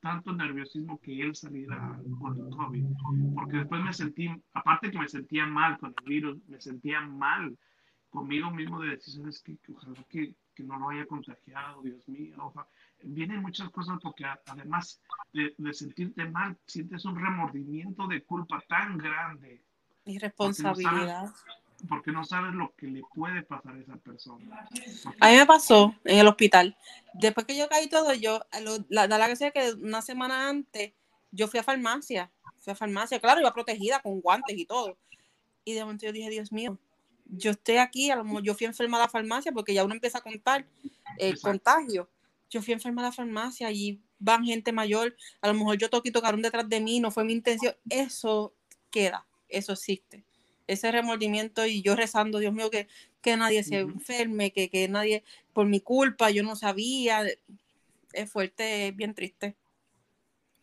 tanto 0.06 0.32
nerviosismo 0.32 1.00
que 1.00 1.20
él 1.20 1.34
saliera 1.34 2.00
con 2.20 2.38
el 2.38 2.48
COVID. 2.48 2.84
Porque 3.34 3.56
después 3.56 3.82
me 3.82 3.92
sentí, 3.92 4.30
aparte 4.52 4.92
que 4.92 5.00
me 5.00 5.08
sentía 5.08 5.46
mal 5.46 5.76
con 5.78 5.92
el 5.98 6.08
virus, 6.08 6.38
me 6.46 6.60
sentía 6.60 7.00
mal 7.00 7.58
conmigo 8.08 8.52
mismo 8.52 8.80
de 8.80 8.90
decisiones 8.90 9.42
que, 9.42 9.56
que 9.56 9.72
ojalá 9.72 10.04
que, 10.08 10.32
que, 10.54 10.62
no 10.62 10.78
lo 10.78 10.90
haya 10.90 11.06
contagiado, 11.06 11.82
Dios 11.82 12.08
mío. 12.08 12.36
Ojalá. 12.38 12.68
Vienen 13.02 13.42
muchas 13.42 13.68
cosas 13.70 13.98
porque 14.00 14.24
además 14.46 15.02
de, 15.32 15.52
de 15.58 15.74
sentirte 15.74 16.24
mal, 16.30 16.56
sientes 16.66 17.04
un 17.04 17.16
remordimiento 17.16 18.06
de 18.06 18.22
culpa 18.22 18.62
tan 18.68 18.96
grande 18.98 19.66
Irresponsabilidad. 20.04 21.34
Porque 21.88 22.10
no, 22.10 22.24
sabes, 22.24 22.54
lo 22.54 22.74
que 22.76 22.86
le 22.86 23.02
puede 23.14 23.42
pasar 23.42 23.76
a 23.76 23.80
esa 23.80 23.96
persona. 23.96 24.66
Porque... 25.02 25.18
A 25.20 25.30
mí 25.30 25.36
me 25.36 25.46
pasó 25.46 25.94
en 26.04 26.18
el 26.18 26.26
hospital. 26.26 26.76
Después 27.14 27.46
que 27.46 27.56
yo 27.56 27.68
caí 27.68 27.88
todo, 27.88 28.14
yo, 28.14 28.40
la, 28.88 29.06
la, 29.06 29.18
la 29.18 29.28
que 29.28 29.36
sea 29.36 29.50
que 29.50 29.72
una 29.72 30.02
semana 30.02 30.48
antes, 30.48 30.92
yo 31.30 31.48
fui 31.48 31.60
a 31.60 31.62
farmacia. 31.62 32.30
Fui 32.60 32.72
a 32.72 32.76
farmacia, 32.76 33.20
claro, 33.20 33.40
iba 33.40 33.52
protegida 33.52 34.00
con 34.00 34.20
guantes 34.20 34.56
y 34.56 34.64
todo. 34.64 34.98
Y 35.64 35.74
de 35.74 35.80
momento 35.82 36.06
yo 36.06 36.12
dije, 36.12 36.30
Dios 36.30 36.50
mío, 36.50 36.78
yo 37.26 37.50
estoy 37.50 37.76
aquí, 37.76 38.10
a 38.10 38.16
lo 38.16 38.24
mejor 38.24 38.42
yo 38.42 38.54
fui 38.54 38.66
enferma 38.66 38.96
a 38.96 39.00
la 39.00 39.08
farmacia 39.08 39.52
porque 39.52 39.74
ya 39.74 39.84
uno 39.84 39.94
empieza 39.94 40.18
a 40.18 40.22
contar 40.22 40.66
el 41.18 41.32
Exacto. 41.32 41.48
contagio. 41.48 42.10
Yo 42.48 42.62
fui 42.62 42.72
enferma 42.72 43.02
a 43.02 43.06
la 43.06 43.12
farmacia 43.12 43.70
y 43.70 44.00
van 44.18 44.44
gente 44.44 44.72
mayor, 44.72 45.14
a 45.40 45.48
lo 45.48 45.54
mejor 45.54 45.76
yo 45.76 45.90
toqué 45.90 46.08
y 46.08 46.12
tocaron 46.12 46.40
detrás 46.40 46.68
de 46.68 46.80
mí, 46.80 47.00
no 47.00 47.10
fue 47.10 47.24
mi 47.24 47.32
intención. 47.32 47.74
Eso 47.90 48.54
queda 48.90 49.26
eso 49.48 49.72
existe. 49.72 50.24
Ese 50.66 50.92
remordimiento 50.92 51.66
y 51.66 51.82
yo 51.82 51.96
rezando, 51.96 52.38
Dios 52.38 52.52
mío, 52.52 52.70
que, 52.70 52.88
que 53.22 53.36
nadie 53.36 53.62
se 53.62 53.80
enferme, 53.80 54.52
que, 54.52 54.68
que 54.68 54.88
nadie, 54.88 55.24
por 55.52 55.66
mi 55.66 55.80
culpa, 55.80 56.30
yo 56.30 56.42
no 56.42 56.56
sabía. 56.56 57.24
Es 58.12 58.30
fuerte, 58.30 58.88
es 58.88 58.96
bien 58.96 59.14
triste. 59.14 59.56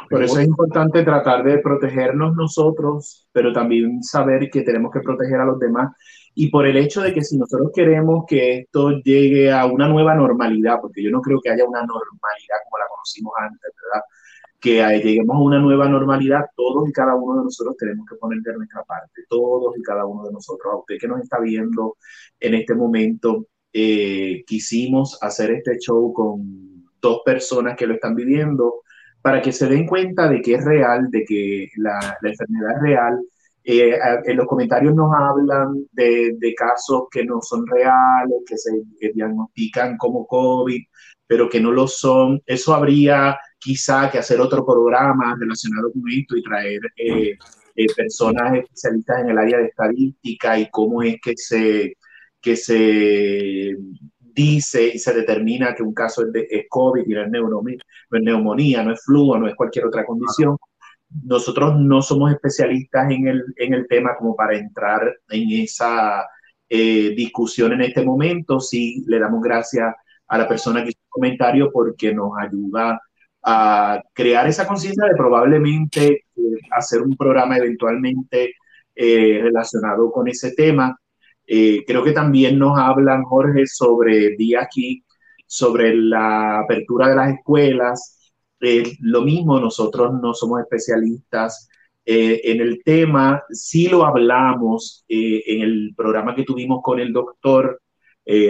Por 0.09 0.23
eso 0.23 0.39
es 0.39 0.47
importante 0.47 1.03
tratar 1.03 1.43
de 1.43 1.59
protegernos 1.59 2.35
nosotros, 2.35 3.27
pero 3.31 3.53
también 3.53 4.03
saber 4.03 4.49
que 4.49 4.61
tenemos 4.61 4.91
que 4.91 4.99
proteger 4.99 5.39
a 5.39 5.45
los 5.45 5.59
demás. 5.59 5.95
Y 6.35 6.49
por 6.49 6.65
el 6.65 6.77
hecho 6.77 7.01
de 7.01 7.13
que 7.13 7.21
si 7.21 7.37
nosotros 7.37 7.71
queremos 7.73 8.25
que 8.27 8.59
esto 8.59 8.91
llegue 9.03 9.51
a 9.51 9.65
una 9.65 9.87
nueva 9.87 10.15
normalidad, 10.15 10.79
porque 10.81 11.03
yo 11.03 11.11
no 11.11 11.21
creo 11.21 11.39
que 11.41 11.49
haya 11.51 11.63
una 11.65 11.81
normalidad 11.81 12.57
como 12.65 12.79
la 12.79 12.85
conocimos 12.89 13.33
antes, 13.39 13.71
¿verdad? 13.81 14.05
Que 14.63 14.81
lleguemos 15.03 15.35
a 15.35 15.39
una 15.39 15.59
nueva 15.59 15.89
normalidad, 15.89 16.45
todos 16.55 16.87
y 16.87 16.93
cada 16.93 17.15
uno 17.15 17.39
de 17.39 17.43
nosotros 17.43 17.75
tenemos 17.77 18.07
que 18.09 18.15
poner 18.15 18.39
de 18.39 18.53
nuestra 18.53 18.81
parte, 18.83 19.23
todos 19.27 19.77
y 19.77 19.81
cada 19.81 20.05
uno 20.05 20.23
de 20.23 20.31
nosotros. 20.31 20.73
A 20.73 20.77
usted 20.77 20.95
que 20.97 21.07
nos 21.09 21.19
está 21.19 21.41
viendo 21.41 21.97
en 22.39 22.53
este 22.53 22.73
momento, 22.73 23.47
eh, 23.73 24.41
quisimos 24.47 25.21
hacer 25.21 25.51
este 25.51 25.77
show 25.79 26.13
con 26.13 26.85
dos 27.01 27.23
personas 27.25 27.75
que 27.75 27.85
lo 27.85 27.95
están 27.95 28.15
viviendo 28.15 28.83
para 29.21 29.41
que 29.41 29.51
se 29.51 29.67
den 29.67 29.85
cuenta 29.85 30.29
de 30.29 30.41
que 30.41 30.53
es 30.53 30.63
real, 30.63 31.11
de 31.11 31.25
que 31.25 31.67
la, 31.75 32.17
la 32.21 32.29
enfermedad 32.29 32.77
es 32.77 32.81
real. 32.81 33.19
Eh, 33.65 33.99
en 34.25 34.37
los 34.37 34.47
comentarios 34.47 34.95
nos 34.95 35.13
hablan 35.13 35.73
de, 35.91 36.35
de, 36.37 36.53
casos 36.55 37.03
que 37.11 37.25
no 37.25 37.41
son 37.41 37.67
reales, 37.67 38.43
que 38.45 38.57
se 38.57 38.71
que 38.97 39.11
diagnostican 39.13 39.97
como 39.97 40.25
COVID, 40.25 40.81
pero 41.27 41.49
que 41.49 41.59
no 41.59 41.71
lo 41.71 41.85
son. 41.87 42.41
Eso 42.45 42.73
habría 42.73 43.37
quizá 43.63 44.11
que 44.11 44.17
hacer 44.17 44.41
otro 44.41 44.65
programa 44.65 45.35
relacionado 45.39 45.91
con 45.91 46.03
esto 46.11 46.35
y 46.35 46.43
traer 46.43 46.81
eh, 46.97 47.37
eh, 47.75 47.85
personas 47.95 48.55
especialistas 48.55 49.21
en 49.21 49.29
el 49.29 49.37
área 49.37 49.57
de 49.59 49.65
estadística 49.65 50.59
y 50.59 50.69
cómo 50.69 51.01
es 51.01 51.15
que 51.21 51.33
se, 51.37 51.97
que 52.41 52.55
se 52.55 53.77
dice 54.19 54.87
y 54.93 54.99
se 54.99 55.13
determina 55.13 55.73
que 55.73 55.83
un 55.83 55.93
caso 55.93 56.25
es, 56.25 56.33
de, 56.33 56.47
es 56.49 56.65
COVID 56.69 57.03
y 57.05 57.13
no 57.13 57.23
es, 57.23 57.31
neumonía, 57.31 57.77
no 58.09 58.17
es 58.17 58.23
neumonía, 58.23 58.83
no 58.83 58.93
es 58.93 59.03
flu, 59.03 59.37
no 59.37 59.47
es 59.47 59.55
cualquier 59.55 59.85
otra 59.85 60.05
condición. 60.05 60.57
Nosotros 61.23 61.75
no 61.79 62.01
somos 62.01 62.31
especialistas 62.31 63.09
en 63.11 63.27
el, 63.27 63.43
en 63.57 63.73
el 63.73 63.87
tema 63.87 64.15
como 64.17 64.35
para 64.35 64.57
entrar 64.57 65.15
en 65.29 65.51
esa 65.51 66.25
eh, 66.67 67.13
discusión 67.15 67.73
en 67.73 67.81
este 67.81 68.03
momento. 68.03 68.59
Sí, 68.59 69.03
le 69.07 69.19
damos 69.19 69.41
gracias 69.41 69.93
a 70.27 70.37
la 70.37 70.47
persona 70.47 70.83
que 70.83 70.89
hizo 70.89 70.99
el 70.99 71.09
comentario 71.09 71.71
porque 71.71 72.13
nos 72.13 72.31
ayuda 72.39 72.99
a 73.43 74.01
crear 74.13 74.47
esa 74.47 74.65
conciencia 74.65 75.05
de 75.05 75.15
probablemente 75.15 76.25
eh, 76.35 76.41
hacer 76.71 77.01
un 77.01 77.15
programa 77.17 77.57
eventualmente 77.57 78.53
eh, 78.95 79.39
relacionado 79.43 80.11
con 80.11 80.27
ese 80.27 80.53
tema. 80.53 80.97
Eh, 81.45 81.83
creo 81.85 82.03
que 82.03 82.13
también 82.13 82.57
nos 82.57 82.79
hablan, 82.79 83.23
Jorge, 83.23 83.67
sobre 83.67 84.35
día 84.37 84.61
aquí, 84.61 85.03
sobre 85.45 85.93
la 85.93 86.61
apertura 86.61 87.09
de 87.09 87.15
las 87.15 87.33
escuelas. 87.33 88.31
lo 89.01 89.21
mismo, 89.21 89.59
nosotros 89.59 90.13
no 90.21 90.33
somos 90.33 90.61
especialistas 90.61 91.69
en 92.05 92.61
el 92.61 92.81
tema, 92.83 93.43
sí 93.49 93.87
lo 93.89 94.05
hablamos 94.05 95.05
en 95.07 95.61
el 95.61 95.93
programa 95.95 96.35
que 96.35 96.43
tuvimos 96.43 96.81
con 96.83 96.99
el 96.99 97.13
doctor, 97.13 97.81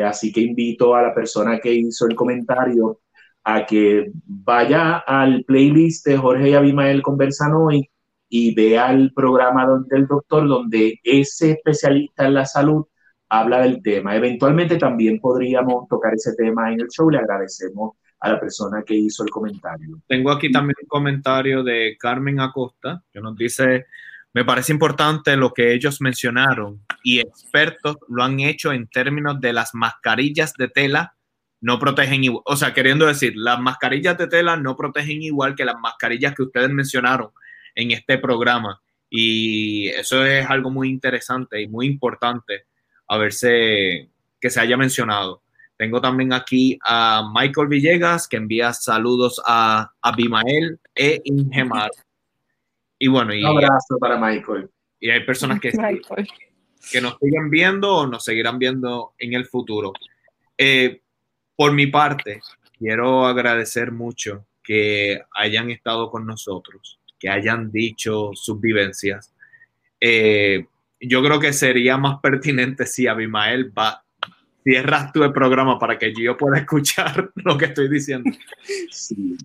así 0.04 0.32
que 0.32 0.42
invito 0.42 0.96
a 0.96 1.04
la 1.04 1.14
persona 1.14 1.60
que 1.60 1.74
hizo 1.74 2.08
el 2.08 2.16
comentario 2.16 3.00
a 3.44 3.66
que 3.66 4.12
vaya 4.26 4.98
al 5.00 5.44
playlist 5.46 6.06
de 6.06 6.18
Jorge 6.18 6.50
y 6.50 6.54
Abimael 6.54 7.02
Conversan 7.02 7.54
hoy 7.54 7.90
y 8.30 8.56
vea 8.56 8.92
el 8.92 9.14
programa 9.14 9.68
del 9.90 10.08
doctor 10.08 10.48
donde 10.48 11.00
ese 11.04 11.52
especialista 11.52 12.26
en 12.26 12.34
la 12.36 12.46
salud 12.46 12.86
habla 13.30 13.62
del 13.62 13.82
tema. 13.82 14.16
Eventualmente 14.16 14.78
también 14.78 15.20
podríamos 15.20 15.88
tocar 15.88 16.14
ese 16.14 16.34
tema 16.36 16.72
en 16.72 16.82
el 16.82 16.88
show. 16.88 17.10
Le 17.10 17.20
agradecemos 17.20 17.94
a 18.20 18.30
la 18.30 18.40
persona 18.40 18.84
que 18.86 18.96
hizo 18.96 19.24
el 19.24 19.30
comentario. 19.30 20.00
Tengo 20.08 20.32
aquí 20.32 20.52
también 20.52 20.76
un 20.82 20.88
comentario 20.88 21.64
de 21.64 21.98
Carmen 22.00 22.40
Acosta 22.40 23.04
que 23.12 23.20
nos 23.20 23.36
dice, 23.36 23.86
me 24.34 24.46
parece 24.46 24.72
importante 24.72 25.36
lo 25.36 25.54
que 25.54 25.74
ellos 25.74 26.00
mencionaron 26.02 26.82
y 27.04 27.20
expertos 27.20 27.98
lo 28.08 28.24
han 28.24 28.40
hecho 28.40 28.72
en 28.72 28.88
términos 28.88 29.42
de 29.42 29.54
las 29.54 29.76
mascarillas 29.76 30.54
de 30.54 30.70
tela 30.70 31.16
no 31.64 31.80
protegen 31.80 32.26
igual, 32.26 32.44
o 32.46 32.58
sea, 32.58 32.74
queriendo 32.74 33.06
decir, 33.06 33.34
las 33.38 33.58
mascarillas 33.58 34.18
de 34.18 34.28
tela 34.28 34.58
no 34.58 34.76
protegen 34.76 35.22
igual 35.24 35.56
que 35.56 35.64
las 35.64 35.80
mascarillas 35.80 36.36
que 36.36 36.44
ustedes 36.44 36.70
mencionaron 36.70 37.30
en 37.74 37.92
este 37.92 38.18
programa. 38.18 38.82
Y 39.10 39.88
eso 39.88 40.26
es 40.26 40.46
algo 40.50 40.70
muy 40.70 40.90
interesante 40.90 41.62
y 41.62 41.70
muy 41.70 41.86
importante 41.86 42.66
a 43.08 43.18
verse 43.18 44.10
que 44.42 44.50
se 44.50 44.60
haya 44.60 44.76
mencionado. 44.76 45.42
Tengo 45.78 46.02
también 46.02 46.34
aquí 46.34 46.78
a 46.84 47.32
Michael 47.34 47.70
Villegas 47.70 48.28
que 48.28 48.36
envía 48.36 48.74
saludos 48.74 49.42
a 49.46 49.90
Abimael 50.02 50.82
e 50.94 51.22
Ingemar. 51.24 51.92
Y 53.00 53.08
bueno, 53.08 53.34
y, 53.34 53.42
un 53.42 53.58
abrazo 53.58 53.98
para 54.02 54.18
Michael. 54.18 54.70
Y 55.00 55.12
hay 55.12 55.26
personas 55.26 55.62
que, 55.62 55.72
que 56.92 57.02
nos 57.02 57.18
siguen 57.22 57.50
viendo 57.50 57.96
o 57.96 58.08
nos 58.08 58.26
seguirán 58.26 58.60
viendo 58.60 59.14
en 59.18 59.34
el 59.34 59.46
futuro. 59.46 59.94
Eh, 60.58 61.03
por 61.56 61.74
mi 61.74 61.88
parte, 61.88 62.42
quiero 62.78 63.26
agradecer 63.26 63.92
mucho 63.92 64.46
que 64.64 65.22
hayan 65.36 65.70
estado 65.70 66.10
con 66.10 66.26
nosotros, 66.26 67.00
que 67.20 67.30
hayan 67.30 67.72
dicho 67.72 68.32
sus 68.34 68.60
vivencias. 68.60 69.34
Eh, 70.00 70.66
yo 71.00 71.24
creo 71.24 71.40
que 71.40 71.54
sería 71.54 71.98
más 71.98 72.20
pertinente 72.22 72.86
si 72.86 73.08
Abimael 73.08 73.78
va, 73.78 74.04
cierras 74.64 75.12
tu 75.12 75.20
programa 75.34 75.78
para 75.78 75.98
que 75.98 76.14
yo 76.14 76.38
pueda 76.38 76.58
escuchar 76.60 77.32
lo 77.36 77.58
que 77.58 77.66
estoy 77.66 77.90
diciendo. 77.90 78.32
Sí. 78.90 79.38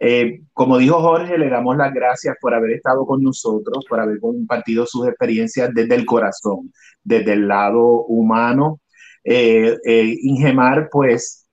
Eh, 0.00 0.42
como 0.52 0.78
dijo 0.78 1.00
Jorge, 1.00 1.38
le 1.38 1.48
damos 1.48 1.76
las 1.76 1.92
gracias 1.92 2.36
por 2.40 2.54
haber 2.54 2.72
estado 2.72 3.06
con 3.06 3.22
nosotros, 3.22 3.84
por 3.88 4.00
haber 4.00 4.18
compartido 4.18 4.86
sus 4.86 5.06
experiencias 5.06 5.70
desde 5.72 5.94
el 5.94 6.04
corazón, 6.04 6.72
desde 7.02 7.34
el 7.34 7.48
lado 7.48 8.04
humano. 8.04 8.80
Eh, 9.24 9.76
eh, 9.84 10.16
Ingemar, 10.22 10.88
pues, 10.90 11.48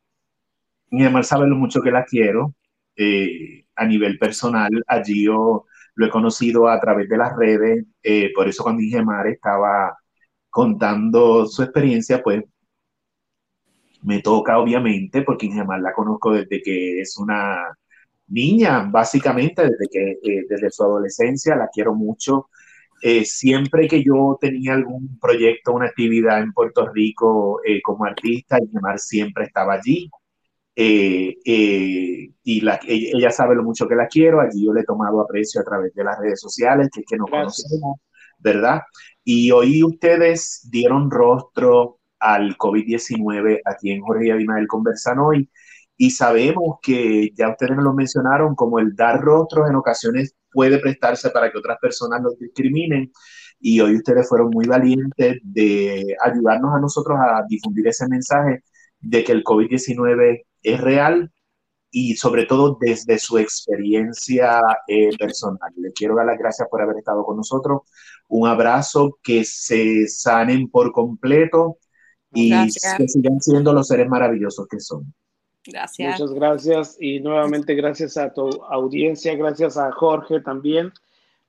Ingemar 0.92 1.26
sabe 1.26 1.48
lo 1.48 1.56
mucho 1.56 1.82
que 1.82 1.92
la 1.92 2.06
quiero 2.06 2.56
a 3.76 3.86
nivel 3.86 4.18
personal. 4.20 4.70
Allí 4.88 5.26
yo 5.26 5.66
lo 5.96 6.06
he 6.06 6.10
conocido 6.10 6.68
a 6.70 6.80
través 6.80 7.10
de 7.10 7.18
las 7.18 7.36
redes, 7.36 7.86
por 8.36 8.48
eso 8.48 8.64
cuando 8.64 8.82
Ingemar 8.84 9.28
estaba 9.28 9.98
contando 10.50 11.48
su 11.48 11.64
experiencia, 11.64 12.22
pues 12.24 12.44
me 14.04 14.22
toca 14.22 14.58
obviamente, 14.60 15.22
porque 15.22 15.46
Ingemar 15.48 15.82
la 15.82 15.94
conozco 15.94 16.32
desde 16.34 16.62
que 16.62 17.02
es 17.02 17.18
una 17.18 17.78
niña, 18.28 18.84
básicamente, 18.92 19.64
desde, 19.64 19.88
que, 19.92 20.12
eh, 20.24 20.46
desde 20.50 20.72
su 20.72 20.84
adolescencia, 20.84 21.56
la 21.56 21.70
quiero 21.74 21.94
mucho. 21.96 22.50
Eh, 23.02 23.26
siempre 23.26 23.88
que 23.88 24.04
yo 24.04 24.38
tenía 24.40 24.74
algún 24.74 25.18
proyecto, 25.20 25.74
una 25.74 25.88
actividad 25.88 26.42
en 26.42 26.54
Puerto 26.54 26.88
Rico 26.92 27.62
eh, 27.66 27.82
como 27.82 28.06
artista, 28.06 28.60
Ingemar 28.60 29.00
siempre 29.00 29.46
estaba 29.46 29.74
allí. 29.74 30.10
y 30.76 32.62
la, 32.62 32.80
ella, 32.88 33.32
sabe 33.32 33.56
lo 33.56 33.64
mucho 33.64 33.88
que 33.88 33.96
la 33.96 34.08
quiero, 34.08 34.42
allí 34.42 34.66
yo 34.66 34.74
le 34.74 34.82
he 34.82 34.86
tomado 34.86 35.22
aprecio 35.22 35.62
a 35.62 35.64
través 35.64 35.94
de 35.94 36.04
las 36.04 36.20
redes 36.20 36.40
sociales, 36.40 36.90
que 36.94 37.02
es 37.02 37.06
que 37.08 37.18
nos 37.18 37.30
conocemos, 37.30 38.00
¿verdad? 38.40 38.82
Y 39.24 39.52
hoy 39.52 39.84
ustedes 39.84 40.68
dieron 40.72 41.12
rostro 41.12 42.00
al 42.20 42.58
COVID-19 42.58 43.62
aquí 43.66 43.92
en 43.92 44.02
Jorge 44.02 44.28
y 44.28 44.32
Abimael 44.32 44.68
conversan 44.68 45.20
hoy 45.20 45.50
y 45.98 46.10
sabemos 46.12 46.80
que 46.82 47.30
ya 47.36 47.50
ustedes 47.50 47.76
nos 47.76 47.84
lo 47.84 47.94
mencionaron, 47.94 48.56
como 48.56 48.80
el 48.80 48.96
dar 48.96 49.22
rostros 49.22 49.70
en 49.70 49.76
ocasiones 49.76 50.36
puede 50.52 50.80
prestarse 50.80 51.30
para 51.30 51.52
que 51.52 51.58
otras 51.58 51.78
personas 51.80 52.22
nos 52.22 52.38
discriminen 52.38 53.12
y 53.60 53.80
hoy 53.80 53.96
ustedes 53.96 54.28
fueron 54.28 54.50
muy 54.50 54.66
valientes 54.66 55.38
de 55.44 56.16
ayudarnos 56.24 56.74
a 56.76 56.80
nosotros 56.80 57.18
a 57.20 57.44
difundir 57.48 57.88
ese 57.88 58.08
mensaje 58.08 58.64
de 59.00 59.24
que 59.24 59.32
el 59.32 59.44
COVID-19 59.44 60.46
es 60.64 60.82
real 60.82 61.32
y 61.92 62.16
sobre 62.16 62.46
todo 62.46 62.78
desde 62.80 63.20
su 63.20 63.38
experiencia 63.38 64.62
eh, 64.88 65.10
personal. 65.18 65.72
Le 65.76 65.92
quiero 65.92 66.16
dar 66.16 66.26
las 66.26 66.40
gracias 66.40 66.68
por 66.70 66.82
haber 66.82 66.98
estado 66.98 67.24
con 67.24 67.38
nosotros. 67.38 67.82
Un 68.30 68.48
abrazo, 68.48 69.20
que 69.22 69.44
se 69.44 70.08
sanen 70.08 70.70
por 70.70 70.92
completo 70.94 71.78
y 72.34 72.52
que 72.98 73.08
sigan 73.08 73.42
siendo 73.42 73.74
los 73.74 73.88
seres 73.88 74.08
maravillosos 74.08 74.68
que 74.68 74.80
son. 74.80 75.14
Gracias. 75.66 76.20
Muchas 76.20 76.34
gracias 76.34 76.98
y 77.00 77.20
nuevamente 77.20 77.76
gracias 77.76 78.18
a 78.18 78.34
tu 78.34 78.48
audiencia, 78.64 79.36
gracias 79.36 79.78
a 79.78 79.92
Jorge 79.92 80.42
también 80.42 80.92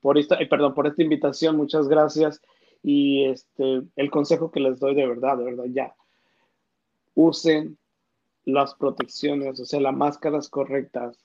por 0.01 0.17
esta, 0.17 0.35
eh, 0.35 0.47
perdón, 0.47 0.75
por 0.75 0.85
esta 0.85 1.01
invitación, 1.01 1.55
muchas 1.55 1.87
gracias 1.87 2.41
y 2.83 3.25
este 3.25 3.81
el 3.95 4.11
consejo 4.11 4.51
que 4.51 4.59
les 4.59 4.79
doy 4.79 4.93
de 4.93 5.07
verdad, 5.07 5.37
de 5.37 5.45
verdad 5.45 5.65
ya 5.67 5.95
usen 7.15 7.77
las 8.45 8.75
protecciones, 8.75 9.59
o 9.59 9.65
sea, 9.65 9.79
las 9.79 9.95
máscaras 9.95 10.49
correctas, 10.49 11.17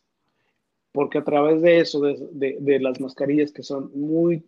porque 0.92 1.18
a 1.18 1.24
través 1.24 1.60
de 1.62 1.80
eso, 1.80 2.00
de, 2.00 2.56
de 2.60 2.80
las 2.80 3.00
mascarillas 3.00 3.52
que 3.52 3.62
son 3.62 3.90
muy 3.94 4.44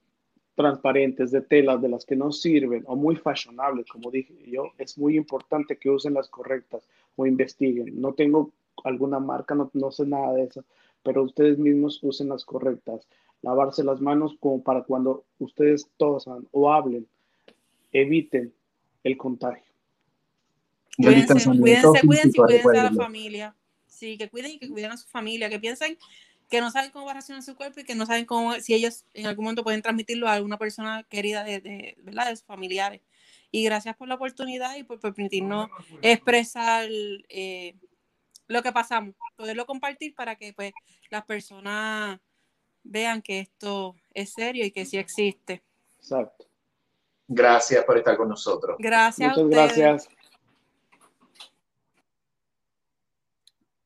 transparentes 0.54 1.30
de 1.30 1.40
telas 1.40 1.80
de 1.80 1.88
las 1.88 2.04
que 2.04 2.16
no 2.16 2.32
sirven 2.32 2.84
o 2.86 2.94
muy 2.94 3.16
fashionables, 3.16 3.86
como 3.86 4.10
dije 4.10 4.34
yo, 4.46 4.72
es 4.78 4.96
muy 4.98 5.16
importante 5.16 5.76
que 5.76 5.90
usen 5.90 6.14
las 6.14 6.28
correctas 6.28 6.86
o 7.16 7.27
investiguen. 7.27 8.01
No 8.01 8.15
tengo 8.15 8.53
alguna 8.85 9.19
marca, 9.19 9.55
no, 9.55 9.70
no 9.74 9.91
sé 9.91 10.07
nada 10.07 10.32
de 10.35 10.45
eso, 10.45 10.65
pero 11.03 11.23
ustedes 11.23 11.59
mismos 11.59 11.99
usen 12.03 12.28
las 12.28 12.45
correctas. 12.45 13.07
Lavarse 13.43 13.82
las 13.85 14.01
manos 14.01 14.37
como 14.39 14.62
para 14.62 14.82
cuando 14.85 15.24
ustedes 15.39 15.89
tosan 15.97 16.47
o 16.53 16.73
hablen, 16.73 17.07
eviten 17.93 18.53
el 19.03 19.16
contagio. 19.16 19.65
Cuídense, 20.97 21.35
cuídense, 21.59 22.07
cuídense 22.07 22.28
y 22.28 22.43
cuídense 22.43 22.78
a 22.78 22.85
la 22.85 22.93
familia. 22.93 23.57
Sí, 23.87 24.19
que 24.19 24.28
cuiden 24.28 24.53
y 24.53 24.59
que 24.59 24.69
cuiden 24.69 24.93
a 24.93 24.97
su 24.97 25.09
familia, 25.09 25.49
que 25.49 25.59
piensen 25.59 25.97
que 26.51 26.61
no 26.61 26.70
saben 26.70 26.91
cómo 26.91 27.07
va 27.07 27.12
a 27.12 27.15
reaccionar 27.15 27.43
su 27.43 27.55
cuerpo 27.55 27.81
y 27.81 27.85
que 27.85 27.95
no 27.95 28.07
saben 28.07 28.24
cómo, 28.24 28.55
si 28.55 28.74
ellos 28.74 29.05
en 29.15 29.27
algún 29.27 29.45
momento 29.45 29.62
pueden 29.62 29.82
transmitirlo 29.82 30.28
a 30.28 30.35
alguna 30.35 30.59
persona 30.59 31.05
querida 31.09 31.45
de, 31.45 31.97
¿verdad? 32.03 32.28
de 32.28 32.37
sus 32.37 32.45
familiares. 32.45 33.01
Y 33.51 33.64
gracias 33.64 33.97
por 33.97 34.09
la 34.09 34.14
oportunidad 34.14 34.77
y 34.77 34.85
por 34.85 35.01
permitirnos 35.01 35.68
expresar 36.02 36.89
eh, 37.28 37.74
lo 38.47 38.62
que 38.62 38.72
pasamos, 38.72 39.14
poderlo 39.36 39.66
compartir 39.66 40.14
para 40.14 40.36
que 40.36 40.52
pues 40.52 40.72
las 41.10 41.24
personas 41.24 42.20
vean 42.82 43.22
que 43.22 43.40
esto 43.40 43.97
es 44.14 44.32
serio 44.32 44.64
y 44.64 44.70
que 44.70 44.86
sí 44.86 44.98
existe. 44.98 45.62
Exacto. 45.98 46.47
Gracias 47.28 47.85
por 47.85 47.97
estar 47.98 48.16
con 48.16 48.28
nosotros. 48.28 48.77
Gracias. 48.78 49.36
Muchas 49.36 49.51
gracias. 49.51 50.09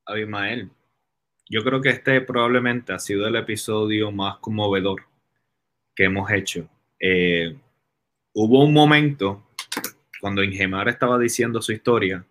Abimael, 0.07 0.70
yo 1.49 1.62
creo 1.62 1.81
que 1.81 1.91
este 1.91 2.20
probablemente 2.20 2.93
ha 2.93 2.99
sido 2.99 3.27
el 3.27 3.36
episodio 3.36 4.11
más 4.11 4.39
conmovedor 4.39 5.07
que 5.95 6.05
hemos 6.05 6.31
hecho. 6.31 6.69
Eh, 6.99 7.57
hubo 8.32 8.65
un 8.65 8.73
momento 8.73 9.43
cuando 10.25 10.43
Ingemar 10.43 10.89
estaba 10.89 11.19
diciendo 11.19 11.61
su 11.61 11.73
historia 11.73 12.25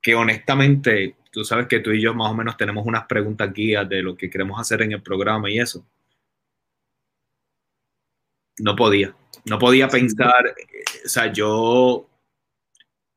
que 0.00 0.14
honestamente, 0.14 1.14
tú 1.30 1.44
sabes 1.44 1.66
que 1.66 1.80
tú 1.80 1.90
y 1.90 2.00
yo 2.00 2.14
más 2.14 2.30
o 2.30 2.34
menos 2.34 2.56
tenemos 2.56 2.86
unas 2.86 3.04
preguntas 3.04 3.52
guías 3.52 3.86
de 3.86 4.00
lo 4.00 4.16
que 4.16 4.30
queremos 4.30 4.58
hacer 4.58 4.80
en 4.80 4.92
el 4.92 5.02
programa 5.02 5.50
y 5.50 5.58
eso. 5.58 5.86
No 8.60 8.74
podía, 8.74 9.14
no 9.44 9.58
podía 9.58 9.88
pensar, 9.88 10.54
o 11.04 11.08
sea, 11.10 11.30
yo, 11.30 12.08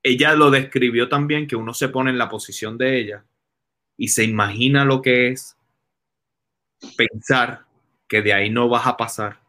ella 0.03 0.34
lo 0.36 0.52
describió 0.52 1.07
también 1.07 1.48
que 1.48 1.56
uno 1.56 1.74
se 1.74 1.88
pone 1.88 2.10
en 2.10 2.18
la 2.18 2.28
posición 2.28 2.78
de 2.78 2.99
ella 2.99 3.26
y 3.95 4.10
se 4.10 4.26
imagina 4.26 4.84
lo 4.84 5.02
que 5.02 5.30
es 5.30 5.56
pensar 6.98 7.65
que 8.10 8.22
de 8.22 8.34
ahí 8.34 8.49
no 8.49 8.68
vas 8.68 8.88
a 8.88 8.98
pasar 8.98 9.40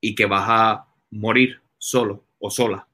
y 0.00 0.16
que 0.16 0.26
vas 0.26 0.46
a 0.48 0.88
morir 1.12 1.62
solo 1.78 2.24
o 2.40 2.50
sola. 2.50 2.88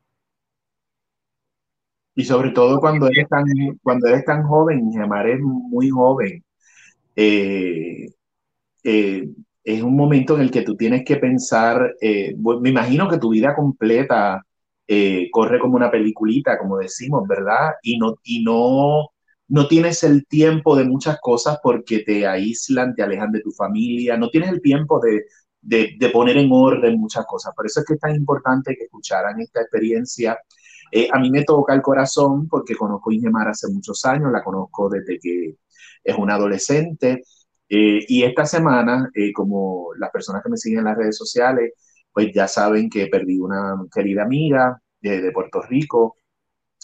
Y 2.21 2.25
sobre 2.25 2.51
todo 2.51 2.81
cuando 2.81 3.07
eres 3.07 3.29
tan, 3.31 3.45
cuando 3.83 4.07
eres 4.09 4.27
tan 4.27 4.43
joven, 4.43 4.93
Gemar 4.93 5.27
es 5.27 5.41
muy 5.41 5.89
joven. 5.89 6.45
Eh, 7.17 8.09
eh, 8.85 9.29
es 9.65 9.83
un 9.83 9.97
momento 9.97 10.35
en 10.37 10.43
el 10.43 10.51
que 10.51 10.61
tú 10.63 10.77
tienes 10.77 11.03
que 11.05 11.17
pensar, 11.17 11.95
eh, 12.01 12.35
me 12.37 12.69
imagino 12.71 13.09
que 13.09 13.19
tu 13.19 13.31
vida 13.31 13.55
completa 13.57 14.45
corre 15.33 15.59
como 15.61 15.77
una 15.77 15.91
peliculita, 15.91 16.59
como 16.59 16.77
decimos, 16.79 17.27
¿verdad? 17.27 17.75
Y 17.83 17.97
no, 17.99 18.17
y 18.25 18.43
no 18.43 19.11
no 19.49 19.67
tienes 19.69 20.05
el 20.05 20.27
tiempo 20.27 20.77
de 20.77 20.85
muchas 20.85 21.19
cosas 21.21 21.59
porque 21.63 22.01
te 22.01 22.27
aíslan, 22.27 22.95
te 22.95 23.03
alejan 23.03 23.33
de 23.33 23.41
tu 23.41 23.51
familia, 23.51 24.17
no 24.17 24.31
tienes 24.31 24.51
el 24.51 24.61
tiempo 24.63 25.01
de, 25.01 25.25
de, 25.63 26.11
poner 26.11 26.37
en 26.37 26.51
orden 26.53 26.99
muchas 26.99 27.27
cosas. 27.27 27.53
Por 27.55 27.67
eso 27.67 27.81
es 27.81 27.87
que 27.87 27.95
es 27.95 28.01
tan 28.01 28.15
importante 28.15 28.77
que 28.77 28.85
escucharan 28.85 29.41
esta 29.41 29.63
experiencia. 29.63 30.39
Eh, 30.91 31.09
a 31.13 31.19
mí 31.19 31.31
me 31.31 31.45
toca 31.45 31.75
el 31.75 31.83
corazón 31.83 32.49
porque 32.49 32.75
conozco 32.75 33.11
a 33.11 33.15
Ingemar 33.15 33.49
hace 33.49 33.69
muchos 33.69 34.05
años, 34.05 34.33
la 34.33 34.43
conozco 34.43 34.89
desde 34.89 35.19
que 35.19 35.57
es 36.05 36.17
una 36.17 36.35
adolescente. 36.35 37.23
Eh, 37.69 38.05
y 38.09 38.23
esta 38.25 38.45
semana, 38.47 39.11
eh, 39.15 39.33
como 39.33 39.91
las 39.99 40.11
personas 40.11 40.43
que 40.43 40.51
me 40.51 40.57
siguen 40.57 40.81
en 40.81 40.85
las 40.87 40.97
redes 40.97 41.17
sociales, 41.17 41.73
pues 42.13 42.33
ya 42.35 42.49
saben 42.49 42.91
que 42.91 43.07
perdí 43.07 43.39
una 43.39 43.77
querida 43.95 44.25
amiga 44.25 44.81
de, 45.01 45.31
Puerto 45.33 45.63
Rico, 45.63 46.17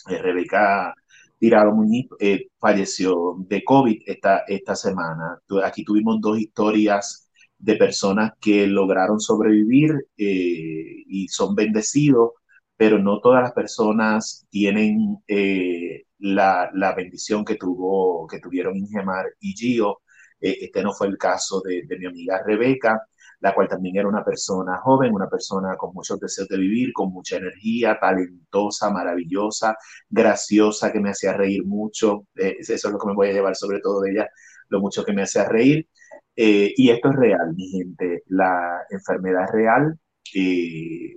Rebeca 0.06 0.94
Tirado 1.38 1.72
Muñiz 1.72 2.08
falleció 2.58 3.36
de 3.38 3.64
COVID 3.64 4.02
esta, 4.06 4.44
esta 4.46 4.76
semana. 4.76 5.40
Aquí 5.64 5.84
tuvimos 5.84 6.20
dos 6.20 6.38
historias 6.38 7.28
de 7.58 7.76
personas 7.76 8.32
que 8.40 8.66
lograron 8.66 9.20
sobrevivir 9.20 10.08
y 10.16 11.26
son 11.28 11.54
bendecidos, 11.54 12.32
pero 12.76 12.98
no 12.98 13.20
todas 13.20 13.42
las 13.42 13.52
personas 13.52 14.46
tienen 14.50 15.18
eh, 15.28 16.04
la, 16.18 16.70
la, 16.74 16.94
bendición 16.94 17.44
que, 17.44 17.56
tuvo, 17.56 18.26
que 18.26 18.40
tuvieron 18.40 18.76
Ingemar 18.76 19.26
y 19.40 19.54
Gio. 19.54 20.00
este 20.40 20.82
no 20.82 20.92
fue 20.92 21.08
el 21.08 21.18
caso 21.18 21.62
de, 21.62 21.84
mi 21.98 22.06
amiga 22.06 22.42
Rebeca 22.44 23.02
la 23.40 23.54
cual 23.54 23.68
también 23.68 23.96
era 23.96 24.08
una 24.08 24.24
persona 24.24 24.78
joven, 24.78 25.12
una 25.12 25.28
persona 25.28 25.76
con 25.76 25.92
muchos 25.94 26.18
deseos 26.18 26.48
de 26.48 26.58
vivir, 26.58 26.92
con 26.92 27.12
mucha 27.12 27.36
energía, 27.36 27.98
talentosa, 28.00 28.90
maravillosa, 28.90 29.76
graciosa, 30.08 30.92
que 30.92 31.00
me 31.00 31.10
hacía 31.10 31.34
reír 31.34 31.64
mucho. 31.64 32.26
Eh, 32.36 32.56
eso 32.60 32.74
es 32.74 32.84
lo 32.84 32.98
que 32.98 33.08
me 33.08 33.14
voy 33.14 33.28
a 33.28 33.32
llevar 33.32 33.54
sobre 33.56 33.80
todo 33.80 34.00
de 34.00 34.12
ella, 34.12 34.28
lo 34.68 34.80
mucho 34.80 35.04
que 35.04 35.12
me 35.12 35.22
hacía 35.22 35.44
reír. 35.48 35.86
Eh, 36.34 36.72
y 36.76 36.90
esto 36.90 37.10
es 37.10 37.16
real, 37.16 37.54
mi 37.54 37.68
gente, 37.68 38.22
la 38.28 38.84
enfermedad 38.90 39.44
es 39.44 39.52
real. 39.52 39.98
Eh, 40.34 41.16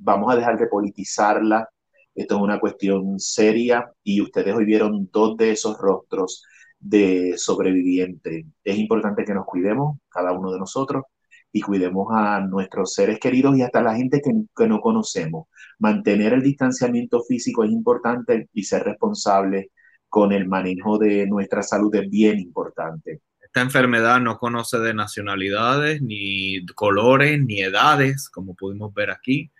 vamos 0.00 0.32
a 0.32 0.36
dejar 0.36 0.58
de 0.58 0.66
politizarla. 0.66 1.68
Esto 2.14 2.36
es 2.36 2.40
una 2.40 2.58
cuestión 2.58 3.18
seria 3.20 3.90
y 4.02 4.20
ustedes 4.20 4.54
hoy 4.54 4.64
vieron 4.64 5.08
dos 5.12 5.36
de 5.36 5.52
esos 5.52 5.78
rostros 5.78 6.44
de 6.78 7.34
sobreviviente. 7.36 8.46
Es 8.64 8.78
importante 8.78 9.24
que 9.24 9.34
nos 9.34 9.46
cuidemos, 9.46 9.98
cada 10.08 10.32
uno 10.32 10.50
de 10.50 10.58
nosotros, 10.58 11.04
y 11.52 11.60
cuidemos 11.60 12.08
a 12.10 12.40
nuestros 12.40 12.94
seres 12.94 13.18
queridos 13.18 13.56
y 13.56 13.62
hasta 13.62 13.82
la 13.82 13.94
gente 13.94 14.20
que, 14.22 14.30
que, 14.56 14.68
no 14.68 14.80
conocemos. 14.80 15.48
Mantener 15.78 16.32
el 16.32 16.42
distanciamiento 16.42 17.22
físico 17.22 17.64
es 17.64 17.70
importante 17.70 18.48
y 18.52 18.64
ser 18.64 18.84
responsable 18.84 19.70
con 20.08 20.32
el 20.32 20.48
manejo 20.48 20.98
de 20.98 21.26
nuestra 21.26 21.62
salud 21.62 21.94
es 21.94 22.08
bien 22.08 22.38
importante. 22.38 23.20
Esta 23.40 23.62
enfermedad 23.62 24.20
no 24.20 24.38
conoce 24.38 24.78
de 24.78 24.94
nacionalidades, 24.94 26.00
ni 26.02 26.64
colores, 26.66 27.40
ni 27.42 27.60
edades, 27.60 28.28
como 28.28 28.54
pudimos 28.54 28.94
ver 28.94 29.10
aquí. 29.10 29.50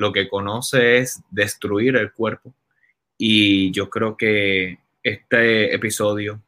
Lo 0.00 0.12
que 0.12 0.30
conoce 0.30 0.96
es 0.96 1.22
destruir 1.30 1.94
el 1.96 2.10
cuerpo. 2.10 2.54
Y 3.18 3.70
yo 3.70 3.90
creo 3.90 4.16
que 4.16 4.78
este 5.02 5.74
episodio, 5.74 6.40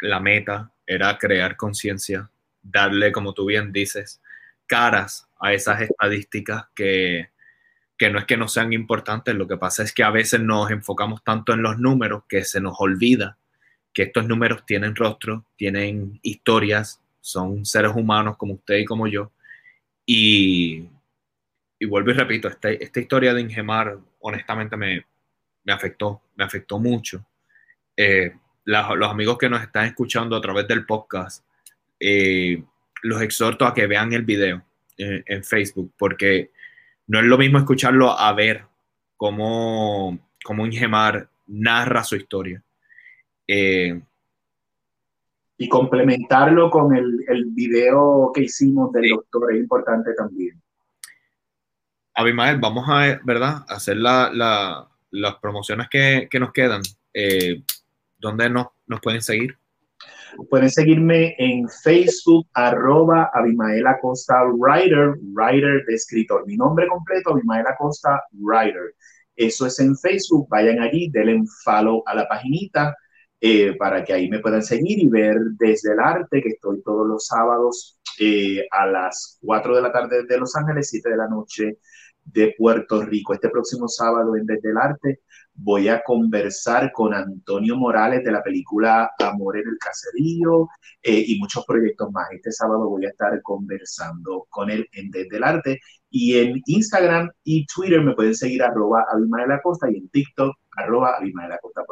la 0.00 0.20
meta 0.20 0.72
era 0.86 1.18
crear 1.18 1.54
conciencia 1.58 2.30
darle, 2.62 3.12
como 3.12 3.34
tú 3.34 3.44
bien 3.44 3.72
dices, 3.72 4.22
caras 4.66 5.28
a 5.38 5.52
esas 5.52 5.82
estadísticas 5.82 6.64
que, 6.74 7.28
que 7.98 8.08
no 8.08 8.20
es 8.20 8.24
que 8.24 8.38
no 8.38 8.48
sean 8.48 8.72
importantes, 8.72 9.34
lo 9.34 9.46
que 9.46 9.58
pasa 9.58 9.82
es 9.82 9.92
que 9.92 10.02
a 10.02 10.10
veces 10.10 10.40
nos 10.40 10.70
enfocamos 10.70 11.22
tanto 11.22 11.52
en 11.52 11.60
los 11.60 11.78
números 11.78 12.22
que 12.26 12.42
se 12.42 12.58
nos 12.58 12.76
olvida 12.78 13.36
que 13.92 14.04
estos 14.04 14.26
números 14.26 14.64
tienen 14.64 14.96
rostro, 14.96 15.44
tienen 15.56 16.20
historias, 16.22 17.02
son 17.20 17.66
seres 17.66 17.92
humanos 17.94 18.38
como 18.38 18.54
usted 18.54 18.78
y 18.78 18.86
como 18.86 19.08
yo. 19.08 19.30
Y, 20.06 20.88
y 21.78 21.86
vuelvo 21.86 22.10
y 22.10 22.14
repito, 22.14 22.48
esta, 22.48 22.70
esta 22.70 23.00
historia 23.00 23.32
de 23.32 23.40
Ingemar 23.40 23.98
honestamente 24.20 24.76
me, 24.76 25.06
me 25.64 25.72
afectó, 25.72 26.22
me 26.34 26.44
afectó 26.44 26.78
mucho. 26.78 27.24
Eh, 27.96 28.32
los 28.64 29.10
amigos 29.10 29.38
que 29.38 29.48
nos 29.48 29.62
están 29.62 29.86
escuchando 29.86 30.36
a 30.36 30.40
través 30.40 30.66
del 30.66 30.84
podcast, 30.84 31.44
eh, 32.00 32.62
los 33.02 33.22
exhorto 33.22 33.66
a 33.66 33.72
que 33.74 33.86
vean 33.86 34.12
el 34.12 34.22
video 34.22 34.62
eh, 34.96 35.22
en 35.26 35.44
Facebook, 35.44 35.92
porque 35.96 36.50
no 37.06 37.18
es 37.18 37.24
lo 37.26 37.38
mismo 37.38 37.58
escucharlo 37.58 38.10
a 38.18 38.32
ver 38.32 38.64
cómo, 39.16 40.18
cómo 40.44 40.66
Ingemar 40.66 41.28
narra 41.46 42.02
su 42.02 42.16
historia. 42.16 42.62
Y 45.60 45.68
complementarlo 45.68 46.70
con 46.70 46.94
el, 46.94 47.24
el, 47.26 47.46
video 47.46 48.30
que 48.34 48.42
hicimos 48.42 48.92
del 48.92 49.08
doctor 49.08 49.52
es 49.52 49.60
importante 49.60 50.12
también. 50.14 50.60
Abimael, 52.18 52.58
vamos 52.58 52.84
a 52.88 53.20
¿verdad? 53.22 53.64
hacer 53.68 53.96
la, 53.96 54.28
la, 54.34 54.88
las 55.12 55.36
promociones 55.36 55.86
que, 55.88 56.28
nos 56.40 56.50
quedan. 56.50 56.82
Eh, 57.14 57.62
¿Dónde 58.18 58.50
nos, 58.50 58.66
nos 58.88 59.00
pueden 59.00 59.22
seguir? 59.22 59.56
Pueden 60.50 60.68
seguirme 60.68 61.36
en 61.38 61.68
Facebook, 61.68 62.48
arroba 62.54 63.30
Abimael 63.32 63.86
Acosta 63.86 64.34
Writer, 64.46 65.14
writer 65.32 65.84
de 65.86 65.94
escritor. 65.94 66.44
Mi 66.44 66.56
nombre 66.56 66.88
completo, 66.88 67.30
Abimael 67.30 67.68
Acosta 67.68 68.20
Writer. 68.32 68.96
Eso 69.36 69.66
es 69.66 69.78
en 69.78 69.96
Facebook. 69.96 70.48
Vayan 70.50 70.80
allí, 70.80 71.10
denle 71.10 71.40
follow 71.64 72.02
a 72.04 72.16
la 72.16 72.26
paginita 72.26 72.96
eh, 73.40 73.76
para 73.78 74.02
que 74.02 74.12
ahí 74.12 74.28
me 74.28 74.40
puedan 74.40 74.64
seguir 74.64 74.98
y 74.98 75.06
ver 75.06 75.36
desde 75.56 75.92
el 75.92 76.00
arte, 76.00 76.42
que 76.42 76.48
estoy 76.48 76.82
todos 76.82 77.06
los 77.06 77.26
sábados 77.26 78.00
eh, 78.18 78.66
a 78.72 78.86
las 78.86 79.38
4 79.40 79.76
de 79.76 79.82
la 79.82 79.92
tarde 79.92 80.24
de 80.26 80.38
Los 80.38 80.56
Ángeles, 80.56 80.90
7 80.90 81.10
de 81.10 81.16
la 81.16 81.28
noche 81.28 81.78
de 82.32 82.54
Puerto 82.56 83.02
Rico. 83.02 83.34
Este 83.34 83.48
próximo 83.48 83.88
sábado 83.88 84.36
en 84.36 84.46
Desde 84.46 84.70
el 84.70 84.76
Arte 84.78 85.20
voy 85.54 85.88
a 85.88 86.02
conversar 86.02 86.92
con 86.92 87.14
Antonio 87.14 87.76
Morales 87.76 88.22
de 88.24 88.32
la 88.32 88.42
película 88.42 89.10
Amor 89.18 89.56
en 89.56 89.68
el 89.68 89.78
Caserío 89.78 90.68
eh, 91.02 91.24
y 91.26 91.38
muchos 91.38 91.64
proyectos 91.66 92.10
más. 92.12 92.28
Este 92.32 92.52
sábado 92.52 92.88
voy 92.88 93.06
a 93.06 93.10
estar 93.10 93.40
conversando 93.42 94.46
con 94.50 94.70
él 94.70 94.86
en 94.92 95.10
Desde 95.10 95.36
el 95.36 95.44
Arte 95.44 95.80
y 96.10 96.38
en 96.38 96.60
Instagram 96.66 97.30
y 97.44 97.66
Twitter 97.66 98.02
me 98.02 98.14
pueden 98.14 98.34
seguir 98.34 98.62
arroba 98.62 99.04
Abimael 99.12 99.52
Acosta 99.52 99.90
y 99.90 99.96
en 99.96 100.08
TikTok 100.08 100.54
arroba 100.76 101.16
Abimael 101.16 101.52
Acosta 101.52 101.82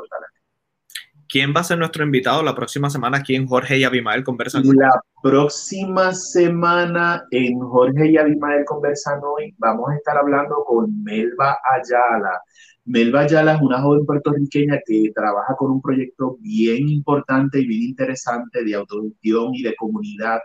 ¿Quién 1.28 1.52
va 1.54 1.60
a 1.60 1.64
ser 1.64 1.78
nuestro 1.78 2.04
invitado 2.04 2.42
la 2.42 2.54
próxima 2.54 2.88
semana 2.88 3.18
aquí 3.18 3.34
en 3.34 3.46
Jorge 3.46 3.78
y 3.78 3.84
Abimael 3.84 4.22
Conversan? 4.22 4.62
La 4.76 5.00
próxima 5.22 6.14
semana 6.14 7.24
en 7.30 7.58
Jorge 7.58 8.10
y 8.10 8.16
Abimael 8.16 8.64
Conversan 8.64 9.20
hoy 9.24 9.54
vamos 9.58 9.90
a 9.90 9.96
estar 9.96 10.16
hablando 10.16 10.62
con 10.64 11.02
Melba 11.02 11.58
Ayala. 11.74 12.40
Melba 12.84 13.20
Ayala 13.20 13.54
es 13.54 13.60
una 13.60 13.80
joven 13.80 14.06
puertorriqueña 14.06 14.78
que 14.86 15.10
trabaja 15.14 15.56
con 15.56 15.72
un 15.72 15.82
proyecto 15.82 16.36
bien 16.40 16.88
importante 16.88 17.58
y 17.58 17.66
bien 17.66 17.82
interesante 17.82 18.62
de 18.62 18.74
autogestión 18.74 19.54
y 19.54 19.62
de 19.62 19.74
comunidad 19.74 20.38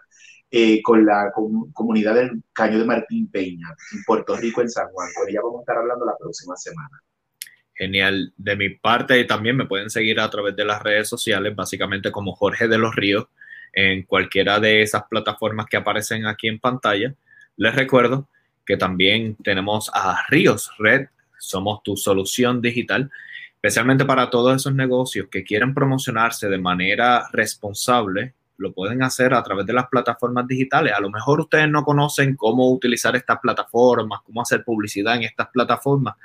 eh, 0.49 0.81
con 0.81 1.05
la 1.05 1.31
comunidad 1.73 2.15
del 2.15 2.43
Caño 2.53 2.79
de 2.79 2.85
Martín 2.85 3.29
Peña 3.29 3.67
en 3.93 4.03
Puerto 4.05 4.35
Rico, 4.35 4.61
en 4.61 4.69
San 4.69 4.87
Juan. 4.89 5.07
Con 5.15 5.29
ella 5.29 5.41
vamos 5.43 5.59
a 5.59 5.61
estar 5.61 5.77
hablando 5.77 6.05
la 6.05 6.17
próxima 6.17 6.55
semana. 6.55 7.01
Genial. 7.73 8.33
De 8.37 8.55
mi 8.55 8.69
parte 8.69 9.23
también 9.25 9.57
me 9.57 9.65
pueden 9.65 9.89
seguir 9.89 10.19
a 10.19 10.29
través 10.29 10.55
de 10.55 10.65
las 10.65 10.81
redes 10.81 11.09
sociales, 11.09 11.55
básicamente 11.55 12.11
como 12.11 12.35
Jorge 12.35 12.67
de 12.67 12.77
los 12.77 12.95
Ríos, 12.95 13.25
en 13.73 14.03
cualquiera 14.03 14.59
de 14.59 14.81
esas 14.81 15.03
plataformas 15.09 15.67
que 15.67 15.77
aparecen 15.77 16.25
aquí 16.25 16.47
en 16.47 16.59
pantalla. 16.59 17.13
Les 17.57 17.73
recuerdo 17.73 18.27
que 18.65 18.77
también 18.77 19.35
tenemos 19.43 19.89
a 19.93 20.25
Ríos 20.29 20.71
Red 20.77 21.07
somos 21.41 21.81
tu 21.83 21.97
solución 21.97 22.61
digital, 22.61 23.11
especialmente 23.55 24.05
para 24.05 24.29
todos 24.29 24.55
esos 24.55 24.73
negocios 24.73 25.27
que 25.29 25.43
quieren 25.43 25.73
promocionarse 25.73 26.47
de 26.47 26.57
manera 26.57 27.27
responsable. 27.33 28.33
Lo 28.57 28.73
pueden 28.73 29.01
hacer 29.01 29.33
a 29.33 29.41
través 29.41 29.65
de 29.65 29.73
las 29.73 29.87
plataformas 29.87 30.47
digitales. 30.47 30.93
A 30.93 31.01
lo 31.01 31.09
mejor 31.09 31.41
ustedes 31.41 31.67
no 31.67 31.83
conocen 31.83 32.35
cómo 32.35 32.71
utilizar 32.71 33.15
estas 33.15 33.39
plataformas, 33.39 34.21
cómo 34.21 34.41
hacer 34.41 34.63
publicidad 34.63 35.15
en 35.15 35.23
estas 35.23 35.49
plataformas. 35.49 36.15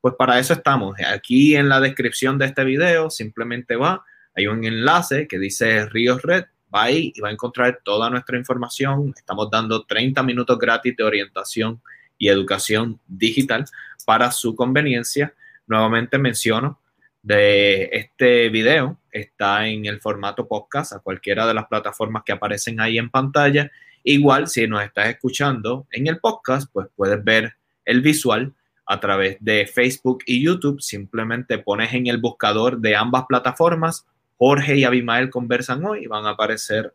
Pues 0.00 0.14
para 0.14 0.38
eso 0.38 0.52
estamos. 0.52 0.96
Aquí 1.12 1.56
en 1.56 1.68
la 1.68 1.80
descripción 1.80 2.38
de 2.38 2.46
este 2.46 2.64
video 2.64 3.10
simplemente 3.10 3.76
va, 3.76 4.04
hay 4.34 4.46
un 4.46 4.64
enlace 4.64 5.26
que 5.26 5.38
dice 5.38 5.86
Ríos 5.86 6.22
Red, 6.22 6.44
va 6.74 6.84
ahí 6.84 7.12
y 7.14 7.20
va 7.20 7.28
a 7.28 7.32
encontrar 7.32 7.80
toda 7.82 8.10
nuestra 8.10 8.36
información. 8.36 9.14
Estamos 9.16 9.50
dando 9.50 9.84
30 9.84 10.22
minutos 10.22 10.58
gratis 10.58 10.94
de 10.96 11.04
orientación 11.04 11.80
y 12.18 12.28
educación 12.28 13.00
digital 13.06 13.64
para 14.04 14.30
su 14.30 14.54
conveniencia. 14.54 15.34
Nuevamente 15.66 16.18
menciono 16.18 16.80
de 17.22 17.88
este 17.92 18.48
video 18.50 19.00
está 19.10 19.66
en 19.66 19.86
el 19.86 20.00
formato 20.00 20.46
podcast 20.46 20.92
a 20.92 21.00
cualquiera 21.00 21.46
de 21.46 21.54
las 21.54 21.66
plataformas 21.66 22.22
que 22.24 22.32
aparecen 22.32 22.80
ahí 22.80 22.98
en 22.98 23.10
pantalla. 23.10 23.70
Igual 24.04 24.46
si 24.46 24.66
nos 24.68 24.84
estás 24.84 25.08
escuchando 25.08 25.86
en 25.90 26.06
el 26.06 26.18
podcast, 26.18 26.70
pues 26.72 26.86
puedes 26.94 27.22
ver 27.24 27.56
el 27.84 28.00
visual 28.00 28.54
a 28.86 29.00
través 29.00 29.36
de 29.40 29.66
Facebook 29.66 30.22
y 30.26 30.44
YouTube. 30.44 30.80
Simplemente 30.80 31.58
pones 31.58 31.92
en 31.92 32.06
el 32.06 32.18
buscador 32.18 32.78
de 32.78 32.96
ambas 32.96 33.24
plataformas 33.28 34.06
Jorge 34.38 34.76
y 34.76 34.84
Abimael 34.84 35.30
conversan 35.30 35.84
hoy. 35.84 36.06
Van 36.06 36.26
a 36.26 36.30
aparecer 36.30 36.94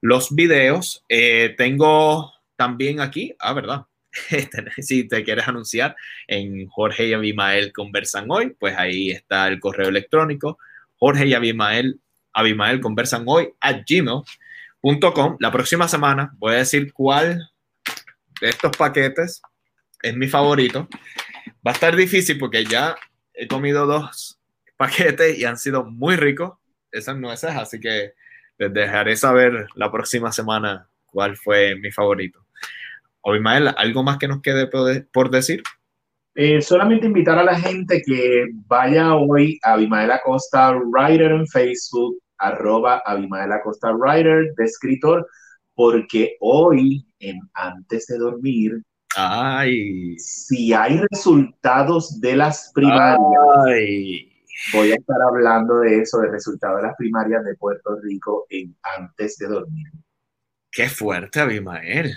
los 0.00 0.34
videos. 0.34 1.04
Eh, 1.08 1.54
tengo 1.56 2.32
también 2.56 3.00
aquí, 3.00 3.34
ah, 3.38 3.52
verdad. 3.52 3.86
si 4.78 5.06
te 5.06 5.22
quieres 5.22 5.46
anunciar 5.46 5.96
en 6.26 6.66
Jorge 6.68 7.08
y 7.08 7.12
Abimael 7.12 7.72
conversan 7.72 8.26
hoy, 8.28 8.56
pues 8.58 8.76
ahí 8.76 9.10
está 9.10 9.48
el 9.48 9.60
correo 9.60 9.88
electrónico. 9.88 10.58
Jorge 10.96 11.26
y 11.26 11.34
Abimael, 11.34 12.00
Abimael 12.32 12.80
conversan 12.80 13.24
hoy 13.26 13.50
a 13.60 13.72
gmail.com. 13.72 15.36
La 15.40 15.50
próxima 15.50 15.88
semana 15.88 16.34
voy 16.38 16.54
a 16.54 16.58
decir 16.58 16.92
cuál 16.92 17.50
de 18.40 18.48
estos 18.48 18.76
paquetes 18.76 19.42
es 20.02 20.16
mi 20.16 20.28
favorito. 20.28 20.88
Va 21.66 21.72
a 21.72 21.74
estar 21.74 21.94
difícil 21.96 22.38
porque 22.38 22.64
ya 22.64 22.96
he 23.34 23.46
comido 23.46 23.86
dos 23.86 24.40
paquetes 24.76 25.38
y 25.38 25.44
han 25.44 25.58
sido 25.58 25.84
muy 25.84 26.16
ricos. 26.16 26.52
Esas 26.92 27.16
nueces, 27.16 27.50
así 27.50 27.78
que 27.78 28.14
les 28.58 28.72
dejaré 28.72 29.16
saber 29.16 29.68
la 29.74 29.92
próxima 29.92 30.32
semana 30.32 30.88
cuál 31.06 31.36
fue 31.36 31.76
mi 31.76 31.90
favorito. 31.90 32.44
Abimael, 33.24 33.68
¿algo 33.76 34.02
más 34.02 34.18
que 34.18 34.28
nos 34.28 34.42
quede 34.42 34.66
por 34.66 35.30
decir? 35.30 35.62
Eh, 36.34 36.62
solamente 36.62 37.06
invitar 37.06 37.38
a 37.38 37.44
la 37.44 37.58
gente 37.58 38.02
que 38.06 38.46
vaya 38.66 39.14
hoy 39.14 39.58
a 39.62 39.72
Abimael 39.72 40.12
Acosta 40.12 40.72
Writer 40.72 41.32
en 41.32 41.46
Facebook, 41.48 42.18
arroba 42.38 43.02
Abimael 43.04 43.52
Acosta 43.52 43.92
Writer 43.92 44.54
de 44.56 44.64
escritor, 44.64 45.28
porque 45.74 46.36
hoy, 46.40 47.04
en 47.18 47.40
Antes 47.54 48.06
de 48.06 48.18
Dormir, 48.18 48.80
Ay. 49.16 50.16
si 50.18 50.72
hay 50.72 51.00
resultados 51.10 52.20
de 52.20 52.36
las 52.36 52.70
primarias, 52.74 53.18
voy 54.72 54.92
a 54.92 54.94
estar 54.94 55.16
hablando 55.28 55.78
de 55.78 56.00
eso, 56.00 56.20
de 56.20 56.30
resultados 56.30 56.76
de 56.76 56.88
las 56.88 56.96
primarias 56.96 57.44
de 57.44 57.56
Puerto 57.56 57.96
Rico 58.02 58.46
en 58.50 58.76
Antes 58.98 59.36
de 59.38 59.48
Dormir. 59.48 59.88
Qué 60.70 60.88
fuerte, 60.88 61.40
Abimael. 61.40 62.14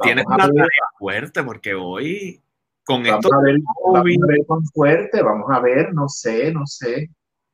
Tienes 0.00 0.24
una 0.26 0.46
tarea 0.46 0.64
fuerte 0.96 1.42
porque 1.42 1.74
hoy 1.74 2.40
con 2.84 3.02
vamos 3.02 3.24
esto. 3.24 3.34
A 3.34 3.42
ver, 3.42 3.56
vamos 3.84 3.98
a 3.98 4.26
ver 4.26 4.46
con 4.46 4.64
fuerte, 4.66 5.22
vamos 5.22 5.46
a 5.50 5.60
ver, 5.60 5.92
no 5.92 6.08
sé, 6.08 6.52
no 6.52 6.64
sé. 6.66 7.10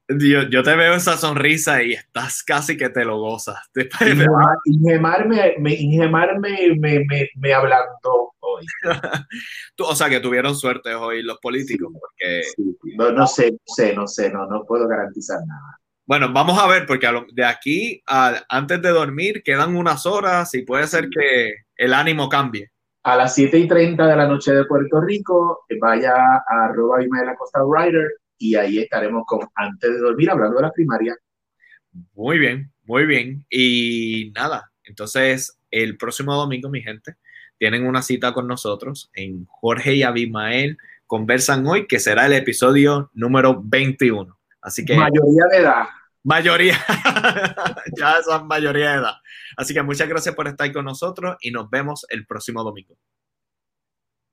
Yo, 0.08 0.42
yo, 0.50 0.62
te 0.62 0.76
veo 0.76 0.94
esa 0.94 1.16
sonrisa 1.16 1.82
y 1.82 1.92
estás 1.92 2.42
casi 2.42 2.76
que 2.76 2.90
te 2.90 3.06
lo 3.06 3.18
gozas. 3.18 3.58
Ingemar, 4.66 5.26
me, 5.26 5.54
me, 5.58 5.72
Ingemar 5.72 6.38
me, 6.38 6.74
me, 6.76 7.06
me, 7.36 7.54
ablandó 7.54 8.34
hoy. 8.38 8.66
o 9.78 9.94
sea, 9.94 10.10
que 10.10 10.20
tuvieron 10.20 10.54
suerte 10.56 10.94
hoy 10.94 11.22
los 11.22 11.38
políticos. 11.38 11.90
Sí, 11.90 11.98
porque... 12.00 12.42
Sí, 12.42 12.96
no, 12.98 13.12
no 13.12 13.26
sé, 13.26 13.52
no 13.52 13.58
sé, 13.64 13.94
no 13.94 14.06
sé, 14.06 14.30
no, 14.30 14.46
no 14.46 14.64
puedo 14.64 14.86
garantizar 14.86 15.38
nada. 15.46 15.80
Bueno, 16.06 16.30
vamos 16.30 16.58
a 16.58 16.66
ver, 16.66 16.84
porque 16.84 17.08
de 17.32 17.44
aquí 17.46 18.02
a 18.06 18.44
antes 18.50 18.82
de 18.82 18.90
dormir 18.90 19.42
quedan 19.42 19.74
unas 19.74 20.04
horas 20.04 20.54
y 20.54 20.62
puede 20.62 20.86
ser 20.86 21.08
que 21.08 21.54
el 21.76 21.94
ánimo 21.94 22.28
cambie. 22.28 22.70
A 23.04 23.16
las 23.16 23.34
7 23.34 23.58
y 23.58 23.68
30 23.68 24.06
de 24.06 24.16
la 24.16 24.26
noche 24.26 24.52
de 24.52 24.66
Puerto 24.66 25.00
Rico, 25.00 25.64
vaya 25.80 26.12
a 26.14 26.64
arroba 26.66 27.02
Imael 27.02 27.34
Costa 27.38 27.60
Rider 27.60 28.06
y 28.38 28.54
ahí 28.56 28.78
estaremos 28.78 29.24
con 29.26 29.40
antes 29.54 29.90
de 29.90 29.98
dormir 29.98 30.30
hablando 30.30 30.56
de 30.56 30.62
las 30.62 30.72
primarias. 30.72 31.16
Muy 32.14 32.38
bien, 32.38 32.72
muy 32.84 33.06
bien. 33.06 33.44
Y 33.50 34.32
nada, 34.34 34.72
entonces 34.84 35.58
el 35.70 35.96
próximo 35.96 36.34
domingo, 36.34 36.68
mi 36.68 36.82
gente, 36.82 37.16
tienen 37.58 37.86
una 37.86 38.02
cita 38.02 38.32
con 38.32 38.46
nosotros 38.46 39.10
en 39.14 39.44
Jorge 39.46 39.94
y 39.94 40.02
Abimael 40.02 40.76
conversan 41.06 41.66
hoy, 41.66 41.86
que 41.86 42.00
será 42.00 42.26
el 42.26 42.32
episodio 42.32 43.10
número 43.14 43.60
21. 43.62 44.36
Así 44.60 44.84
que. 44.84 44.96
Mayoría 44.96 45.44
de 45.50 45.56
edad. 45.58 45.84
Mayoría. 46.22 46.78
ya 47.98 48.16
son 48.24 48.46
mayoría 48.46 48.90
de 48.90 48.96
edad. 48.96 49.14
Así 49.56 49.74
que 49.74 49.82
muchas 49.82 50.08
gracias 50.08 50.34
por 50.34 50.48
estar 50.48 50.72
con 50.72 50.86
nosotros 50.86 51.36
y 51.40 51.50
nos 51.50 51.68
vemos 51.70 52.06
el 52.08 52.26
próximo 52.26 52.64
domingo. 52.64 52.96